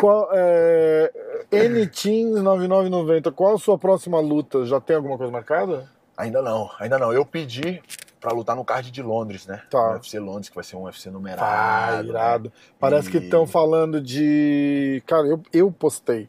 Qual, 0.00 0.28
é, 0.32 1.12
N-Teams 1.52 2.42
9990, 2.42 3.30
qual 3.30 3.54
a 3.54 3.58
sua 3.58 3.78
próxima 3.78 4.18
luta? 4.18 4.66
Já 4.66 4.80
tem 4.80 4.96
alguma 4.96 5.16
coisa 5.16 5.32
marcada? 5.32 5.88
Ainda 6.16 6.42
não, 6.42 6.68
ainda 6.80 6.98
não. 6.98 7.12
Eu 7.12 7.24
pedi 7.24 7.80
pra 8.22 8.32
lutar 8.32 8.54
no 8.56 8.64
card 8.64 8.90
de 8.90 9.02
Londres, 9.02 9.46
né? 9.46 9.62
Tá. 9.68 9.88
No 9.88 9.92
UFC 9.94 10.18
Londres, 10.20 10.48
que 10.48 10.54
vai 10.54 10.64
ser 10.64 10.76
um 10.76 10.84
UFC 10.84 11.08
Ah, 11.08 11.12
numerado. 11.12 12.02
né? 12.04 12.08
irado. 12.08 12.52
Parece 12.78 13.10
que 13.10 13.18
E- 13.18 13.24
estão 13.24 13.46
falando 13.46 14.00
de. 14.00 15.02
Cara, 15.06 15.26
eu, 15.26 15.42
eu 15.52 15.70
postei. 15.70 16.28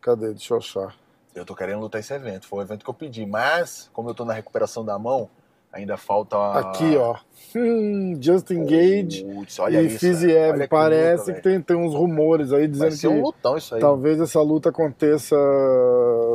Cadê? 0.00 0.30
Deixa 0.32 0.54
eu 0.54 0.58
achar. 0.58 0.94
Eu 1.34 1.44
tô 1.44 1.54
querendo 1.54 1.80
lutar 1.80 2.00
esse 2.00 2.14
evento, 2.14 2.46
foi 2.46 2.60
o 2.60 2.62
evento 2.62 2.82
que 2.82 2.88
eu 2.90 2.94
pedi. 2.94 3.26
Mas, 3.26 3.90
como 3.92 4.08
eu 4.08 4.14
tô 4.14 4.24
na 4.24 4.32
recuperação 4.32 4.82
da 4.84 4.98
mão, 4.98 5.28
ainda 5.76 5.96
falta. 5.96 6.36
Aqui, 6.52 6.96
ó. 6.96 7.16
Hum, 7.54 8.18
Justin 8.20 8.64
Gage 8.66 9.26
olha 9.58 9.82
e. 9.82 9.88
Fiziev. 9.88 10.52
Olha 10.52 10.62
que 10.64 10.68
Parece 10.68 11.30
luta, 11.30 11.34
que 11.34 11.42
tem, 11.42 11.60
tem 11.60 11.76
uns 11.76 11.94
rumores 11.94 12.52
aí 12.52 12.60
Vai 12.60 12.68
dizendo 12.68 12.92
ser 12.92 13.08
que 13.08 13.14
um 13.14 13.22
lutão 13.22 13.56
isso 13.56 13.74
aí. 13.74 13.80
talvez 13.80 14.20
essa 14.20 14.40
luta 14.42 14.68
aconteça 14.68 15.36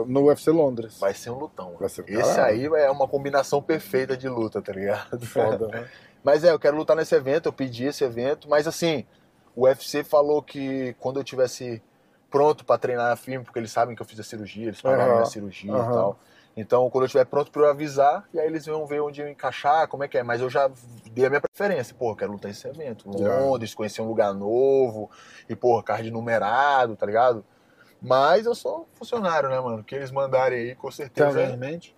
no 0.07 0.25
UFC 0.25 0.51
Londres. 0.51 0.99
Vai 0.99 1.13
ser 1.13 1.29
um 1.29 1.37
lutão. 1.37 1.75
Vai 1.79 1.89
ser 1.89 2.05
Esse 2.07 2.39
aí 2.39 2.65
é 2.65 2.89
uma 2.89 3.07
combinação 3.07 3.61
perfeita 3.61 4.17
de 4.17 4.27
luta, 4.27 4.61
tá 4.61 4.73
ligado? 4.73 5.25
Foda, 5.25 5.67
né? 5.67 5.87
Mas 6.23 6.43
é, 6.43 6.51
eu 6.51 6.59
quero 6.59 6.77
lutar 6.77 6.95
nesse 6.95 7.15
evento, 7.15 7.47
eu 7.47 7.53
pedi 7.53 7.85
esse 7.85 8.03
evento, 8.03 8.47
mas 8.47 8.67
assim, 8.67 9.05
o 9.55 9.63
UFC 9.63 10.03
falou 10.03 10.39
que 10.43 10.95
quando 10.99 11.19
eu 11.19 11.23
tivesse 11.23 11.81
pronto 12.29 12.63
pra 12.63 12.77
treinar 12.77 13.17
firme, 13.17 13.43
porque 13.43 13.57
eles 13.57 13.71
sabem 13.71 13.95
que 13.95 14.01
eu 14.01 14.05
fiz 14.05 14.19
a 14.19 14.23
cirurgia, 14.23 14.67
eles 14.67 14.81
pagaram 14.81 15.13
minha 15.15 15.25
cirurgia 15.25 15.73
aham. 15.73 15.91
e 15.91 15.93
tal. 15.93 16.19
Então, 16.55 16.89
quando 16.89 17.03
eu 17.03 17.05
estiver 17.05 17.25
pronto 17.25 17.49
pra 17.51 17.63
eu 17.63 17.69
avisar, 17.69 18.27
e 18.33 18.39
aí 18.39 18.45
eles 18.45 18.65
vão 18.65 18.85
ver 18.85 18.99
onde 19.01 19.21
eu 19.21 19.29
encaixar, 19.29 19.87
como 19.87 20.03
é 20.03 20.07
que 20.07 20.17
é. 20.17 20.23
Mas 20.23 20.41
eu 20.41 20.49
já 20.49 20.69
dei 21.11 21.25
a 21.25 21.29
minha 21.29 21.41
preferência. 21.41 21.95
Pô, 21.97 22.11
eu 22.11 22.15
quero 22.15 22.31
lutar 22.33 22.51
esse 22.51 22.67
evento. 22.67 23.09
Londres, 23.09 23.73
conhecer 23.73 24.01
um 24.01 24.07
lugar 24.07 24.33
novo. 24.33 25.09
E, 25.47 25.55
porra, 25.55 25.81
card 25.83 26.11
numerado, 26.11 26.95
tá 26.95 27.05
ligado? 27.05 27.45
Mas 28.01 28.45
eu 28.45 28.55
sou 28.55 28.87
funcionário, 28.95 29.49
né, 29.49 29.59
mano? 29.59 29.83
Que 29.83 29.95
eles 29.95 30.11
mandarem 30.11 30.59
aí, 30.59 30.75
com 30.75 30.91
certeza. 30.91 31.27
alguém 31.29 31.53
em 31.53 31.57
mente? 31.57 31.95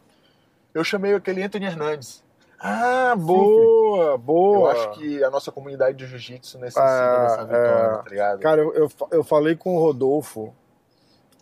Eu 0.73 0.83
chamei 0.83 1.13
aquele 1.13 1.41
Anthony 1.41 1.65
Hernandes. 1.65 2.23
Ah, 2.59 3.15
boa, 3.15 4.17
boa. 4.17 4.71
Eu 4.71 4.71
acho 4.71 4.91
que 4.91 5.23
a 5.23 5.29
nossa 5.29 5.51
comunidade 5.51 5.97
de 5.97 6.07
jiu-jitsu 6.07 6.57
necessita 6.59 6.83
Ah, 6.83 7.23
dessa 7.23 7.43
vitória, 7.43 7.93
é. 7.93 8.03
tá 8.03 8.09
ligado? 8.09 8.39
Cara, 8.39 8.61
eu, 8.61 8.73
eu, 8.73 8.91
eu 9.11 9.23
falei 9.23 9.55
com 9.55 9.75
o 9.75 9.79
Rodolfo 9.79 10.53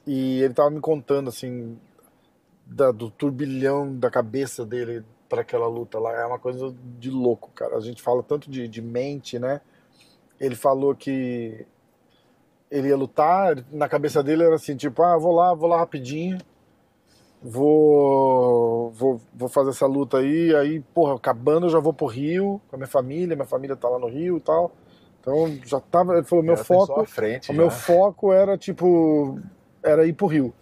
e 0.05 0.41
ele 0.41 0.53
tava 0.53 0.71
me 0.71 0.79
contando, 0.79 1.29
assim, 1.29 1.79
da- 2.73 2.91
do 2.91 3.09
turbilhão 3.11 3.93
da 3.97 4.09
cabeça 4.09 4.65
dele 4.65 5.03
para 5.29 5.41
aquela 5.41 5.67
luta 5.67 5.99
lá. 5.99 6.13
É 6.13 6.25
uma 6.25 6.39
coisa 6.39 6.73
de 6.99 7.09
louco, 7.09 7.49
cara. 7.51 7.75
A 7.77 7.81
gente 7.81 8.01
fala 8.01 8.23
tanto 8.23 8.49
de, 8.49 8.67
de 8.67 8.81
mente, 8.81 9.37
né? 9.37 9.61
Ele 10.39 10.55
falou 10.55 10.95
que 10.95 11.65
ele 12.69 12.87
ia 12.87 12.95
lutar, 12.95 13.57
na 13.71 13.89
cabeça 13.89 14.23
dele 14.23 14.43
era 14.43 14.55
assim, 14.55 14.75
tipo, 14.77 15.03
ah, 15.03 15.17
vou 15.17 15.33
lá, 15.33 15.53
vou 15.53 15.67
lá 15.69 15.77
rapidinho. 15.77 16.37
vou, 17.41 18.91
vou, 18.91 19.19
vou 19.33 19.49
fazer 19.49 19.71
essa 19.71 19.87
luta 19.87 20.17
aí, 20.19 20.55
aí, 20.55 20.79
porra, 20.93 21.15
acabando 21.15 21.65
eu 21.65 21.69
já 21.71 21.79
vou 21.79 21.91
pro 21.93 22.05
Rio 22.05 22.61
com 22.69 22.75
a 22.75 22.77
minha 22.77 22.87
família, 22.87 23.35
minha 23.35 23.47
família 23.47 23.75
tá 23.75 23.89
lá 23.89 23.99
no 23.99 24.07
Rio 24.07 24.37
e 24.37 24.41
tal. 24.41 24.71
Então 25.19 25.59
já 25.65 25.79
tava, 25.79 26.17
ele 26.17 26.23
falou, 26.23 26.43
meu 26.43 26.57
foco, 26.57 27.05
frente, 27.05 27.51
o 27.51 27.53
meu 27.53 27.69
já. 27.69 27.75
foco 27.75 28.31
era 28.31 28.57
tipo, 28.57 29.39
era 29.83 30.05
ir 30.05 30.13
pro 30.13 30.27
Rio, 30.27 30.53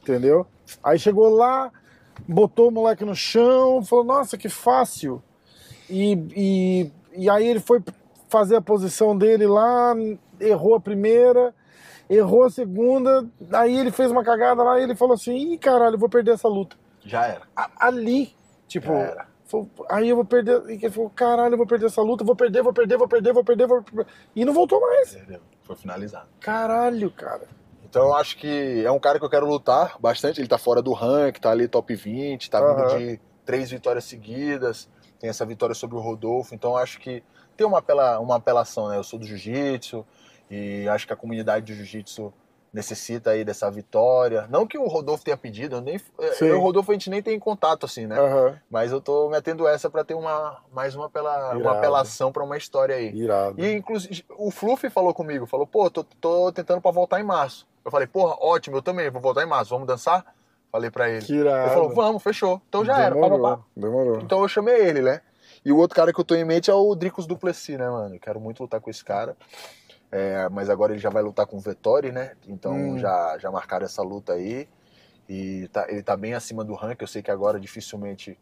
entendeu? 0.00 0.46
Aí 0.82 0.98
chegou 0.98 1.28
lá, 1.28 1.70
botou 2.28 2.68
o 2.68 2.72
moleque 2.72 3.04
no 3.04 3.14
chão, 3.14 3.82
falou, 3.84 4.04
nossa, 4.04 4.36
que 4.36 4.48
fácil. 4.48 5.22
E, 5.88 6.12
e, 6.36 6.92
e 7.24 7.30
aí 7.30 7.46
ele 7.46 7.60
foi 7.60 7.82
fazer 8.28 8.56
a 8.56 8.60
posição 8.60 9.16
dele 9.16 9.46
lá, 9.46 9.94
errou 10.40 10.74
a 10.74 10.80
primeira, 10.80 11.54
errou 12.10 12.44
a 12.44 12.50
segunda, 12.50 13.26
aí 13.52 13.76
ele 13.78 13.90
fez 13.90 14.10
uma 14.10 14.22
cagada 14.22 14.62
lá 14.62 14.78
e 14.78 14.82
ele 14.82 14.94
falou 14.94 15.14
assim, 15.14 15.34
ih, 15.52 15.58
caralho, 15.58 15.94
eu 15.94 15.98
vou 15.98 16.08
perder 16.08 16.32
essa 16.34 16.48
luta. 16.48 16.76
Já 17.04 17.26
era. 17.26 17.42
A- 17.56 17.70
ali, 17.88 18.34
tipo, 18.66 18.88
Já 18.88 18.98
era. 18.98 19.28
falou, 19.46 19.68
aí 19.88 20.08
eu 20.10 20.16
vou 20.16 20.24
perder, 20.24 20.62
e 20.68 20.72
ele 20.74 20.90
falou, 20.90 21.10
caralho, 21.10 21.54
eu 21.54 21.58
vou 21.58 21.66
perder 21.66 21.86
essa 21.86 22.02
luta, 22.02 22.22
vou 22.24 22.36
perder, 22.36 22.62
vou 22.62 22.72
perder, 22.72 22.98
vou 22.98 23.08
perder, 23.08 23.32
vou 23.32 23.44
perder, 23.44 23.66
vou 23.66 23.82
perder. 23.82 24.06
E 24.36 24.44
não 24.44 24.52
voltou 24.52 24.80
mais. 24.80 25.14
Entendeu? 25.14 25.40
Foi 25.62 25.76
finalizado. 25.76 26.26
Caralho, 26.40 27.10
cara. 27.10 27.46
Então 27.88 28.06
eu 28.06 28.14
acho 28.14 28.36
que 28.36 28.84
é 28.84 28.90
um 28.90 28.98
cara 28.98 29.18
que 29.18 29.24
eu 29.24 29.30
quero 29.30 29.46
lutar 29.46 29.96
bastante. 29.98 30.40
Ele 30.40 30.48
tá 30.48 30.58
fora 30.58 30.82
do 30.82 30.92
rank, 30.92 31.38
tá 31.38 31.50
ali 31.50 31.66
top 31.66 31.94
20, 31.94 32.50
tá 32.50 32.60
vindo 32.60 32.98
de 32.98 33.20
três 33.44 33.70
vitórias 33.70 34.04
seguidas. 34.04 34.88
Tem 35.18 35.30
essa 35.30 35.44
vitória 35.46 35.74
sobre 35.74 35.96
o 35.96 36.00
Rodolfo. 36.00 36.54
Então 36.54 36.72
eu 36.72 36.76
acho 36.76 37.00
que 37.00 37.22
tem 37.56 37.66
uma, 37.66 37.78
apela, 37.78 38.20
uma 38.20 38.36
apelação, 38.36 38.88
né? 38.88 38.96
Eu 38.96 39.02
sou 39.02 39.18
do 39.18 39.26
jiu-jitsu 39.26 40.06
e 40.50 40.86
acho 40.88 41.06
que 41.06 41.12
a 41.12 41.16
comunidade 41.16 41.64
do 41.66 41.76
jiu-jitsu 41.76 42.32
necessita 42.72 43.30
aí 43.30 43.44
dessa 43.44 43.70
vitória. 43.70 44.46
Não 44.50 44.66
que 44.66 44.76
o 44.78 44.86
Rodolfo 44.86 45.24
tenha 45.24 45.36
pedido, 45.36 45.76
eu 45.76 45.80
nem, 45.80 45.98
Sim. 45.98 46.46
eu 46.46 46.48
e 46.48 46.52
o 46.52 46.60
Rodolfo 46.60 46.90
a 46.90 46.94
gente 46.94 47.08
nem 47.10 47.22
tem 47.22 47.38
contato 47.38 47.86
assim, 47.86 48.06
né? 48.06 48.18
Aham, 48.18 48.58
Mas 48.70 48.92
eu 48.92 49.00
tô 49.00 49.28
metendo 49.28 49.66
essa 49.66 49.88
pra 49.88 50.04
ter 50.04 50.14
uma, 50.14 50.58
mais 50.72 50.94
uma, 50.94 51.06
apela, 51.06 51.56
uma 51.56 51.72
apelação 51.72 52.30
pra 52.30 52.44
uma 52.44 52.56
história 52.56 52.94
aí. 52.96 53.08
irado. 53.14 53.60
E 53.60 53.72
inclusive 53.72 54.24
o 54.36 54.50
Fluffy 54.50 54.90
falou 54.90 55.14
comigo, 55.14 55.46
falou, 55.46 55.66
pô, 55.66 55.90
tô, 55.90 56.04
tô 56.04 56.52
tentando 56.52 56.80
pra 56.80 56.90
voltar 56.90 57.20
em 57.20 57.24
março. 57.24 57.66
Eu 57.84 57.90
falei, 57.90 58.06
porra, 58.06 58.36
ótimo, 58.40 58.76
eu 58.76 58.82
também 58.82 59.08
vou 59.10 59.20
voltar 59.22 59.42
em 59.42 59.46
março, 59.48 59.70
vamos 59.70 59.86
dançar? 59.86 60.24
Falei 60.70 60.90
pra 60.90 61.08
ele. 61.08 61.24
Que 61.24 61.32
Ele 61.32 61.40
irado. 61.40 61.70
falou, 61.72 61.94
vamos, 61.94 62.22
fechou. 62.22 62.60
Então 62.68 62.84
já 62.84 63.00
era, 63.00 63.14
pá, 63.14 63.22
pá, 63.22 63.28
demorou, 63.28 63.56
pá. 63.56 63.62
demorou. 63.74 64.20
Então 64.20 64.42
eu 64.42 64.48
chamei 64.48 64.76
ele, 64.86 65.00
né? 65.00 65.22
E 65.64 65.72
o 65.72 65.76
outro 65.78 65.96
cara 65.96 66.12
que 66.12 66.20
eu 66.20 66.24
tô 66.24 66.34
em 66.34 66.44
mente 66.44 66.70
é 66.70 66.74
o 66.74 66.94
Dricos 66.94 67.26
Duplessis, 67.26 67.78
né, 67.78 67.88
mano? 67.88 68.14
Eu 68.14 68.20
quero 68.20 68.38
muito 68.38 68.62
lutar 68.62 68.78
com 68.80 68.90
esse 68.90 69.02
cara. 69.02 69.34
É, 70.10 70.48
mas 70.48 70.70
agora 70.70 70.92
ele 70.92 71.00
já 71.00 71.10
vai 71.10 71.22
lutar 71.22 71.46
com 71.46 71.56
o 71.56 71.60
Vettori, 71.60 72.10
né? 72.12 72.32
Então 72.46 72.72
Hum. 72.94 72.98
já, 72.98 73.36
já 73.38 73.50
marcaram 73.50 73.84
essa 73.84 74.02
luta 74.02 74.32
aí. 74.32 74.68
E 75.28 75.68
tá- 75.68 75.86
ele 75.88 76.02
tá 76.02 76.16
bem 76.16 76.32
acima 76.34 76.64
do 76.64 76.74
rank. 76.74 77.00
Eu 77.00 77.06
sei 77.06 77.22
que 77.22 77.30
agora 77.30 77.60
dificilmente 77.60 78.38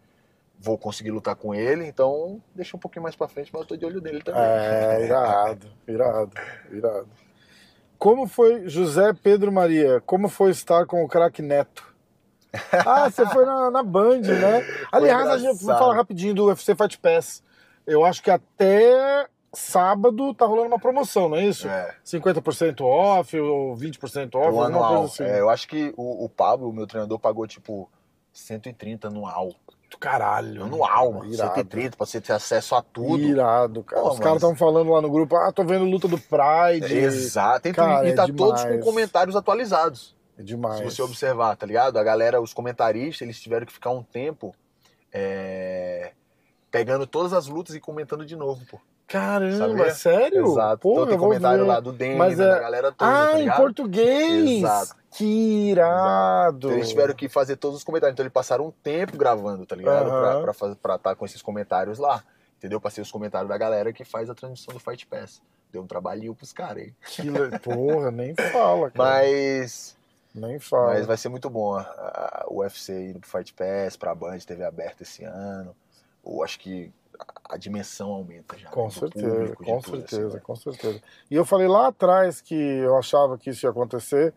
vou 0.59 0.79
conseguir 0.79 1.11
lutar 1.11 1.35
com 1.35 1.53
ele. 1.55 1.85
Então 1.87 2.41
deixa 2.55 2.77
um 2.77 2.81
pouquinho 2.81 3.03
mais 3.03 3.17
pra 3.17 3.27
frente, 3.27 3.51
mas 3.53 3.63
eu 3.63 3.69
tô 3.69 3.77
de 3.77 3.85
olho 3.85 4.01
nele 4.01 4.23
também. 4.23 4.43
É, 4.45 5.05
irado, 5.05 5.67
irado, 5.89 6.33
irado. 6.71 7.09
Como 7.99 8.27
foi, 8.29 8.69
José 8.69 9.13
Pedro 9.13 9.51
Maria, 9.51 10.01
como 10.03 10.29
foi 10.29 10.51
estar 10.51 10.87
com 10.87 11.03
o 11.03 11.09
craque 11.09 11.43
Neto? 11.43 11.95
Ah, 12.87 13.11
você 13.11 13.27
foi 13.27 13.45
na, 13.45 13.71
na 13.71 13.83
Band, 13.83 14.21
né? 14.21 14.65
Aliás, 14.93 15.29
a 15.29 15.39
gente 15.39 15.65
falar 15.65 15.95
rapidinho 15.97 16.35
do 16.35 16.47
UFC 16.47 16.75
Fight 16.75 16.99
Pass. 16.99 17.43
Eu 17.87 18.05
acho 18.05 18.23
que 18.23 18.31
até 18.31 19.27
sábado 19.57 20.35
tá 20.35 20.45
rolando 20.47 20.69
uma 20.69 20.79
promoção, 20.79 21.29
não 21.29 21.37
é 21.37 21.45
isso? 21.47 21.69
É. 21.69 21.95
50% 22.05 22.81
off 22.83 23.39
ou 23.41 23.77
20% 23.77 24.35
off, 24.35 24.51
O 24.57 24.63
anual. 24.63 25.05
assim. 25.05 25.25
É, 25.25 25.41
eu 25.41 25.49
acho 25.51 25.67
que 25.69 25.93
o, 25.97 26.25
o 26.25 26.29
Pablo, 26.29 26.69
o 26.69 26.73
meu 26.73 26.87
treinador, 26.87 27.19
pagou 27.19 27.47
tipo 27.47 27.91
130 28.33 29.09
anual. 29.09 29.53
Caralho. 30.01 30.65
Anual, 30.65 31.13
mano. 31.13 31.33
Irado. 31.33 31.55
130 31.55 31.97
pra 31.97 32.05
você 32.07 32.21
ter 32.21 32.33
acesso 32.33 32.75
a 32.75 32.83
tudo. 32.83 33.19
Irado, 33.23 33.83
cara. 33.85 34.03
Pô, 34.03 34.09
Os 34.11 34.19
caras 34.19 34.35
mas- 34.35 34.43
estão 34.43 34.57
falando 34.57 34.91
lá 34.91 35.01
no 35.01 35.11
grupo, 35.11 35.37
ah, 35.37 35.51
tô 35.53 35.65
vendo 35.65 35.85
luta 35.85 36.07
do 36.09 36.19
Pride. 36.19 36.93
Exato. 36.95 37.63
Tem 37.63 37.73
Cara, 37.73 38.07
e 38.07 38.11
é 38.11 38.15
tá 38.15 38.27
todos 38.27 38.63
com 38.65 38.81
comentários 38.81 39.35
atualizados. 39.37 40.15
É 40.39 40.43
demais. 40.43 40.79
Se 40.79 40.85
você 40.85 41.01
observar, 41.03 41.57
tá 41.57 41.65
ligado? 41.65 41.99
A 41.99 42.03
galera, 42.05 42.41
os 42.43 42.53
comentaristas, 42.53 43.23
eles 43.23 43.41
tiveram 43.41 43.65
que 43.65 43.73
ficar 43.73 43.91
um 43.91 44.03
tempo 44.03 44.55
é, 45.13 46.13
pegando 46.71 47.07
todas 47.07 47.33
as 47.33 47.47
lutas 47.47 47.75
e 47.75 47.81
comentando 47.81 48.27
de 48.27 48.37
novo, 48.37 48.61
pô. 48.71 48.79
Caramba, 49.07 49.57
Sabia? 49.79 49.95
sério? 49.95 50.47
Exato. 50.47 50.79
Porra, 50.83 51.03
então 51.03 51.09
tem 51.11 51.19
comentário 51.19 51.65
ver. 51.65 51.69
lá 51.69 51.81
do 51.81 51.93
Demi, 51.93 52.17
Mas 52.17 52.41
é- 52.41 52.47
da 52.49 52.59
galera 52.59 52.91
toda, 52.93 53.11
Ah, 53.11 53.33
tá 53.33 53.41
em 53.41 53.51
português! 53.51 54.51
Exato. 54.59 54.97
Que 55.13 55.71
irado! 55.71 56.73
Eles 56.73 56.89
tiveram 56.89 57.15
que 57.15 57.29
fazer 57.29 57.57
todos 57.57 57.79
os 57.79 57.85
comentários. 57.85 58.15
Então 58.15 58.25
eles 58.25 58.33
passaram 58.33 58.67
um 58.67 58.71
tempo 58.71 59.17
gravando, 59.17 59.65
tá 59.65 59.77
ligado? 59.77 60.11
Aham. 60.11 60.43
Pra, 60.43 60.53
pra, 60.55 60.75
pra 60.75 60.95
estar 60.97 61.15
com 61.15 61.25
esses 61.25 61.41
comentários 61.41 61.99
lá. 61.99 62.23
Entendeu? 62.59 62.81
Pra 62.81 62.91
ser 62.91 63.01
os 63.03 63.11
comentários 63.13 63.49
da 63.49 63.57
galera 63.57 63.93
que 63.93 64.05
faz 64.05 64.29
a 64.29 64.35
transmissão 64.35 64.75
do 64.75 64.81
Fight 64.81 65.07
Pass. 65.07 65.41
Deu 65.73 65.83
um 65.83 65.87
trabalhinho 65.87 66.35
pros 66.35 66.53
caras 66.53 66.85
aí. 66.85 66.95
Que 67.07 67.23
le- 67.31 67.59
Porra, 67.61 68.11
nem 68.11 68.35
fala, 68.35 68.91
cara. 68.91 68.93
Mas, 68.97 69.97
Nem 70.35 70.59
fala. 70.59 70.95
mas 70.95 71.07
vai 71.07 71.17
ser 71.17 71.29
muito 71.29 71.49
bom 71.51 71.79
o 72.49 72.59
UFC 72.61 73.11
indo 73.11 73.21
pro 73.21 73.29
Fight 73.29 73.55
Pass, 73.55 73.97
pra 73.97 74.15
Band, 74.15 74.39
TV 74.39 74.65
aberta 74.65 75.03
esse 75.03 75.23
ano. 75.25 75.75
Eu 76.27 76.43
acho 76.43 76.59
que 76.59 76.91
a, 77.49 77.57
dimensão 77.57 78.11
aumenta 78.11 78.57
já. 78.59 78.69
Com 78.71 78.85
né, 78.85 78.91
certeza, 78.91 79.55
com 79.57 79.81
tudo, 79.81 79.97
assim, 79.97 80.07
certeza, 80.09 80.35
né? 80.35 80.41
com 80.41 80.57
certeza. 80.57 81.03
E 81.31 81.35
eu 81.35 81.45
falei 81.45 81.69
lá 81.69 81.89
atrás 81.89 82.41
que 82.41 82.55
eu 82.55 82.97
achava 82.97 83.39
que 83.39 83.51
isso 83.51 83.67
ia 83.67 83.71
acontecer. 83.71 84.35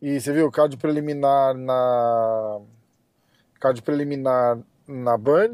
E 0.00 0.20
você 0.20 0.32
viu 0.32 0.46
o 0.46 0.50
card 0.50 0.76
preliminar 0.76 1.54
na. 1.54 2.60
Card 3.60 3.82
preliminar 3.82 4.58
na 4.86 5.16
Band, 5.18 5.52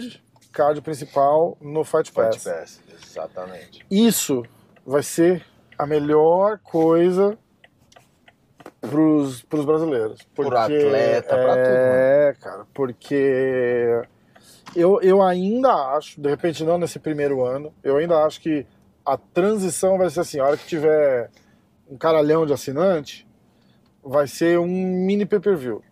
card 0.52 0.80
principal 0.80 1.56
no 1.60 1.84
Fight 1.84 2.12
Pass. 2.12 2.36
Fight 2.36 2.44
Pass, 2.44 2.80
exatamente. 3.02 3.84
Isso 3.90 4.44
vai 4.86 5.02
ser 5.02 5.44
a 5.76 5.84
melhor 5.84 6.58
coisa 6.60 7.36
pros, 8.80 9.42
pros 9.42 9.64
brasileiros. 9.64 10.20
Porque, 10.34 10.54
atleta, 10.54 11.36
pra 11.36 11.54
tudo, 11.54 11.66
É, 11.66 12.34
cara, 12.40 12.66
porque 12.72 14.02
eu, 14.76 15.00
eu 15.00 15.22
ainda 15.22 15.72
acho, 15.96 16.20
de 16.20 16.28
repente 16.28 16.62
não 16.62 16.78
nesse 16.78 16.98
primeiro 16.98 17.44
ano, 17.44 17.72
eu 17.82 17.96
ainda 17.96 18.24
acho 18.24 18.40
que 18.40 18.66
a 19.04 19.16
transição 19.16 19.96
vai 19.96 20.10
ser 20.10 20.20
assim, 20.20 20.38
a 20.38 20.44
hora 20.44 20.56
que 20.56 20.66
tiver 20.66 21.30
um 21.88 21.96
caralhão 21.96 22.44
de 22.44 22.52
assinante, 22.52 23.26
vai 24.04 24.26
ser 24.26 24.58
um 24.58 24.66
mini 24.66 25.24
pay-per-view. 25.24 25.82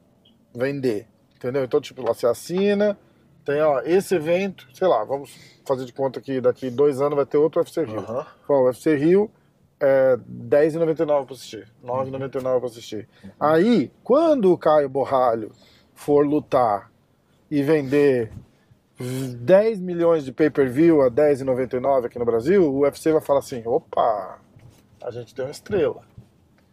Vender. 0.54 1.06
Entendeu? 1.36 1.64
Então, 1.64 1.80
tipo, 1.80 2.02
lá 2.02 2.14
você 2.14 2.26
assina, 2.26 2.98
tem, 3.44 3.60
ó, 3.60 3.80
esse 3.80 4.14
evento, 4.14 4.66
sei 4.72 4.88
lá, 4.88 5.04
vamos 5.04 5.36
fazer 5.66 5.84
de 5.84 5.92
conta 5.92 6.20
que 6.20 6.40
daqui 6.40 6.70
dois 6.70 7.00
anos 7.00 7.16
vai 7.16 7.26
ter 7.26 7.36
outro 7.36 7.60
UFC 7.60 7.84
Rio. 7.84 7.98
Aham. 7.98 8.26
Bom, 8.48 8.62
o 8.62 8.64
UFC 8.64 8.96
Rio 8.96 9.30
é 9.78 10.16
R$10,99 10.16 11.26
pra 11.26 11.34
assistir, 11.34 11.68
R$9,99 11.82 12.58
pra 12.58 12.68
assistir. 12.68 13.08
Aí, 13.38 13.92
quando 14.02 14.52
o 14.52 14.58
Caio 14.58 14.88
Borralho 14.88 15.52
for 15.94 16.26
lutar 16.26 16.90
e 17.50 17.62
vender 17.62 18.32
10 18.98 19.80
milhões 19.80 20.24
de 20.24 20.32
pay-per-view 20.32 21.02
a 21.02 21.06
R$10,99 21.06 22.06
aqui 22.06 22.18
no 22.18 22.24
Brasil, 22.24 22.62
o 22.62 22.80
UFC 22.80 23.12
vai 23.12 23.20
falar 23.20 23.40
assim, 23.40 23.62
opa, 23.66 24.38
a 25.02 25.10
gente 25.10 25.34
tem 25.34 25.44
uma 25.44 25.50
estrela. 25.50 26.02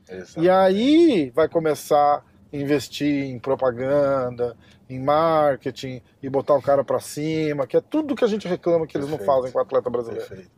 Exato. 0.10 0.44
E 0.44 0.50
aí 0.50 1.32
vai 1.34 1.48
começar 1.48 2.18
a 2.18 2.24
investir 2.56 3.26
em 3.26 3.40
propaganda, 3.40 4.56
em 4.90 5.00
marketing, 5.00 6.02
e 6.22 6.30
botar 6.30 6.54
o 6.54 6.62
cara 6.62 6.84
pra 6.84 7.00
cima, 7.00 7.66
que 7.66 7.78
é 7.78 7.82
tudo 7.82 8.16
que 8.16 8.26
a 8.26 8.28
gente 8.28 8.48
reclama 8.48 8.86
que 8.86 8.98
eles 8.98 9.08
não 9.08 9.18
Perfeito. 9.18 9.36
fazem 9.36 9.52
com 9.52 9.60
o 9.60 9.62
atleta 9.62 9.90
brasileiro. 9.90 10.28
Perfeito. 10.28 10.52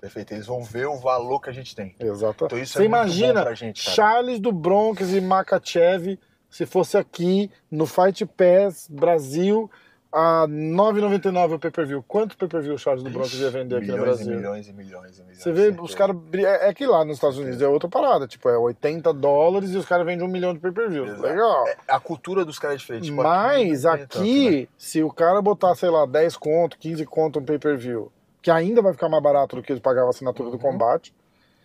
Perfeito. 0.00 0.32
Eles 0.34 0.46
vão 0.46 0.62
ver 0.62 0.86
o 0.86 0.96
valor 0.96 1.40
que 1.40 1.50
a 1.50 1.52
gente 1.52 1.74
tem. 1.74 1.94
Exato. 1.98 2.44
Então 2.44 2.58
isso 2.58 2.74
Você 2.74 2.82
é 2.82 2.86
imagina 2.86 3.54
gente. 3.54 3.80
Charles 3.80 4.38
do 4.38 4.52
Bronx 4.52 5.12
e 5.12 5.20
Makachev 5.20 6.18
se 6.48 6.64
fosse 6.64 6.96
aqui 6.96 7.50
no 7.70 7.84
Fight 7.84 8.24
Pass 8.24 8.88
Brasil 8.88 9.70
a 10.10 10.46
9,99 10.48 11.54
o 11.54 11.58
pay-per-view. 11.58 12.02
Quanto 12.08 12.36
pay-per-view 12.36 12.74
o 12.74 12.78
Charles 12.78 13.02
do 13.04 13.10
Bronx 13.10 13.34
ia 13.34 13.50
vender 13.50 13.76
aqui 13.76 13.88
no 13.88 13.98
Brasil? 13.98 14.32
E 14.32 14.36
milhões 14.36 14.66
e 14.68 14.72
milhões 14.72 15.18
e 15.18 15.22
milhões. 15.22 15.38
Você 15.42 15.52
vê, 15.52 15.62
certeza. 15.64 15.82
os 15.82 15.94
caras. 15.94 16.16
É, 16.32 16.68
é 16.70 16.74
que 16.74 16.86
lá 16.86 17.04
nos 17.04 17.16
Estados 17.16 17.38
Unidos 17.38 17.60
é 17.60 17.68
outra 17.68 17.88
parada. 17.88 18.26
Tipo, 18.26 18.48
é 18.48 18.56
80 18.56 19.12
dólares 19.12 19.70
e 19.72 19.76
os 19.76 19.84
caras 19.84 20.06
vendem 20.06 20.26
um 20.26 20.30
milhão 20.30 20.54
de 20.54 20.60
pay-per-views. 20.60 21.08
Exato. 21.08 21.22
Legal. 21.22 21.66
É, 21.68 21.76
a 21.88 22.00
cultura 22.00 22.44
dos 22.44 22.58
caras 22.58 22.76
é 22.76 22.78
diferente. 22.78 23.04
Tipo, 23.04 23.16
Mas 23.22 23.84
não 23.84 23.92
tem 23.96 24.00
tanto, 24.06 24.18
aqui, 24.18 24.60
né? 24.62 24.66
se 24.78 25.02
o 25.02 25.10
cara 25.12 25.42
botar, 25.42 25.74
sei 25.74 25.90
lá, 25.90 26.06
10 26.06 26.36
conto, 26.36 26.78
15 26.78 27.04
conto 27.04 27.38
um 27.38 27.44
pay-per-view, 27.44 28.10
que 28.40 28.50
ainda 28.50 28.80
vai 28.80 28.92
ficar 28.92 29.08
mais 29.08 29.22
barato 29.22 29.56
do 29.56 29.62
que 29.62 29.72
ele 29.72 29.80
pagava 29.80 30.06
a 30.06 30.10
assinatura 30.10 30.48
do 30.48 30.54
Uhum. 30.56 30.62
combate, 30.62 31.14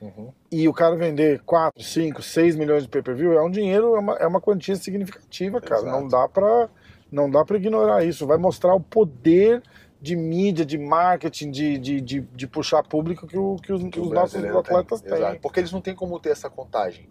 Uhum. 0.01 0.33
e 0.51 0.67
o 0.67 0.73
cara 0.73 0.97
vender 0.97 1.41
4, 1.45 1.81
5, 1.81 2.21
6 2.21 2.57
milhões 2.57 2.83
de 2.83 2.89
pay-per-view, 2.89 3.31
é 3.33 3.41
um 3.41 3.49
dinheiro, 3.49 3.95
é 3.95 3.99
uma, 3.99 4.13
é 4.17 4.27
uma 4.27 4.41
quantia 4.41 4.75
significativa, 4.75 5.61
cara. 5.61 5.81
Exato. 5.81 5.97
Não 6.01 6.07
dá 6.09 6.27
pra 6.27 6.67
não 7.13 7.29
dá 7.29 7.45
para 7.45 7.57
ignorar 7.57 8.03
isso. 8.03 8.25
Vai 8.27 8.37
mostrar 8.37 8.73
o 8.73 8.79
poder 8.81 9.61
de 10.01 10.15
mídia, 10.15 10.65
de 10.65 10.77
marketing, 10.77 11.49
de, 11.51 11.77
de, 11.77 12.01
de, 12.01 12.19
de 12.21 12.47
puxar 12.47 12.83
público 12.83 13.25
que, 13.25 13.37
o, 13.37 13.55
que 13.55 13.71
os, 13.71 13.81
Que 13.83 13.99
os 13.99 14.09
nossos 14.09 14.09
brasileiro 14.33 14.57
atletas 14.59 14.99
tem. 15.01 15.09
têm. 15.11 15.19
Exato. 15.19 15.39
Porque 15.39 15.59
eles 15.61 15.71
não 15.71 15.79
têm 15.79 15.95
como 15.95 16.19
ter 16.19 16.31
essa 16.31 16.49
contagem. 16.49 17.07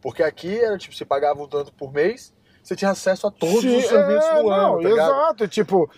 Porque 0.00 0.22
aqui 0.22 0.58
era 0.60 0.76
tipo, 0.76 0.94
você 0.94 1.04
pagava 1.04 1.42
um 1.42 1.48
tanto 1.48 1.72
por 1.72 1.92
mês, 1.92 2.34
você 2.62 2.76
tinha 2.76 2.90
acesso 2.90 3.26
a 3.26 3.30
todos 3.30 3.62
Sim, 3.62 3.78
os 3.78 3.86
serviços 3.86 4.24
é, 4.30 4.42
do 4.42 4.50
ano, 4.50 4.62
não, 4.62 4.82
tá 4.82 4.88
ligado? 4.88 5.10
Exato, 5.10 5.44
e, 5.44 5.48
tipo, 5.48 5.90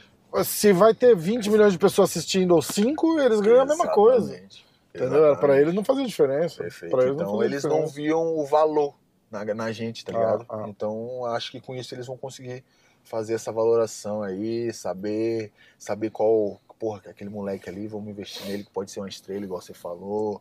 se 0.45 0.73
vai 0.73 0.95
ter 0.95 1.17
20 1.17 1.51
milhões 1.51 1.73
de 1.73 1.79
pessoas 1.79 2.11
assistindo 2.11 2.55
ou 2.55 2.63
5, 2.63 3.19
eles 3.21 3.41
ganham 3.41 3.63
a 3.63 3.67
mesma 3.67 3.89
coisa. 3.89 4.29
Exatamente. 4.31 4.67
Entendeu? 4.95 5.09
Exatamente. 5.19 5.41
Pra 5.41 5.61
eles 5.61 5.75
não 5.75 5.85
fazia 5.85 6.07
diferença. 6.07 6.63
Perfeito. 6.63 6.93
Pra 6.93 7.03
eles 7.05 7.17
não 7.17 7.23
então 7.23 7.33
fazia 7.35 7.47
eles 7.47 7.65
não 7.65 7.71
diferença. 7.71 7.95
viam 7.97 8.39
o 8.39 8.47
valor 8.47 8.95
na, 9.31 9.45
na 9.55 9.73
gente, 9.73 10.05
tá 10.05 10.13
Ah, 10.13 10.19
ligado? 10.19 10.47
ah. 10.49 10.65
Então 10.69 11.25
acho 11.27 11.51
que 11.51 11.61
com 11.61 11.75
isso 11.75 11.95
eles 11.95 12.07
vão 12.07 12.17
conseguir 12.17 12.65
fazer 13.05 13.35
essa 13.35 13.51
valoração 13.53 14.23
aí, 14.23 14.73
saber, 14.73 15.53
saber 15.79 16.11
qual, 16.11 16.61
porra, 16.79 17.01
que 17.01 17.09
aquele 17.09 17.31
moleque 17.31 17.69
ali, 17.69 17.87
vamos 17.87 18.09
investir 18.09 18.47
nele 18.47 18.65
que 18.65 18.71
pode 18.71 18.91
ser 18.91 19.01
uma 19.01 19.09
estrela, 19.09 19.45
igual 19.45 19.61
você 19.61 19.75
falou. 19.75 20.41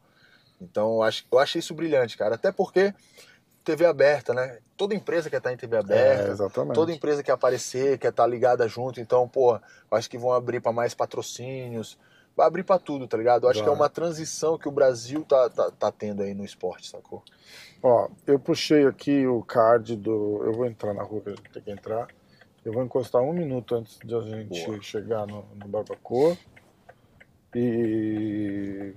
Então 0.62 0.96
eu 0.96 1.04
acho, 1.04 1.26
eu 1.32 1.40
achei 1.40 1.60
isso 1.60 1.74
brilhante, 1.74 2.18
cara. 2.18 2.36
Até 2.36 2.52
porque 2.52 2.94
TV 3.64 3.86
aberta, 3.86 4.34
né? 4.34 4.60
Toda 4.76 4.96
empresa 4.96 5.30
quer 5.30 5.38
estar 5.38 5.54
em 5.54 5.58
TV 5.58 5.76
É, 5.76 5.80
aberta. 5.80 6.32
exatamente. 6.32 6.76
Toda 6.76 6.92
empresa 6.92 7.24
quer 7.24 7.34
aparecer, 7.34 7.98
quer 7.98 8.10
estar 8.10 8.26
ligada 8.26 8.68
junto, 8.68 9.00
então, 9.00 9.28
pô, 9.28 9.56
eu 9.56 9.62
acho 9.98 10.10
que 10.10 10.18
vão 10.18 10.32
abrir 10.34 10.60
para 10.62 10.72
mais 10.72 10.94
patrocínios, 10.94 11.98
vai 12.36 12.48
abrir 12.48 12.64
para 12.64 12.80
tudo, 12.80 13.08
tá 13.08 13.18
ligado? 13.18 13.44
Eu 13.46 13.50
acho 13.50 13.62
que 13.62 13.70
é 13.70 13.72
uma 13.72 13.90
transição 13.90 14.58
que 14.58 14.68
o 14.68 14.72
Brasil 14.72 15.24
tá, 15.26 15.50
tá, 15.50 15.72
tá 15.72 15.92
tendo 15.92 16.24
aí 16.24 16.34
no 16.34 16.44
esporte, 16.46 16.90
sacou? 16.90 17.24
Ó, 17.84 18.10
eu 18.26 18.40
puxei 18.40 18.86
aqui 18.86 19.26
o 19.28 19.42
card 19.44 19.96
do. 19.96 20.42
Eu 20.44 20.54
vou 20.54 20.66
entrar 20.66 20.94
na 20.94 21.04
rua 21.04 21.22
tem 21.54 21.62
que 21.64 21.72
entrar. 21.72 22.08
Eu 22.70 22.74
vou 22.74 22.84
encostar 22.84 23.24
um 23.24 23.34
minuto 23.34 23.74
antes 23.74 23.98
de 23.98 24.14
a 24.14 24.22
gente 24.22 24.64
Boa. 24.68 24.80
chegar 24.80 25.26
no, 25.26 25.44
no 25.56 25.68
Barbacoa. 25.68 26.38
E. 27.56 28.94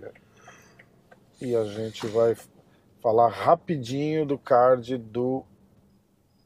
E 1.41 1.57
a 1.57 1.65
gente 1.65 2.07
vai 2.07 2.37
falar 3.01 3.29
rapidinho 3.29 4.27
do 4.27 4.37
card 4.37 4.99
do 4.99 5.43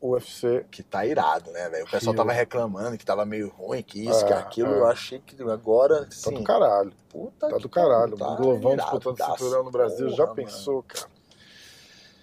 UFC. 0.01 0.65
Que 0.70 0.85
tá 0.85 1.05
irado, 1.05 1.51
né, 1.51 1.69
velho? 1.69 1.85
O 1.85 1.90
pessoal 1.90 2.12
Rio. 2.12 2.23
tava 2.23 2.32
reclamando 2.32 2.97
que 2.97 3.05
tava 3.05 3.27
meio 3.27 3.48
ruim, 3.48 3.82
que 3.82 4.09
isso, 4.09 4.24
que 4.24 4.32
É, 4.32 4.36
aquilo. 4.36 4.69
é. 4.73 4.78
Eu 4.78 4.86
achei 4.86 5.19
que 5.19 5.43
agora, 5.51 6.05
Tá 6.05 6.11
sim, 6.12 6.32
do 6.35 6.44
caralho. 6.44 6.93
puta 7.09 7.48
Tá 7.48 7.57
que 7.57 7.62
do 7.62 7.69
caralho. 7.69 8.16
pariu, 8.16 8.35
o 8.35 8.36
Glovão 8.36 8.77
disputando 8.77 9.16
cinturão 9.32 9.65
no 9.65 9.73
Brasil. 9.73 10.09
Já 10.11 10.24
porra, 10.28 10.36
pensou, 10.36 10.85
cara? 10.85 11.01
mano. 11.09 11.16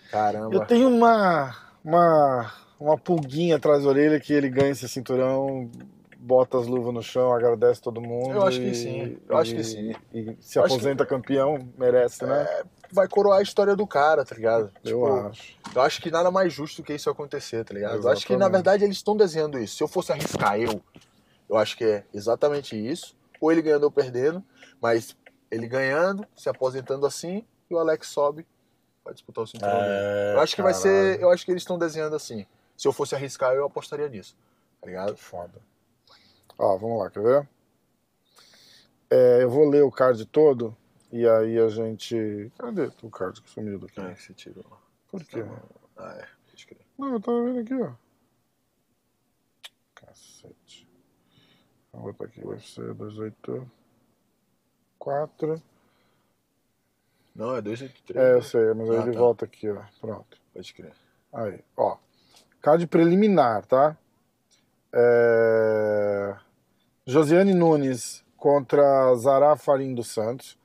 Caramba. 0.09 0.55
Eu 0.55 0.65
tenho 0.65 0.87
uma, 0.87 1.57
uma, 1.83 2.53
uma 2.83 2.97
pulguinha 2.97 3.55
atrás 3.55 3.83
da 3.83 3.89
orelha 3.89 4.19
que 4.19 4.33
ele 4.33 4.49
ganha 4.49 4.71
esse 4.71 4.87
cinturão, 4.89 5.71
bota 6.17 6.57
as 6.59 6.67
luvas 6.67 6.93
no 6.93 7.01
chão, 7.01 7.33
agradece 7.33 7.81
todo 7.81 8.01
mundo. 8.01 8.33
Eu 8.33 8.43
acho 8.43 8.59
que 8.59 8.67
e- 8.67 8.75
sim, 8.75 9.17
eu 9.29 9.37
acho 9.37 9.53
que 9.53 9.61
e- 9.61 9.63
sim. 9.63 9.95
E 10.13 10.37
se 10.41 10.59
Eu 10.59 10.65
aposenta 10.65 11.05
campeão, 11.05 11.57
merece, 11.77 12.25
né? 12.25 12.45
Vai 12.91 13.07
coroar 13.07 13.39
a 13.39 13.41
história 13.41 13.75
do 13.75 13.87
cara, 13.87 14.25
tá 14.25 14.35
ligado? 14.35 14.69
Eu 14.83 14.91
Tipo, 14.91 15.07
acho. 15.27 15.57
Eu 15.73 15.81
acho 15.81 16.01
que 16.01 16.11
nada 16.11 16.29
mais 16.29 16.51
justo 16.53 16.83
que 16.83 16.93
isso 16.93 17.09
acontecer, 17.09 17.63
tá 17.63 17.73
ligado? 17.73 18.03
Eu 18.03 18.09
acho 18.09 18.25
que, 18.25 18.33
na 18.33 18.37
Exatamente. 18.45 18.51
verdade, 18.51 18.83
eles 18.83 18.97
estão 18.97 19.15
desenhando 19.17 19.57
isso. 19.57 19.77
Se 19.77 19.83
eu 19.83 19.87
fosse 19.87 20.11
arriscar 20.11 20.59
eu, 20.59 20.81
eu 21.49 21.57
acho 21.57 21.75
que 21.77 21.83
é 21.85 22.03
exatamente 22.13 22.75
isso. 22.75 23.15
Ou 23.41 23.51
ele 23.51 23.61
ganhando 23.61 23.83
ou 23.85 23.91
perdendo, 23.91 24.43
mas 24.79 25.15
ele 25.49 25.67
ganhando, 25.67 26.25
se 26.35 26.47
aposentando 26.49 27.05
assim, 27.05 27.43
e 27.69 27.73
o 27.73 27.79
Alex 27.79 28.07
sobe 28.07 28.45
pra 29.03 29.13
disputar 29.13 29.43
o 29.43 29.47
cinturão. 29.47 29.79
É, 29.83 30.33
Eu 30.35 30.39
acho 30.41 30.55
que 30.55 30.61
vai 30.61 30.73
ser. 30.73 30.89
caralho. 31.17 31.21
Eu 31.21 31.29
acho 31.31 31.45
que 31.45 31.51
eles 31.51 31.63
estão 31.63 31.77
desenhando 31.79 32.15
assim. 32.15 32.45
Se 32.83 32.87
eu 32.89 32.91
fosse 32.91 33.15
arriscar, 33.15 33.53
eu 33.53 33.63
apostaria 33.65 34.09
nisso. 34.09 34.35
Tá 34.81 34.87
ligado? 34.87 35.15
Foda. 35.15 35.61
Ó, 36.57 36.75
vamos 36.77 36.99
lá, 36.99 37.09
quer 37.09 37.23
ver? 37.23 37.47
É, 39.09 39.43
eu 39.43 39.49
vou 39.49 39.69
ler 39.69 39.83
o 39.83 39.89
card 39.89 40.25
todo 40.25 40.75
e 41.09 41.25
aí 41.25 41.57
a 41.57 41.69
gente. 41.69 42.51
Cadê 42.57 42.91
o 43.01 43.09
card 43.09 43.41
que 43.41 43.49
sumiu 43.49 43.79
daqui? 43.79 44.01
É, 44.01 44.13
que 44.13 44.21
você 44.21 44.33
tirou. 44.33 44.65
Por 45.09 45.23
quê? 45.23 45.45
Ah, 45.95 46.17
é. 46.19 46.27
Não, 46.97 47.13
eu 47.13 47.21
tava 47.21 47.41
vendo 47.45 47.59
aqui, 47.61 47.73
ó. 47.73 47.93
Cacete. 49.95 50.85
Vou 51.93 52.11
botar 52.11 52.25
aqui 52.25 52.45
UFC 52.45 52.81
284. 52.81 55.63
Não, 57.33 57.55
é 57.55 57.61
283. 57.61 58.25
É, 58.25 58.33
eu 58.33 58.41
sei, 58.41 58.73
mas 58.73 58.89
aí 58.89 58.97
Ah, 58.97 59.01
ele 59.03 59.13
tá. 59.13 59.19
volta 59.19 59.45
aqui, 59.45 59.69
ó. 59.69 59.81
Pronto. 60.01 60.37
Pode 60.53 60.73
crer. 60.73 60.93
Aí, 61.31 61.63
ó. 61.77 61.95
Card 62.63 62.87
preliminar, 62.87 63.63
tá? 63.65 63.95
É... 64.93 66.33
Josiane 67.05 67.53
Nunes 67.53 68.23
contra 68.37 69.13
Zara 69.15 69.55
Farim 69.57 69.93
dos 69.93 70.07
Santos. 70.07 70.57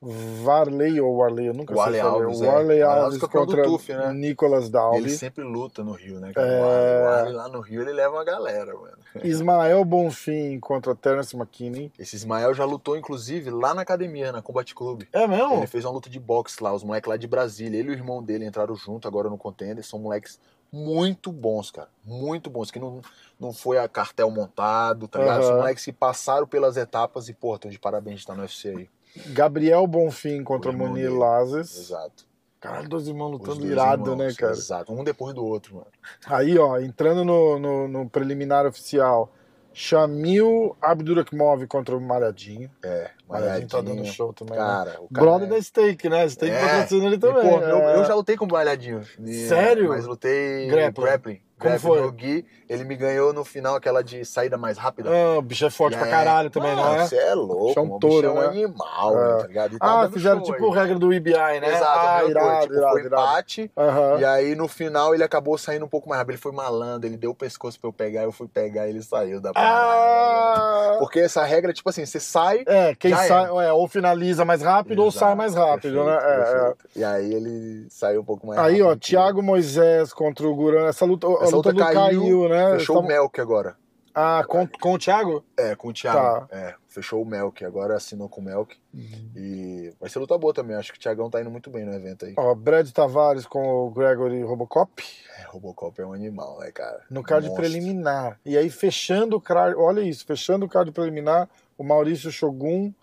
Varley 0.00 1.00
ou 1.00 1.16
Warley, 1.16 1.46
eu 1.46 1.54
nunca 1.54 1.74
Warley 1.74 2.00
sei 2.00 2.02
falar. 2.10 2.22
Alves, 2.24 2.40
O 2.40 2.44
é. 2.44 2.48
Warley 2.48 2.82
Warley 2.82 3.04
Alves 3.04 3.18
contra 3.22 3.62
TUF, 3.64 3.92
né? 3.92 4.12
Nicolas 4.12 4.68
Dalby. 4.68 4.98
Ele 4.98 5.10
sempre 5.10 5.42
luta 5.42 5.82
no 5.82 5.92
Rio, 5.92 6.20
né, 6.20 6.32
cara? 6.32 6.46
É. 6.46 6.60
O 6.60 6.64
Arley- 6.64 7.02
O 7.02 7.08
Arley 7.08 7.32
lá 7.32 7.48
no 7.48 7.60
Rio, 7.60 7.80
ele 7.82 7.92
leva 7.92 8.14
uma 8.14 8.24
galera, 8.24 8.74
mano. 8.74 8.96
Ismael 9.24 9.84
Bonfim 9.84 10.60
contra 10.60 10.94
Terence 10.94 11.34
McKinney. 11.34 11.90
Esse 11.98 12.14
Ismael 12.14 12.52
já 12.54 12.64
lutou, 12.64 12.96
inclusive, 12.96 13.50
lá 13.50 13.74
na 13.74 13.82
academia, 13.82 14.30
na 14.30 14.42
Combat 14.42 14.72
Club. 14.74 15.02
É 15.12 15.26
mesmo? 15.26 15.54
Ele 15.54 15.66
fez 15.66 15.84
uma 15.84 15.92
luta 15.92 16.08
de 16.10 16.20
boxe 16.20 16.62
lá, 16.62 16.72
os 16.74 16.84
moleques 16.84 17.08
lá 17.08 17.16
de 17.16 17.26
Brasília. 17.26 17.78
Ele 17.80 17.88
e 17.88 17.92
o 17.92 17.94
irmão 17.94 18.22
dele 18.22 18.44
entraram 18.46 18.76
junto 18.76 19.08
agora 19.08 19.28
no 19.30 19.38
contender. 19.38 19.82
São 19.82 19.98
moleques 19.98 20.38
muito 20.76 21.32
bons, 21.32 21.70
cara. 21.70 21.88
Muito 22.04 22.50
bons. 22.50 22.70
Que 22.70 22.78
não, 22.78 23.00
não 23.40 23.52
foi 23.52 23.78
a 23.78 23.88
cartel 23.88 24.30
montado, 24.30 25.08
tá 25.08 25.18
ligado? 25.18 25.40
Aham. 25.40 25.48
São 25.48 25.56
moleques 25.56 25.84
que 25.84 25.92
passaram 25.92 26.46
pelas 26.46 26.76
etapas 26.76 27.28
e, 27.28 27.34
pô, 27.34 27.54
estão 27.54 27.70
de 27.70 27.78
parabéns 27.78 28.16
de 28.16 28.20
estar 28.20 28.34
no 28.34 28.42
UFC 28.42 28.68
aí. 28.68 28.88
Gabriel 29.32 29.86
Bonfim 29.86 30.44
contra 30.44 30.70
O 30.70 30.76
Munir. 30.76 31.12
Lazes. 31.12 31.76
Exato. 31.78 32.26
Caralho, 32.60 32.88
dois 32.88 33.06
irmãos 33.06 33.32
Os 33.32 33.38
lutando 33.40 33.60
dois 33.60 33.70
irado, 33.70 34.10
irmãos, 34.10 34.16
né, 34.18 34.34
cara? 34.34 34.52
Exato. 34.52 34.92
Um 34.92 35.04
depois 35.04 35.34
do 35.34 35.44
outro, 35.44 35.76
mano. 35.76 35.86
Aí, 36.26 36.58
ó, 36.58 36.78
entrando 36.78 37.24
no, 37.24 37.58
no, 37.58 37.88
no 37.88 38.10
preliminar 38.10 38.66
oficial, 38.66 39.32
Shamil 39.78 40.74
Abdurakhimov 40.80 41.66
contra 41.66 41.94
o 41.94 42.00
Malhadinho. 42.00 42.70
É, 42.82 43.10
Malhadinho 43.28 43.68
tá 43.68 43.82
dando 43.82 44.06
show 44.06 44.32
também. 44.32 44.54
né? 44.56 44.64
Cara, 44.64 44.96
o 45.02 45.08
cara 45.12 45.26
Brother 45.26 45.48
é- 45.48 45.50
da 45.50 45.62
Steak, 45.62 46.08
né? 46.08 46.26
Steak 46.30 46.50
É. 46.50 46.60
patrocina 46.60 47.04
ele 47.04 47.16
E, 47.16 47.18
também. 47.18 47.42
pô, 47.42 47.58
meu- 47.58 47.78
é. 47.82 47.96
eu 47.98 48.04
já 48.06 48.14
lutei 48.14 48.36
com 48.38 48.46
o 48.46 48.48
Malhadinho. 48.50 49.02
E- 49.22 49.46
Sério? 49.46 49.90
Mas 49.90 50.06
lutei 50.06 50.66
Grappling. 50.66 51.04
grappling. 51.06 51.40
Como 51.58 51.78
foi? 51.78 52.02
no 52.02 52.12
Gui. 52.12 52.44
Ele 52.68 52.84
me 52.84 52.96
ganhou 52.96 53.32
no 53.32 53.44
final 53.44 53.76
aquela 53.76 54.02
de 54.02 54.24
saída 54.24 54.58
mais 54.58 54.76
rápida. 54.76 55.08
Ah, 55.10 55.38
o 55.38 55.42
bicho 55.42 55.64
é 55.64 55.70
forte 55.70 55.94
E 55.94 55.96
pra 55.96 56.06
aí- 56.06 56.10
caralho 56.12 56.50
também, 56.50 56.74
não 56.76 56.82
Mano, 56.82 57.00
é? 57.00 57.06
Você 57.06 57.16
é 57.16 57.34
louco, 57.34 57.66
Bicho 57.68 57.78
é 57.78 57.82
um. 57.82 57.92
O 57.94 57.98
touro, 57.98 58.16
bicho 58.16 58.26
é 58.26 58.30
um 58.30 58.40
né? 58.42 58.46
animal, 58.48 59.18
É. 59.18 59.36
tá 59.38 59.46
ligado? 59.46 59.76
E 59.76 59.78
tá 59.78 60.02
Ah, 60.02 60.10
fizeram 60.10 60.44
show 60.44 60.52
tipo 60.54 60.66
aí. 60.72 60.78
regra 60.78 60.98
do 60.98 61.12
IBI, 61.12 61.32
né? 61.60 61.68
Exato, 61.76 61.98
ah, 61.98 62.14
mesma 62.24 62.30
irado, 62.30 62.46
coisa. 62.48 62.60
Tipo, 62.66 62.74
irado, 62.74 62.92
foi 62.92 63.00
irado. 63.06 63.22
empate. 63.22 63.70
Aham. 63.76 64.18
E 64.20 64.24
aí 64.24 64.54
no 64.54 64.68
final 64.68 65.14
ele 65.14 65.22
acabou 65.24 65.56
saindo 65.56 65.84
um 65.84 65.88
pouco 65.88 66.08
mais 66.08 66.18
rápido. 66.18 66.32
Ele 66.34 66.42
foi 66.42 66.52
malandro, 66.52 67.08
ele 67.08 67.16
deu 67.16 67.30
o 67.30 67.34
pescoço 67.34 67.78
pra 67.80 67.88
eu 67.88 67.92
pegar, 67.92 68.24
eu 68.24 68.32
fui 68.32 68.48
pegar 68.48 68.86
e 68.86 68.90
ele 68.90 69.02
saiu 69.02 69.40
da 69.40 69.52
parada. 69.52 69.76
Ah! 69.76 70.96
Porque 70.98 71.20
essa 71.20 71.44
regra, 71.44 71.72
tipo 71.72 71.88
assim, 71.88 72.04
você 72.04 72.18
sai. 72.20 72.64
É, 72.66 72.94
quem 72.94 73.10
Já 73.12 73.18
sai, 73.28 73.44
é, 73.66 73.72
ou 73.72 73.86
finaliza 73.88 74.44
mais 74.44 74.62
rápido 74.62 75.00
ou 75.00 75.08
Exato, 75.08 75.24
sai 75.26 75.34
mais 75.34 75.54
rápido, 75.54 75.94
perfeito, 75.94 76.04
né? 76.04 76.16
É, 76.16 76.34
é. 76.34 76.42
perfeito. 76.44 76.88
E 76.96 77.04
aí 77.04 77.34
ele 77.34 77.86
saiu 77.90 78.20
um 78.20 78.24
pouco 78.24 78.46
mais 78.46 78.58
Aí, 78.58 78.80
rápido. 78.82 78.88
ó, 78.88 78.96
Thiago 78.96 79.42
Moisés 79.42 80.12
contra 80.12 80.46
o 80.46 80.54
Guran. 80.54 80.86
Essa 80.88 81.04
luta, 81.04 81.26
a 81.46 81.48
Essa 81.48 81.56
luta, 81.56 81.70
luta 81.70 81.72
do 81.72 81.92
caiu, 81.94 82.20
caiu, 82.22 82.48
né? 82.48 82.78
Fechou 82.78 82.96
o 82.96 82.98
Estavam- 83.00 83.08
Melk 83.08 83.40
agora. 83.40 83.76
Ah, 84.18 84.42
com, 84.48 84.66
com 84.66 84.94
o 84.94 84.98
Thiago? 84.98 85.44
É, 85.58 85.76
com 85.76 85.88
o 85.88 85.92
Thiago. 85.92 86.46
Tá. 86.46 86.56
É, 86.56 86.74
fechou 86.88 87.20
o 87.20 87.26
Melk. 87.26 87.62
Agora 87.66 87.94
assinou 87.96 88.30
com 88.30 88.40
o 88.40 88.44
Melk. 88.44 88.74
Uhum. 88.94 89.30
E 89.36 89.92
vai 90.00 90.08
ser 90.08 90.18
luta 90.20 90.38
boa 90.38 90.54
também. 90.54 90.74
Acho 90.74 90.90
que 90.90 90.98
o 90.98 91.00
Thiagão 91.02 91.28
tá 91.28 91.38
indo 91.38 91.50
muito 91.50 91.68
bem 91.68 91.84
no 91.84 91.92
evento 91.92 92.24
aí. 92.24 92.32
Ó, 92.38 92.54
Brad 92.54 92.88
Tavares 92.92 93.44
com 93.44 93.62
o 93.86 93.90
Gregory 93.90 94.42
Robocop 94.42 95.02
É, 95.38 95.42
Robocop 95.48 96.00
é 96.00 96.06
um 96.06 96.14
animal, 96.14 96.58
né, 96.60 96.72
cara? 96.72 97.02
no 97.10 97.22
card 97.22 97.46
Monstro. 97.48 97.62
preliminar. 97.62 98.40
E 98.42 98.56
aí, 98.56 98.70
fechando 98.70 99.36
o 99.36 99.40
card, 99.40 99.76
olha 99.78 100.00
isso, 100.00 100.24
fechando 100.24 100.64
o 100.64 100.68
card 100.68 100.90
preliminar, 100.92 101.46
o 101.76 101.84
Maurício 101.84 102.32
Shogun 102.32 102.94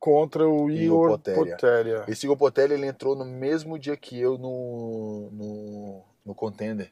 contra 0.00 0.48
o 0.48 0.70
Igor 0.70 1.10
Poteria. 1.10 1.52
Poteria. 1.52 2.04
Esse 2.08 2.24
Igor 2.24 2.36
Potelli, 2.38 2.72
ele 2.72 2.86
entrou 2.86 3.14
no 3.14 3.26
mesmo 3.26 3.78
dia 3.78 3.94
que 3.96 4.18
eu 4.18 4.38
no, 4.38 5.28
no, 5.32 6.02
no 6.24 6.34
Contender. 6.34 6.90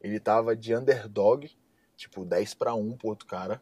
Ele 0.00 0.18
tava 0.18 0.56
de 0.56 0.74
underdog, 0.74 1.50
tipo 1.96 2.24
10 2.24 2.54
pra 2.54 2.74
1 2.74 2.96
pro 2.96 3.08
outro 3.08 3.26
cara. 3.26 3.60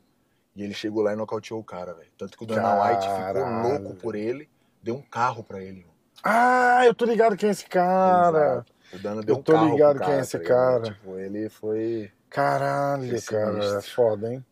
E 0.55 0.63
ele 0.63 0.75
chegou 0.75 1.03
lá 1.03 1.13
e 1.13 1.17
nocauteou 1.17 1.61
o 1.61 1.65
cara, 1.65 1.95
velho. 1.95 2.11
Tanto 2.19 2.37
que 2.37 2.45
o 2.45 2.47
Dana 2.47 2.83
White 2.85 3.07
ficou 3.07 3.71
louco 3.71 3.95
por 3.97 4.15
ele, 4.15 4.49
deu 4.83 4.97
um 4.97 5.03
carro 5.03 5.45
pra 5.45 5.61
ele. 5.63 5.83
mano. 5.83 5.95
Ah, 6.23 6.83
eu 6.85 6.93
tô 6.95 7.05
ligado 7.05 7.37
quem 7.37 7.49
é 7.49 7.53
esse 7.53 7.67
cara. 7.67 8.55
Exato. 8.55 8.73
O 8.93 8.99
Dana 8.99 9.23
deu 9.23 9.35
Eu 9.37 9.39
um 9.39 9.43
tô 9.43 9.53
carro 9.53 9.71
ligado 9.71 9.97
pro 9.99 10.07
quem 10.07 10.15
é 10.15 10.21
esse 10.21 10.33
tá 10.33 10.39
ligado? 10.39 10.83
cara. 10.83 10.95
Tipo, 10.95 11.19
ele 11.19 11.49
foi... 11.49 12.13
Caralho, 12.29 13.09
Que 13.15 13.23
cara, 13.25 13.79
é 13.79 13.83
foda, 13.83 14.33
hein? 14.33 14.45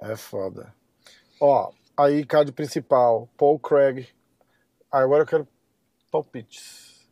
É 0.00 0.16
foda. 0.16 0.74
Ó, 1.40 1.70
aí 1.96 2.24
card 2.24 2.50
principal, 2.52 3.28
Paul 3.36 3.58
Craig. 3.58 4.08
Ah, 4.90 5.00
agora 5.00 5.22
eu 5.22 5.26
quero 5.26 5.46
palpites. 6.10 7.06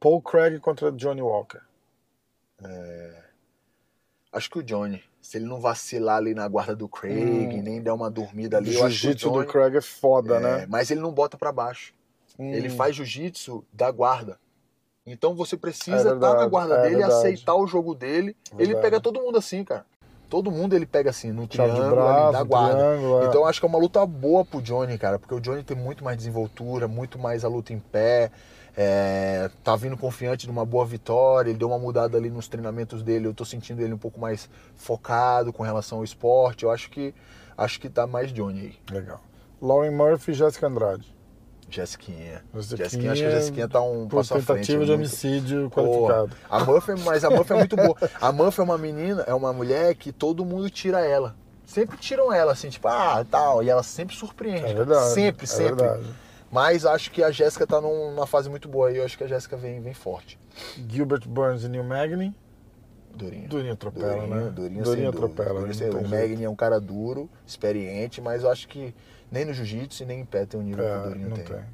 Paul 0.00 0.22
Craig 0.22 0.58
contra 0.60 0.90
Johnny 0.90 1.20
Walker. 1.20 1.60
Acho 4.32 4.48
que 4.50 4.58
o 4.58 4.62
Johnny, 4.62 5.02
se 5.20 5.38
ele 5.38 5.44
não 5.46 5.60
vacilar 5.60 6.16
ali 6.18 6.34
na 6.34 6.46
guarda 6.46 6.74
do 6.76 6.88
Craig, 6.88 7.14
Hum. 7.58 7.62
nem 7.62 7.82
der 7.82 7.92
uma 7.92 8.08
dormida 8.10 8.58
ali, 8.58 8.70
jiu-jitsu 8.72 9.30
do 9.30 9.44
Craig 9.44 9.76
é 9.76 9.80
foda, 9.80 10.36
é, 10.36 10.40
né? 10.40 10.66
Mas 10.68 10.90
ele 10.90 11.00
não 11.00 11.12
bota 11.12 11.36
pra 11.36 11.50
baixo. 11.50 11.92
Hum. 12.38 12.52
Ele 12.54 12.68
faz 12.70 12.94
jiu-jitsu 12.94 13.64
da 13.72 13.90
guarda. 13.90 14.38
Então 15.04 15.34
você 15.34 15.56
É 15.56 15.58
precisa 15.58 15.96
estar 15.96 16.10
verdade, 16.10 16.36
na 16.36 16.46
guarda 16.46 16.74
é 16.74 16.82
dele, 16.82 16.96
verdade. 16.96 17.12
aceitar 17.14 17.54
o 17.56 17.66
jogo 17.66 17.94
dele. 17.94 18.36
Ele 18.52 18.66
Verdade. 18.66 18.82
pega 18.82 19.00
todo 19.00 19.20
mundo 19.20 19.36
assim, 19.38 19.64
cara. 19.64 19.84
Todo 20.28 20.48
mundo 20.48 20.76
ele 20.76 20.86
pega 20.86 21.10
assim, 21.10 21.32
no 21.32 21.48
triângulo 21.48 21.82
ali, 21.86 21.90
braço, 21.90 22.32
da 22.32 22.42
guarda. 22.44 22.80
é. 22.84 23.26
Então 23.26 23.40
eu 23.40 23.46
acho 23.46 23.58
que 23.58 23.66
é 23.66 23.68
uma 23.68 23.78
luta 23.80 24.06
boa 24.06 24.44
pro 24.44 24.62
Johnny, 24.62 24.96
cara, 24.96 25.18
porque 25.18 25.34
o 25.34 25.40
Johnny 25.40 25.64
tem 25.64 25.76
muito 25.76 26.04
mais 26.04 26.16
desenvoltura, 26.16 26.86
muito 26.86 27.18
mais 27.18 27.44
a 27.44 27.48
luta 27.48 27.72
em 27.72 27.80
pé, 27.80 28.30
é, 28.76 29.50
tá 29.64 29.74
vindo 29.76 29.96
confiante 29.96 30.46
numa 30.46 30.64
boa 30.64 30.84
vitória, 30.86 31.50
ele 31.50 31.58
deu 31.58 31.68
uma 31.68 31.78
mudada 31.78 32.16
ali 32.16 32.30
nos 32.30 32.48
treinamentos 32.48 33.02
dele, 33.02 33.26
eu 33.26 33.34
tô 33.34 33.44
sentindo 33.44 33.80
ele 33.82 33.92
um 33.94 33.98
pouco 33.98 34.20
mais 34.20 34.48
focado 34.76 35.52
com 35.52 35.62
relação 35.62 35.98
ao 35.98 36.04
esporte, 36.04 36.64
eu 36.64 36.70
acho 36.70 36.90
que 36.90 37.14
acho 37.56 37.78
que 37.80 37.88
tá 37.88 38.06
mais 38.06 38.32
Johnny 38.32 38.60
aí. 38.60 38.74
Legal. 38.94 39.20
Lauren 39.60 39.90
Murphy 39.90 40.30
e 40.30 40.34
Jéssica 40.34 40.66
Andrade. 40.66 41.14
Jessiquinha. 41.68 42.42
Jessiquinha, 42.54 42.76
Jessiquinha, 42.84 43.12
acho 43.12 43.20
que 43.22 43.26
a 43.28 43.30
Jessiquinha 43.30 43.68
tá 43.68 43.80
um 43.80 44.08
Por 44.08 44.16
passo 44.16 44.34
à 44.34 44.40
frente. 44.40 44.46
tentativa 44.66 44.78
de 44.84 44.90
muito- 44.90 44.94
homicídio 44.94 45.70
qualificado. 45.70 46.30
A 46.50 46.64
Murphy, 46.64 46.92
mas 47.04 47.24
a 47.24 47.30
Murphy 47.30 47.52
é 47.52 47.56
muito 47.56 47.76
boa. 47.76 47.96
A 48.20 48.32
Murphy 48.32 48.60
é 48.60 48.64
uma 48.64 48.76
menina, 48.78 49.22
é 49.26 49.34
uma 49.34 49.52
mulher 49.52 49.94
que 49.94 50.10
todo 50.10 50.44
mundo 50.44 50.68
tira 50.68 51.00
ela. 51.06 51.36
Sempre 51.64 51.96
tiram 51.98 52.32
ela, 52.32 52.50
assim, 52.50 52.68
tipo, 52.70 52.88
ah, 52.88 53.24
tal. 53.30 53.62
E 53.62 53.70
ela 53.70 53.84
sempre 53.84 54.16
surpreende. 54.16 54.64
É 54.64 54.74
verdade. 54.74 55.10
Sempre, 55.10 55.44
é 55.44 55.46
sempre. 55.46 55.74
verdade. 55.84 56.06
Mas 56.50 56.84
acho 56.84 57.10
que 57.12 57.22
a 57.22 57.30
Jéssica 57.30 57.66
tá 57.66 57.80
num- 57.80 58.10
numa 58.10 58.26
fase 58.26 58.48
muito 58.50 58.68
boa 58.68 58.90
e 58.90 58.96
eu 58.96 59.04
acho 59.04 59.16
que 59.16 59.22
a 59.24 59.26
Jéssica 59.26 59.56
vem, 59.56 59.80
vem 59.80 59.94
forte. 59.94 60.38
Gilbert 60.88 61.26
Burns 61.28 61.62
e 61.64 61.68
Neil 61.68 61.84
Magny. 61.84 62.34
Durinho. 63.14 63.48
Durinho 63.48 63.72
atropela, 63.72 64.14
Durinho, 64.16 64.34
né? 64.34 64.50
Durinho, 64.50 64.82
Durinho 64.84 65.08
atropela. 65.10 65.60
Durinho 65.60 65.76
tem 65.78 65.88
o. 65.90 66.08
Magni 66.08 66.44
é 66.44 66.48
um 66.50 66.56
cara 66.56 66.80
duro, 66.80 67.28
experiente, 67.46 68.20
mas 68.20 68.42
eu 68.44 68.50
acho 68.50 68.66
que 68.68 68.94
nem 69.30 69.44
no 69.44 69.52
jiu-jitsu 69.52 70.02
e 70.02 70.06
nem 70.06 70.20
em 70.20 70.24
pé 70.24 70.44
tem 70.46 70.58
o 70.58 70.62
nível 70.62 70.84
que 70.84 70.90
o 70.90 70.94
É, 70.94 71.02
Durinho 71.02 71.28
não 71.28 71.36
tem. 71.36 71.44
tem. 71.44 71.64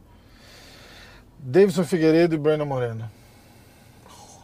Davidson 1.39 1.85
Figueiredo 1.85 2.35
e 2.35 2.39
Breno 2.39 2.65
Moreno. 2.67 3.11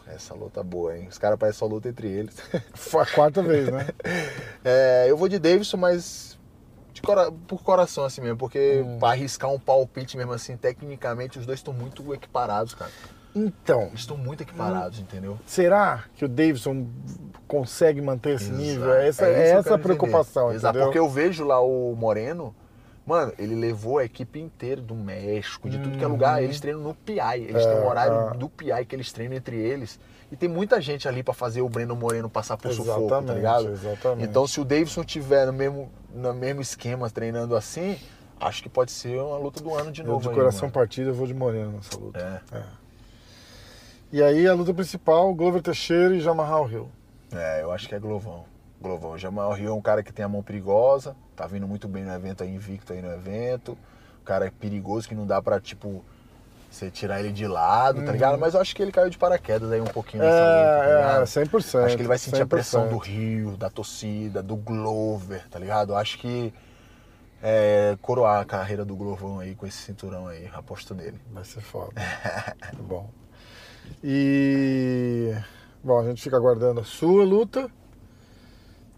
Essa 0.07 0.33
luta 0.35 0.61
boa, 0.61 0.95
hein? 0.97 1.07
Os 1.09 1.17
caras 1.17 1.39
parecem 1.39 1.59
só 1.59 1.65
luta 1.65 1.89
entre 1.89 2.07
eles. 2.07 2.35
Foi 2.75 3.01
a 3.01 3.05
quarta 3.05 3.41
vez, 3.41 3.67
né? 3.71 3.87
É, 4.65 5.05
eu 5.09 5.17
vou 5.17 5.27
de 5.27 5.37
Davidson, 5.39 5.75
mas 5.77 6.32
cora- 7.01 7.31
por 7.31 7.63
coração 7.63 8.03
assim 8.05 8.21
mesmo, 8.21 8.37
porque 8.37 8.83
Hum. 8.85 8.97
pra 8.99 9.09
arriscar 9.09 9.49
um 9.51 9.59
palpite 9.59 10.15
mesmo 10.17 10.33
assim, 10.33 10.55
tecnicamente 10.57 11.39
os 11.39 11.45
dois 11.45 11.59
estão 11.59 11.73
muito 11.73 12.13
equiparados, 12.13 12.73
cara. 12.73 12.91
Então, 13.35 13.83
Eles 13.87 14.01
estão 14.01 14.15
muito 14.15 14.41
equiparados, 14.43 14.99
entendeu? 14.99 15.39
será 15.45 16.03
que 16.15 16.23
o 16.23 16.27
Davidson 16.29 16.85
consegue 17.47 18.01
manter 18.01 18.35
esse 18.35 18.45
Exato. 18.45 18.61
nível? 18.61 18.93
É 18.93 19.07
essa, 19.07 19.25
É 19.25 19.33
é 19.33 19.49
essa 19.53 19.75
a 19.75 19.77
preocupação, 19.79 20.43
entender. 20.43 20.55
Exato, 20.57 20.77
entendeu? 20.77 20.87
porque 20.87 20.99
eu 20.99 21.09
vejo 21.09 21.43
lá 21.43 21.59
o 21.59 21.95
Moreno, 21.95 22.55
mano, 23.05 23.33
ele 23.39 23.55
levou 23.55 23.97
a 23.97 24.05
equipe 24.05 24.39
inteira 24.39 24.79
do 24.81 24.93
México, 24.95 25.67
de 25.69 25.79
tudo 25.79 25.97
que 25.97 26.03
é 26.03 26.07
lugar, 26.07 26.43
eles 26.43 26.59
treinam 26.59 26.81
no 26.81 26.93
PI, 26.93 27.39
eles 27.41 27.63
Uhum. 27.65 27.71
É, 27.71 27.73
têm 27.75 27.83
um 27.83 27.87
horário 27.87 28.29
é. 28.33 28.37
do 28.37 28.49
PI 28.49 28.85
que 28.85 28.95
eles 28.95 29.11
treinam 29.11 29.35
entre 29.35 29.55
eles. 29.57 29.99
E 30.31 30.35
tem 30.35 30.49
muita 30.49 30.81
gente 30.81 31.07
ali 31.07 31.21
pra 31.21 31.33
fazer 31.33 31.61
o 31.61 31.69
Breno 31.69 31.95
Moreno 31.95 32.27
passar 32.29 32.57
por 32.57 32.71
sufoco, 32.71 33.01
tá 33.01 33.17
Exatamente, 33.17 33.35
ligado? 33.35 33.69
exatamente. 33.71 34.29
Então 34.29 34.47
se 34.47 34.59
o 34.59 34.65
Davidson 34.65 35.03
tiver 35.03 35.45
no 35.45 35.53
mesmo, 35.53 35.91
no 36.13 36.33
mesmo 36.33 36.61
esquema 36.61 37.09
treinando 37.09 37.55
assim, 37.55 37.99
acho 38.39 38.61
que 38.63 38.69
pode 38.69 38.91
ser 38.91 39.19
uma 39.19 39.37
luta 39.37 39.61
do 39.61 39.73
ano 39.73 39.91
de 39.91 40.01
Eu 40.01 40.07
novo. 40.07 40.21
de 40.23 40.29
aí, 40.29 40.35
coração 40.35 40.63
mano. 40.63 40.73
partido 40.73 41.09
eu 41.09 41.13
vou 41.13 41.25
de 41.27 41.33
Moreno 41.33 41.71
nessa 41.73 41.97
luta. 41.97 42.41
É. 42.51 42.63
E 44.11 44.21
aí 44.21 44.47
a 44.47 44.53
luta 44.53 44.73
principal, 44.73 45.33
Glover 45.33 45.61
Teixeira 45.61 46.15
e 46.15 46.19
Jamarral 46.19 46.69
Hill. 46.69 46.89
É, 47.31 47.63
eu 47.63 47.71
acho 47.71 47.87
que 47.89 47.95
é 47.95 47.99
Glovão. 47.99 48.45
Glovão. 48.79 49.17
Jamal 49.17 49.53
Rio 49.53 49.69
é 49.69 49.73
um 49.73 49.81
cara 49.81 50.03
que 50.03 50.11
tem 50.11 50.23
a 50.25 50.27
mão 50.27 50.43
perigosa, 50.43 51.15
tá 51.35 51.47
vindo 51.47 51.65
muito 51.67 51.87
bem 51.87 52.03
no 52.03 52.13
evento 52.13 52.43
aí, 52.43 52.53
invicto 52.53 52.93
aí 52.93 53.01
no 53.01 53.11
evento. 53.11 53.77
O 54.21 54.25
cara 54.25 54.45
é 54.45 54.51
perigoso 54.51 55.07
que 55.07 55.15
não 55.15 55.25
dá 55.25 55.41
pra, 55.41 55.59
tipo, 55.59 56.03
você 56.73 56.89
tirar 56.89 57.19
ele 57.19 57.31
de 57.31 57.45
lado, 57.47 58.03
tá 58.03 58.11
ligado? 58.11 58.37
Mas 58.39 58.53
eu 58.55 58.61
acho 58.61 58.75
que 58.75 58.81
ele 58.81 58.91
caiu 58.91 59.09
de 59.09 59.17
paraquedas 59.17 59.71
aí 59.71 59.79
um 59.79 59.85
pouquinho 59.85 60.23
nessa 60.23 60.35
luta, 60.35 60.47
tá 60.47 60.79
Uhum. 60.79 60.83
É, 60.83 60.91
é, 60.93 60.97
ligado? 60.97 61.23
100%. 61.25 61.85
Acho 61.85 61.95
que 61.95 62.01
ele 62.01 62.07
vai 62.07 62.17
sentir 62.17 62.41
a 62.41 62.45
pressão 62.45 62.85
100%. 62.85 62.89
do 62.89 62.97
Rio, 62.97 63.57
da 63.57 63.69
torcida, 63.69 64.41
do 64.41 64.55
Glover, 64.55 65.47
tá 65.49 65.59
ligado? 65.59 65.93
Eu 65.93 65.97
acho 65.97 66.17
que 66.17 66.53
é, 67.41 67.97
coroar 68.01 68.41
a 68.41 68.45
carreira 68.45 68.83
do 68.85 68.95
Glovão 68.95 69.39
aí 69.39 69.53
com 69.53 69.65
esse 69.67 69.77
cinturão 69.77 70.27
aí, 70.27 70.49
aposto 70.53 70.95
nele. 70.95 71.19
Vai 71.31 71.43
ser 71.43 71.61
foda. 71.61 71.91
Bom. 72.79 73.09
E. 74.03 75.33
Bom, 75.83 75.99
a 75.99 76.03
gente 76.05 76.21
fica 76.23 76.37
aguardando 76.37 76.79
a 76.79 76.83
sua 76.83 77.23
luta. 77.25 77.69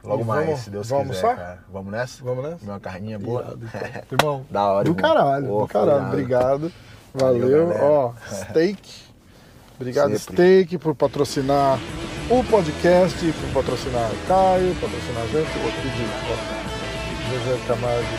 Logo 0.03 0.22
E 0.22 0.26
mais, 0.26 0.45
vamos- 0.45 0.60
se 0.61 0.69
Deus 0.69 0.88
vamos 0.89 1.07
quiser, 1.15 1.26
almoçar? 1.26 1.43
cara. 1.45 1.60
Vamos 1.72 1.91
nessa? 1.91 2.23
Vamos 2.23 2.43
nessa? 2.43 2.64
Uma 2.64 2.80
carninha 2.80 3.18
boa? 3.18 3.41
Irado, 3.41 3.65
então. 3.65 4.03
Irmão, 4.19 4.45
Da 4.52 4.64
hora, 4.68 4.84
do 4.84 4.91
irmão. 4.91 5.02
caralho, 5.15 5.47
Pô, 5.47 5.61
do 5.61 5.68
caralho. 5.68 6.07
Obrigado. 6.07 6.72
Valeu. 7.16 7.72
Ó, 7.82 8.14
steak. 8.32 8.80
Obrigado, 9.80 10.18
Sempre. 10.18 10.34
Steak, 10.36 10.78
por 10.78 10.96
patrocinar 10.96 11.78
o 12.30 12.44
podcast, 12.46 13.34
por 13.34 13.50
patrocinar 13.64 14.10
o 14.10 14.16
Caio, 14.28 14.74
patrocinar 14.76 15.24
a 15.24 15.28
gente. 15.28 15.58
Vou 15.60 15.72
pedir, 15.72 16.08
ó. 16.32 16.36
José 17.26 17.58
Camargo 17.68 18.16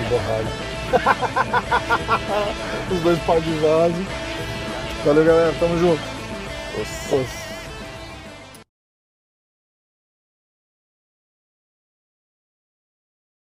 e 0.00 0.02
Borralho. 0.10 0.52
Os 2.92 3.00
dois 3.00 3.18
par 3.20 3.40
de 3.40 3.52
vaso. 3.60 4.04
Valeu, 5.04 5.24
galera. 5.24 5.54
Tamo 5.58 5.78
junto. 5.78 6.02
Os- 6.80 7.49